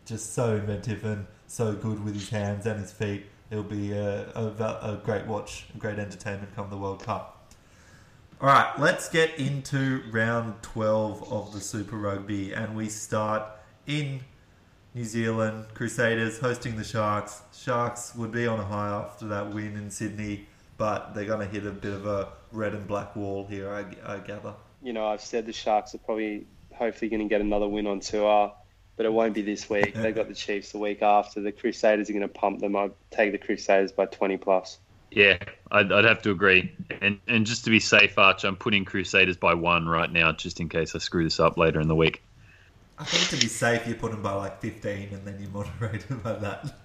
just 0.06 0.34
so 0.34 0.56
inventive 0.56 1.04
and 1.04 1.26
so 1.48 1.74
good 1.74 2.04
with 2.04 2.14
his 2.14 2.30
hands 2.30 2.66
and 2.66 2.80
his 2.80 2.92
feet. 2.92 3.26
It'll 3.50 3.64
be 3.64 3.92
a, 3.92 4.30
a, 4.30 4.46
a 4.94 5.02
great 5.04 5.26
watch, 5.28 5.66
a 5.76 5.78
great 5.78 6.00
entertainment 6.00 6.56
come 6.56 6.70
the 6.70 6.78
World 6.78 7.04
Cup. 7.04 7.41
All 8.42 8.48
right, 8.48 8.74
let's 8.80 9.08
get 9.08 9.38
into 9.38 10.02
round 10.10 10.64
12 10.64 11.32
of 11.32 11.54
the 11.54 11.60
Super 11.60 11.96
Rugby, 11.96 12.54
and 12.54 12.76
we 12.76 12.90
start 12.90 13.44
in 13.86 14.22
New 14.96 15.04
Zealand. 15.04 15.68
Crusaders 15.76 16.40
hosting 16.40 16.76
the 16.76 16.84
Sharks. 16.84 17.44
Sharks 17.54 18.16
would 18.16 18.32
be 18.32 18.48
on 18.48 18.60
a 18.60 18.66
high 18.66 18.90
after 18.90 19.28
that 19.28 19.54
win 19.54 19.78
in 19.78 19.92
Sydney, 19.92 20.48
but 20.80 21.14
they're 21.14 21.26
going 21.26 21.42
to 21.42 21.46
hit 21.46 21.68
a 21.68 21.72
bit 21.72 21.94
of 21.94 22.08
a 22.08 22.30
red 22.52 22.74
and 22.74 22.88
black 22.88 23.16
wall 23.16 23.46
here, 23.46 23.70
I, 23.70 24.14
I 24.14 24.18
gather. 24.18 24.56
You 24.82 24.94
know, 24.94 25.06
I've 25.06 25.22
said 25.22 25.46
the 25.46 25.54
Sharks 25.54 25.94
are 25.94 26.00
probably 26.00 26.48
hopefully 26.74 27.10
going 27.10 27.22
to 27.22 27.30
get 27.30 27.42
another 27.42 27.68
win 27.68 27.86
on 27.86 28.00
tour, 28.00 28.52
but 28.96 29.06
it 29.06 29.14
won't 29.14 29.36
be 29.36 29.44
this 29.44 29.70
week. 29.70 29.94
They've 29.94 30.16
got 30.16 30.30
the 30.30 30.34
Chiefs 30.34 30.72
the 30.72 30.80
week 30.80 31.04
after. 31.04 31.42
The 31.42 31.52
Crusaders 31.52 32.10
are 32.10 32.14
going 32.14 32.24
to 32.24 32.28
pump 32.28 32.60
them. 32.60 32.76
I'd 32.76 32.94
take 33.12 33.34
the 33.34 33.38
Crusaders 33.38 33.92
by 33.92 34.08
20 34.08 34.38
plus. 34.38 34.80
Yeah, 35.12 35.38
I'd, 35.70 35.92
I'd 35.92 36.06
have 36.06 36.22
to 36.24 36.32
agree. 36.32 36.74
And 37.02 37.20
and 37.28 37.46
just 37.46 37.66
to 37.66 37.70
be 37.70 37.80
safe, 37.80 38.18
Arch, 38.18 38.44
I'm 38.46 38.56
putting 38.56 38.86
Crusaders 38.86 39.38
by 39.38 39.54
one 39.54 39.88
right 39.88 40.12
now, 40.12 40.32
just 40.32 40.60
in 40.60 40.70
case 40.70 40.96
I 40.96 41.00
screw 41.00 41.24
this 41.24 41.40
up 41.40 41.58
later 41.58 41.82
in 41.82 41.88
the 41.88 41.96
week. 41.96 42.24
I 42.98 43.04
think 43.04 43.30
to 43.30 43.46
be 43.46 43.52
safe, 43.52 43.88
you 43.88 43.96
put 43.96 44.12
them 44.12 44.22
by 44.22 44.34
like 44.34 44.62
15 44.62 45.10
and 45.12 45.26
then 45.26 45.42
you 45.42 45.48
moderate 45.50 46.02
them 46.08 46.20
by 46.20 46.34
that. 46.34 46.76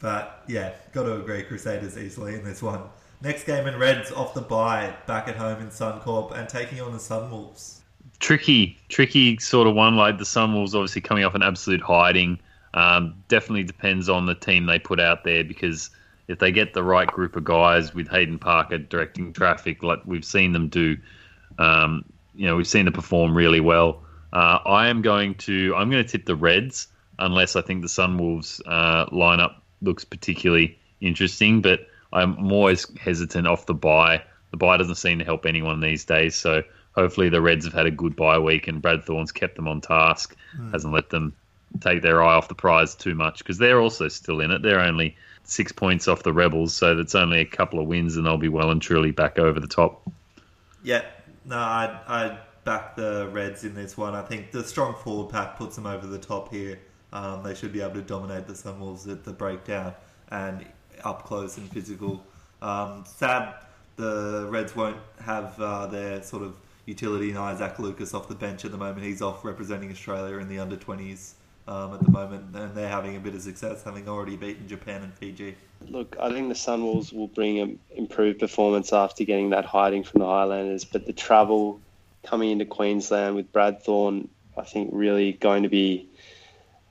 But 0.00 0.42
yeah, 0.48 0.72
got 0.92 1.04
to 1.04 1.20
agree, 1.20 1.44
Crusaders 1.44 1.96
easily 1.96 2.34
in 2.34 2.44
this 2.44 2.60
one. 2.60 2.82
Next 3.22 3.44
game 3.44 3.68
in 3.68 3.78
Reds 3.78 4.10
off 4.10 4.34
the 4.34 4.40
bye, 4.40 4.92
back 5.06 5.28
at 5.28 5.36
home 5.36 5.62
in 5.62 5.68
Suncorp 5.68 6.32
and 6.36 6.48
taking 6.48 6.80
on 6.80 6.90
the 6.90 6.98
Sunwolves. 6.98 7.78
Tricky, 8.18 8.78
tricky 8.88 9.38
sort 9.38 9.68
of 9.68 9.76
one. 9.76 9.94
Like 9.94 10.18
the 10.18 10.24
Sunwolves, 10.24 10.74
obviously 10.74 11.02
coming 11.02 11.24
off 11.24 11.36
an 11.36 11.42
absolute 11.42 11.80
hiding. 11.80 12.40
Um, 12.74 13.14
definitely 13.28 13.62
depends 13.62 14.08
on 14.08 14.26
the 14.26 14.34
team 14.34 14.66
they 14.66 14.80
put 14.80 14.98
out 14.98 15.22
there 15.22 15.44
because 15.44 15.90
if 16.32 16.38
they 16.38 16.50
get 16.50 16.72
the 16.72 16.82
right 16.82 17.06
group 17.06 17.36
of 17.36 17.44
guys 17.44 17.94
with 17.94 18.08
Hayden 18.08 18.38
Parker 18.38 18.78
directing 18.78 19.34
traffic, 19.34 19.82
like 19.82 20.00
we've 20.06 20.24
seen 20.24 20.52
them 20.52 20.68
do, 20.68 20.96
um, 21.58 22.06
you 22.34 22.46
know, 22.46 22.56
we've 22.56 22.66
seen 22.66 22.86
them 22.86 22.94
perform 22.94 23.36
really 23.36 23.60
well. 23.60 24.02
Uh, 24.32 24.58
I 24.64 24.88
am 24.88 25.02
going 25.02 25.34
to 25.34 25.74
I'm 25.76 25.90
going 25.90 26.02
to 26.02 26.10
tip 26.10 26.24
the 26.24 26.34
Reds 26.34 26.88
unless 27.18 27.54
I 27.54 27.60
think 27.60 27.82
the 27.82 27.88
Sunwolves 27.88 28.62
uh, 28.66 29.06
lineup 29.06 29.56
looks 29.82 30.06
particularly 30.06 30.78
interesting. 31.02 31.60
But 31.60 31.86
I'm 32.14 32.50
always 32.50 32.86
hesitant 32.98 33.46
off 33.46 33.66
the 33.66 33.74
bye. 33.74 34.22
The 34.52 34.56
bye 34.56 34.78
doesn't 34.78 34.94
seem 34.94 35.18
to 35.18 35.24
help 35.26 35.44
anyone 35.44 35.80
these 35.80 36.06
days. 36.06 36.34
So 36.34 36.62
hopefully 36.94 37.28
the 37.28 37.42
Reds 37.42 37.66
have 37.66 37.74
had 37.74 37.84
a 37.84 37.90
good 37.90 38.16
bye 38.16 38.38
week 38.38 38.68
and 38.68 38.80
Brad 38.80 39.04
Thorn's 39.04 39.32
kept 39.32 39.56
them 39.56 39.68
on 39.68 39.82
task, 39.82 40.34
mm. 40.58 40.72
hasn't 40.72 40.94
let 40.94 41.10
them 41.10 41.34
take 41.80 42.00
their 42.00 42.22
eye 42.22 42.34
off 42.34 42.48
the 42.48 42.54
prize 42.54 42.94
too 42.94 43.14
much 43.14 43.38
because 43.38 43.58
they're 43.58 43.80
also 43.80 44.08
still 44.08 44.40
in 44.40 44.50
it. 44.50 44.62
They're 44.62 44.80
only 44.80 45.16
six 45.44 45.72
points 45.72 46.08
off 46.08 46.22
the 46.22 46.32
Rebels, 46.32 46.72
so 46.74 46.94
that's 46.94 47.14
only 47.14 47.40
a 47.40 47.44
couple 47.44 47.78
of 47.78 47.86
wins 47.86 48.16
and 48.16 48.26
they'll 48.26 48.36
be 48.36 48.48
well 48.48 48.70
and 48.70 48.80
truly 48.80 49.10
back 49.10 49.38
over 49.38 49.60
the 49.60 49.66
top. 49.66 50.08
Yeah, 50.82 51.04
no, 51.44 51.56
I 51.56 51.98
I 52.06 52.38
back 52.64 52.96
the 52.96 53.28
Reds 53.32 53.64
in 53.64 53.74
this 53.74 53.96
one. 53.96 54.14
I 54.14 54.22
think 54.22 54.52
the 54.52 54.62
strong 54.62 54.94
forward 54.94 55.32
pack 55.32 55.56
puts 55.56 55.76
them 55.76 55.86
over 55.86 56.06
the 56.06 56.18
top 56.18 56.52
here. 56.52 56.78
Um, 57.12 57.42
they 57.42 57.54
should 57.54 57.72
be 57.72 57.82
able 57.82 57.94
to 57.94 58.02
dominate 58.02 58.46
the 58.46 58.54
Sunwolves 58.54 59.10
at 59.10 59.24
the 59.24 59.32
breakdown 59.32 59.94
and 60.30 60.64
up 61.04 61.24
close 61.24 61.58
and 61.58 61.70
physical. 61.70 62.24
Um, 62.62 63.04
sad 63.06 63.54
the 63.96 64.46
Reds 64.50 64.74
won't 64.74 64.96
have 65.20 65.60
uh, 65.60 65.86
their 65.86 66.22
sort 66.22 66.42
of 66.42 66.56
utility 66.86 67.30
in 67.30 67.36
Isaac 67.36 67.78
Lucas 67.78 68.14
off 68.14 68.28
the 68.28 68.34
bench 68.34 68.64
at 68.64 68.70
the 68.70 68.78
moment. 68.78 69.04
He's 69.04 69.22
off 69.22 69.44
representing 69.44 69.90
Australia 69.90 70.38
in 70.38 70.48
the 70.48 70.58
under 70.58 70.76
20s 70.76 71.34
um, 71.68 71.94
at 71.94 72.02
the 72.02 72.10
moment, 72.10 72.54
and 72.54 72.74
they're 72.74 72.88
having 72.88 73.16
a 73.16 73.20
bit 73.20 73.34
of 73.34 73.42
success, 73.42 73.82
having 73.82 74.08
already 74.08 74.36
beaten 74.36 74.66
Japan 74.68 75.02
and 75.02 75.14
Fiji. 75.14 75.54
Look, 75.88 76.16
I 76.20 76.30
think 76.30 76.48
the 76.48 76.54
Sunwolves 76.54 77.12
will 77.12 77.28
bring 77.28 77.58
an 77.58 77.78
improved 77.94 78.40
performance 78.40 78.92
after 78.92 79.24
getting 79.24 79.50
that 79.50 79.64
hiding 79.64 80.04
from 80.04 80.20
the 80.20 80.26
Highlanders, 80.26 80.84
but 80.84 81.06
the 81.06 81.12
travel 81.12 81.80
coming 82.24 82.50
into 82.50 82.64
Queensland 82.64 83.36
with 83.36 83.52
Brad 83.52 83.82
Thorn, 83.82 84.28
I 84.56 84.62
think 84.62 84.90
really 84.92 85.32
going 85.32 85.62
to 85.62 85.68
be 85.68 86.08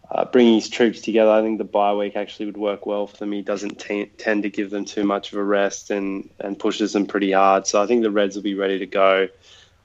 uh, 0.10 0.26
bringing 0.26 0.56
his 0.56 0.70
troops 0.70 1.02
together. 1.02 1.32
I 1.32 1.42
think 1.42 1.58
the 1.58 1.64
bye 1.64 1.94
week 1.94 2.16
actually 2.16 2.48
would 2.48 2.58
work 2.58 2.86
well 2.86 3.08
for 3.08 3.18
them. 3.18 3.32
He 3.32 3.42
doesn't 3.42 3.80
t- 3.80 4.12
tend 4.18 4.44
to 4.44 4.50
give 4.50 4.70
them 4.70 4.84
too 4.84 5.04
much 5.04 5.32
of 5.32 5.38
a 5.38 5.44
rest 5.44 5.90
and, 5.90 6.30
and 6.40 6.60
pushes 6.60 6.94
them 6.94 7.06
pretty 7.06 7.32
hard. 7.32 7.66
So 7.66 7.82
I 7.82 7.88
think 7.88 8.04
the 8.04 8.12
Reds 8.12 8.36
will 8.36 8.44
be 8.44 8.56
ready 8.56 8.80
to 8.80 8.86
go. 8.86 9.30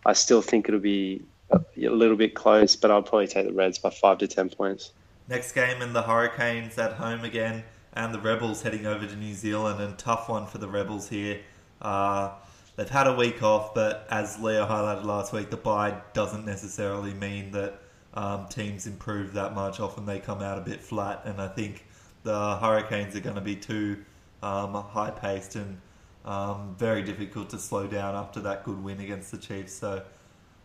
I 0.05 0.13
still 0.15 0.43
think 0.43 0.69
it'll 0.69 0.81
be 0.81 1.23
a, 1.51 1.61
little 1.77 2.17
bit 2.17 2.35
close, 2.35 2.77
but 2.77 2.91
I'll 2.91 3.03
probably 3.03 3.27
take 3.27 3.47
the 3.47 3.53
Reds 3.53 3.79
by 3.79 3.91
five 3.91 4.19
to 4.19 4.29
ten 4.29 4.49
points. 4.49 4.93
Next 5.29 5.53
game, 5.53 5.83
and 5.83 5.95
the 5.95 6.03
Hurricanes 6.03 6.79
at 6.79 6.95
home 6.95 7.25
again, 7.25 7.65
and 7.93 8.15
the 8.15 8.21
Rebels 8.21 8.63
heading 8.63 8.87
over 8.87 9.07
to 9.07 9.17
New 9.17 9.35
Zealand, 9.35 9.81
and 9.81 9.99
tough 9.99 10.29
one 10.29 10.47
for 10.47 10.59
the 10.59 10.69
Rebels 10.69 11.09
here. 11.09 11.41
Uh, 11.81 12.33
they've 12.77 12.89
had 12.89 13.07
a 13.07 13.15
week 13.15 13.43
off, 13.43 13.75
but 13.75 14.07
as 14.11 14.39
Leo 14.39 14.67
highlighted 14.67 15.05
last 15.05 15.33
week, 15.33 15.51
the 15.51 15.57
bye 15.57 15.97
doesn't 16.13 16.45
necessarily 16.45 17.15
mean 17.15 17.51
that 17.53 17.81
um, 18.15 18.47
teams 18.49 18.87
improve 18.87 19.33
that 19.35 19.55
much. 19.55 19.81
Often 19.81 20.07
they 20.07 20.21
come 20.21 20.43
out 20.43 20.59
a 20.59 20.63
bit 20.63 20.81
flat, 20.81 21.23
and 21.25 21.41
I 21.41 21.49
think 21.49 21.85
the 22.23 22.57
Hurricanes 22.57 23.15
are 23.15 23.21
going 23.21 23.37
to 23.37 23.43
be 23.43 23.57
too 23.57 24.05
um, 24.43 24.75
high 24.75 25.11
paced 25.11 25.57
and 25.57 25.81
um, 26.25 26.75
very 26.79 27.03
difficult 27.03 27.51
to 27.51 27.59
slow 27.59 27.87
down 27.87 28.15
after 28.15 28.41
that 28.41 28.65
good 28.65 28.83
win 28.83 29.01
against 29.01 29.31
the 29.31 29.39
Chiefs. 29.39 29.73
So 29.75 30.03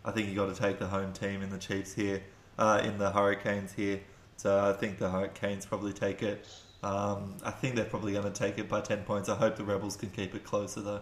I 0.03 0.11
think 0.11 0.29
you 0.29 0.35
got 0.35 0.53
to 0.53 0.59
take 0.59 0.79
the 0.79 0.87
home 0.87 1.13
team 1.13 1.41
in 1.41 1.49
the 1.49 1.57
Chiefs 1.57 1.93
here, 1.93 2.21
uh, 2.57 2.81
in 2.83 2.97
the 2.97 3.11
Hurricanes 3.11 3.73
here. 3.73 3.99
So 4.37 4.59
I 4.59 4.73
think 4.73 4.97
the 4.97 5.09
Hurricanes 5.09 5.65
probably 5.65 5.93
take 5.93 6.23
it. 6.23 6.47
Um, 6.83 7.35
I 7.43 7.51
think 7.51 7.75
they're 7.75 7.85
probably 7.85 8.13
going 8.13 8.31
to 8.31 8.31
take 8.31 8.57
it 8.57 8.67
by 8.67 8.81
10 8.81 9.03
points. 9.03 9.29
I 9.29 9.35
hope 9.35 9.55
the 9.55 9.63
Rebels 9.63 9.95
can 9.95 10.09
keep 10.09 10.33
it 10.33 10.43
closer, 10.43 10.81
though. 10.81 11.01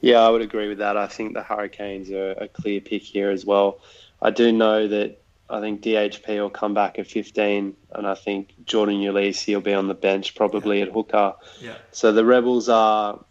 Yeah, 0.00 0.20
I 0.20 0.28
would 0.28 0.42
agree 0.42 0.68
with 0.68 0.78
that. 0.78 0.96
I 0.96 1.08
think 1.08 1.34
the 1.34 1.42
Hurricanes 1.42 2.10
are 2.10 2.30
a 2.32 2.46
clear 2.46 2.80
pick 2.80 3.02
here 3.02 3.30
as 3.30 3.44
well. 3.44 3.80
I 4.22 4.30
do 4.30 4.52
know 4.52 4.86
that 4.86 5.20
I 5.50 5.60
think 5.60 5.82
DHP 5.82 6.28
will 6.40 6.50
come 6.50 6.74
back 6.74 7.00
at 7.00 7.08
15, 7.08 7.74
and 7.90 8.06
I 8.06 8.14
think 8.14 8.54
Jordan 8.64 8.96
Uelese 8.96 9.52
will 9.52 9.60
be 9.60 9.74
on 9.74 9.88
the 9.88 9.94
bench 9.94 10.36
probably 10.36 10.78
yeah. 10.78 10.86
at 10.86 10.92
hooker. 10.92 11.34
Yeah. 11.60 11.76
So 11.90 12.12
the 12.12 12.24
Rebels 12.24 12.68
are, 12.68 13.24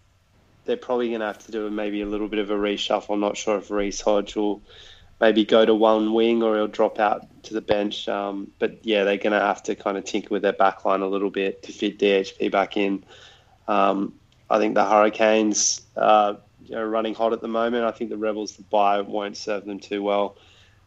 they're 0.66 0.76
probably 0.76 1.10
going 1.10 1.22
to 1.22 1.28
have 1.28 1.46
to 1.46 1.52
do 1.52 1.70
maybe 1.70 2.02
a 2.02 2.06
little 2.06 2.28
bit 2.28 2.40
of 2.40 2.50
a 2.50 2.56
reshuffle. 2.56 3.14
I'm 3.14 3.22
not 3.22 3.38
sure 3.38 3.58
if 3.58 3.72
Reece 3.72 4.02
Hodge 4.02 4.36
will 4.36 4.62
maybe 5.20 5.46
go 5.46 5.66
to 5.66 5.74
one 5.74 6.14
wing 6.14 6.44
or 6.44 6.56
he'll 6.56 6.68
drop 6.68 7.00
out 7.00 7.26
to 7.44 7.54
the 7.54 7.62
bench. 7.62 8.08
Um, 8.08 8.52
but 8.60 8.86
yeah, 8.86 9.04
they're 9.04 9.18
going 9.18 9.34
to 9.34 9.40
have 9.40 9.64
to 9.64 9.76
kind 9.76 9.98
of 9.98 10.06
tinker 10.06 10.30
with 10.30 10.42
their 10.42 10.54
backline 10.54 11.02
a 11.02 11.06
little 11.06 11.30
bit 11.30 11.64
to 11.64 11.72
fit 11.72 12.00
DHP 12.00 12.52
back 12.52 12.78
in. 12.78 13.04
Um, 13.68 14.14
I 14.50 14.60
think 14.60 14.76
the 14.76 14.86
Hurricanes 14.86 15.82
are 15.98 16.38
running 16.70 17.16
hot 17.16 17.34
at 17.34 17.42
the 17.42 17.48
moment. 17.48 17.86
I 17.86 17.92
think 17.92 18.10
the 18.10 18.18
Rebels, 18.18 18.56
the 18.56 18.64
bye 18.64 19.02
won't 19.02 19.38
serve 19.38 19.66
them 19.66 19.80
too 19.80 20.04
well. 20.04 20.38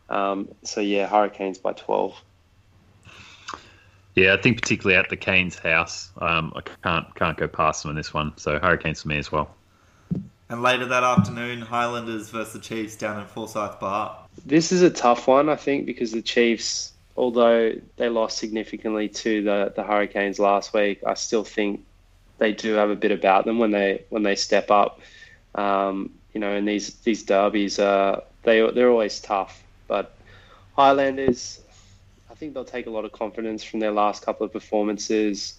Um, 0.09 0.49
so 0.63 0.81
yeah, 0.81 1.07
Hurricanes 1.07 1.59
by 1.59 1.73
twelve. 1.73 2.15
Yeah, 4.15 4.35
I 4.35 4.37
think 4.41 4.61
particularly 4.61 4.97
at 4.99 5.11
the 5.11 5.17
Canes' 5.17 5.59
house, 5.59 6.11
um, 6.21 6.53
I 6.57 6.63
can't 6.83 7.15
can't 7.15 7.37
go 7.37 7.47
past 7.47 7.83
them 7.83 7.91
in 7.91 7.97
this 7.97 8.15
one. 8.15 8.33
So 8.37 8.59
Hurricanes 8.59 9.03
for 9.03 9.09
me 9.09 9.19
as 9.19 9.31
well. 9.31 9.55
And 10.51 10.63
later 10.63 10.87
that 10.87 11.05
afternoon, 11.05 11.61
Highlanders 11.61 12.31
versus 12.31 12.55
the 12.55 12.59
Chiefs 12.59 12.97
down 12.97 13.21
in 13.21 13.27
Forsyth 13.27 13.79
Bar. 13.81 14.17
This 14.47 14.73
is 14.73 14.81
a 14.81 14.89
tough 14.89 15.27
one, 15.27 15.51
I 15.51 15.57
think, 15.57 15.85
because 15.85 16.13
the 16.13 16.23
Chiefs, 16.23 16.93
although 17.17 17.75
they 17.97 18.09
lost 18.09 18.39
significantly 18.39 19.09
to 19.11 19.43
the, 19.43 19.73
the 19.77 19.83
Hurricanes 19.83 20.39
last 20.39 20.73
week, 20.73 21.01
I 21.07 21.15
still 21.15 21.45
think 21.45 21.85
they 22.39 22.53
do 22.53 22.75
have 22.75 22.89
a 22.89 22.97
bit 22.97 23.11
about 23.11 23.45
them 23.45 23.59
when 23.59 23.73
they 23.73 24.05
when 24.09 24.23
they 24.23 24.37
step 24.37 24.71
up. 24.71 25.01
Um, 25.55 26.13
you 26.33 26.41
know, 26.41 26.55
and 26.55 26.67
these 26.67 26.95
these 27.01 27.25
derbies 27.25 27.79
are 27.79 28.23
they 28.45 28.69
they're 28.71 28.91
always 28.91 29.21
tough. 29.21 29.63
But 29.87 30.15
Highlanders, 30.77 31.61
I 32.31 32.35
think 32.35 32.55
they'll 32.55 32.65
take 32.65 32.87
a 32.87 32.91
lot 32.91 33.05
of 33.05 33.13
confidence 33.13 33.65
from 33.65 33.81
their 33.81 33.93
last 33.93 34.25
couple 34.25 34.47
of 34.47 34.53
performances. 34.53 35.58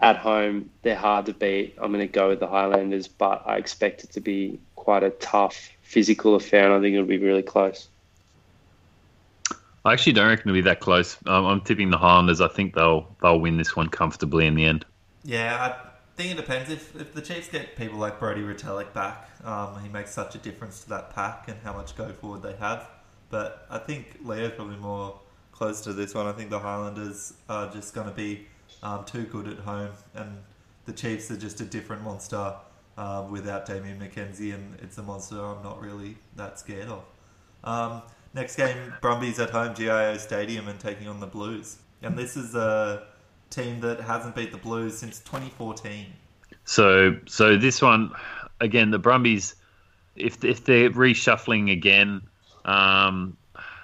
At 0.00 0.16
home, 0.16 0.70
they're 0.82 0.96
hard 0.96 1.26
to 1.26 1.32
beat. 1.32 1.76
I'm 1.80 1.92
going 1.92 2.06
to 2.06 2.12
go 2.12 2.28
with 2.28 2.40
the 2.40 2.46
Highlanders, 2.46 3.08
but 3.08 3.42
I 3.46 3.56
expect 3.56 4.04
it 4.04 4.12
to 4.12 4.20
be 4.20 4.60
quite 4.76 5.02
a 5.02 5.10
tough 5.10 5.70
physical 5.82 6.34
affair, 6.34 6.64
and 6.64 6.74
I 6.74 6.80
think 6.80 6.94
it'll 6.94 7.06
be 7.06 7.18
really 7.18 7.42
close. 7.42 7.88
I 9.84 9.92
actually 9.92 10.14
don't 10.14 10.28
reckon 10.28 10.48
it'll 10.48 10.58
be 10.58 10.62
that 10.62 10.80
close. 10.80 11.16
Um, 11.26 11.44
I'm 11.44 11.60
tipping 11.60 11.90
the 11.90 11.98
Highlanders. 11.98 12.40
I 12.40 12.48
think 12.48 12.74
they'll 12.74 13.06
they'll 13.22 13.38
win 13.38 13.58
this 13.58 13.76
one 13.76 13.88
comfortably 13.88 14.46
in 14.46 14.54
the 14.54 14.64
end. 14.64 14.84
Yeah, 15.24 15.56
I 15.60 15.90
think 16.16 16.32
it 16.32 16.36
depends. 16.36 16.70
If 16.70 16.96
if 16.96 17.12
the 17.12 17.20
Chiefs 17.20 17.48
get 17.48 17.76
people 17.76 17.98
like 17.98 18.18
Brodie 18.18 18.42
Retallick 18.42 18.92
back, 18.94 19.28
um, 19.44 19.82
he 19.82 19.88
makes 19.90 20.10
such 20.10 20.34
a 20.34 20.38
difference 20.38 20.82
to 20.84 20.88
that 20.90 21.14
pack 21.14 21.48
and 21.48 21.58
how 21.62 21.74
much 21.74 21.96
go 21.96 22.08
forward 22.12 22.42
they 22.42 22.54
have. 22.54 22.88
But 23.28 23.66
I 23.68 23.78
think 23.78 24.18
Leo's 24.24 24.52
probably 24.52 24.76
more 24.76 25.20
close 25.52 25.82
to 25.82 25.92
this 25.92 26.14
one. 26.14 26.26
I 26.26 26.32
think 26.32 26.50
the 26.50 26.58
Highlanders 26.58 27.34
are 27.48 27.70
just 27.70 27.94
going 27.94 28.08
to 28.08 28.14
be 28.14 28.46
um, 28.82 29.04
too 29.04 29.24
good 29.24 29.48
at 29.48 29.58
home, 29.58 29.92
and 30.14 30.38
the 30.86 30.92
Chiefs 30.92 31.30
are 31.30 31.36
just 31.36 31.60
a 31.60 31.64
different 31.64 32.02
monster 32.02 32.54
uh, 32.96 33.26
without 33.30 33.66
Damian 33.66 33.98
McKenzie, 33.98 34.54
and 34.54 34.78
it's 34.80 34.98
a 34.98 35.02
monster 35.02 35.42
I'm 35.44 35.62
not 35.62 35.80
really 35.80 36.16
that 36.36 36.58
scared 36.58 36.88
of. 36.88 37.04
Um, 37.64 38.02
next 38.34 38.56
game, 38.56 38.92
Brumbies 39.00 39.38
at 39.40 39.50
home, 39.50 39.74
GIO 39.74 40.16
Stadium, 40.18 40.68
and 40.68 40.78
taking 40.78 41.08
on 41.08 41.20
the 41.20 41.26
Blues. 41.26 41.78
And 42.02 42.18
this 42.18 42.36
is 42.36 42.54
a 42.54 43.04
team 43.50 43.80
that 43.80 44.00
hasn't 44.00 44.34
beat 44.34 44.52
the 44.52 44.58
Blues 44.58 44.96
since 44.98 45.20
2014. 45.20 46.06
So, 46.64 47.16
so 47.26 47.56
this 47.56 47.80
one 47.80 48.12
again, 48.60 48.90
the 48.90 48.98
Brumbies, 48.98 49.54
if 50.16 50.44
if 50.44 50.64
they're 50.64 50.90
reshuffling 50.90 51.72
again, 51.72 52.22
um, 52.64 53.36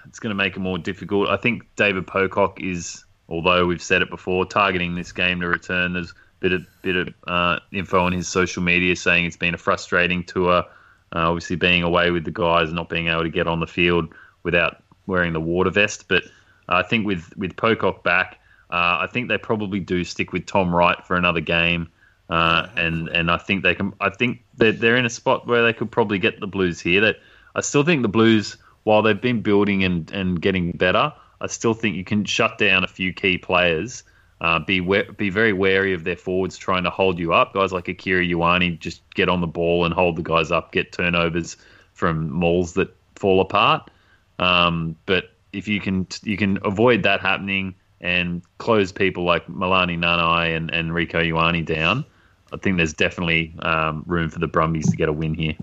it's 0.07 0.19
going 0.19 0.31
to 0.31 0.35
make 0.35 0.57
it 0.57 0.61
more 0.61 0.79
difficult. 0.79 1.29
I 1.29 1.37
think 1.37 1.65
David 1.77 2.07
Pocock 2.07 2.61
is, 2.61 3.05
although 3.31 3.67
we've 3.67 3.83
said 3.83 4.03
it 4.03 4.11
before, 4.11 4.45
targeting 4.45 4.95
this 4.95 5.13
game 5.13 5.41
to 5.41 5.49
return. 5.49 5.95
There's 5.95 6.11
a 6.11 6.15
bit 6.41 6.53
of 6.53 6.67
bit 6.83 6.97
of 6.97 7.15
uh, 7.27 7.59
info 7.73 8.05
on 8.05 8.13
his 8.13 8.29
social 8.29 8.63
media 8.63 8.97
saying 8.97 9.25
it's 9.25 9.37
been 9.37 9.55
a 9.55 9.59
frustrating 9.59 10.25
tour. 10.25 10.65
Uh, 11.13 11.29
obviously, 11.29 11.57
being 11.57 11.83
away 11.83 12.11
with 12.11 12.25
the 12.25 12.31
guys, 12.31 12.73
not 12.73 12.89
being 12.89 13.09
able 13.09 13.23
to 13.23 13.31
get 13.31 13.47
on 13.47 13.61
the 13.61 13.67
field 13.67 14.13
without 14.43 14.83
wearing 15.07 15.33
the 15.33 15.41
water 15.41 15.71
vest. 15.71 16.09
But 16.09 16.25
I 16.69 16.83
think 16.83 17.07
with 17.07 17.37
with 17.37 17.57
Pocock 17.57 18.05
back, 18.05 18.39
uh, 18.71 19.01
I 19.01 19.09
think 19.13 19.29
they 19.29 19.39
probably 19.39 19.81
do 19.81 20.05
stick 20.05 20.33
with 20.33 20.47
Tom 20.47 20.75
Wright 20.75 21.05
for 21.07 21.17
another 21.17 21.41
game. 21.41 21.89
Uh, 22.29 22.69
and 22.77 23.09
and 23.09 23.31
I 23.31 23.39
think 23.39 23.65
they 23.65 23.75
can. 23.75 23.93
I 24.01 24.11
think 24.11 24.45
they're, 24.57 24.73
they're 24.73 24.97
in 24.97 25.07
a 25.07 25.11
spot 25.11 25.47
where 25.47 25.65
they 25.65 25.73
could 25.73 25.91
probably 25.91 26.19
get 26.19 26.39
the 26.39 26.47
Blues 26.47 26.81
here. 26.81 27.01
That 27.01 27.17
I 27.57 27.61
still 27.61 27.83
think 27.83 28.03
the 28.03 28.09
Blues 28.09 28.57
while 28.85 29.03
they've 29.03 29.21
been 29.21 29.43
building 29.43 29.85
and, 29.85 30.11
and 30.11 30.41
getting 30.41 30.73
better, 30.73 31.13
I 31.41 31.47
still 31.47 31.75
think 31.75 31.97
you 31.97 32.05
can 32.05 32.25
shut 32.25 32.59
down 32.59 32.85
a 32.85 32.89
few 32.89 33.13
key 33.13 33.39
players. 33.39 34.03
Uh, 34.41 34.59
be 34.59 34.81
be 34.81 35.29
very 35.29 35.53
wary 35.53 35.93
of 35.93 36.05
their 36.05 36.17
forwards 36.17 36.57
trying 36.57 36.85
to 36.85 36.91
hold 36.91 37.19
you 37.19 37.33
up. 37.33 37.53
Guys 37.53 37.73
like 37.73 37.89
Akira 37.89 38.25
Ioane 38.25 38.79
just 38.79 39.03
get 39.15 39.29
on 39.29 39.41
the 39.41 39.47
ball 39.47 39.85
and 39.85 39.93
hold 39.93 40.17
the 40.17 40.23
guys 40.23 40.51
up, 40.51 40.73
get 40.73 40.93
turnovers 40.93 41.57
from 41.93 42.31
mauls 42.31 42.73
that 42.75 42.95
fall 43.17 43.41
apart. 43.41 43.91
Um, 44.39 44.97
but 45.05 45.33
if 45.53 45.69
you 45.69 45.81
can 45.81 46.07
you 46.23 46.39
can 46.39 46.59
avoid 46.65 47.03
that 47.03 47.21
happening 47.21 47.75
and 48.01 48.41
close 48.57 48.93
people 48.93 49.25
like 49.25 49.47
Melani 49.47 49.99
Nanai 49.99 50.57
and, 50.57 50.71
and 50.71 50.93
Rieko 50.93 51.23
Ioane 51.23 51.67
down, 51.67 52.07
I 52.51 52.57
think 52.57 52.79
there's 52.79 52.95
definitely 52.95 53.53
um, 53.59 54.05
room 54.07 54.31
for 54.31 54.39
the 54.39 54.47
Brumbies 54.47 54.91
to 54.91 54.97
get 54.97 55.11
a 55.11 55.13
win 55.13 55.35
here. 55.35 55.55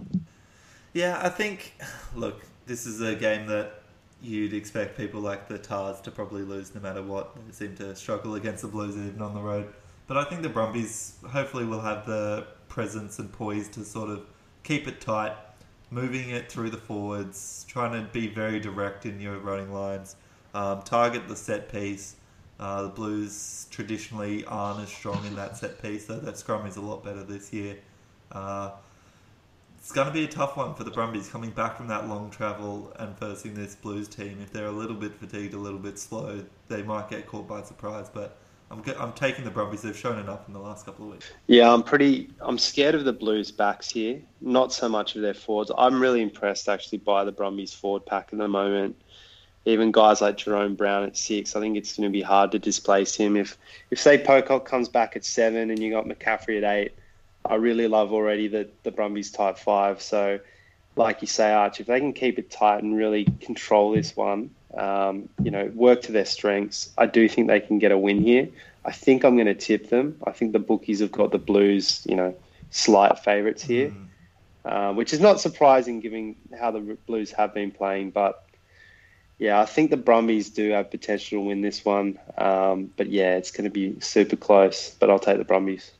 Yeah, 0.93 1.19
I 1.21 1.29
think. 1.29 1.73
Look, 2.15 2.43
this 2.67 2.85
is 2.85 3.01
a 3.01 3.15
game 3.15 3.47
that 3.47 3.76
you'd 4.21 4.53
expect 4.53 4.97
people 4.97 5.21
like 5.21 5.47
the 5.47 5.57
Tahs 5.57 6.01
to 6.01 6.11
probably 6.11 6.41
lose 6.41 6.73
no 6.73 6.81
matter 6.81 7.03
what. 7.03 7.35
They 7.35 7.51
seem 7.51 7.75
to 7.77 7.95
struggle 7.95 8.35
against 8.35 8.61
the 8.63 8.67
Blues 8.67 8.95
even 8.95 9.21
on 9.21 9.33
the 9.33 9.41
road. 9.41 9.73
But 10.07 10.17
I 10.17 10.23
think 10.23 10.41
the 10.41 10.49
Brumbies 10.49 11.17
hopefully 11.27 11.65
will 11.65 11.81
have 11.81 12.05
the 12.05 12.47
presence 12.69 13.19
and 13.19 13.31
poise 13.31 13.67
to 13.69 13.83
sort 13.83 14.09
of 14.09 14.25
keep 14.63 14.87
it 14.87 15.01
tight, 15.01 15.35
moving 15.91 16.29
it 16.29 16.51
through 16.51 16.69
the 16.69 16.77
forwards, 16.77 17.65
trying 17.67 17.91
to 17.91 18.09
be 18.11 18.27
very 18.27 18.59
direct 18.59 19.05
in 19.05 19.19
your 19.19 19.37
running 19.39 19.73
lines, 19.73 20.15
um, 20.53 20.81
target 20.81 21.27
the 21.27 21.35
set 21.35 21.71
piece. 21.71 22.15
Uh, 22.59 22.83
the 22.83 22.89
Blues 22.89 23.67
traditionally 23.69 24.43
aren't 24.45 24.81
as 24.81 24.89
strong 24.89 25.23
in 25.25 25.35
that 25.35 25.57
set 25.57 25.81
piece, 25.81 26.05
though 26.05 26.19
their 26.19 26.33
scrum 26.33 26.65
is 26.65 26.77
a 26.77 26.81
lot 26.81 27.03
better 27.03 27.23
this 27.23 27.53
year. 27.53 27.77
Uh, 28.31 28.71
it's 29.87 29.93
going 29.93 30.05
to 30.05 30.13
be 30.13 30.25
a 30.25 30.27
tough 30.27 30.57
one 30.57 30.73
for 30.73 30.83
the 30.83 30.91
Brumbies 30.91 31.29
coming 31.29 31.49
back 31.49 31.77
from 31.77 31.87
that 31.87 32.09
long 32.09 32.29
travel 32.29 32.91
and 32.99 33.17
facing 33.17 33.53
this 33.53 33.73
Blues 33.73 34.09
team. 34.09 34.37
If 34.43 34.51
they're 34.51 34.67
a 34.67 34.71
little 34.71 34.97
bit 34.97 35.13
fatigued, 35.17 35.53
a 35.53 35.57
little 35.57 35.79
bit 35.79 35.97
slow, 35.97 36.43
they 36.67 36.83
might 36.83 37.09
get 37.09 37.25
caught 37.25 37.47
by 37.47 37.63
surprise. 37.63 38.09
But 38.13 38.35
I'm 38.69 38.83
I'm 38.99 39.13
taking 39.13 39.45
the 39.45 39.49
Brumbies. 39.49 39.83
They've 39.83 39.95
shown 39.95 40.19
enough 40.19 40.45
in 40.45 40.53
the 40.53 40.59
last 40.59 40.85
couple 40.85 41.05
of 41.05 41.11
weeks. 41.13 41.31
Yeah, 41.47 41.73
I'm 41.73 41.83
pretty. 41.83 42.29
I'm 42.41 42.57
scared 42.57 42.95
of 42.95 43.05
the 43.05 43.13
Blues 43.13 43.49
backs 43.49 43.89
here. 43.89 44.21
Not 44.41 44.73
so 44.73 44.89
much 44.89 45.15
of 45.15 45.21
their 45.21 45.33
forwards. 45.33 45.71
I'm 45.77 46.01
really 46.01 46.21
impressed 46.21 46.67
actually 46.67 46.97
by 46.97 47.23
the 47.23 47.31
Brumbies 47.31 47.73
forward 47.73 48.05
pack 48.05 48.31
at 48.33 48.39
the 48.39 48.47
moment. 48.49 49.01
Even 49.63 49.93
guys 49.93 50.19
like 50.19 50.35
Jerome 50.35 50.75
Brown 50.75 51.05
at 51.05 51.15
six, 51.15 51.55
I 51.55 51.61
think 51.61 51.77
it's 51.77 51.95
going 51.95 52.09
to 52.09 52.11
be 52.11 52.21
hard 52.21 52.51
to 52.51 52.59
displace 52.59 53.15
him. 53.15 53.37
If 53.37 53.57
if 53.89 54.01
say 54.01 54.17
Pocock 54.17 54.65
comes 54.65 54.89
back 54.89 55.15
at 55.15 55.23
seven 55.23 55.69
and 55.69 55.79
you 55.81 55.91
got 55.91 56.03
McCaffrey 56.03 56.57
at 56.57 56.65
eight 56.65 56.93
I 57.47 57.55
really 57.55 57.87
love 57.87 58.13
already 58.13 58.47
the, 58.47 58.67
the 58.83 58.91
Brumbies 58.91 59.31
type 59.31 59.57
five. 59.57 60.01
So, 60.01 60.39
like 60.95 61.21
you 61.21 61.27
say, 61.27 61.51
Arch, 61.51 61.79
if 61.79 61.87
they 61.87 61.99
can 61.99 62.13
keep 62.13 62.37
it 62.39 62.51
tight 62.51 62.83
and 62.83 62.95
really 62.95 63.25
control 63.41 63.91
this 63.91 64.15
one, 64.15 64.49
um, 64.73 65.29
you 65.41 65.51
know, 65.51 65.71
work 65.73 66.01
to 66.03 66.11
their 66.11 66.25
strengths, 66.25 66.91
I 66.97 67.05
do 67.05 67.29
think 67.29 67.47
they 67.47 67.59
can 67.59 67.79
get 67.79 67.91
a 67.91 67.97
win 67.97 68.21
here. 68.21 68.49
I 68.83 68.91
think 68.91 69.23
I'm 69.23 69.35
going 69.35 69.47
to 69.47 69.55
tip 69.55 69.89
them. 69.89 70.17
I 70.25 70.31
think 70.31 70.53
the 70.53 70.59
bookies 70.59 70.99
have 70.99 71.11
got 71.11 71.31
the 71.31 71.37
Blues, 71.37 72.05
you 72.09 72.15
know, 72.15 72.35
slight 72.69 73.19
favourites 73.19 73.63
here, 73.63 73.89
mm. 73.89 74.07
uh, 74.65 74.93
which 74.93 75.13
is 75.13 75.19
not 75.19 75.39
surprising 75.39 75.99
given 75.99 76.35
how 76.57 76.71
the 76.71 76.97
Blues 77.05 77.31
have 77.31 77.53
been 77.53 77.71
playing. 77.71 78.11
But 78.11 78.45
yeah, 79.37 79.59
I 79.59 79.65
think 79.65 79.91
the 79.91 79.97
Brumbies 79.97 80.49
do 80.49 80.71
have 80.71 80.89
potential 80.89 81.39
to 81.39 81.45
win 81.45 81.61
this 81.61 81.85
one. 81.85 82.19
Um, 82.37 82.91
but 82.97 83.07
yeah, 83.07 83.35
it's 83.35 83.51
going 83.51 83.65
to 83.65 83.69
be 83.69 83.99
super 83.99 84.35
close. 84.35 84.95
But 84.99 85.09
I'll 85.09 85.19
take 85.19 85.37
the 85.37 85.45
Brumbies. 85.45 85.91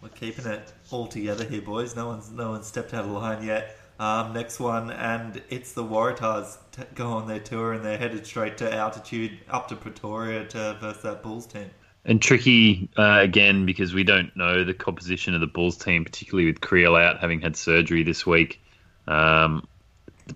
We're 0.00 0.08
keeping 0.10 0.46
it 0.46 0.72
all 0.90 1.08
together 1.08 1.44
here, 1.44 1.60
boys. 1.60 1.96
No 1.96 2.06
one's 2.06 2.30
no 2.30 2.50
one's 2.50 2.66
stepped 2.66 2.94
out 2.94 3.04
of 3.04 3.10
line 3.10 3.42
yet. 3.42 3.76
Um, 3.98 4.32
next 4.32 4.60
one, 4.60 4.92
and 4.92 5.42
it's 5.50 5.72
the 5.72 5.82
Waratahs 5.82 6.56
t- 6.70 6.84
go 6.94 7.08
on 7.08 7.26
their 7.26 7.40
tour, 7.40 7.72
and 7.72 7.84
they're 7.84 7.98
headed 7.98 8.24
straight 8.24 8.58
to 8.58 8.72
altitude 8.72 9.40
up 9.50 9.68
to 9.68 9.76
Pretoria 9.76 10.44
to 10.46 10.76
versus 10.80 11.02
that 11.02 11.24
Bulls 11.24 11.46
team. 11.46 11.68
And 12.04 12.22
tricky 12.22 12.88
uh, 12.96 13.18
again 13.20 13.66
because 13.66 13.92
we 13.92 14.04
don't 14.04 14.34
know 14.36 14.62
the 14.62 14.72
composition 14.72 15.34
of 15.34 15.40
the 15.40 15.48
Bulls 15.48 15.76
team, 15.76 16.04
particularly 16.04 16.46
with 16.46 16.60
Kriel 16.60 17.00
out 17.00 17.18
having 17.18 17.40
had 17.40 17.56
surgery 17.56 18.04
this 18.04 18.24
week. 18.24 18.62
Um, 19.08 19.66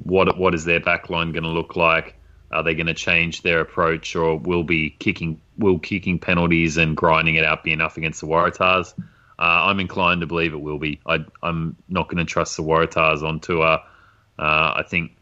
what 0.02 0.36
what 0.36 0.54
is 0.54 0.64
their 0.64 0.80
backline 0.80 1.32
going 1.32 1.44
to 1.44 1.50
look 1.50 1.76
like? 1.76 2.16
Are 2.50 2.64
they 2.64 2.74
going 2.74 2.88
to 2.88 2.94
change 2.94 3.42
their 3.42 3.60
approach, 3.60 4.16
or 4.16 4.36
will 4.36 4.64
be 4.64 4.90
kicking 4.90 5.40
will 5.56 5.78
kicking 5.78 6.18
penalties 6.18 6.78
and 6.78 6.96
grinding 6.96 7.36
it 7.36 7.44
out 7.44 7.62
be 7.62 7.72
enough 7.72 7.96
against 7.96 8.22
the 8.22 8.26
Waratahs? 8.26 8.92
Uh, 9.42 9.64
I'm 9.64 9.80
inclined 9.80 10.20
to 10.20 10.28
believe 10.28 10.52
it 10.52 10.60
will 10.60 10.78
be. 10.78 11.00
I, 11.04 11.24
am 11.42 11.74
not 11.88 12.06
going 12.06 12.24
to 12.24 12.24
trust 12.24 12.56
the 12.56 12.62
Waratahs 12.62 13.24
on 13.24 13.40
tour. 13.40 13.64
Uh, 13.64 13.80
I 14.38 14.84
think 14.86 15.16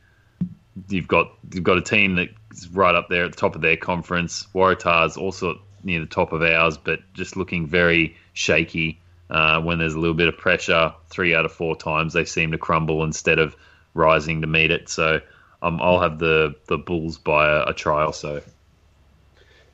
you've 0.91 1.09
got 1.09 1.33
you've 1.51 1.65
got 1.65 1.79
a 1.79 1.83
team 1.83 2.17
that's 2.17 2.67
right 2.69 2.95
up 2.95 3.09
there 3.09 3.25
at 3.25 3.33
the 3.33 3.39
top 3.39 3.55
of 3.55 3.63
their 3.63 3.79
conference. 3.79 4.47
Waratahs 4.55 5.17
also 5.17 5.63
near 5.83 6.01
the 6.01 6.07
top 6.07 6.35
of 6.35 6.43
ours, 6.43 6.77
but 6.77 7.01
just 7.15 7.39
looking 7.39 7.67
very 7.67 8.15
shaky 8.35 9.01
uh, 9.31 9.63
when 9.63 9.79
there's 9.79 9.95
a 9.95 9.99
little 9.99 10.13
bit 10.13 10.29
of 10.29 10.37
pressure. 10.37 10.93
Three 11.09 11.35
out 11.35 11.47
of 11.47 11.53
four 11.53 11.75
times 11.75 12.13
they 12.13 12.27
seem 12.27 12.53
to 12.53 12.59
crumble 12.59 13.03
instead 13.05 13.39
of 13.39 13.57
rising 13.95 14.43
to 14.43 14.47
meet 14.47 14.71
it. 14.71 14.91
So 14.91 15.23
um, 15.63 15.81
I'll 15.81 16.01
have 16.01 16.19
the 16.19 16.57
the 16.67 16.77
Bulls 16.77 17.17
by 17.17 17.49
a, 17.49 17.69
a 17.69 17.73
trial. 17.73 18.13
So 18.13 18.43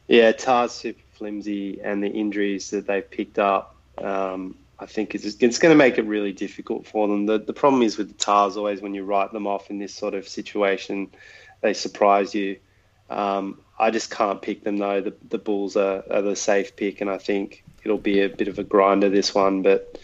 yeah, 0.07 0.30
Tahs 0.30 0.70
super 0.70 1.03
flimsy, 1.14 1.80
and 1.82 2.01
the 2.01 2.11
injuries 2.11 2.70
that 2.70 2.86
they've 2.86 3.11
picked 3.11 3.40
up 3.40 3.76
um, 3.99 4.57
I 4.78 4.86
think 4.86 5.14
it's, 5.14 5.24
it's 5.24 5.59
going 5.59 5.72
to 5.72 5.76
make 5.76 5.99
it 5.99 6.05
really 6.05 6.32
difficult 6.32 6.86
for 6.86 7.09
them. 7.09 7.26
The, 7.26 7.38
the 7.38 7.53
problem 7.53 7.82
is 7.82 7.97
with 7.97 8.09
the 8.09 8.14
Tahs 8.14 8.57
always 8.57 8.80
when 8.80 8.94
you 8.94 9.05
write 9.05 9.32
them 9.32 9.47
off 9.47 9.70
in 9.70 9.78
this 9.78 9.94
sort 9.94 10.14
of 10.14 10.28
situation, 10.28 11.11
they 11.62 11.72
surprise 11.72 12.34
you. 12.34 12.59
Um, 13.09 13.61
I 13.78 13.90
just 13.90 14.11
can't 14.11 14.42
pick 14.42 14.64
them 14.64 14.78
though. 14.78 15.01
The, 15.01 15.14
the 15.28 15.38
Bulls 15.38 15.76
are, 15.76 16.05
are, 16.11 16.22
the 16.22 16.36
safe 16.36 16.76
pick, 16.76 17.01
and 17.01 17.09
I 17.09 17.18
think 17.18 17.64
it'll 17.84 17.99
be 17.99 18.20
a 18.22 18.28
bit 18.28 18.49
of 18.49 18.59
a 18.59 18.64
grinder 18.64 19.09
this 19.09 19.34
one. 19.34 19.62
But 19.62 19.99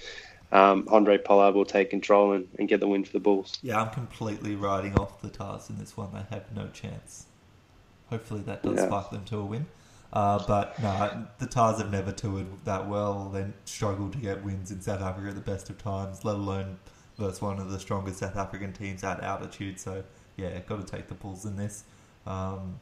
um, 0.52 0.84
Handré 0.84 1.22
Pollard 1.22 1.54
will 1.54 1.64
take 1.64 1.90
control 1.90 2.32
and, 2.32 2.48
and, 2.58 2.68
get 2.68 2.80
the 2.80 2.88
win 2.88 3.04
for 3.04 3.12
the 3.12 3.20
Bulls. 3.20 3.58
Yeah, 3.62 3.82
I'm 3.82 3.90
completely 3.90 4.54
writing 4.54 4.94
off 4.98 5.20
the 5.20 5.28
Tahs 5.28 5.68
in 5.68 5.78
this 5.78 5.96
one. 5.96 6.10
They 6.12 6.24
have 6.34 6.54
no 6.54 6.68
chance. 6.68 7.26
Hopefully 8.10 8.42
that 8.42 8.62
does 8.62 8.76
yeah. 8.76 8.86
spark 8.86 9.10
them 9.10 9.24
to 9.26 9.38
a 9.38 9.44
win. 9.44 9.66
Uh, 10.12 10.44
but 10.46 10.80
no, 10.82 11.26
the 11.38 11.46
Tahs 11.46 11.78
have 11.78 11.90
never 11.90 12.12
toured 12.12 12.46
that 12.64 12.86
well. 12.86 13.30
They 13.30 13.46
struggled 13.64 14.12
to 14.12 14.18
get 14.18 14.44
wins 14.44 14.70
in 14.70 14.82
South 14.82 15.00
Africa 15.00 15.28
at 15.28 15.34
the 15.34 15.40
best 15.40 15.70
of 15.70 15.78
times, 15.78 16.24
let 16.24 16.36
alone 16.36 16.78
versus 17.18 17.40
one 17.40 17.58
of 17.58 17.70
the 17.70 17.80
strongest 17.80 18.18
South 18.18 18.36
African 18.36 18.72
teams 18.72 19.02
at 19.04 19.20
altitude. 19.20 19.80
So 19.80 20.04
yeah, 20.36 20.58
got 20.60 20.86
to 20.86 20.96
take 20.96 21.08
the 21.08 21.14
Bulls 21.14 21.46
in 21.46 21.56
this. 21.56 21.84
Um, 22.26 22.78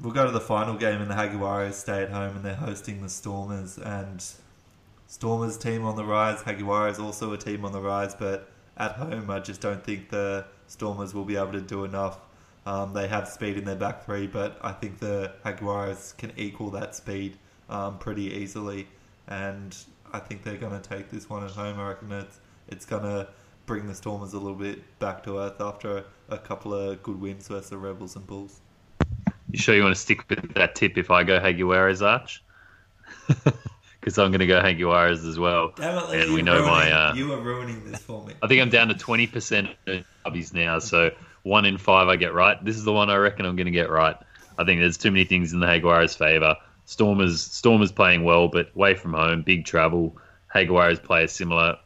we'll 0.00 0.12
go 0.12 0.26
to 0.26 0.30
the 0.30 0.40
final 0.40 0.74
game, 0.74 1.00
and 1.00 1.10
the 1.10 1.14
Jaguares 1.14 1.74
stay 1.74 2.02
at 2.02 2.10
home, 2.10 2.36
and 2.36 2.44
they're 2.44 2.54
hosting 2.54 3.00
the 3.00 3.08
Stormers. 3.08 3.78
And 3.78 4.22
Stormers 5.06 5.56
team 5.56 5.84
on 5.84 5.96
the 5.96 6.04
rise. 6.04 6.42
Jaguares 6.42 6.98
also 6.98 7.32
a 7.32 7.38
team 7.38 7.64
on 7.64 7.72
the 7.72 7.80
rise, 7.80 8.14
but 8.14 8.50
at 8.76 8.92
home, 8.92 9.30
I 9.30 9.40
just 9.40 9.60
don't 9.60 9.82
think 9.82 10.10
the 10.10 10.44
Stormers 10.66 11.14
will 11.14 11.24
be 11.24 11.36
able 11.36 11.52
to 11.52 11.60
do 11.60 11.84
enough 11.84 12.18
um, 12.66 12.92
they 12.94 13.08
have 13.08 13.28
speed 13.28 13.56
in 13.56 13.64
their 13.64 13.76
back 13.76 14.04
three, 14.04 14.26
but 14.26 14.58
I 14.62 14.72
think 14.72 14.98
the 14.98 15.32
Jaguares 15.44 16.16
can 16.16 16.32
equal 16.36 16.70
that 16.70 16.94
speed 16.94 17.36
um, 17.68 17.98
pretty 17.98 18.24
easily, 18.24 18.88
and 19.28 19.76
I 20.12 20.18
think 20.18 20.44
they're 20.44 20.56
going 20.56 20.80
to 20.80 20.88
take 20.88 21.10
this 21.10 21.28
one 21.28 21.44
at 21.44 21.50
home. 21.50 21.78
I 21.78 21.88
reckon 21.88 22.12
it's 22.12 22.40
it's 22.68 22.86
going 22.86 23.02
to 23.02 23.28
bring 23.66 23.86
the 23.86 23.94
Stormers 23.94 24.32
a 24.32 24.38
little 24.38 24.56
bit 24.56 24.98
back 24.98 25.22
to 25.24 25.38
earth 25.38 25.60
after 25.60 25.98
a, 25.98 26.04
a 26.30 26.38
couple 26.38 26.74
of 26.74 27.02
good 27.02 27.20
wins 27.20 27.48
versus 27.48 27.70
the 27.70 27.78
Rebels 27.78 28.16
and 28.16 28.26
Bulls. 28.26 28.60
You 29.50 29.58
sure 29.58 29.74
you 29.74 29.82
want 29.82 29.94
to 29.94 30.00
stick 30.00 30.28
with 30.28 30.54
that 30.54 30.74
tip 30.74 30.96
if 30.98 31.10
I 31.10 31.22
go 31.22 31.38
Jaguares 31.38 32.02
Arch? 32.02 32.42
Because 34.00 34.18
I'm 34.18 34.32
going 34.32 34.40
to 34.40 34.46
go 34.46 34.60
Jaguares 34.60 35.26
as 35.26 35.38
well. 35.38 35.72
Definitely, 35.74 36.20
and 36.20 36.34
we 36.34 36.42
know 36.42 36.56
ruining, 36.56 36.70
my. 36.70 36.92
Uh, 36.92 37.14
you 37.14 37.32
are 37.32 37.40
ruining 37.40 37.90
this 37.90 38.02
for 38.02 38.22
me. 38.22 38.34
I 38.42 38.48
think 38.48 38.60
I'm 38.60 38.68
down 38.68 38.88
to 38.88 38.94
20% 38.94 40.04
of 40.26 40.52
now, 40.52 40.78
so 40.78 41.10
one 41.44 41.64
in 41.64 41.78
five 41.78 42.08
I 42.08 42.16
get 42.16 42.34
right. 42.34 42.62
This 42.64 42.76
is 42.76 42.84
the 42.84 42.92
one 42.92 43.08
I 43.08 43.16
reckon 43.16 43.46
I'm 43.46 43.54
going 43.54 43.66
to 43.66 43.70
get 43.70 43.90
right. 43.90 44.16
I 44.58 44.64
think 44.64 44.80
there's 44.80 44.98
too 44.98 45.12
many 45.12 45.24
things 45.24 45.52
in 45.52 45.60
the 45.60 45.66
Jaguars' 45.66 46.16
favour. 46.16 46.56
Stormers 46.86 47.40
Stormers 47.40 47.92
playing 47.92 48.24
well, 48.24 48.48
but 48.48 48.70
away 48.74 48.94
from 48.94 49.12
home, 49.12 49.42
big 49.42 49.64
travel. 49.64 50.16
Jaguars 50.52 50.98
play 50.98 51.24
a 51.24 51.28
similar 51.28 51.78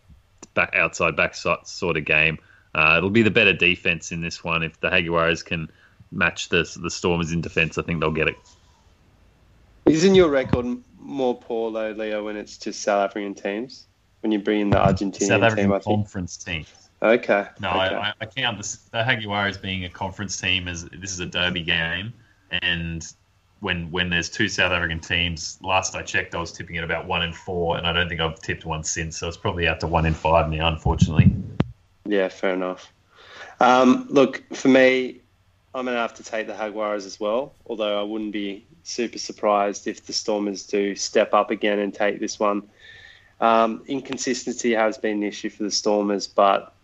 back 0.55 0.75
outside 0.75 1.17
back 1.17 1.35
sort 1.35 1.97
of 1.97 2.05
game. 2.05 2.39
Uh, 2.75 2.95
it'll 2.99 3.11
be 3.11 3.23
the 3.23 3.31
better 3.31 3.53
defense 3.53 4.13
in 4.13 4.21
this 4.21 4.43
one. 4.43 4.63
If 4.63 4.81
the 4.81 4.91
Jaguars 4.91 5.43
can 5.43 5.71
match 6.11 6.49
the 6.49 6.69
the 6.81 6.91
Stormers 6.91 7.33
in 7.33 7.41
defense, 7.41 7.79
I 7.79 7.83
think 7.83 8.01
they'll 8.01 8.11
get 8.11 8.29
it. 8.29 8.37
Isn't 9.87 10.15
your 10.15 10.29
record 10.29 10.67
more 10.99 11.37
poor 11.37 11.73
though, 11.73 11.91
Leo, 11.91 12.25
when 12.25 12.37
it's 12.37 12.59
just 12.59 12.83
South 12.83 13.05
African 13.05 13.35
teams? 13.35 13.87
When 14.21 14.33
you 14.33 14.41
bring 14.41 14.61
in 14.61 14.71
the 14.71 14.77
Argentinian 14.77 15.29
South 15.29 15.43
African 15.43 15.71
team, 15.71 15.81
conference 15.81 16.37
team. 16.37 16.67
Okay. 17.01 17.46
No, 17.61 17.68
okay. 17.70 17.94
I, 17.94 18.12
I 18.20 18.26
count 18.26 18.59
the, 18.59 18.78
the 18.90 19.05
Jaguars 19.05 19.57
being 19.57 19.84
a 19.84 19.88
conference 19.88 20.40
team 20.40 20.66
as 20.66 20.84
this 20.84 21.12
is 21.12 21.20
a 21.20 21.26
derby 21.26 21.62
game, 21.62 22.12
and 22.51 23.07
when 23.61 23.90
when 23.90 24.11
there's 24.11 24.28
two 24.28 24.49
South 24.49 24.72
African 24.72 25.01
teams, 25.01 25.59
last 25.62 25.94
I 25.94 26.03
checked, 26.03 26.34
I 26.34 26.38
was 26.38 26.53
tipping 26.53 26.76
it 26.76 26.84
about 26.84 27.07
one 27.07 27.22
in 27.22 27.32
four, 27.32 27.76
and 27.76 27.86
I 27.86 27.92
don't 27.92 28.09
think 28.09 28.20
I've 28.20 28.40
tipped 28.40 28.64
one 28.64 28.82
since. 28.82 29.18
So 29.18 29.28
it's 29.28 29.36
probably 29.36 29.68
out 29.68 29.80
to 29.80 29.86
one 29.86 30.07
in 30.07 30.14
five 30.14 30.51
now, 30.51 30.68
unfortunately. 30.68 31.32
Yeah, 32.05 32.28
fair 32.28 32.55
enough. 32.55 32.92
Um, 33.61 34.07
look, 34.11 34.42
for 34.55 34.68
me, 34.68 35.20
I'm 35.74 35.84
going 35.84 35.94
to 35.94 36.01
have 36.01 36.14
to 36.14 36.24
take 36.24 36.46
the 36.46 36.55
Jaguars 36.55 37.05
as 37.07 37.20
well. 37.20 37.55
Although 37.66 38.01
I 38.01 38.03
wouldn't 38.03 38.32
be 38.32 38.66
super 38.82 39.18
surprised 39.18 39.86
if 39.86 40.07
the 40.07 40.12
Stormers 40.12 40.66
do 40.66 40.94
step 40.94 41.34
up 41.34 41.51
again 41.51 41.78
and 41.78 41.92
take 41.92 42.20
this 42.20 42.40
one. 42.40 42.62
Um, 43.40 43.84
inconsistency 43.86 44.72
has 44.72 44.99
been 44.99 45.18
an 45.18 45.22
issue 45.22 45.51
for 45.51 45.62
the 45.62 45.70
Stormers, 45.70 46.26
but 46.26 46.74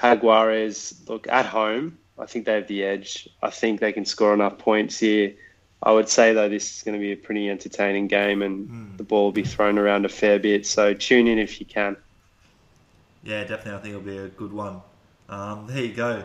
Jaguares, 0.00 1.08
look, 1.08 1.26
at 1.28 1.46
home, 1.46 1.98
I 2.18 2.26
think 2.26 2.46
they 2.46 2.54
have 2.54 2.68
the 2.68 2.84
edge. 2.84 3.28
I 3.42 3.50
think 3.50 3.80
they 3.80 3.92
can 3.92 4.04
score 4.04 4.34
enough 4.34 4.58
points 4.58 4.98
here. 4.98 5.34
I 5.82 5.92
would 5.92 6.08
say 6.08 6.32
though 6.32 6.48
this 6.48 6.76
is 6.76 6.82
going 6.82 6.94
to 6.94 7.00
be 7.00 7.12
a 7.12 7.16
pretty 7.16 7.48
entertaining 7.48 8.08
game, 8.08 8.42
and 8.42 8.68
mm. 8.68 8.96
the 8.96 9.04
ball 9.04 9.24
will 9.24 9.32
be 9.32 9.44
thrown 9.44 9.78
around 9.78 10.04
a 10.04 10.08
fair 10.08 10.38
bit. 10.38 10.66
So 10.66 10.94
tune 10.94 11.28
in 11.28 11.38
if 11.38 11.60
you 11.60 11.66
can. 11.66 11.96
Yeah, 13.22 13.44
definitely. 13.44 13.72
I 13.72 13.78
think 13.78 13.94
it'll 13.94 14.00
be 14.06 14.18
a 14.18 14.28
good 14.28 14.52
one. 14.52 14.80
Um, 15.28 15.66
there 15.68 15.84
you 15.84 15.94
go. 15.94 16.24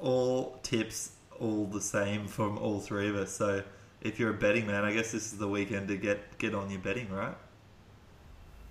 All 0.00 0.58
tips, 0.62 1.12
all 1.40 1.66
the 1.66 1.80
same 1.80 2.26
from 2.26 2.58
all 2.58 2.80
three 2.80 3.08
of 3.08 3.16
us. 3.16 3.32
So 3.32 3.62
if 4.00 4.18
you're 4.18 4.30
a 4.30 4.34
betting 4.34 4.66
man, 4.66 4.84
I 4.84 4.92
guess 4.92 5.12
this 5.12 5.32
is 5.32 5.38
the 5.38 5.48
weekend 5.48 5.88
to 5.88 5.96
get 5.96 6.38
get 6.38 6.54
on 6.54 6.70
your 6.70 6.80
betting, 6.80 7.10
right? 7.10 7.34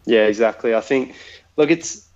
Yeah, 0.06 0.26
exactly. 0.26 0.76
I 0.76 0.82
think. 0.82 1.16
Look, 1.56 1.72
it's. 1.72 2.07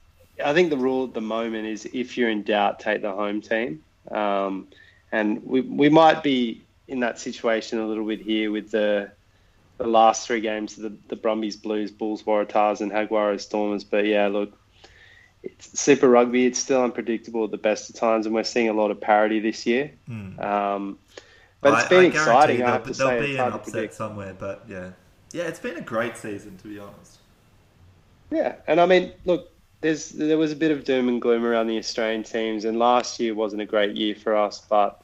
I 0.44 0.54
think 0.54 0.70
the 0.70 0.78
rule 0.78 1.06
at 1.06 1.14
the 1.14 1.22
moment 1.22 1.68
is 1.68 1.86
if 1.94 2.18
you're 2.18 2.30
in 2.30 2.44
doubt, 2.44 2.80
take 2.80 3.02
the 3.02 3.12
home 3.12 3.42
team. 3.42 3.84
Um, 4.10 4.68
and 5.12 5.44
we 5.46 5.62
we 5.62 5.90
might 5.90 6.24
be 6.24 6.62
in 6.88 7.00
that 7.02 7.20
situation 7.20 7.80
a 7.80 7.88
little 7.88 8.06
bit 8.06 8.22
here 8.22 8.52
with 8.52 8.72
the 8.72 9.12
the 9.78 9.88
last 9.88 10.28
three 10.28 10.40
games, 10.40 10.76
the 10.76 10.94
the 11.08 11.16
Brumbies, 11.16 11.56
Blues, 11.56 11.92
Bulls, 11.92 12.24
Waratahs, 12.24 12.82
and 12.82 12.92
Jaguares, 12.92 13.42
Stormers. 13.42 13.84
But 13.84 14.06
yeah, 14.06 14.28
look, 14.28 14.58
it's 15.44 15.80
Super 15.80 16.10
Rugby. 16.10 16.46
It's 16.46 16.60
still 16.60 16.84
unpredictable 16.84 17.46
at 17.46 17.52
the 17.52 17.58
best 17.58 17.90
of 17.90 17.96
times, 17.96 18.26
and 18.26 18.34
we're 18.34 18.44
seeing 18.44 18.70
a 18.70 18.74
lot 18.74 18.92
of 18.92 19.02
parity 19.02 19.40
this 19.40 19.66
year. 19.66 19.92
Mm. 20.10 20.44
Um, 20.44 21.00
but 21.62 21.80
it's 21.80 21.90
been 21.90 22.06
I 22.06 22.08
exciting. 22.08 22.64
I 22.64 22.72
have 22.72 22.84
to 22.86 22.94
there'll 22.94 23.22
say, 23.22 23.28
be 23.28 23.38
an 23.38 23.54
upset 23.54 23.94
somewhere, 23.94 24.36
but 24.38 24.64
yeah, 24.68 24.92
yeah, 25.32 25.44
it's 25.44 25.60
been 25.60 25.78
a 25.78 25.82
great 25.82 26.18
season 26.18 26.58
to 26.58 26.68
be 26.68 26.80
honest. 26.80 27.20
Yeah, 28.32 28.56
and 28.68 28.80
I 28.80 28.86
mean, 28.86 29.12
look, 29.26 29.51
there's 29.82 30.10
there 30.10 30.38
was 30.38 30.52
a 30.52 30.56
bit 30.56 30.72
of 30.72 30.84
doom 30.84 31.10
and 31.10 31.22
gloom 31.22 31.44
around 31.44 31.68
the 31.68 31.78
Australian 31.78 32.24
teams, 32.24 32.66
and 32.66 32.80
last 32.80 33.20
year 33.20 33.34
wasn't 33.34 33.62
a 33.62 33.66
great 33.66 33.96
year 33.96 34.16
for 34.16 34.36
us. 34.36 34.62
But 34.70 35.02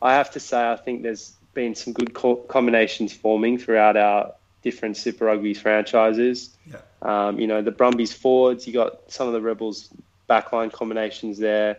I 0.00 0.14
have 0.14 0.30
to 0.32 0.40
say, 0.40 0.70
I 0.70 0.76
think 0.76 1.02
there's 1.02 1.34
been 1.52 1.74
some 1.74 1.92
good 1.92 2.14
co- 2.14 2.36
combinations 2.36 3.12
forming 3.12 3.58
throughout 3.58 3.96
our 3.96 4.32
different 4.62 4.96
Super 4.96 5.26
Rugby 5.26 5.54
franchises. 5.54 6.56
Yeah. 6.66 6.78
Um, 7.02 7.40
you 7.40 7.46
know, 7.46 7.62
the 7.62 7.70
Brumbies 7.70 8.12
forwards, 8.12 8.66
you 8.66 8.72
got 8.72 9.10
some 9.10 9.26
of 9.26 9.32
the 9.32 9.40
Rebels 9.40 9.88
backline 10.28 10.72
combinations 10.72 11.38
there. 11.38 11.78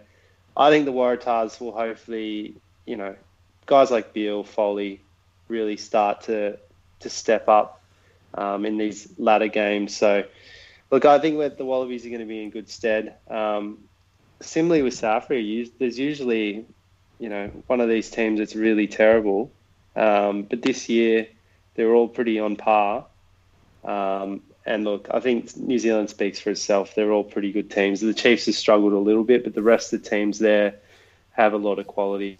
I 0.57 0.69
think 0.69 0.85
the 0.85 0.91
Waratahs 0.91 1.59
will 1.61 1.71
hopefully, 1.71 2.55
you 2.85 2.97
know, 2.97 3.15
guys 3.65 3.91
like 3.91 4.13
Beale, 4.13 4.43
Foley, 4.43 4.99
really 5.47 5.77
start 5.77 6.21
to 6.21 6.57
to 6.99 7.09
step 7.09 7.47
up 7.47 7.81
um, 8.35 8.65
in 8.65 8.77
these 8.77 9.07
latter 9.17 9.47
games. 9.47 9.95
So 9.95 10.23
Look, 10.91 11.05
I 11.05 11.19
think 11.19 11.39
that 11.39 11.57
the 11.57 11.65
Wallabies 11.65 12.05
are 12.05 12.09
going 12.09 12.19
to 12.19 12.25
be 12.25 12.43
in 12.43 12.49
good 12.49 12.69
stead. 12.69 13.15
Um, 13.29 13.79
similarly 14.41 14.81
with 14.81 15.01
Africa, 15.03 15.69
there's 15.79 15.97
usually, 15.97 16.65
you 17.17 17.29
know, 17.29 17.47
one 17.67 17.79
of 17.79 17.87
these 17.87 18.09
teams 18.09 18.39
that's 18.39 18.55
really 18.55 18.87
terrible. 18.87 19.51
Um, 19.95 20.43
but 20.43 20.61
this 20.61 20.89
year, 20.89 21.27
they're 21.75 21.93
all 21.93 22.09
pretty 22.09 22.39
on 22.39 22.57
par. 22.57 23.05
Um, 23.85 24.41
and 24.65 24.83
look, 24.83 25.07
I 25.11 25.21
think 25.21 25.55
New 25.55 25.79
Zealand 25.79 26.09
speaks 26.09 26.39
for 26.39 26.51
itself. 26.51 26.93
They're 26.93 27.11
all 27.11 27.23
pretty 27.23 27.53
good 27.53 27.71
teams. 27.71 28.01
The 28.01 28.13
Chiefs 28.13 28.45
have 28.45 28.55
struggled 28.55 28.93
a 28.93 28.99
little 28.99 29.23
bit, 29.23 29.43
but 29.45 29.55
the 29.55 29.63
rest 29.63 29.93
of 29.93 30.03
the 30.03 30.09
teams 30.09 30.39
there 30.39 30.75
have 31.31 31.53
a 31.53 31.57
lot 31.57 31.79
of 31.79 31.87
quality. 31.87 32.37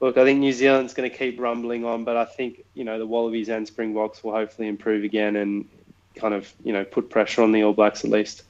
Look, 0.00 0.16
I 0.16 0.24
think 0.24 0.40
New 0.40 0.52
Zealand's 0.52 0.94
going 0.94 1.10
to 1.10 1.16
keep 1.16 1.40
rumbling 1.40 1.84
on, 1.84 2.04
but 2.04 2.16
I 2.16 2.24
think 2.24 2.64
you 2.74 2.84
know 2.84 2.98
the 2.98 3.06
Wallabies 3.06 3.48
and 3.48 3.66
Springboks 3.66 4.22
will 4.22 4.32
hopefully 4.32 4.68
improve 4.68 5.04
again, 5.04 5.36
and 5.36 5.68
kind 6.14 6.34
of 6.34 6.52
you 6.64 6.72
know 6.72 6.84
put 6.84 7.10
pressure 7.10 7.42
on 7.42 7.52
the 7.52 7.62
All 7.62 7.72
Blacks 7.72 8.04
at 8.04 8.10
least. 8.10 8.42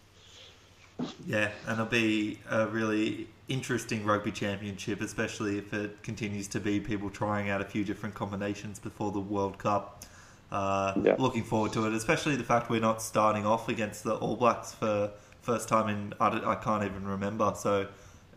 Yeah, 1.26 1.50
and 1.66 1.74
it'll 1.74 1.86
be 1.86 2.38
a 2.50 2.66
really 2.66 3.26
interesting 3.48 4.04
rugby 4.04 4.30
championship, 4.30 5.00
especially 5.00 5.58
if 5.58 5.72
it 5.72 6.02
continues 6.02 6.46
to 6.48 6.60
be 6.60 6.78
people 6.78 7.10
trying 7.10 7.48
out 7.50 7.60
a 7.60 7.64
few 7.64 7.84
different 7.84 8.14
combinations 8.14 8.78
before 8.78 9.10
the 9.10 9.20
World 9.20 9.58
Cup. 9.58 10.04
Uh, 10.52 10.92
yeah. 11.02 11.14
Looking 11.18 11.44
forward 11.44 11.72
to 11.74 11.86
it, 11.86 11.94
especially 11.94 12.36
the 12.36 12.44
fact 12.44 12.70
we're 12.70 12.80
not 12.80 13.00
starting 13.00 13.46
off 13.46 13.68
against 13.68 14.04
the 14.04 14.14
All 14.16 14.36
Blacks 14.36 14.74
for 14.74 15.10
first 15.42 15.68
time 15.68 15.88
in 15.88 16.12
I, 16.20 16.52
I 16.52 16.54
can't 16.56 16.84
even 16.84 17.06
remember. 17.06 17.52
So 17.56 17.86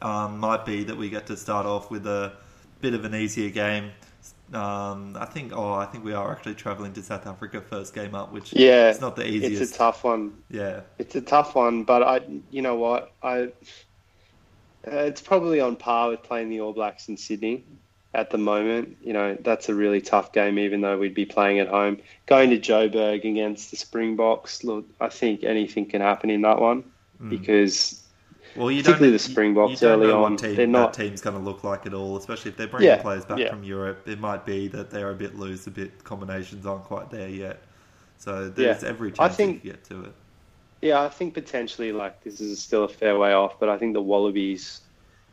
um, 0.01 0.37
might 0.39 0.65
be 0.65 0.83
that 0.83 0.95
we 0.95 1.09
get 1.09 1.25
to 1.27 1.37
start 1.37 1.65
off 1.65 1.89
with 1.89 2.05
a 2.07 2.33
bit 2.81 2.93
of 2.93 3.05
an 3.05 3.15
easier 3.15 3.49
game 3.49 3.91
um, 4.55 5.17
I 5.19 5.25
think. 5.25 5.55
Oh, 5.55 5.73
I 5.73 5.85
think 5.85 6.03
we 6.03 6.13
are 6.13 6.31
actually 6.31 6.55
traveling 6.55 6.93
to 6.93 7.03
South 7.03 7.25
Africa 7.27 7.61
first 7.61 7.93
game 7.93 8.15
up, 8.15 8.31
which 8.31 8.53
yeah, 8.53 8.89
it's 8.89 9.01
not 9.01 9.15
the 9.15 9.27
easiest. 9.27 9.61
It's 9.61 9.71
a 9.71 9.77
tough 9.77 10.03
one. 10.03 10.33
Yeah, 10.49 10.81
it's 10.97 11.15
a 11.15 11.21
tough 11.21 11.55
one. 11.55 11.83
But 11.83 12.03
I, 12.03 12.21
you 12.49 12.61
know 12.61 12.75
what, 12.75 13.13
I, 13.21 13.43
uh, 14.85 14.91
it's 14.91 15.21
probably 15.21 15.59
on 15.59 15.75
par 15.75 16.09
with 16.09 16.23
playing 16.23 16.49
the 16.49 16.61
All 16.61 16.73
Blacks 16.73 17.09
in 17.09 17.17
Sydney 17.17 17.63
at 18.13 18.29
the 18.29 18.37
moment. 18.37 18.97
You 19.03 19.13
know, 19.13 19.37
that's 19.41 19.69
a 19.69 19.75
really 19.75 20.01
tough 20.01 20.33
game, 20.33 20.59
even 20.59 20.81
though 20.81 20.97
we'd 20.97 21.15
be 21.15 21.25
playing 21.25 21.59
at 21.59 21.67
home. 21.67 21.99
Going 22.25 22.49
to 22.51 22.59
Joburg 22.59 23.27
against 23.27 23.71
the 23.71 23.77
Springboks, 23.77 24.63
look, 24.63 24.85
I 25.01 25.09
think 25.09 25.43
anything 25.43 25.85
can 25.85 26.01
happen 26.01 26.29
in 26.29 26.41
that 26.41 26.59
one 26.59 26.83
mm. 27.21 27.29
because 27.29 28.02
well, 28.55 28.71
you 28.71 28.83
particularly 28.83 29.11
the 29.11 29.19
Springboks 29.19 29.81
you, 29.81 29.87
you 29.87 29.93
early 29.93 30.11
on. 30.11 30.37
Team, 30.37 30.55
they're 30.55 30.67
not 30.67 30.93
that 30.93 31.03
team's 31.03 31.21
going 31.21 31.35
to 31.35 31.41
look 31.41 31.63
like 31.63 31.85
at 31.85 31.93
all, 31.93 32.17
especially 32.17 32.51
if 32.51 32.57
they're 32.57 32.67
bringing 32.67 32.89
yeah, 32.89 33.01
players 33.01 33.25
back 33.25 33.39
yeah. 33.39 33.49
from 33.49 33.63
Europe. 33.63 34.07
It 34.07 34.19
might 34.19 34.45
be 34.45 34.67
that 34.69 34.91
they're 34.91 35.11
a 35.11 35.15
bit 35.15 35.35
loose, 35.35 35.67
a 35.67 35.71
bit 35.71 36.03
combinations 36.03 36.65
aren't 36.65 36.83
quite 36.83 37.09
there 37.09 37.29
yet. 37.29 37.61
So 38.17 38.49
there's 38.49 38.83
yeah. 38.83 38.89
every 38.89 39.11
chance 39.11 39.33
I 39.33 39.35
think, 39.35 39.63
you 39.63 39.71
get 39.71 39.83
to 39.85 40.05
it. 40.05 40.13
Yeah, 40.81 41.01
I 41.01 41.09
think 41.09 41.33
potentially 41.33 41.91
like 41.91 42.23
this 42.23 42.41
is 42.41 42.61
still 42.61 42.83
a 42.83 42.89
fair 42.89 43.17
way 43.17 43.33
off, 43.33 43.59
but 43.59 43.69
I 43.69 43.77
think 43.77 43.93
the 43.93 44.01
Wallabies 44.01 44.81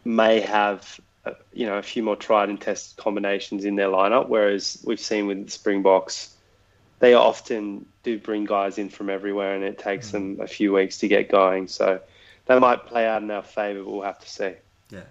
may 0.04 0.40
have 0.40 1.00
uh, 1.24 1.32
you 1.52 1.66
know 1.66 1.78
a 1.78 1.82
few 1.82 2.02
more 2.02 2.16
tried 2.16 2.48
and 2.48 2.60
tested 2.60 2.96
combinations 2.96 3.64
in 3.64 3.76
their 3.76 3.88
lineup, 3.88 4.28
whereas 4.28 4.82
we've 4.84 5.00
seen 5.00 5.26
with 5.26 5.44
the 5.44 5.50
Springboks. 5.50 6.36
They 7.00 7.14
often 7.14 7.86
do 8.02 8.18
bring 8.18 8.44
guys 8.44 8.76
in 8.76 8.90
from 8.90 9.08
everywhere, 9.08 9.54
and 9.54 9.64
it 9.64 9.78
takes 9.78 10.08
mm. 10.08 10.12
them 10.12 10.40
a 10.40 10.46
few 10.46 10.72
weeks 10.72 10.98
to 10.98 11.08
get 11.08 11.30
going. 11.30 11.66
So 11.66 12.00
that 12.51 12.61
might 12.61 12.84
play 12.84 13.07
out 13.07 13.22
in 13.22 13.30
our 13.30 13.44
favour, 13.44 13.84
we'll 13.84 14.03
have 14.03 14.18
to 14.18 14.28
see. 14.28 14.55
Yeah. 14.90 15.05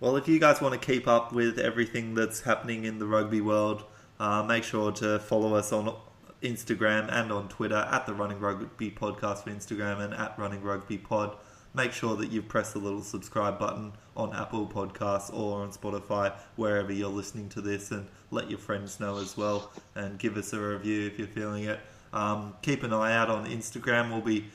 Well, 0.00 0.16
if 0.16 0.26
you 0.26 0.40
guys 0.40 0.60
want 0.60 0.74
to 0.74 0.84
keep 0.84 1.06
up 1.06 1.32
with 1.32 1.56
everything 1.56 2.14
that's 2.14 2.40
happening 2.40 2.84
in 2.84 2.98
the 2.98 3.06
rugby 3.06 3.40
world, 3.40 3.84
uh, 4.18 4.42
make 4.42 4.64
sure 4.64 4.90
to 4.90 5.20
follow 5.20 5.54
us 5.54 5.72
on 5.72 5.96
Instagram 6.42 7.08
and 7.12 7.30
on 7.30 7.48
Twitter 7.48 7.76
at 7.76 8.06
the 8.06 8.12
Running 8.12 8.40
Rugby 8.40 8.90
Podcast 8.90 9.44
for 9.44 9.50
Instagram 9.50 10.00
and 10.00 10.14
at 10.14 10.36
Running 10.36 10.62
Rugby 10.62 10.98
Pod. 10.98 11.36
Make 11.74 11.92
sure 11.92 12.16
that 12.16 12.32
you've 12.32 12.48
pressed 12.48 12.72
the 12.72 12.80
little 12.80 13.02
subscribe 13.02 13.60
button 13.60 13.92
on 14.16 14.34
Apple 14.34 14.66
Podcasts 14.66 15.32
or 15.32 15.60
on 15.60 15.70
Spotify, 15.70 16.34
wherever 16.56 16.92
you're 16.92 17.08
listening 17.08 17.48
to 17.50 17.60
this, 17.60 17.92
and 17.92 18.08
let 18.32 18.50
your 18.50 18.58
friends 18.58 18.98
know 18.98 19.18
as 19.18 19.36
well. 19.36 19.70
And 19.94 20.18
give 20.18 20.36
us 20.36 20.52
a 20.52 20.58
review 20.58 21.06
if 21.06 21.20
you're 21.20 21.28
feeling 21.28 21.64
it. 21.66 21.78
Um, 22.12 22.56
keep 22.62 22.82
an 22.82 22.92
eye 22.92 23.14
out 23.14 23.30
on 23.30 23.46
Instagram. 23.46 24.10
We'll 24.10 24.22
be 24.22 24.46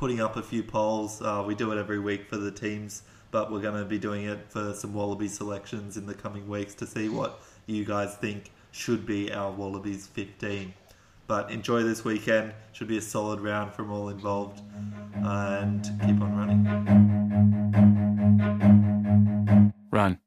putting 0.00 0.20
up 0.22 0.36
a 0.36 0.42
few 0.42 0.62
polls. 0.62 1.20
Uh, 1.20 1.44
we 1.46 1.54
do 1.54 1.70
it 1.72 1.78
every 1.78 1.98
week 1.98 2.26
for 2.26 2.38
the 2.38 2.50
teams, 2.50 3.02
but 3.30 3.52
we're 3.52 3.60
going 3.60 3.78
to 3.78 3.84
be 3.84 3.98
doing 3.98 4.24
it 4.24 4.38
for 4.48 4.72
some 4.72 4.94
Wallaby 4.94 5.28
selections 5.28 5.98
in 5.98 6.06
the 6.06 6.14
coming 6.14 6.48
weeks 6.48 6.74
to 6.76 6.86
see 6.86 7.10
what 7.10 7.42
you 7.66 7.84
guys 7.84 8.16
think 8.16 8.50
should 8.72 9.04
be 9.04 9.30
our 9.30 9.52
Wallabies 9.52 10.06
15. 10.06 10.72
But 11.26 11.50
enjoy 11.50 11.82
this 11.82 12.02
weekend. 12.02 12.54
Should 12.72 12.88
be 12.88 12.96
a 12.96 13.02
solid 13.02 13.40
round 13.40 13.74
from 13.74 13.92
all 13.92 14.08
involved. 14.08 14.62
And 15.16 15.84
keep 16.00 16.18
on 16.18 16.34
running. 16.34 16.64
Run. 19.90 20.18